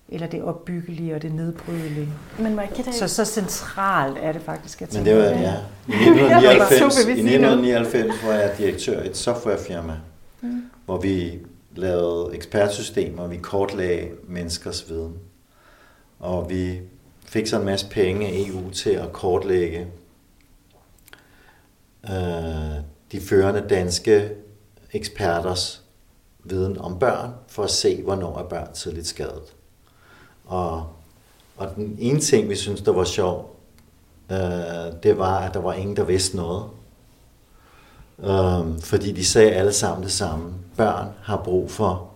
eller 0.09 0.27
det 0.27 0.43
opbyggelige 0.43 1.15
og 1.15 1.23
det 1.23 1.33
nedbrydelige. 1.33 2.09
Men 2.39 2.55
må 2.55 2.61
jeg 2.61 2.79
ikke 2.79 2.93
Så 2.93 3.09
så 3.09 3.25
centralt 3.25 4.19
er 4.21 4.33
det 4.33 4.43
faktisk, 4.43 4.83
at 4.83 4.95
Men 4.95 5.05
det 5.05 5.17
var, 5.17 5.23
ja. 5.23 5.55
I 5.89 5.93
1999, 5.93 6.99
i 6.99 7.11
1999 7.11 8.25
var 8.25 8.33
jeg 8.33 8.55
direktør 8.59 9.03
i 9.03 9.07
et 9.07 9.17
softwarefirma, 9.17 9.97
mm. 10.41 10.63
hvor 10.85 10.99
vi 10.99 11.39
lavede 11.75 12.35
ekspertsystemer, 12.35 13.27
vi 13.27 13.37
kortlagde 13.37 14.09
menneskers 14.29 14.91
viden. 14.91 15.15
Og 16.19 16.51
vi 16.51 16.81
fik 17.27 17.47
så 17.47 17.59
en 17.59 17.65
masse 17.65 17.89
penge 17.89 18.27
af 18.27 18.33
EU 18.49 18.71
til 18.71 18.91
at 18.91 19.13
kortlægge 19.13 19.87
øh, 22.11 22.15
de 23.13 23.21
førende 23.21 23.65
danske 23.69 24.31
eksperters 24.93 25.86
viden 26.51 26.79
om 26.79 26.99
børn, 26.99 27.31
for 27.49 27.63
at 27.65 27.71
se, 27.71 28.03
hvornår 28.03 28.39
er 28.39 28.45
børn 28.45 28.73
tidligt 28.73 29.07
skadet. 29.07 29.55
Og, 30.45 30.87
og 31.57 31.75
den 31.77 31.97
ene 31.99 32.21
ting, 32.21 32.49
vi 32.49 32.57
synes, 32.57 32.81
der 32.81 32.93
var 32.93 33.05
sjov, 33.05 33.57
øh, 34.31 34.39
det 35.03 35.19
var, 35.19 35.39
at 35.39 35.55
der 35.55 35.61
var 35.61 35.73
ingen, 35.73 35.97
der 35.97 36.05
vidste 36.05 36.37
noget. 36.37 36.65
Øh, 38.19 38.81
fordi 38.81 39.13
de 39.13 39.25
sagde 39.25 39.53
alle 39.53 39.73
sammen 39.73 40.03
det 40.03 40.13
samme. 40.13 40.55
Børn 40.77 41.09
har 41.23 41.37
brug 41.37 41.71
for 41.71 42.11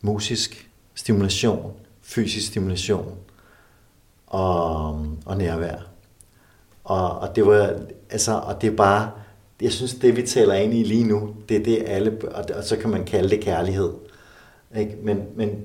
musisk 0.00 0.70
stimulation, 0.94 1.72
fysisk 2.02 2.46
stimulation 2.46 3.18
og, 4.26 5.06
og 5.26 5.36
nærvær. 5.36 5.76
Og, 6.84 7.18
og 7.18 7.36
det 7.36 7.46
var, 7.46 7.76
altså, 8.10 8.32
og 8.32 8.60
det 8.60 8.72
er 8.72 8.76
bare, 8.76 9.10
jeg 9.60 9.72
synes, 9.72 9.94
det 9.94 10.16
vi 10.16 10.22
taler 10.22 10.54
ind 10.54 10.74
i 10.74 10.82
lige 10.82 11.04
nu, 11.04 11.34
det 11.48 11.56
er 11.56 11.64
det 11.64 11.82
alle, 11.86 12.18
og, 12.34 12.44
og 12.54 12.64
så 12.64 12.76
kan 12.76 12.90
man 12.90 13.04
kalde 13.04 13.30
det 13.30 13.40
kærlighed. 13.40 13.92
Ikke? 14.76 14.96
Men, 15.02 15.22
men 15.34 15.64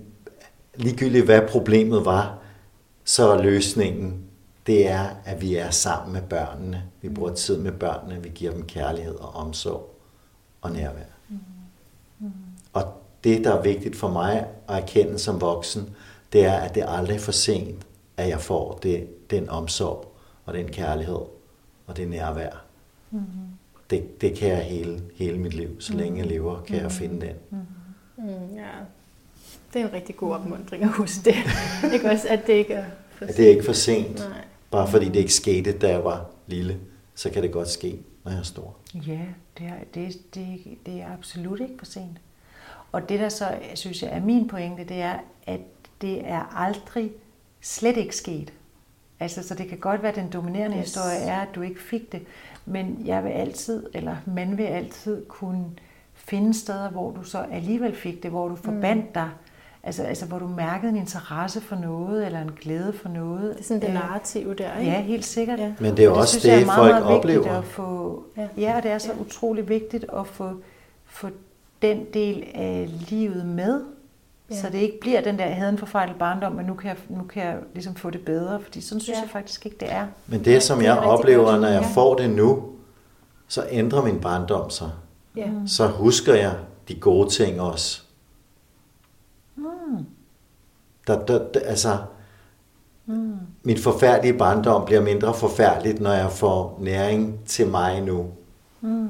ligegyldigt 0.76 1.26
hvad 1.26 1.42
problemet 1.50 2.06
var, 2.06 2.38
så 3.04 3.30
er 3.32 3.42
løsningen, 3.42 4.24
det 4.68 4.88
er, 4.88 5.06
at 5.26 5.42
vi 5.42 5.56
er 5.56 5.70
sammen 5.70 6.14
med 6.14 6.22
børnene. 6.22 6.84
Vi 7.02 7.10
bruger 7.10 7.34
tid 7.34 7.58
med 7.58 7.72
børnene, 7.72 8.24
vi 8.24 8.30
giver 8.30 8.52
dem 8.52 8.66
kærlighed 8.66 9.16
og 9.16 9.36
omsorg 9.36 9.96
og 10.62 10.72
nærvær. 10.72 11.04
Mm. 11.30 11.38
Mm. 12.20 12.32
Og 12.74 12.84
det, 13.24 13.44
der 13.44 13.54
er 13.54 13.62
vigtigt 13.62 13.96
for 13.96 14.10
mig 14.10 14.48
at 14.70 14.78
erkende 14.84 15.20
som 15.20 15.42
voksen, 15.42 15.96
det 16.34 16.46
er, 16.46 16.54
at 16.54 16.76
det 16.76 16.86
aldrig 16.88 17.16
er 17.16 17.20
for 17.20 17.32
sent, 17.32 17.88
at 18.18 18.30
jeg 18.30 18.42
får 18.42 18.80
det, 18.84 19.30
den 19.30 19.50
omsorg 19.50 20.16
og 20.46 20.54
den 20.54 20.68
kærlighed 20.68 21.20
og 21.88 21.98
det 21.98 22.08
nærvær. 22.08 22.64
Mm. 23.12 23.20
Det, 23.90 24.22
det 24.22 24.36
kan 24.36 24.50
jeg 24.50 24.64
hele, 24.64 25.02
hele 25.16 25.38
mit 25.40 25.54
liv. 25.54 25.82
Så 25.82 25.94
længe 25.94 26.20
jeg 26.20 26.28
lever, 26.28 26.62
kan 26.64 26.76
jeg 26.76 26.92
finde 26.92 27.22
den. 27.22 27.36
Mm. 27.50 27.58
Mm, 28.18 28.56
ja. 28.56 28.70
Det 29.74 29.82
er 29.82 29.88
en 29.88 29.94
rigtig 29.94 30.16
god 30.16 30.34
opmuntring 30.34 30.84
at 30.84 30.90
huske 30.90 31.22
det. 31.26 31.36
ikke 31.94 32.10
også, 32.12 32.28
at 32.30 32.48
det 32.48 32.54
ikke 32.54 32.74
er 32.74 32.86
for 33.16 33.26
At 33.26 33.30
sent. 33.30 33.38
det 33.38 33.46
er 33.46 33.50
ikke 33.50 33.64
for 33.64 33.74
sent. 33.74 34.16
Nej. 34.20 34.28
Bare 34.72 34.88
fordi 34.88 35.06
det 35.06 35.16
ikke 35.16 35.34
skete, 35.34 35.72
da 35.72 35.90
jeg 35.90 36.04
var 36.04 36.26
lille, 36.48 36.80
så 37.16 37.30
kan 37.30 37.44
det 37.44 37.52
godt 37.52 37.70
ske, 37.70 38.00
når 38.24 38.32
jeg 38.32 38.40
er 38.40 38.44
stor. 38.44 38.76
Ja, 39.08 39.20
det 39.58 39.68
er, 39.68 39.74
det, 39.94 40.36
det, 40.36 40.60
det 40.86 41.02
er 41.02 41.14
absolut 41.14 41.60
ikke 41.60 41.74
for 41.78 41.86
sent. 41.86 42.18
Og 42.92 43.10
det, 43.10 43.20
der 43.20 43.30
så 43.30 43.56
synes 43.76 44.04
jeg 44.04 44.12
er 44.12 44.22
min 44.22 44.48
pointe, 44.48 44.84
det 44.84 45.02
er, 45.02 45.20
at 45.48 45.60
det 46.02 46.28
er 46.28 46.58
aldrig 46.58 47.12
slet 47.62 47.98
ikke 47.98 48.16
sket. 48.16 48.54
Altså, 49.20 49.48
så 49.48 49.56
det 49.56 49.68
kan 49.68 49.78
godt 49.78 50.02
være, 50.02 50.12
at 50.12 50.18
den 50.18 50.30
dominerende 50.30 50.78
yes. 50.78 50.86
historie 50.86 51.18
er, 51.18 51.42
at 51.42 51.48
du 51.56 51.62
ikke 51.62 51.82
fik 51.82 52.12
det. 52.12 52.22
Men 52.66 53.02
jeg 53.06 53.24
vil 53.24 53.30
altid, 53.30 53.84
eller 53.94 54.16
man 54.26 54.58
vil 54.58 54.64
altid 54.64 55.26
kunne 55.28 55.66
finde 56.14 56.54
steder, 56.54 56.90
hvor 56.90 57.12
du 57.12 57.24
så 57.24 57.46
alligevel 57.52 57.96
fik 57.96 58.24
det, 58.24 58.32
hvor 58.32 58.48
du 58.48 58.56
forbandt 58.56 59.16
dig. 59.16 59.30
Altså, 59.86 60.04
altså, 60.04 60.26
hvor 60.26 60.40
du 60.40 60.48
mærkede 60.48 60.90
en 60.92 60.98
interesse 60.98 61.62
for 61.62 61.76
noget, 61.76 62.26
eller 62.26 62.42
en 62.42 62.52
glæde 62.62 62.94
for 62.94 63.10
noget. 63.10 63.54
Det 63.54 63.60
er 63.60 63.64
sådan 63.64 63.82
det 63.82 63.88
Øh, 63.88 63.94
narrative 63.94 64.54
der, 64.54 64.78
ikke? 64.80 64.92
Ja, 64.92 65.02
helt 65.02 65.26
sikkert. 65.26 65.60
Ja. 65.60 65.74
Men 65.80 65.92
det 65.92 66.00
er 66.00 66.04
jo 66.04 66.12
Og 66.12 66.18
også 66.18 66.32
synes 66.40 66.46
jeg 66.46 66.54
er 66.54 66.58
det, 66.58 66.66
meget, 66.66 66.78
folk 66.80 67.04
meget 67.04 67.16
vigtigt 67.24 67.38
oplever. 67.40 67.58
At 67.58 67.64
få, 67.66 68.24
Ja. 68.38 68.48
ja. 68.58 68.78
og 68.78 68.84
det 68.84 68.92
er 68.92 68.98
så 68.98 69.12
ja. 69.14 69.22
utrolig 69.22 69.70
vigtigt 69.70 70.06
at 70.18 70.28
få, 70.28 70.50
få 71.06 71.30
den 71.82 72.06
del 72.14 72.44
af 72.54 72.90
livet 73.10 73.46
med, 73.46 73.82
Ja. 74.52 74.62
så 74.62 74.70
det 74.70 74.78
ikke 74.78 74.98
bliver 75.02 75.22
den 75.22 75.38
der, 75.40 75.46
jeg 75.46 75.56
havde 75.56 75.70
en 75.70 75.78
forfejlet 75.78 76.16
barndom, 76.20 76.52
men 76.52 76.66
nu 76.66 76.74
kan 76.74 76.88
jeg, 76.90 76.98
nu 77.10 77.24
kan 77.24 77.44
jeg 77.44 77.58
ligesom 77.74 77.96
få 77.96 78.10
det 78.10 78.22
bedre, 78.26 78.62
fordi 78.62 78.82
sådan 78.82 79.02
synes 79.02 79.18
Ja. 79.18 79.22
jeg 79.22 79.30
faktisk 79.30 79.66
ikke, 79.66 79.78
det 79.80 79.92
er. 79.92 80.08
Men 80.28 80.46
det, 80.46 80.64
som 80.64 80.78
det 80.78 80.86
jeg 80.86 80.96
rigtig 80.98 81.10
oplever, 81.12 81.44
godt. 81.52 81.62
når 81.62 81.68
jeg 81.68 81.86
får 81.94 82.16
det 82.16 82.30
nu, 82.30 82.64
så 83.48 83.66
ændrer 83.70 84.04
min 84.06 84.20
barndom 84.20 84.70
sig. 84.70 84.90
Ja. 85.36 85.50
Så 85.68 85.88
husker 85.88 86.34
jeg 86.36 86.56
de 86.88 86.96
gode 87.00 87.30
ting 87.30 87.62
også. 87.62 88.02
Mm. 89.56 89.66
Der, 91.08 91.26
der, 91.26 91.40
der, 91.54 91.60
altså, 91.60 91.98
Mm. 93.06 93.34
mit 93.64 93.80
forfærdelige 93.80 94.38
barndom 94.38 94.86
bliver 94.86 95.02
mindre 95.02 95.34
forfærdeligt, 95.34 96.00
når 96.00 96.12
jeg 96.14 96.32
får 96.32 96.78
næring 96.82 97.40
til 97.46 97.68
mig 97.68 98.02
nu. 98.02 98.26
Mm. 98.82 99.08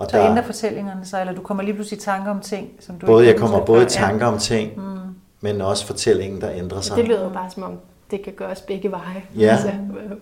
Og 0.00 0.06
Så 0.10 0.18
ændrer 0.18 0.34
der, 0.34 0.42
fortællingerne 0.42 1.04
sig, 1.04 1.20
eller 1.20 1.32
du 1.34 1.40
kommer 1.42 1.62
lige 1.62 1.74
pludselig 1.74 1.98
i 1.98 2.00
tanker 2.00 2.30
om 2.30 2.40
ting, 2.40 2.68
som 2.80 2.98
du 2.98 3.06
både 3.06 3.24
ikke 3.24 3.32
jeg 3.32 3.40
kommer 3.40 3.64
både 3.64 3.82
i 3.82 3.86
tanker 3.88 4.26
om 4.26 4.38
ting. 4.38 4.76
Mm. 4.76 4.82
men 5.40 5.60
også 5.60 5.86
fortællingen, 5.86 6.40
der 6.40 6.50
ændrer 6.50 6.80
sig. 6.80 6.96
Det 6.96 7.04
lyder 7.08 7.22
jo 7.24 7.28
bare 7.28 7.50
som 7.50 7.62
om, 7.62 7.72
det 8.10 8.22
kan 8.24 8.32
gøres 8.32 8.60
begge 8.60 8.90
veje. 8.90 9.22
Ja. 9.38 9.48
Altså, 9.48 9.68
øh, 9.68 10.16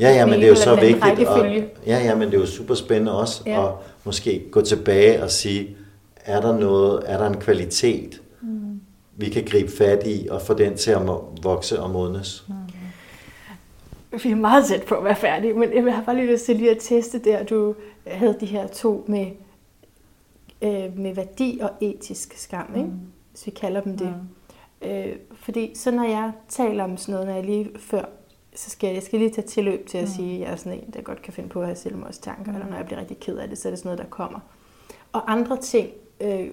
Ja, 0.00 0.10
ja, 0.10 0.26
men 0.26 0.34
det 0.34 0.44
er 0.44 0.48
jo 0.48 0.54
så 0.54 0.74
vigtigt. 0.74 1.28
Og, 1.28 1.46
ja, 1.86 1.98
ja, 1.98 2.14
men 2.14 2.28
det 2.28 2.34
er 2.34 2.40
jo 2.40 2.46
super 2.46 2.74
spændende 2.74 3.18
også 3.18 3.42
Ja. 3.46 3.66
at 3.68 3.72
måske 4.04 4.42
gå 4.50 4.60
tilbage 4.60 5.22
og 5.22 5.30
sige, 5.30 5.76
er 6.24 6.40
der 6.40 6.58
noget, 6.58 7.02
er 7.06 7.18
der 7.18 7.26
en 7.26 7.36
kvalitet, 7.36 8.20
Mm. 8.40 8.80
vi 9.16 9.28
kan 9.28 9.44
gribe 9.50 9.72
fat 9.78 10.02
i 10.06 10.28
og 10.30 10.42
få 10.42 10.54
den 10.54 10.76
til 10.76 10.90
at 10.90 11.00
vokse 11.42 11.80
og 11.82 11.90
modnes. 11.90 12.44
Mm. 12.48 12.54
Vi 14.22 14.30
er 14.30 14.34
meget 14.36 14.64
tæt 14.66 14.82
på 14.82 14.94
at 14.94 15.04
være 15.04 15.16
færdige, 15.16 15.54
men 15.54 15.86
jeg 15.86 15.94
har 15.94 16.02
bare 16.04 16.16
lige 16.16 16.32
lyst 16.32 16.44
til 16.44 16.56
lige 16.56 16.70
at 16.70 16.78
teste 16.80 17.18
der, 17.18 17.42
du 17.44 17.74
havde 18.06 18.36
de 18.40 18.46
her 18.46 18.66
to 18.66 19.04
med, 19.08 19.26
øh, 20.62 20.98
med 20.98 21.14
værdi 21.14 21.58
og 21.62 21.70
etisk 21.80 22.36
skam, 22.36 22.72
ikke? 22.76 22.88
Mm. 22.88 23.00
hvis 23.30 23.46
vi 23.46 23.50
kalder 23.50 23.80
dem 23.80 23.96
det. 23.98 24.14
Mm. 24.82 24.88
Øh, 24.88 25.16
fordi 25.34 25.72
så 25.74 25.90
når 25.90 26.04
jeg 26.04 26.32
taler 26.48 26.84
om 26.84 26.96
sådan 26.96 27.12
noget, 27.12 27.26
når 27.26 27.34
jeg 27.34 27.44
lige 27.44 27.70
før, 27.78 28.04
så 28.54 28.70
skal 28.70 28.86
jeg, 28.86 28.94
jeg 28.94 29.02
skal 29.02 29.18
lige 29.18 29.30
tage 29.30 29.46
tilløb 29.46 29.86
til 29.86 29.98
at 29.98 30.04
Mm. 30.04 30.10
sige, 30.10 30.34
at 30.34 30.40
jeg 30.40 30.52
er 30.52 30.56
sådan 30.56 30.78
en, 30.78 30.90
der 30.94 31.00
godt 31.02 31.22
kan 31.22 31.32
finde 31.32 31.48
på 31.48 31.60
at 31.60 31.66
have 31.66 31.76
selvmordstanker, 31.76 32.50
Mm. 32.52 32.56
eller 32.56 32.68
når 32.70 32.76
jeg 32.76 32.86
bliver 32.86 33.00
rigtig 33.00 33.18
ked 33.20 33.36
af 33.38 33.48
det, 33.48 33.58
så 33.58 33.68
er 33.68 33.70
det 33.70 33.78
sådan 33.78 33.88
noget, 33.88 33.98
der 33.98 34.10
kommer. 34.10 34.38
Og 35.12 35.32
andre 35.32 35.56
ting, 35.56 35.88
øh, 36.20 36.46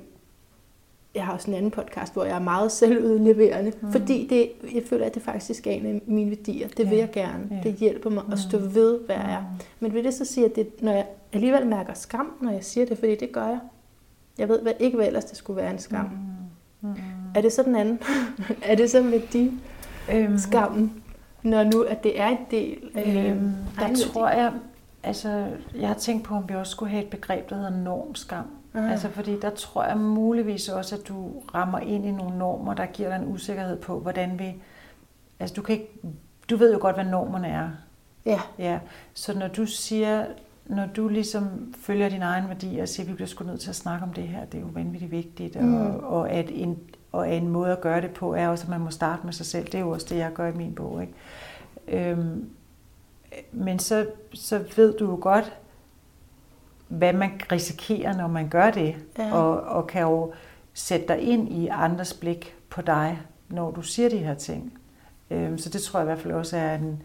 jeg 1.16 1.26
har 1.26 1.34
også 1.34 1.52
en 1.52 1.58
anden 1.58 1.72
podcast, 1.72 2.14
hvor 2.14 2.24
jeg 2.26 2.36
er 2.36 2.40
meget 2.40 2.72
selvudleverende, 2.72 3.72
mm. 3.82 3.88
Mm. 3.88 3.92
fordi 3.92 4.28
det, 4.28 4.52
jeg 4.76 4.84
føler, 4.90 5.06
at 5.06 5.16
det 5.16 5.22
faktisk 5.22 5.68
er 5.68 5.72
en 5.72 5.86
af 5.86 6.02
mine 6.06 6.30
værdier. 6.30 6.68
Det 6.68 6.90
vil 6.90 6.96
Ja. 6.96 7.02
jeg 7.02 7.12
gerne. 7.12 7.48
Ja. 7.52 7.70
Det 7.70 7.74
hjælper 7.74 8.10
mig 8.10 8.24
at 8.32 8.40
stå 8.40 8.60
Mm. 8.60 8.76
ved, 8.76 9.00
hvad 9.06 9.16
jeg 9.16 9.34
er. 9.34 9.44
Men 9.80 9.94
vil 9.94 10.04
det 10.04 10.14
så 10.14 10.26
sige, 10.26 10.46
at 10.46 10.56
det, 10.56 10.82
når 10.84 10.92
jeg 10.92 11.06
alligevel 11.34 11.68
mærker 11.68 11.94
skam, 11.94 12.32
når 12.42 12.52
jeg 12.52 12.64
siger 12.64 12.86
det, 12.86 12.98
fordi 12.98 13.16
det 13.16 13.32
gør 13.32 13.48
jeg. 13.48 13.60
Jeg 14.38 14.50
ved 14.50 14.62
hvad, 14.62 14.74
ikke, 14.80 14.98
hvad 14.98 15.08
ellers 15.08 15.26
det 15.26 15.38
skulle 15.38 15.62
være 15.62 15.72
en 15.72 15.80
skam. 15.80 16.06
Mm. 16.82 16.90
Mm. 16.90 16.96
Er 17.36 17.42
det 17.42 17.54
så 17.54 17.64
den 17.64 17.76
anden? 17.76 18.00
er 18.64 18.76
det 18.76 18.92
så 18.92 19.02
med 19.04 19.20
de 19.34 19.52
Øhm, 20.14 20.38
skammen, 20.38 21.04
når 21.44 21.64
nu 21.64 21.82
at 21.82 22.04
det 22.04 22.20
er 22.20 22.28
en 22.28 22.38
del 22.52 22.78
af 22.96 23.30
Øhm, 23.32 23.52
egen 23.78 23.96
der 23.96 24.02
tror 24.14 24.30
jeg, 24.30 24.52
altså, 25.04 25.48
jeg 25.80 25.88
har 25.88 25.96
tænkt 25.96 26.24
på, 26.24 26.36
om 26.36 26.44
vi 26.50 26.56
også 26.56 26.72
skulle 26.72 26.92
have 26.92 27.04
et 27.04 27.10
begreb, 27.10 27.50
der 27.50 27.56
hedder 27.56 27.70
normskam. 27.84 28.46
Ah. 28.74 28.92
Altså, 28.92 29.10
fordi 29.10 29.40
der 29.40 29.50
tror 29.50 29.84
jeg 29.84 29.98
muligvis 29.98 30.70
også, 30.70 30.96
at 30.96 31.08
du 31.08 31.32
rammer 31.56 31.80
ind 31.80 32.06
i 32.06 32.12
nogle 32.12 32.38
normer, 32.38 32.74
der 32.74 32.86
giver 32.86 33.10
dig 33.10 33.16
en 33.26 33.34
usikkerhed 33.34 33.78
på, 33.78 34.00
hvordan 34.00 34.40
vi... 34.40 34.56
Altså, 35.40 35.54
du 35.56 35.62
kan 35.62 35.76
ikke... 35.76 35.90
Du 36.50 36.56
ved 36.58 36.74
jo 36.74 36.80
godt, 36.82 36.96
hvad 36.96 37.06
normerne 37.06 37.48
er. 37.48 37.70
Ja, 38.26 38.40
Ja, 38.60 38.80
så 39.14 39.40
når 39.40 39.48
du 39.48 39.66
siger, 39.66 40.26
når 40.66 40.86
du 40.86 41.08
ligesom 41.08 41.74
følger 41.78 42.10
din 42.10 42.22
egen 42.22 42.48
værdi 42.48 42.80
og 42.80 42.88
siger, 42.88 43.04
at 43.06 43.10
vi 43.10 43.14
bliver 43.14 43.28
sgu 43.28 43.44
nødt 43.46 43.62
til 43.62 43.70
at 43.70 43.76
snakke 43.76 44.04
om 44.06 44.14
det 44.14 44.24
her, 44.28 44.46
det 44.46 44.58
er 44.58 44.62
jo 44.62 44.68
vanvittigt 44.74 45.12
vigtigt, 45.12 45.62
Mm. 45.62 45.76
og, 45.82 46.00
og, 46.20 46.30
at 46.30 46.46
en, 46.54 46.80
og 47.12 47.34
en 47.36 47.48
måde 47.48 47.72
at 47.72 47.82
gøre 47.82 48.02
det 48.02 48.12
på 48.12 48.34
er 48.34 48.48
også, 48.48 48.64
at 48.64 48.70
man 48.70 48.80
må 48.82 48.90
starte 48.90 49.22
med 49.26 49.34
sig 49.34 49.46
selv. 49.46 49.66
Det 49.66 49.76
er 49.76 49.80
jo 49.80 49.90
også 49.90 50.08
det, 50.10 50.18
jeg 50.18 50.34
gør 50.34 50.48
i 50.52 50.56
min 50.56 50.76
bog. 50.76 51.02
Ikke? 51.02 51.14
Øhm, 52.12 52.50
men 53.52 53.80
så, 53.80 54.06
så 54.34 54.64
ved 54.76 54.94
du 54.98 55.06
jo 55.10 55.18
godt, 55.22 55.54
hvad 56.90 57.14
man 57.14 57.32
risikerer, 57.52 58.18
når 58.18 58.28
man 58.28 58.50
gør 58.50 58.72
det, 58.72 58.96
ja. 59.18 59.34
og, 59.34 59.62
og 59.62 59.88
kan 59.88 60.02
jo 60.02 60.32
sætte 60.74 61.08
dig 61.08 61.20
ind 61.20 61.50
i 61.50 61.68
andres 61.68 62.14
blik 62.14 62.56
på 62.70 62.82
dig, 62.82 63.22
når 63.50 63.72
du 63.72 63.82
siger 63.82 64.10
de 64.10 64.18
her 64.18 64.34
ting. 64.34 64.74
Øhm, 65.32 65.58
så 65.58 65.70
det 65.70 65.82
tror 65.82 66.00
jeg 66.00 66.06
i 66.06 66.10
hvert 66.10 66.20
fald 66.20 66.34
også 66.34 66.58
er 66.58 66.76
en, 66.76 67.04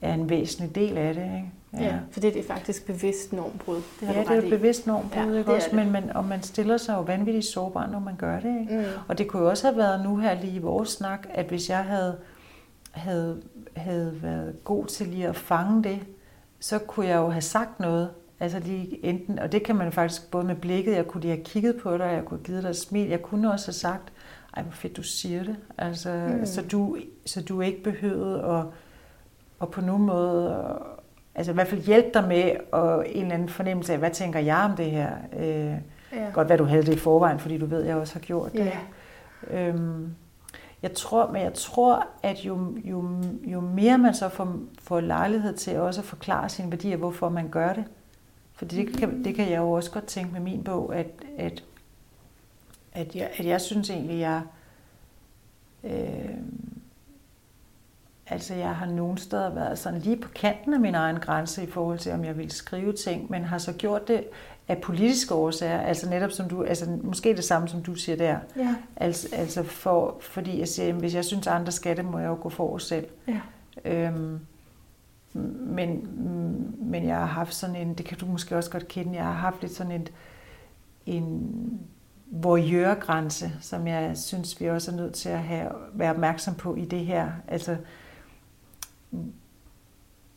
er 0.00 0.14
en 0.14 0.30
væsentlig 0.30 0.74
del 0.74 0.98
af 0.98 1.14
det. 1.14 1.24
Ikke? 1.24 1.50
Ja. 1.72 1.84
ja, 1.84 1.98
for 2.10 2.20
det 2.20 2.38
er 2.38 2.42
faktisk 2.42 2.86
bevidst 2.86 3.32
normbrud. 3.32 3.82
Det 4.00 4.08
har 4.08 4.14
ja, 4.14 4.20
det 4.20 4.30
er 4.30 4.34
jo 4.34 4.56
bevidst 4.56 4.86
normbrud, 4.86 5.32
ja, 5.32 5.38
ikke 5.38 5.54
også? 5.54 5.68
Men 5.72 5.90
man, 5.90 6.10
og 6.10 6.24
man 6.24 6.42
stiller 6.42 6.76
sig 6.76 6.94
jo 6.94 7.00
vanvittigt 7.00 7.46
sårbar, 7.46 7.86
når 7.86 7.98
man 7.98 8.16
gør 8.16 8.40
det. 8.40 8.60
Ikke? 8.60 8.76
Mm. 8.76 8.84
Og 9.08 9.18
det 9.18 9.28
kunne 9.28 9.42
jo 9.42 9.48
også 9.48 9.66
have 9.66 9.76
været 9.76 10.04
nu 10.04 10.16
her 10.16 10.40
lige 10.40 10.52
i 10.52 10.58
vores 10.58 10.88
snak, 10.88 11.26
at 11.30 11.46
hvis 11.46 11.70
jeg 11.70 11.84
havde, 11.84 12.18
havde, 12.90 13.42
havde 13.76 14.22
været 14.22 14.64
god 14.64 14.86
til 14.86 15.06
lige 15.06 15.28
at 15.28 15.36
fange 15.36 15.84
det, 15.84 16.00
så 16.60 16.78
kunne 16.78 17.06
jeg 17.06 17.16
jo 17.16 17.28
have 17.28 17.42
sagt 17.42 17.80
noget. 17.80 18.10
Altså 18.40 18.58
lige 18.58 19.04
enten, 19.04 19.38
og 19.38 19.52
det 19.52 19.62
kan 19.62 19.76
man 19.76 19.92
faktisk 19.92 20.30
både 20.30 20.44
med 20.44 20.54
blikket, 20.54 20.96
jeg 20.96 21.06
kunne 21.06 21.20
lige 21.20 21.34
have 21.34 21.44
kigget 21.44 21.76
på 21.76 21.98
dig, 21.98 22.04
jeg 22.04 22.24
kunne 22.24 22.38
have 22.38 22.44
givet 22.44 22.62
dig 22.62 22.68
et 22.68 22.76
smil, 22.76 23.08
jeg 23.08 23.22
kunne 23.22 23.52
også 23.52 23.66
have 23.66 23.74
sagt, 23.74 24.12
ej 24.56 24.62
hvor 24.62 24.72
fedt 24.72 24.96
du 24.96 25.02
siger 25.02 25.44
det. 25.44 25.56
Altså, 25.78 26.28
mm. 26.38 26.46
så, 26.46 26.62
du, 26.62 26.96
så 27.26 27.42
du 27.42 27.60
ikke 27.60 27.82
behøvede 27.82 28.42
at, 28.44 28.64
at 29.62 29.68
på 29.70 29.80
nogen 29.80 30.06
måde 30.06 30.66
altså 31.34 31.52
i 31.52 31.54
hvert 31.54 31.68
fald 31.68 31.80
hjælpe 31.80 32.10
dig 32.14 32.28
med 32.28 32.50
og 32.72 33.08
en 33.08 33.22
eller 33.22 33.34
anden 33.34 33.48
fornemmelse 33.48 33.92
af, 33.92 33.98
hvad 33.98 34.10
tænker 34.10 34.40
jeg 34.40 34.56
om 34.56 34.76
det 34.76 34.90
her? 34.90 35.10
Øh, 35.38 35.46
ja. 36.12 36.30
Godt 36.32 36.46
hvad 36.46 36.58
du 36.58 36.64
havde 36.64 36.82
det 36.82 36.94
i 36.94 36.98
forvejen, 36.98 37.38
fordi 37.38 37.58
du 37.58 37.66
ved, 37.66 37.82
at 37.82 37.88
jeg 37.88 37.96
også 37.96 38.14
har 38.14 38.20
gjort 38.20 38.52
det. 38.52 38.72
Ja. 39.50 39.68
Øhm, 39.68 40.14
jeg 40.82 40.92
tror, 40.92 41.32
men 41.32 41.42
jeg 41.42 41.54
tror, 41.54 42.06
at 42.22 42.38
jo, 42.38 42.76
jo, 42.84 43.08
jo 43.44 43.60
mere 43.60 43.98
man 43.98 44.14
så 44.14 44.28
får, 44.28 44.56
får 44.82 45.00
lejlighed 45.00 45.54
til 45.54 45.78
også 45.78 46.00
at 46.00 46.04
forklare 46.04 46.48
sine 46.48 46.70
værdier, 46.70 46.96
hvorfor 46.96 47.28
man 47.28 47.48
gør 47.48 47.72
det, 47.72 47.84
for 48.54 48.64
det 48.64 48.96
kan, 48.96 49.24
det 49.24 49.34
kan 49.34 49.50
jeg 49.50 49.58
jo 49.58 49.70
også 49.70 49.90
godt 49.90 50.06
tænke 50.06 50.32
med 50.32 50.40
min 50.40 50.64
bog, 50.64 50.96
at, 50.96 51.06
at, 51.38 51.64
at, 52.92 53.16
jeg, 53.16 53.30
at 53.36 53.46
jeg 53.46 53.60
synes 53.60 53.90
egentlig, 53.90 54.20
jeg 54.20 54.42
øh, 55.84 56.34
Altså 58.26 58.54
jeg 58.54 58.74
har 58.74 58.86
nogle 58.86 59.18
steder 59.18 59.54
været 59.54 59.78
sådan 59.78 60.00
lige 60.00 60.16
på 60.16 60.28
kanten 60.28 60.74
af 60.74 60.80
min 60.80 60.94
egen 60.94 61.20
grænse 61.20 61.62
i 61.62 61.66
forhold 61.66 61.98
til, 61.98 62.12
om 62.12 62.24
jeg 62.24 62.38
vil 62.38 62.50
skrive 62.50 62.92
ting, 62.92 63.30
men 63.30 63.44
har 63.44 63.58
så 63.58 63.72
gjort 63.72 64.08
det 64.08 64.24
af 64.68 64.78
politiske 64.78 65.34
årsager, 65.34 65.80
altså 65.80 66.10
netop 66.10 66.30
som 66.30 66.48
du, 66.48 66.62
altså 66.62 66.98
måske 67.02 67.36
det 67.36 67.44
samme 67.44 67.68
som 67.68 67.82
du 67.82 67.94
siger 67.94 68.16
der. 68.16 68.38
Ja. 68.56 68.74
Altså, 68.96 69.28
altså 69.32 69.62
for, 69.62 70.16
fordi 70.20 70.58
jeg 70.58 70.68
siger, 70.68 70.92
hvis 70.92 71.14
jeg 71.14 71.24
synes 71.24 71.46
andre 71.46 71.72
skal 71.72 71.96
det, 71.96 72.04
må 72.04 72.18
jeg 72.18 72.28
jo 72.28 72.38
gå 72.42 72.48
for 72.48 72.78
selv. 72.78 73.06
Ja. 73.28 73.40
Øhm, 73.84 74.40
men, 75.34 76.08
men 76.78 77.04
jeg 77.06 77.16
har 77.16 77.26
haft 77.26 77.54
sådan 77.54 77.76
en, 77.76 77.94
det 77.94 78.06
kan 78.06 78.18
du 78.18 78.26
måske 78.26 78.56
også 78.56 78.70
godt 78.70 78.88
kende, 78.88 79.16
jeg 79.16 79.24
har 79.24 79.32
haft 79.32 79.60
lidt 79.60 79.72
sådan 79.72 79.92
en, 79.92 80.08
en 81.06 81.80
voyeurgrænse, 82.26 83.52
som 83.60 83.86
jeg 83.86 84.18
synes, 84.18 84.60
vi 84.60 84.70
også 84.70 84.90
er 84.90 84.96
nødt 84.96 85.14
til 85.14 85.28
at 85.28 85.38
have, 85.38 85.68
være 85.92 86.10
opmærksom 86.10 86.54
på 86.54 86.74
i 86.74 86.84
det 86.84 87.06
her. 87.06 87.32
Altså, 87.48 87.76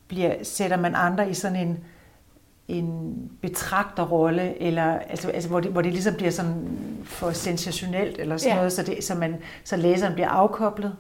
bliver, 0.08 0.36
sætter 0.44 0.78
man 0.78 0.96
andre 0.96 1.30
i 1.30 1.34
sådan 1.34 1.68
en, 1.68 1.84
en 2.68 3.32
betragterrolle, 3.42 4.62
eller, 4.62 5.00
altså, 5.00 5.30
altså, 5.30 5.50
hvor, 5.50 5.60
det, 5.60 5.72
hvor 5.72 5.82
det 5.82 5.94
ligesom 5.94 6.14
bliver 6.14 6.32
sådan 6.32 6.68
for 7.04 7.32
sensationelt, 7.32 8.20
eller 8.20 8.38
sådan 8.38 8.52
ja. 8.52 8.56
noget, 8.56 8.74
så, 8.74 8.84
det, 8.84 9.04
så, 9.04 9.16
man, 9.16 9.36
så 9.64 9.78
læseren 9.78 10.14
bliver 10.14 10.30
afkoblet, 10.30 10.96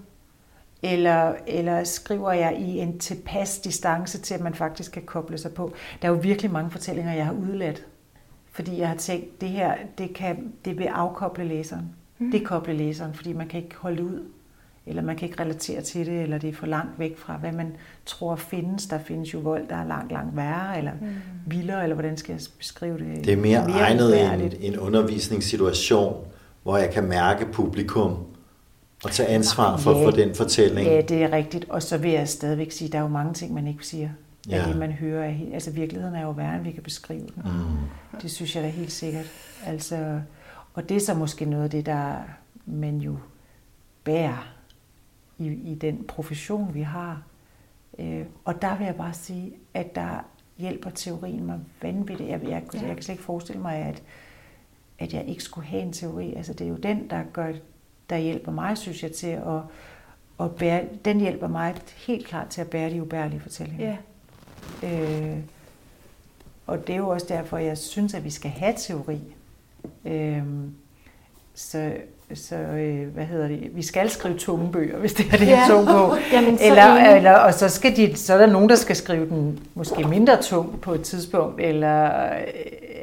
eller, 0.82 1.34
eller 1.47 1.84
skriver 1.84 2.32
jeg 2.32 2.57
i 2.59 2.80
en 2.80 2.99
tilpas 2.99 3.59
distance 3.59 4.17
til, 4.17 4.34
at 4.34 4.41
man 4.41 4.53
faktisk 4.53 4.91
kan 4.91 5.01
koble 5.01 5.38
sig 5.38 5.53
på. 5.53 5.73
Der 6.01 6.07
er 6.07 6.11
jo 6.11 6.19
virkelig 6.21 6.51
mange 6.51 6.71
fortællinger, 6.71 7.13
jeg 7.13 7.25
har 7.25 7.34
udladt, 7.34 7.86
fordi 8.51 8.80
jeg 8.80 8.88
har 8.88 8.95
tænkt, 8.95 9.41
det 9.41 9.49
her, 9.49 9.75
det, 9.97 10.13
kan, 10.13 10.53
det 10.65 10.78
vil 10.78 10.86
afkoble 10.86 11.43
læseren. 11.43 11.86
Mm. 12.19 12.32
Det 12.32 12.45
koble 12.45 12.73
læseren, 12.73 13.13
fordi 13.13 13.34
man 13.34 13.47
kan 13.47 13.63
ikke 13.63 13.75
holde 13.75 14.03
ud 14.03 14.23
eller 14.88 15.01
man 15.01 15.15
kan 15.15 15.30
ikke 15.30 15.41
relatere 15.41 15.82
til 15.82 16.05
det, 16.05 16.21
eller 16.21 16.38
det 16.38 16.49
er 16.49 16.53
for 16.53 16.65
langt 16.65 16.99
væk 16.99 17.17
fra, 17.17 17.38
hvad 17.38 17.51
man 17.51 17.75
tror 18.05 18.36
findes. 18.36 18.86
Der 18.86 18.99
findes 18.99 19.34
jo 19.34 19.39
vold, 19.39 19.67
der 19.67 19.75
er 19.75 19.88
langt, 19.88 20.11
langt 20.11 20.36
værre, 20.36 20.78
eller 20.78 20.91
mm. 21.01 21.07
vildere, 21.45 21.84
eller 21.84 21.93
hvordan 21.93 22.17
skal 22.17 22.34
jeg 22.34 22.41
beskrive 22.57 22.99
det? 22.99 23.25
Det 23.25 23.34
er 23.34 23.38
mere, 23.38 23.67
mere 23.67 23.80
egnet 23.80 24.34
en, 24.34 24.73
en 24.73 24.80
undervisningssituation, 24.80 26.25
hvor 26.63 26.78
jeg 26.78 26.91
kan 26.93 27.03
mærke 27.03 27.45
publikum, 27.45 28.17
og 29.04 29.12
tage 29.12 29.30
ansvar 29.30 29.78
for, 29.78 30.00
ja, 30.00 30.06
for 30.06 30.12
den 30.12 30.36
fortælling. 30.36 30.88
Ja, 30.88 31.02
det 31.02 31.24
er 31.24 31.32
rigtigt. 31.32 31.66
Og 31.70 31.84
så 31.84 31.98
vil 31.98 32.12
jeg 32.12 32.28
stadigvæk 32.28 32.72
sige, 32.72 32.88
at 32.88 32.91
der 32.91 32.98
er 32.98 33.02
jo 33.02 33.08
mange 33.08 33.34
ting, 33.34 33.54
man 33.54 33.68
ikke 33.68 33.88
siger. 33.88 34.10
Ja. 34.50 34.66
det, 34.68 34.78
man 34.78 34.91
hører. 34.91 35.34
Altså 35.54 35.72
virkeligheden 35.72 36.16
er 36.16 36.22
jo 36.22 36.32
værre, 36.32 36.56
end 36.56 36.64
vi 36.64 36.72
kan 36.72 36.84
beskrive 36.84 37.20
den. 37.36 37.43
Mm. 37.45 38.20
Det 38.22 38.32
synes 38.32 38.56
jeg 38.56 38.64
da 38.64 38.70
helt 38.70 38.91
sikkert. 38.91 39.26
Altså, 39.66 40.22
og 40.74 40.89
det 40.89 40.98
er 40.98 41.02
så 41.02 41.14
måske 41.14 41.45
noget 41.45 41.64
af 41.64 41.70
det, 41.70 41.86
der 41.86 42.16
man 42.66 42.98
jo 42.98 43.18
bærer 44.04 44.54
i, 45.38 45.48
i 45.48 45.76
den 45.76 46.04
profession, 46.08 46.74
vi 46.74 46.82
har. 46.82 47.22
Øh, 48.00 48.26
og 48.45 48.62
der 48.62 48.78
vil 48.78 48.86
jeg 48.86 48.95
bare 48.95 49.14
sige, 49.14 49.54
at 49.74 49.95
der 49.95 50.26
hjælper 50.58 50.89
teorien 50.89 51.45
mig 51.45 51.60
vanvittigt. 51.82 52.30
Jeg, 52.30 52.39
jeg, 52.43 52.50
jeg, 52.50 52.62
jeg 52.74 52.95
kan 52.95 53.02
slet 53.02 53.14
ikke 53.14 53.24
forestille 53.24 53.62
mig, 53.62 53.76
at, 53.76 54.04
at 55.00 55.14
jeg 55.14 55.26
ikke 55.28 55.43
skulle 55.43 55.68
have 55.68 55.82
en 55.82 55.93
teori. 55.93 56.34
Altså, 56.34 56.54
det 56.54 56.66
er 56.66 56.70
jo 56.70 56.76
den, 56.76 57.10
der, 57.10 57.24
gør, 57.34 57.54
der 58.10 58.18
hjælper 58.18 58.51
mig, 58.51 58.78
synes 58.78 59.03
jeg, 59.03 59.12
til 59.12 59.28
at, 59.28 59.62
at 60.39 60.55
bære, 60.55 60.84
den 61.05 61.20
hjælper 61.20 61.47
mig 61.47 61.76
helt 62.08 62.28
klart 62.28 62.47
til 62.47 62.62
at 62.62 62.70
bære 62.70 62.89
de 62.89 63.01
ubærlige 63.01 63.39
fortællinger. 63.39 63.95
Ja. 64.84 65.01
Øh, 65.01 65.38
og 66.68 66.88
det 66.88 66.93
er 66.93 66.97
jo 66.97 67.10
også 67.10 67.26
derfor, 67.30 67.58
jeg 67.58 67.78
synes, 67.78 68.14
at 68.14 68.24
vi 68.24 68.30
skal 68.30 68.51
have 68.51 68.74
teori. 68.78 69.20
Øh, 70.05 70.43
så 71.55 71.91
så 72.36 72.55
øh, 72.55 73.08
hvad 73.14 73.26
hedder 73.26 73.47
det, 73.47 73.70
vi 73.74 73.82
skal 73.82 74.10
skrive 74.10 74.38
tunge 74.38 74.72
bøger, 74.72 74.97
hvis 74.97 75.14
det 75.14 75.26
er 75.32 75.38
det, 75.38 75.47
jeg 75.47 75.66
ja. 75.70 75.86
på. 75.86 76.16
Jamen, 76.34 76.58
eller, 76.62 77.16
eller, 77.16 77.34
og 77.34 77.53
så, 77.53 77.70
skal 77.70 77.95
de, 77.95 78.16
så 78.16 78.34
er 78.34 78.38
der 78.38 78.45
nogen, 78.45 78.70
der 78.70 78.76
skal 78.76 78.95
skrive 78.95 79.30
den 79.30 79.60
måske 79.76 80.03
mindre 80.03 80.41
tung 80.41 80.82
på 80.82 80.93
et 80.93 81.01
tidspunkt. 81.01 81.62
Eller, 81.62 82.05
øh, 82.05 82.41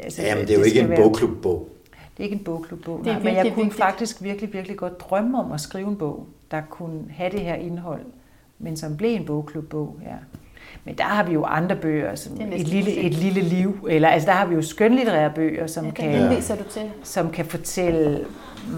altså, 0.03 0.23
Jamen, 0.23 0.47
det 0.47 0.51
er 0.51 0.55
jo 0.55 0.61
det 0.61 0.67
ikke 0.67 0.81
en 0.81 0.89
være, 0.89 1.03
bogklubbog. 1.03 1.69
Det 2.17 2.23
er 2.23 2.25
ikke 2.25 2.37
en 2.37 2.45
bogklubbog, 2.45 3.01
nej, 3.05 3.19
men 3.19 3.35
jeg 3.35 3.43
kunne 3.43 3.65
vigtigt. 3.65 3.75
faktisk 3.75 4.23
virkelig, 4.23 4.53
virkelig 4.53 4.77
godt 4.77 5.01
drømme 5.01 5.41
om 5.41 5.53
at 5.53 5.61
skrive 5.61 5.89
en 5.89 5.97
bog, 5.97 6.27
der 6.51 6.61
kunne 6.71 7.05
have 7.11 7.31
det 7.31 7.41
her 7.41 7.55
indhold, 7.55 8.05
men 8.59 8.77
som 8.77 8.97
blev 8.97 9.11
en 9.11 9.25
bogklubbog, 9.25 9.99
ja. 10.03 10.17
Men 10.85 10.99
der 10.99 11.05
har 11.05 11.25
vi 11.25 11.33
jo 11.33 11.45
andre 11.45 11.77
bøger, 11.77 12.15
som 12.15 12.41
et 12.41 12.69
lille, 12.69 12.93
et 12.93 13.15
lille 13.15 13.41
liv, 13.41 13.87
eller 13.91 14.09
altså 14.09 14.27
der 14.27 14.33
har 14.33 14.47
vi 14.47 14.55
jo 14.55 14.63
skønlitterære 14.63 15.33
bøger, 15.35 15.67
som, 15.67 15.85
ja, 15.85 15.91
kan, 15.91 16.31
du 16.31 16.65
til. 16.71 16.91
som 17.03 17.31
kan 17.31 17.45
fortælle 17.45 18.25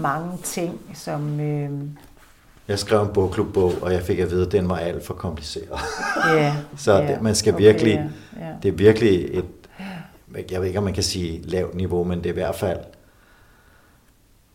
mange 0.01 0.37
ting, 0.43 0.79
som... 0.93 1.39
Øh... 1.39 1.69
Jeg 2.67 2.79
skrev 2.79 3.01
en 3.01 3.13
bogklubbog, 3.13 3.73
og 3.81 3.93
jeg 3.93 4.01
fik 4.01 4.19
at 4.19 4.31
vide, 4.31 4.45
at 4.45 4.51
den 4.51 4.69
var 4.69 4.77
alt 4.77 5.05
for 5.05 5.13
kompliceret. 5.13 5.79
Ja, 6.35 6.55
så 6.77 6.93
ja, 6.93 7.07
det, 7.07 7.21
man 7.21 7.35
skal 7.35 7.53
okay, 7.53 7.63
virkelig... 7.63 7.93
Ja, 8.39 8.45
ja. 8.45 8.51
Det 8.63 8.69
er 8.69 8.75
virkelig 8.75 9.37
et... 9.37 9.45
Jeg 10.51 10.59
ved 10.59 10.67
ikke, 10.67 10.79
om 10.79 10.83
man 10.83 10.93
kan 10.93 11.03
sige 11.03 11.41
lavt 11.41 11.75
niveau, 11.75 12.03
men 12.03 12.17
det 12.17 12.25
er 12.25 12.29
i 12.29 12.33
hvert 12.33 12.55
fald... 12.55 12.77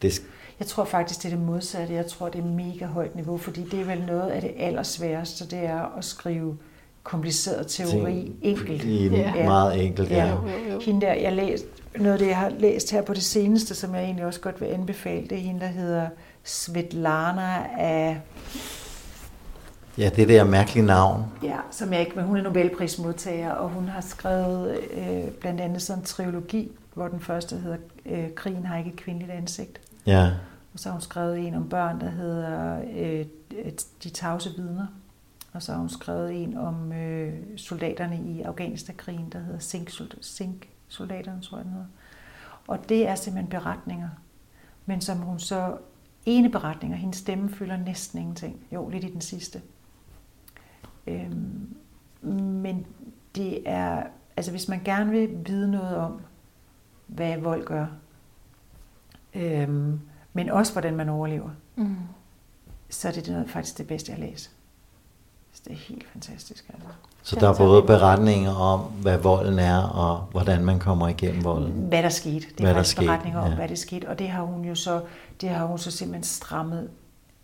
Det, 0.03 0.23
jeg 0.59 0.67
tror 0.67 0.85
faktisk, 0.85 1.23
det 1.23 1.33
er 1.33 1.37
det 1.37 1.47
modsatte. 1.47 1.95
Jeg 1.95 2.07
tror, 2.07 2.29
det 2.29 2.39
er 2.39 2.45
mega 2.45 2.87
højt 2.87 3.15
niveau, 3.17 3.39
fordi 3.39 3.65
det 3.71 3.81
er 3.81 3.85
vel 3.85 4.05
noget 4.07 4.31
af 4.31 4.41
det 4.41 4.51
allersværeste, 4.59 5.47
det 5.47 5.59
er 5.59 5.97
at 5.99 6.05
skrive 6.05 6.57
kompliceret 7.03 7.67
teori 7.67 8.33
enkelt. 8.43 8.85
I 8.85 9.09
ja. 9.09 9.45
Meget 9.45 9.87
enkelt, 9.87 10.11
ja. 10.11 10.27
ja. 10.27 10.79
Hende 10.81 11.07
der, 11.07 11.13
jeg 11.13 11.33
læste, 11.33 11.67
noget 11.97 12.13
af 12.13 12.19
det, 12.19 12.27
jeg 12.27 12.37
har 12.37 12.53
læst 12.59 12.91
her 12.91 13.03
på 13.03 13.15
det 13.15 13.23
seneste, 13.23 13.75
som 13.75 13.95
jeg 13.95 14.05
egentlig 14.05 14.27
også 14.27 14.41
godt 14.41 14.61
vil 14.61 14.67
anbefale, 14.67 15.23
det 15.23 15.33
er 15.33 15.43
hende, 15.43 15.61
der 15.61 15.67
hedder 15.67 16.09
Svetlana 16.45 17.67
af... 17.79 18.21
Ja, 19.99 20.11
det 20.17 20.29
der 20.29 20.45
mærkelige 20.45 20.87
navn. 20.87 21.25
Ja, 21.43 21.57
som 21.71 21.93
jeg 21.93 22.01
ikke, 22.01 22.13
men 22.17 22.25
hun 22.25 22.37
er 22.37 22.43
Nobelprismodtager, 22.43 23.51
og 23.51 23.69
hun 23.69 23.89
har 23.89 24.01
skrevet 24.01 24.79
øh, 24.93 25.31
blandt 25.41 25.61
andet 25.61 25.83
sådan 25.83 26.03
en 26.03 26.07
trilogi, 26.07 26.71
hvor 26.95 27.09
den 27.09 27.21
første 27.21 27.57
hedder 27.57 27.77
øh, 28.07 28.35
Krigen 28.35 28.67
har 28.67 28.79
ikke 28.79 28.91
et 28.91 28.97
kvindeligt 28.97 29.31
ansigt. 29.31 29.81
Ja. 30.07 30.31
Og 30.73 30.79
så 30.79 30.89
har 30.89 30.93
hun 30.93 31.01
skrevet 31.01 31.39
en 31.39 31.55
om 31.55 31.69
børn, 31.69 32.01
der 32.01 32.11
hedder 32.11 32.83
øh, 32.93 33.27
De 34.05 34.11
tavse 34.11 34.51
vidner. 34.57 34.87
Og 35.53 35.63
så 35.63 35.73
har 35.73 35.79
hun 35.79 35.89
skrevet 35.89 36.43
en 36.43 36.57
om 36.57 36.93
øh, 36.93 37.35
soldaterne 37.57 38.21
i 38.27 38.43
Afghanistan-krigen, 38.43 39.29
der 39.33 39.39
hedder 39.39 39.59
Sink 40.21 40.69
soldaterne, 40.89 41.41
tror 41.41 41.57
jeg 41.57 41.65
den 41.65 41.73
hedder. 41.73 41.87
Og 42.69 42.89
det 42.89 43.09
er 43.09 43.15
simpelthen 43.15 43.51
beretninger. 43.51 44.09
Men 44.87 45.01
som 45.01 45.19
hun 45.19 45.39
så, 45.39 45.77
ene 46.27 46.51
beretninger, 46.51 46.97
hendes 46.97 47.17
stemme 47.17 47.51
fylder 47.51 47.77
næsten 47.77 48.19
ingenting. 48.19 48.67
Jo, 48.73 48.89
lidt 48.89 49.05
i 49.05 49.13
den 49.13 49.21
sidste. 49.21 49.63
Øhm, 51.07 51.77
men 52.23 52.87
det 53.35 53.63
er, 53.67 54.03
altså 54.37 54.51
hvis 54.51 54.69
man 54.69 54.81
gerne 54.85 55.11
vil 55.11 55.47
vide 55.47 55.71
noget 55.71 55.97
om, 55.97 56.21
hvad 57.07 57.39
vold 57.39 57.65
gør, 57.65 57.87
øhm, 59.35 60.01
men 60.33 60.51
også 60.51 60.73
hvordan 60.73 60.97
man 60.97 61.09
overlever, 61.09 61.51
mm. 61.77 61.97
så 62.91 63.09
er 63.09 63.13
det, 63.13 63.27
det 63.27 63.45
faktisk 63.51 63.79
det 63.79 63.87
bedste, 63.87 64.13
jeg 64.13 64.21
læser. 64.21 64.51
Det 65.65 65.73
er 65.73 65.77
helt 65.77 66.07
fantastisk. 66.13 66.65
Altså. 66.69 66.89
Så 67.23 67.37
der 67.41 67.49
er 67.49 67.57
både 67.57 67.83
beretninger 67.83 68.55
om, 68.55 68.81
hvad 68.81 69.19
volden 69.19 69.59
er, 69.59 69.83
og 69.83 70.17
hvordan 70.31 70.65
man 70.65 70.79
kommer 70.79 71.09
igennem 71.09 71.45
volden. 71.45 71.73
Hvad 71.73 72.03
der 72.03 72.09
skete. 72.09 72.41
Det 72.41 72.61
er 72.61 72.63
hvad 72.65 72.75
faktisk 72.75 72.97
der 72.97 73.03
beretninger 73.03 73.41
skete, 73.41 73.45
om, 73.45 73.51
ja. 73.51 73.57
hvad 73.57 73.69
der 73.69 73.75
skete. 73.75 74.09
Og 74.09 74.19
det 74.19 74.29
har 74.29 74.43
hun 74.43 74.65
jo 74.65 74.75
så, 74.75 75.03
det 75.41 75.49
har 75.49 75.67
hun 75.67 75.79
så 75.79 75.91
simpelthen 75.91 76.25
strammet. 76.25 76.91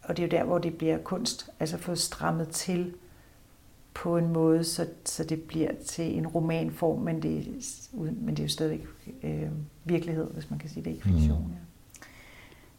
Og 0.02 0.16
det 0.16 0.22
er 0.22 0.26
jo 0.26 0.30
der, 0.30 0.44
hvor 0.44 0.58
det 0.58 0.74
bliver 0.74 0.98
kunst. 0.98 1.50
Altså 1.60 1.78
fået 1.78 1.98
strammet 1.98 2.48
til 2.48 2.94
på 3.94 4.16
en 4.16 4.28
måde, 4.32 4.64
så, 4.64 4.86
så 5.04 5.24
det 5.24 5.42
bliver 5.42 5.70
til 5.86 6.18
en 6.18 6.26
romanform, 6.26 7.00
men 7.00 7.22
det, 7.22 7.46
uden- 7.92 8.18
men 8.20 8.36
det 8.36 8.38
er 8.38 8.44
jo 8.44 8.48
stadigvæk 8.48 8.86
øh, 9.22 9.42
virkelighed, 9.84 10.30
hvis 10.34 10.50
man 10.50 10.58
kan 10.58 10.70
sige 10.70 10.84
det, 10.84 10.90
ikke 10.90 11.02
fiktion. 11.02 11.42
Mm. 11.42 11.52
Ja. 11.52 11.58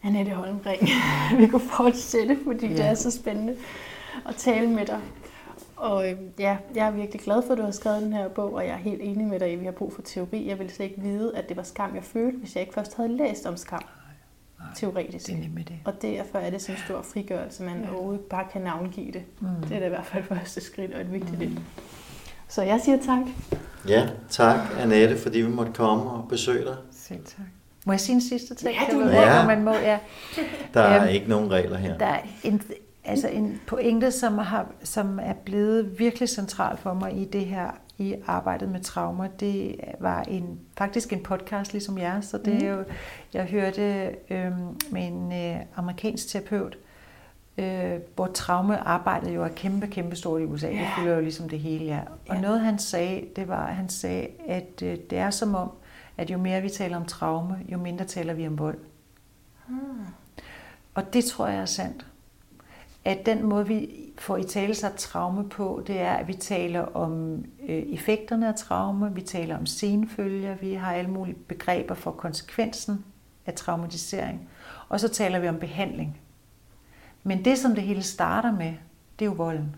Annette 0.03 0.31
Holmgren, 0.31 0.87
vi 1.39 1.47
kunne 1.47 1.61
fortsætte, 1.69 2.37
fordi 2.43 2.67
ja. 2.67 2.73
det 2.73 2.85
er 2.85 2.93
så 2.93 3.11
spændende 3.11 3.55
at 4.25 4.35
tale 4.35 4.69
med 4.69 4.85
dig. 4.85 4.99
Og 5.75 6.11
øh, 6.11 6.17
ja, 6.39 6.57
jeg 6.75 6.87
er 6.87 6.91
virkelig 6.91 7.21
glad 7.21 7.41
for, 7.45 7.51
at 7.51 7.57
du 7.57 7.63
har 7.63 7.71
skrevet 7.71 8.01
den 8.01 8.13
her 8.13 8.27
bog, 8.27 8.53
og 8.53 8.65
jeg 8.65 8.73
er 8.73 8.77
helt 8.77 9.01
enig 9.01 9.27
med 9.27 9.39
dig 9.39 9.49
i, 9.49 9.53
at 9.53 9.59
vi 9.59 9.65
har 9.65 9.71
brug 9.71 9.93
for 9.93 10.01
teori. 10.01 10.47
Jeg 10.47 10.59
ville 10.59 10.73
slet 10.73 10.85
ikke 10.85 11.01
vide, 11.01 11.37
at 11.37 11.49
det 11.49 11.57
var 11.57 11.63
skam, 11.63 11.95
jeg 11.95 12.03
følte, 12.03 12.37
hvis 12.37 12.55
jeg 12.55 12.61
ikke 12.61 12.73
først 12.73 12.95
havde 12.95 13.17
læst 13.17 13.45
om 13.45 13.57
skam 13.57 13.81
Nej, 14.59 14.67
teoretisk. 14.75 15.27
Det 15.27 15.35
er 15.35 15.39
nemlig 15.39 15.67
det. 15.67 15.75
Og 15.85 16.01
derfor 16.01 16.39
er 16.39 16.49
det 16.49 16.61
sådan 16.61 16.75
en 16.75 16.81
stor 16.85 17.01
frigørelse, 17.01 17.63
man 17.63 17.81
Ja. 17.83 17.91
overhovedet 17.91 18.21
bare 18.21 18.45
kan 18.51 18.61
navngive 18.61 19.11
det. 19.11 19.23
Mm. 19.39 19.47
Det 19.67 19.75
er 19.75 19.79
da 19.79 19.85
i 19.85 19.89
hvert 19.89 20.05
fald 20.05 20.23
første 20.23 20.61
skridt 20.61 20.93
og 20.93 21.01
et 21.01 21.13
vigtigt 21.13 21.39
mm. 21.51 21.57
Så 22.47 22.61
jeg 22.61 22.81
siger 22.83 22.97
tak. 23.05 23.21
Ja, 23.87 24.09
tak 24.29 24.59
Annette, 24.79 25.17
fordi 25.17 25.41
vi 25.41 25.49
måtte 25.51 25.71
komme 25.73 26.09
og 26.11 26.27
besøge 26.29 26.65
dig. 26.65 26.75
Selv 26.91 27.25
tak. 27.25 27.45
Må 27.89 27.93
jeg 27.93 27.99
sige 27.99 28.15
en 28.15 28.21
sidste 28.21 28.55
ting? 28.55 28.73
Ja, 28.75 28.85
Det 28.85 28.93
du 28.93 28.99
må. 28.99 29.05
jeg 29.09 29.13
Ja. 29.41 29.45
man 29.47 29.63
må. 29.63 29.71
Ja. 29.73 29.97
Der 30.73 30.81
er 30.81 31.01
Øhm, 31.03 31.09
ikke 31.13 31.29
nogen 31.29 31.51
regler 31.51 31.77
her. 31.77 31.97
Der 31.97 32.05
er 32.05 32.19
en, 32.43 32.61
altså 33.05 33.27
en 33.27 33.61
pointe, 33.67 34.11
som, 34.11 34.37
har, 34.37 34.65
som 34.83 35.19
er 35.23 35.33
blevet 35.33 35.99
virkelig 35.99 36.29
central 36.29 36.77
for 36.77 36.93
mig 36.93 37.17
i 37.17 37.25
det 37.25 37.45
her, 37.45 37.67
i 37.97 38.15
arbejdet 38.27 38.69
med 38.69 38.79
traumer, 38.79 39.27
det 39.27 39.75
var 39.99 40.21
en, 40.21 40.59
faktisk 40.77 41.13
en 41.13 41.23
podcast 41.23 41.73
ligesom 41.73 41.97
jer, 41.97 42.21
så 42.21 42.37
det 42.37 42.63
er 42.63 42.69
jo, 42.73 42.83
jeg 43.33 43.43
hørte 43.45 44.09
øhm, 44.29 44.53
med 44.91 45.07
en 45.07 45.31
øh, 45.33 45.55
amerikansk 45.75 46.27
terapeut, 46.27 46.77
øh, 47.57 47.91
hvor 48.15 48.27
traumearbejdet 48.33 49.35
jo 49.35 49.43
er 49.43 49.47
kæmpe, 49.47 49.87
kæmpe 49.87 50.15
stort 50.15 50.41
i 50.41 50.45
USA. 50.45 50.67
Det 50.67 50.75
Ja. 50.75 50.87
fylder 50.97 51.15
jo 51.15 51.21
ligesom 51.21 51.49
det 51.49 51.59
hele, 51.59 51.85
ja. 51.85 51.99
Og 52.29 52.35
Ja. 52.35 52.41
noget 52.41 52.59
han 52.59 52.79
sagde, 52.79 53.25
det 53.35 53.47
var, 53.47 53.65
at 53.65 53.75
han 53.75 53.89
sagde, 53.89 54.27
at 54.47 54.81
øh, 54.83 54.97
det 55.09 55.17
er 55.17 55.29
som 55.29 55.55
om, 55.55 55.71
at 56.19 56.31
jo 56.31 56.37
mere 56.37 56.61
vi 56.61 56.69
taler 56.69 56.97
om 56.97 57.05
traume, 57.05 57.57
jo 57.71 57.77
mindre 57.77 58.05
taler 58.05 58.33
vi 58.33 58.47
om 58.47 58.59
vold. 58.59 58.77
Og 60.93 61.13
det 61.13 61.25
tror 61.25 61.47
jeg 61.47 61.61
er 61.61 61.65
sandt. 61.65 62.05
At 63.05 63.25
den 63.25 63.43
måde, 63.43 63.67
vi 63.67 63.89
får 64.17 64.37
i 64.37 64.43
tale 64.43 64.75
sig 64.75 64.91
traume 64.97 65.49
på, 65.49 65.83
det 65.87 65.99
er, 65.99 66.13
at 66.13 66.27
vi 66.27 66.33
taler 66.33 66.81
om 66.81 67.43
øh, 67.69 67.83
effekterne 67.93 68.47
af 68.47 68.55
traume, 68.55 69.15
vi 69.15 69.21
taler 69.21 69.57
om 69.57 69.65
senfølger, 69.65 70.55
vi 70.55 70.73
har 70.73 70.93
alle 70.93 71.11
mulige 71.11 71.35
begreber 71.47 71.95
for 71.95 72.11
konsekvensen 72.11 73.05
af 73.45 73.53
traumatisering, 73.53 74.49
og 74.89 74.99
så 74.99 75.07
taler 75.07 75.39
vi 75.39 75.47
om 75.47 75.59
behandling. 75.59 76.17
Men 77.23 77.45
det, 77.45 77.57
som 77.57 77.75
det 77.75 77.83
hele 77.83 78.03
starter 78.03 78.51
med, 78.51 78.73
det 79.19 79.25
er 79.25 79.29
jo 79.29 79.31
volden. 79.31 79.75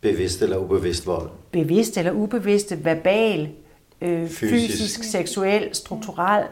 Bevidst 0.00 0.42
eller 0.42 0.58
ubevidst 0.58 1.06
vold. 1.06 1.30
Bevidst 1.50 1.96
eller 1.96 2.12
ubevidst, 2.12 2.84
verbal, 2.84 3.54
øh, 4.00 4.28
Fysisk. 4.28 4.72
fysisk. 4.72 5.04
seksuel, 5.04 5.74
strukturel, 5.74 6.44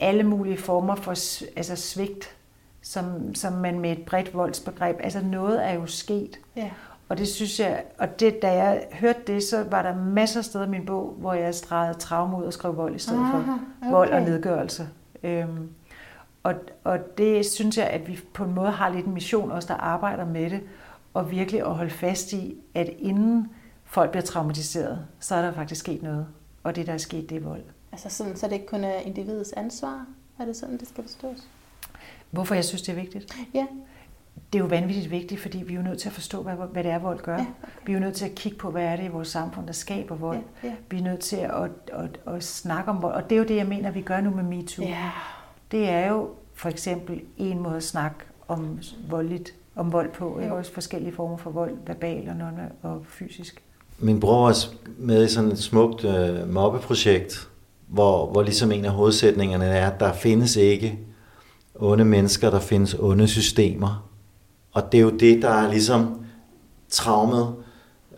alle 0.00 0.22
mulige 0.22 0.58
former 0.58 0.94
for 0.94 1.10
altså 1.56 1.76
svigt, 1.76 2.36
som, 2.82 3.34
som 3.34 3.52
man 3.52 3.80
med 3.80 3.92
et 3.92 4.02
bredt 4.06 4.34
voldsbegreb, 4.34 4.96
altså 5.00 5.20
noget 5.20 5.66
er 5.66 5.72
jo 5.72 5.86
sket. 5.86 6.38
Ja. 6.56 6.70
Og 7.08 7.18
det 7.18 7.28
synes 7.28 7.60
jeg, 7.60 7.84
og 7.98 8.20
det, 8.20 8.42
da 8.42 8.52
jeg 8.52 8.86
hørte 8.92 9.20
det, 9.26 9.42
så 9.42 9.64
var 9.70 9.82
der 9.82 9.94
masser 9.96 10.40
af 10.40 10.44
steder 10.44 10.66
i 10.66 10.68
min 10.68 10.86
bog, 10.86 11.16
hvor 11.18 11.32
jeg 11.32 11.54
stregede 11.54 11.98
traume 11.98 12.36
ud 12.36 12.44
og 12.44 12.52
skrev 12.52 12.76
vold 12.76 12.94
i 12.94 12.98
stedet 12.98 13.26
for. 13.30 13.38
Aha, 13.38 13.52
okay. 13.52 13.90
Vold 13.90 14.10
og 14.10 14.22
nedgørelse. 14.22 14.88
Øhm, 15.22 15.68
og, 16.42 16.54
og 16.84 16.98
det 17.18 17.46
synes 17.46 17.78
jeg, 17.78 17.86
at 17.86 18.08
vi 18.08 18.20
på 18.34 18.44
en 18.44 18.54
måde 18.54 18.70
har 18.70 18.88
lidt 18.88 19.06
en 19.06 19.14
mission, 19.14 19.50
også 19.50 19.68
der 19.68 19.74
arbejder 19.74 20.24
med 20.24 20.50
det, 20.50 20.60
og 21.14 21.30
virkelig 21.30 21.60
at 21.60 21.74
holde 21.74 21.90
fast 21.90 22.32
i, 22.32 22.56
at 22.74 22.90
inden 22.98 23.48
folk 23.84 24.10
bliver 24.10 24.22
traumatiseret, 24.22 24.98
så 25.20 25.34
er 25.34 25.42
der 25.42 25.52
faktisk 25.52 25.80
sket 25.80 26.02
noget. 26.02 26.26
Og 26.62 26.76
det, 26.76 26.86
der 26.86 26.92
er 26.92 26.98
sket, 26.98 27.30
det 27.30 27.36
er 27.36 27.40
vold. 27.40 27.62
Altså 27.92 28.08
sådan, 28.08 28.36
så 28.36 28.46
det 28.46 28.52
ikke 28.52 28.66
kun 28.66 28.84
er 28.84 28.94
individets 28.98 29.52
ansvar? 29.52 30.06
Er 30.38 30.44
det 30.44 30.56
sådan, 30.56 30.78
det 30.78 30.88
skal 30.88 31.04
forstås? 31.04 31.48
Hvorfor 32.30 32.54
jeg 32.54 32.64
synes, 32.64 32.82
det 32.82 32.92
er 32.92 32.96
vigtigt? 32.96 33.38
Ja. 33.54 33.66
Det 34.52 34.58
er 34.58 34.62
jo 34.62 34.68
vanvittigt 34.68 35.10
vigtigt, 35.10 35.40
fordi 35.40 35.58
vi 35.62 35.72
er 35.72 35.76
jo 35.76 35.82
nødt 35.82 35.98
til 35.98 36.08
at 36.08 36.12
forstå, 36.12 36.42
hvad, 36.42 36.54
hvad 36.54 36.84
det 36.84 36.90
er, 36.90 36.98
vold 36.98 37.20
gør. 37.20 37.36
Ja, 37.36 37.46
Vi 37.86 37.92
er 37.92 37.96
jo 37.96 38.00
nødt 38.00 38.14
til 38.14 38.24
at 38.24 38.34
kigge 38.34 38.58
på, 38.58 38.70
hvad 38.70 38.84
er 38.84 38.96
det 38.96 39.04
i 39.04 39.08
vores 39.08 39.28
samfund, 39.28 39.66
der 39.66 39.72
skaber 39.72 40.14
vold. 40.14 40.38
Ja, 40.62 40.68
ja. 40.68 40.74
Vi 40.90 40.98
er 40.98 41.02
nødt 41.02 41.20
til 41.20 41.36
at, 41.36 41.50
at, 41.52 41.70
at, 41.92 42.20
at 42.34 42.44
snakke 42.44 42.90
om 42.90 43.02
vold. 43.02 43.14
Og 43.14 43.30
det 43.30 43.36
er 43.36 43.38
jo 43.38 43.44
det, 43.48 43.56
jeg 43.56 43.66
mener, 43.66 43.90
vi 43.90 44.00
gør 44.02 44.20
nu 44.20 44.30
med 44.30 44.42
MeToo. 44.42 44.84
Ja. 44.84 45.10
Det 45.70 45.88
er 45.88 46.08
jo 46.10 46.30
for 46.54 46.68
eksempel 46.68 47.20
en 47.36 47.58
måde 47.58 47.76
at 47.76 47.82
snakke 47.82 48.16
om, 48.48 48.78
voldeligt, 49.08 49.54
om 49.76 49.92
vold 49.92 50.12
på. 50.12 50.38
Ikke? 50.38 50.52
Jo. 50.52 50.58
Også 50.58 50.72
forskellige 50.72 51.12
former 51.12 51.36
for 51.36 51.50
vold, 51.50 51.76
verbal 51.86 52.28
og, 52.28 52.34
non- 52.48 52.86
og 52.86 53.06
fysisk. 53.06 53.62
Min 53.98 54.20
bror 54.20 54.44
var 54.44 54.56
med 54.98 55.24
i 55.24 55.28
sådan 55.28 55.52
et 55.52 55.58
smukt 55.58 56.04
øh, 56.04 56.52
mobbeprojekt, 56.52 57.48
hvor, 57.88 58.26
hvor 58.26 58.42
ligesom 58.42 58.72
en 58.72 58.84
af 58.84 58.90
hovedsætningerne 58.90 59.64
er, 59.64 59.90
at 59.90 60.00
der 60.00 60.12
findes 60.12 60.56
ikke 60.56 60.98
onde 61.74 62.04
mennesker, 62.04 62.50
der 62.50 62.60
findes 62.60 62.94
onde 62.94 63.28
systemer. 63.28 64.08
Og 64.72 64.92
det 64.92 64.98
er 64.98 65.02
jo 65.02 65.10
det, 65.10 65.42
der 65.42 65.50
er 65.50 65.70
ligesom 65.70 66.24
traumet 66.90 67.54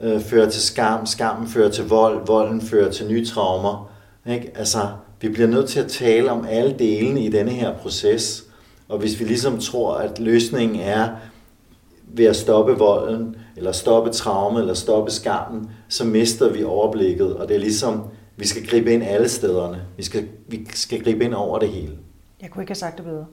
øh, 0.00 0.20
fører 0.20 0.50
til 0.50 0.62
skam, 0.62 1.06
skammen 1.06 1.48
fører 1.48 1.70
til 1.70 1.88
vold, 1.88 2.26
volden 2.26 2.60
fører 2.60 2.90
til 2.90 3.08
nye 3.08 3.26
traumer. 3.26 3.90
Ikke? 4.26 4.50
Altså, 4.54 4.88
vi 5.20 5.28
bliver 5.28 5.48
nødt 5.48 5.68
til 5.68 5.80
at 5.80 5.90
tale 5.90 6.30
om 6.30 6.46
alle 6.48 6.74
delene 6.78 7.24
i 7.24 7.28
denne 7.30 7.50
her 7.50 7.74
proces. 7.74 8.44
Og 8.88 8.98
hvis 8.98 9.20
vi 9.20 9.24
ligesom 9.24 9.58
tror, 9.58 9.94
at 9.94 10.20
løsningen 10.20 10.80
er 10.80 11.08
ved 12.04 12.24
at 12.24 12.36
stoppe 12.36 12.72
volden, 12.78 13.36
eller 13.56 13.72
stoppe 13.72 14.10
traume, 14.10 14.60
eller 14.60 14.74
stoppe 14.74 15.10
skammen, 15.10 15.70
så 15.88 16.04
mister 16.04 16.52
vi 16.52 16.64
overblikket. 16.64 17.36
Og 17.36 17.48
det 17.48 17.54
er 17.56 17.60
ligesom, 17.60 18.02
vi 18.36 18.46
skal 18.46 18.66
gribe 18.66 18.92
ind 18.92 19.02
alle 19.02 19.28
stederne. 19.28 19.82
Vi 19.96 20.02
skal, 20.02 20.28
vi 20.48 20.66
skal 20.74 21.04
gribe 21.04 21.24
ind 21.24 21.34
over 21.34 21.58
det 21.58 21.68
hele. 21.68 21.92
Jeg 22.42 22.50
kunne 22.50 22.62
ikke 22.62 22.70
have 22.70 22.74
sagt 22.76 22.96
det 22.96 23.04
bedre. 23.04 23.24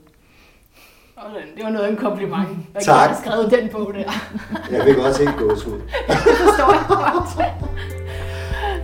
Det 1.55 1.63
var 1.63 1.69
noget 1.69 1.85
af 1.85 1.89
en 1.91 1.95
kompliment. 1.97 2.47
Jeg 2.73 2.83
Tak. 2.83 3.09
har 3.09 3.21
skrevet 3.23 3.51
den 3.51 3.69
bog 3.69 3.93
der. 3.93 4.11
Jeg 4.71 4.85
vil 4.85 4.95
godt 4.95 5.15
tænke 5.15 5.33
gås 5.37 5.65
ud. 5.67 5.71
Det 6.07 6.35
forstår 6.43 6.73
jeg 6.73 6.85
godt. 6.87 7.45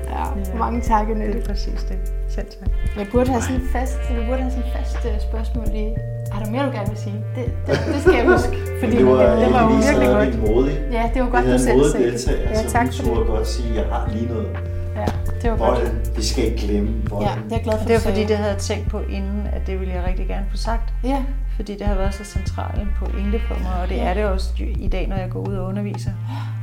Ja, 0.09 0.57
mange 0.57 0.81
tak, 0.81 1.07
Det 1.07 1.13
Annette. 1.13 1.39
er 1.39 1.45
præcis 1.45 1.83
det. 1.89 1.97
Selv 2.29 2.47
tak. 2.59 2.69
Jeg 2.97 3.07
burde 3.11 3.29
have 3.29 3.41
sådan 3.41 3.61
en 3.61 3.67
fast, 3.71 3.97
vi 4.09 4.15
burde 4.27 4.41
have 4.41 4.51
sådan 4.51 4.65
en 4.65 4.71
fast 4.77 4.97
øh, 5.05 5.21
spørgsmål 5.29 5.65
lige. 5.67 5.95
Er 6.33 6.39
der 6.43 6.51
mere, 6.51 6.65
du 6.65 6.71
gerne 6.71 6.89
vil 6.89 6.97
sige? 6.97 7.15
Det, 7.35 7.45
det, 7.67 7.79
det 7.93 8.01
skal 8.01 8.13
jeg 8.13 8.25
huske. 8.33 8.57
Fordi 8.81 8.97
det 8.97 9.05
var, 9.05 9.35
det, 9.35 9.45
det 9.45 9.53
var 9.53 9.61
jo 9.63 9.75
virkelig 9.75 10.07
godt. 10.07 10.49
modig. 10.49 10.79
Ja, 10.91 11.03
det 11.13 11.21
var 11.23 11.29
godt, 11.29 11.45
du 11.45 11.57
selv 11.59 11.83
sagde 11.91 12.11
det. 12.11 12.27
Ja, 12.49 12.61
tak 12.69 12.87
for 12.93 13.15
det. 13.15 13.27
godt 13.27 13.47
sige, 13.47 13.69
at 13.69 13.75
jeg 13.75 13.85
har 13.85 14.09
lige 14.13 14.27
noget. 14.33 14.47
Ja, 14.95 15.05
det 15.41 15.51
var 15.51 15.57
godt. 15.57 15.69
Volden, 15.79 15.99
vi 16.15 16.23
skal 16.23 16.43
ikke 16.45 16.57
glemme 16.57 16.89
volden. 17.09 17.27
Ja, 17.27 17.33
jeg 17.49 17.59
er 17.59 17.63
glad 17.63 17.77
for, 17.79 17.85
Det 17.87 17.95
er 17.95 17.99
du 17.99 18.03
fordi, 18.09 18.23
det 18.25 18.37
havde 18.37 18.51
jeg 18.51 18.59
tænkt 18.59 18.89
på 18.89 18.99
inden, 18.99 19.47
at 19.53 19.67
det 19.67 19.79
ville 19.79 19.93
jeg 19.93 20.03
rigtig 20.07 20.27
gerne 20.27 20.45
få 20.51 20.57
sagt. 20.57 20.93
Ja, 21.03 21.23
Fordi 21.55 21.77
det 21.77 21.87
har 21.87 21.95
været 21.95 22.13
så 22.13 22.23
centralt 22.23 22.81
en 22.81 22.89
pointe 22.99 23.39
for 23.47 23.55
mig, 23.63 23.81
og 23.83 23.89
det 23.89 24.01
er 24.01 24.13
det 24.13 24.25
også 24.25 24.49
i 24.59 24.87
dag, 24.87 25.07
når 25.07 25.15
jeg 25.15 25.29
går 25.29 25.47
ud 25.49 25.55
og 25.55 25.65
underviser. 25.65 26.11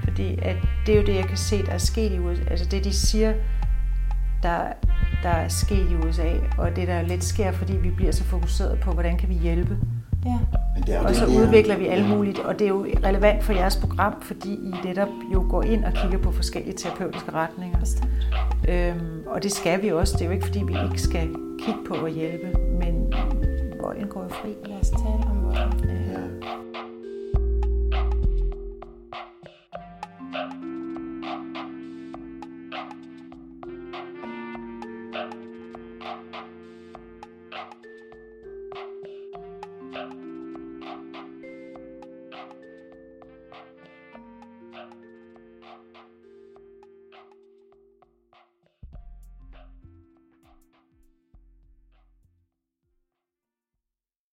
Fordi 0.05 0.39
at 0.43 0.57
det 0.87 0.93
er 0.95 1.01
jo 1.01 1.07
det, 1.07 1.15
jeg 1.15 1.25
kan 1.25 1.37
se, 1.37 1.63
der 1.67 1.73
er 1.73 1.79
sket 1.79 2.13
i 2.13 2.19
USA. 2.19 2.43
Altså 2.51 2.67
det, 2.71 2.85
de 2.85 2.93
siger, 2.93 3.33
der, 4.45 4.59
der 5.23 5.29
er 5.29 5.49
sket 5.49 5.91
i 5.91 5.95
USA, 6.07 6.29
og 6.59 6.77
det, 6.77 6.89
der 6.89 7.03
lidt 7.03 7.25
sker, 7.25 7.53
fordi 7.53 7.77
vi 7.77 7.91
bliver 7.91 8.13
så 8.13 8.25
fokuseret 8.25 8.81
på, 8.81 8.91
hvordan 8.93 9.17
kan 9.19 9.29
vi 9.29 9.35
hjælpe. 9.35 9.77
ja. 10.25 10.39
Men 10.75 10.83
det 10.87 10.95
er 10.95 11.01
Og 11.01 11.15
så 11.15 11.21
det, 11.27 11.31
det 11.33 11.39
er. 11.39 11.43
udvikler 11.47 11.77
vi 11.77 11.87
alle 11.87 12.09
muligt, 12.09 12.39
og 12.39 12.59
det 12.59 12.65
er 12.65 12.69
jo 12.69 12.87
relevant 13.05 13.45
for 13.45 13.53
jeres 13.53 13.77
program, 13.77 14.15
fordi 14.23 14.53
I 14.55 14.75
netop 14.85 15.09
jo 15.35 15.47
går 15.51 15.63
ind 15.63 15.85
og 15.85 15.93
kigger 15.93 16.19
på 16.19 16.33
forskellige 16.33 16.77
terapeutiske 16.77 17.33
retninger. 17.33 17.79
Bestemt. 17.81 18.09
Øhm, 18.69 19.23
og 19.27 19.43
det 19.43 19.53
skal 19.53 19.83
vi 19.83 19.89
også. 19.93 20.13
Det 20.19 20.21
er 20.23 20.27
jo 20.27 20.33
ikke, 20.33 20.47
fordi 20.47 20.63
vi 20.65 20.75
ikke 20.85 21.01
skal 21.03 21.29
kigge 21.59 21.81
på 21.89 21.95
at 21.95 22.13
hjælpe, 22.13 22.59
men 22.81 23.13
volden 23.83 24.09
går 24.09 24.23
jo 24.23 24.29
fri. 24.29 24.55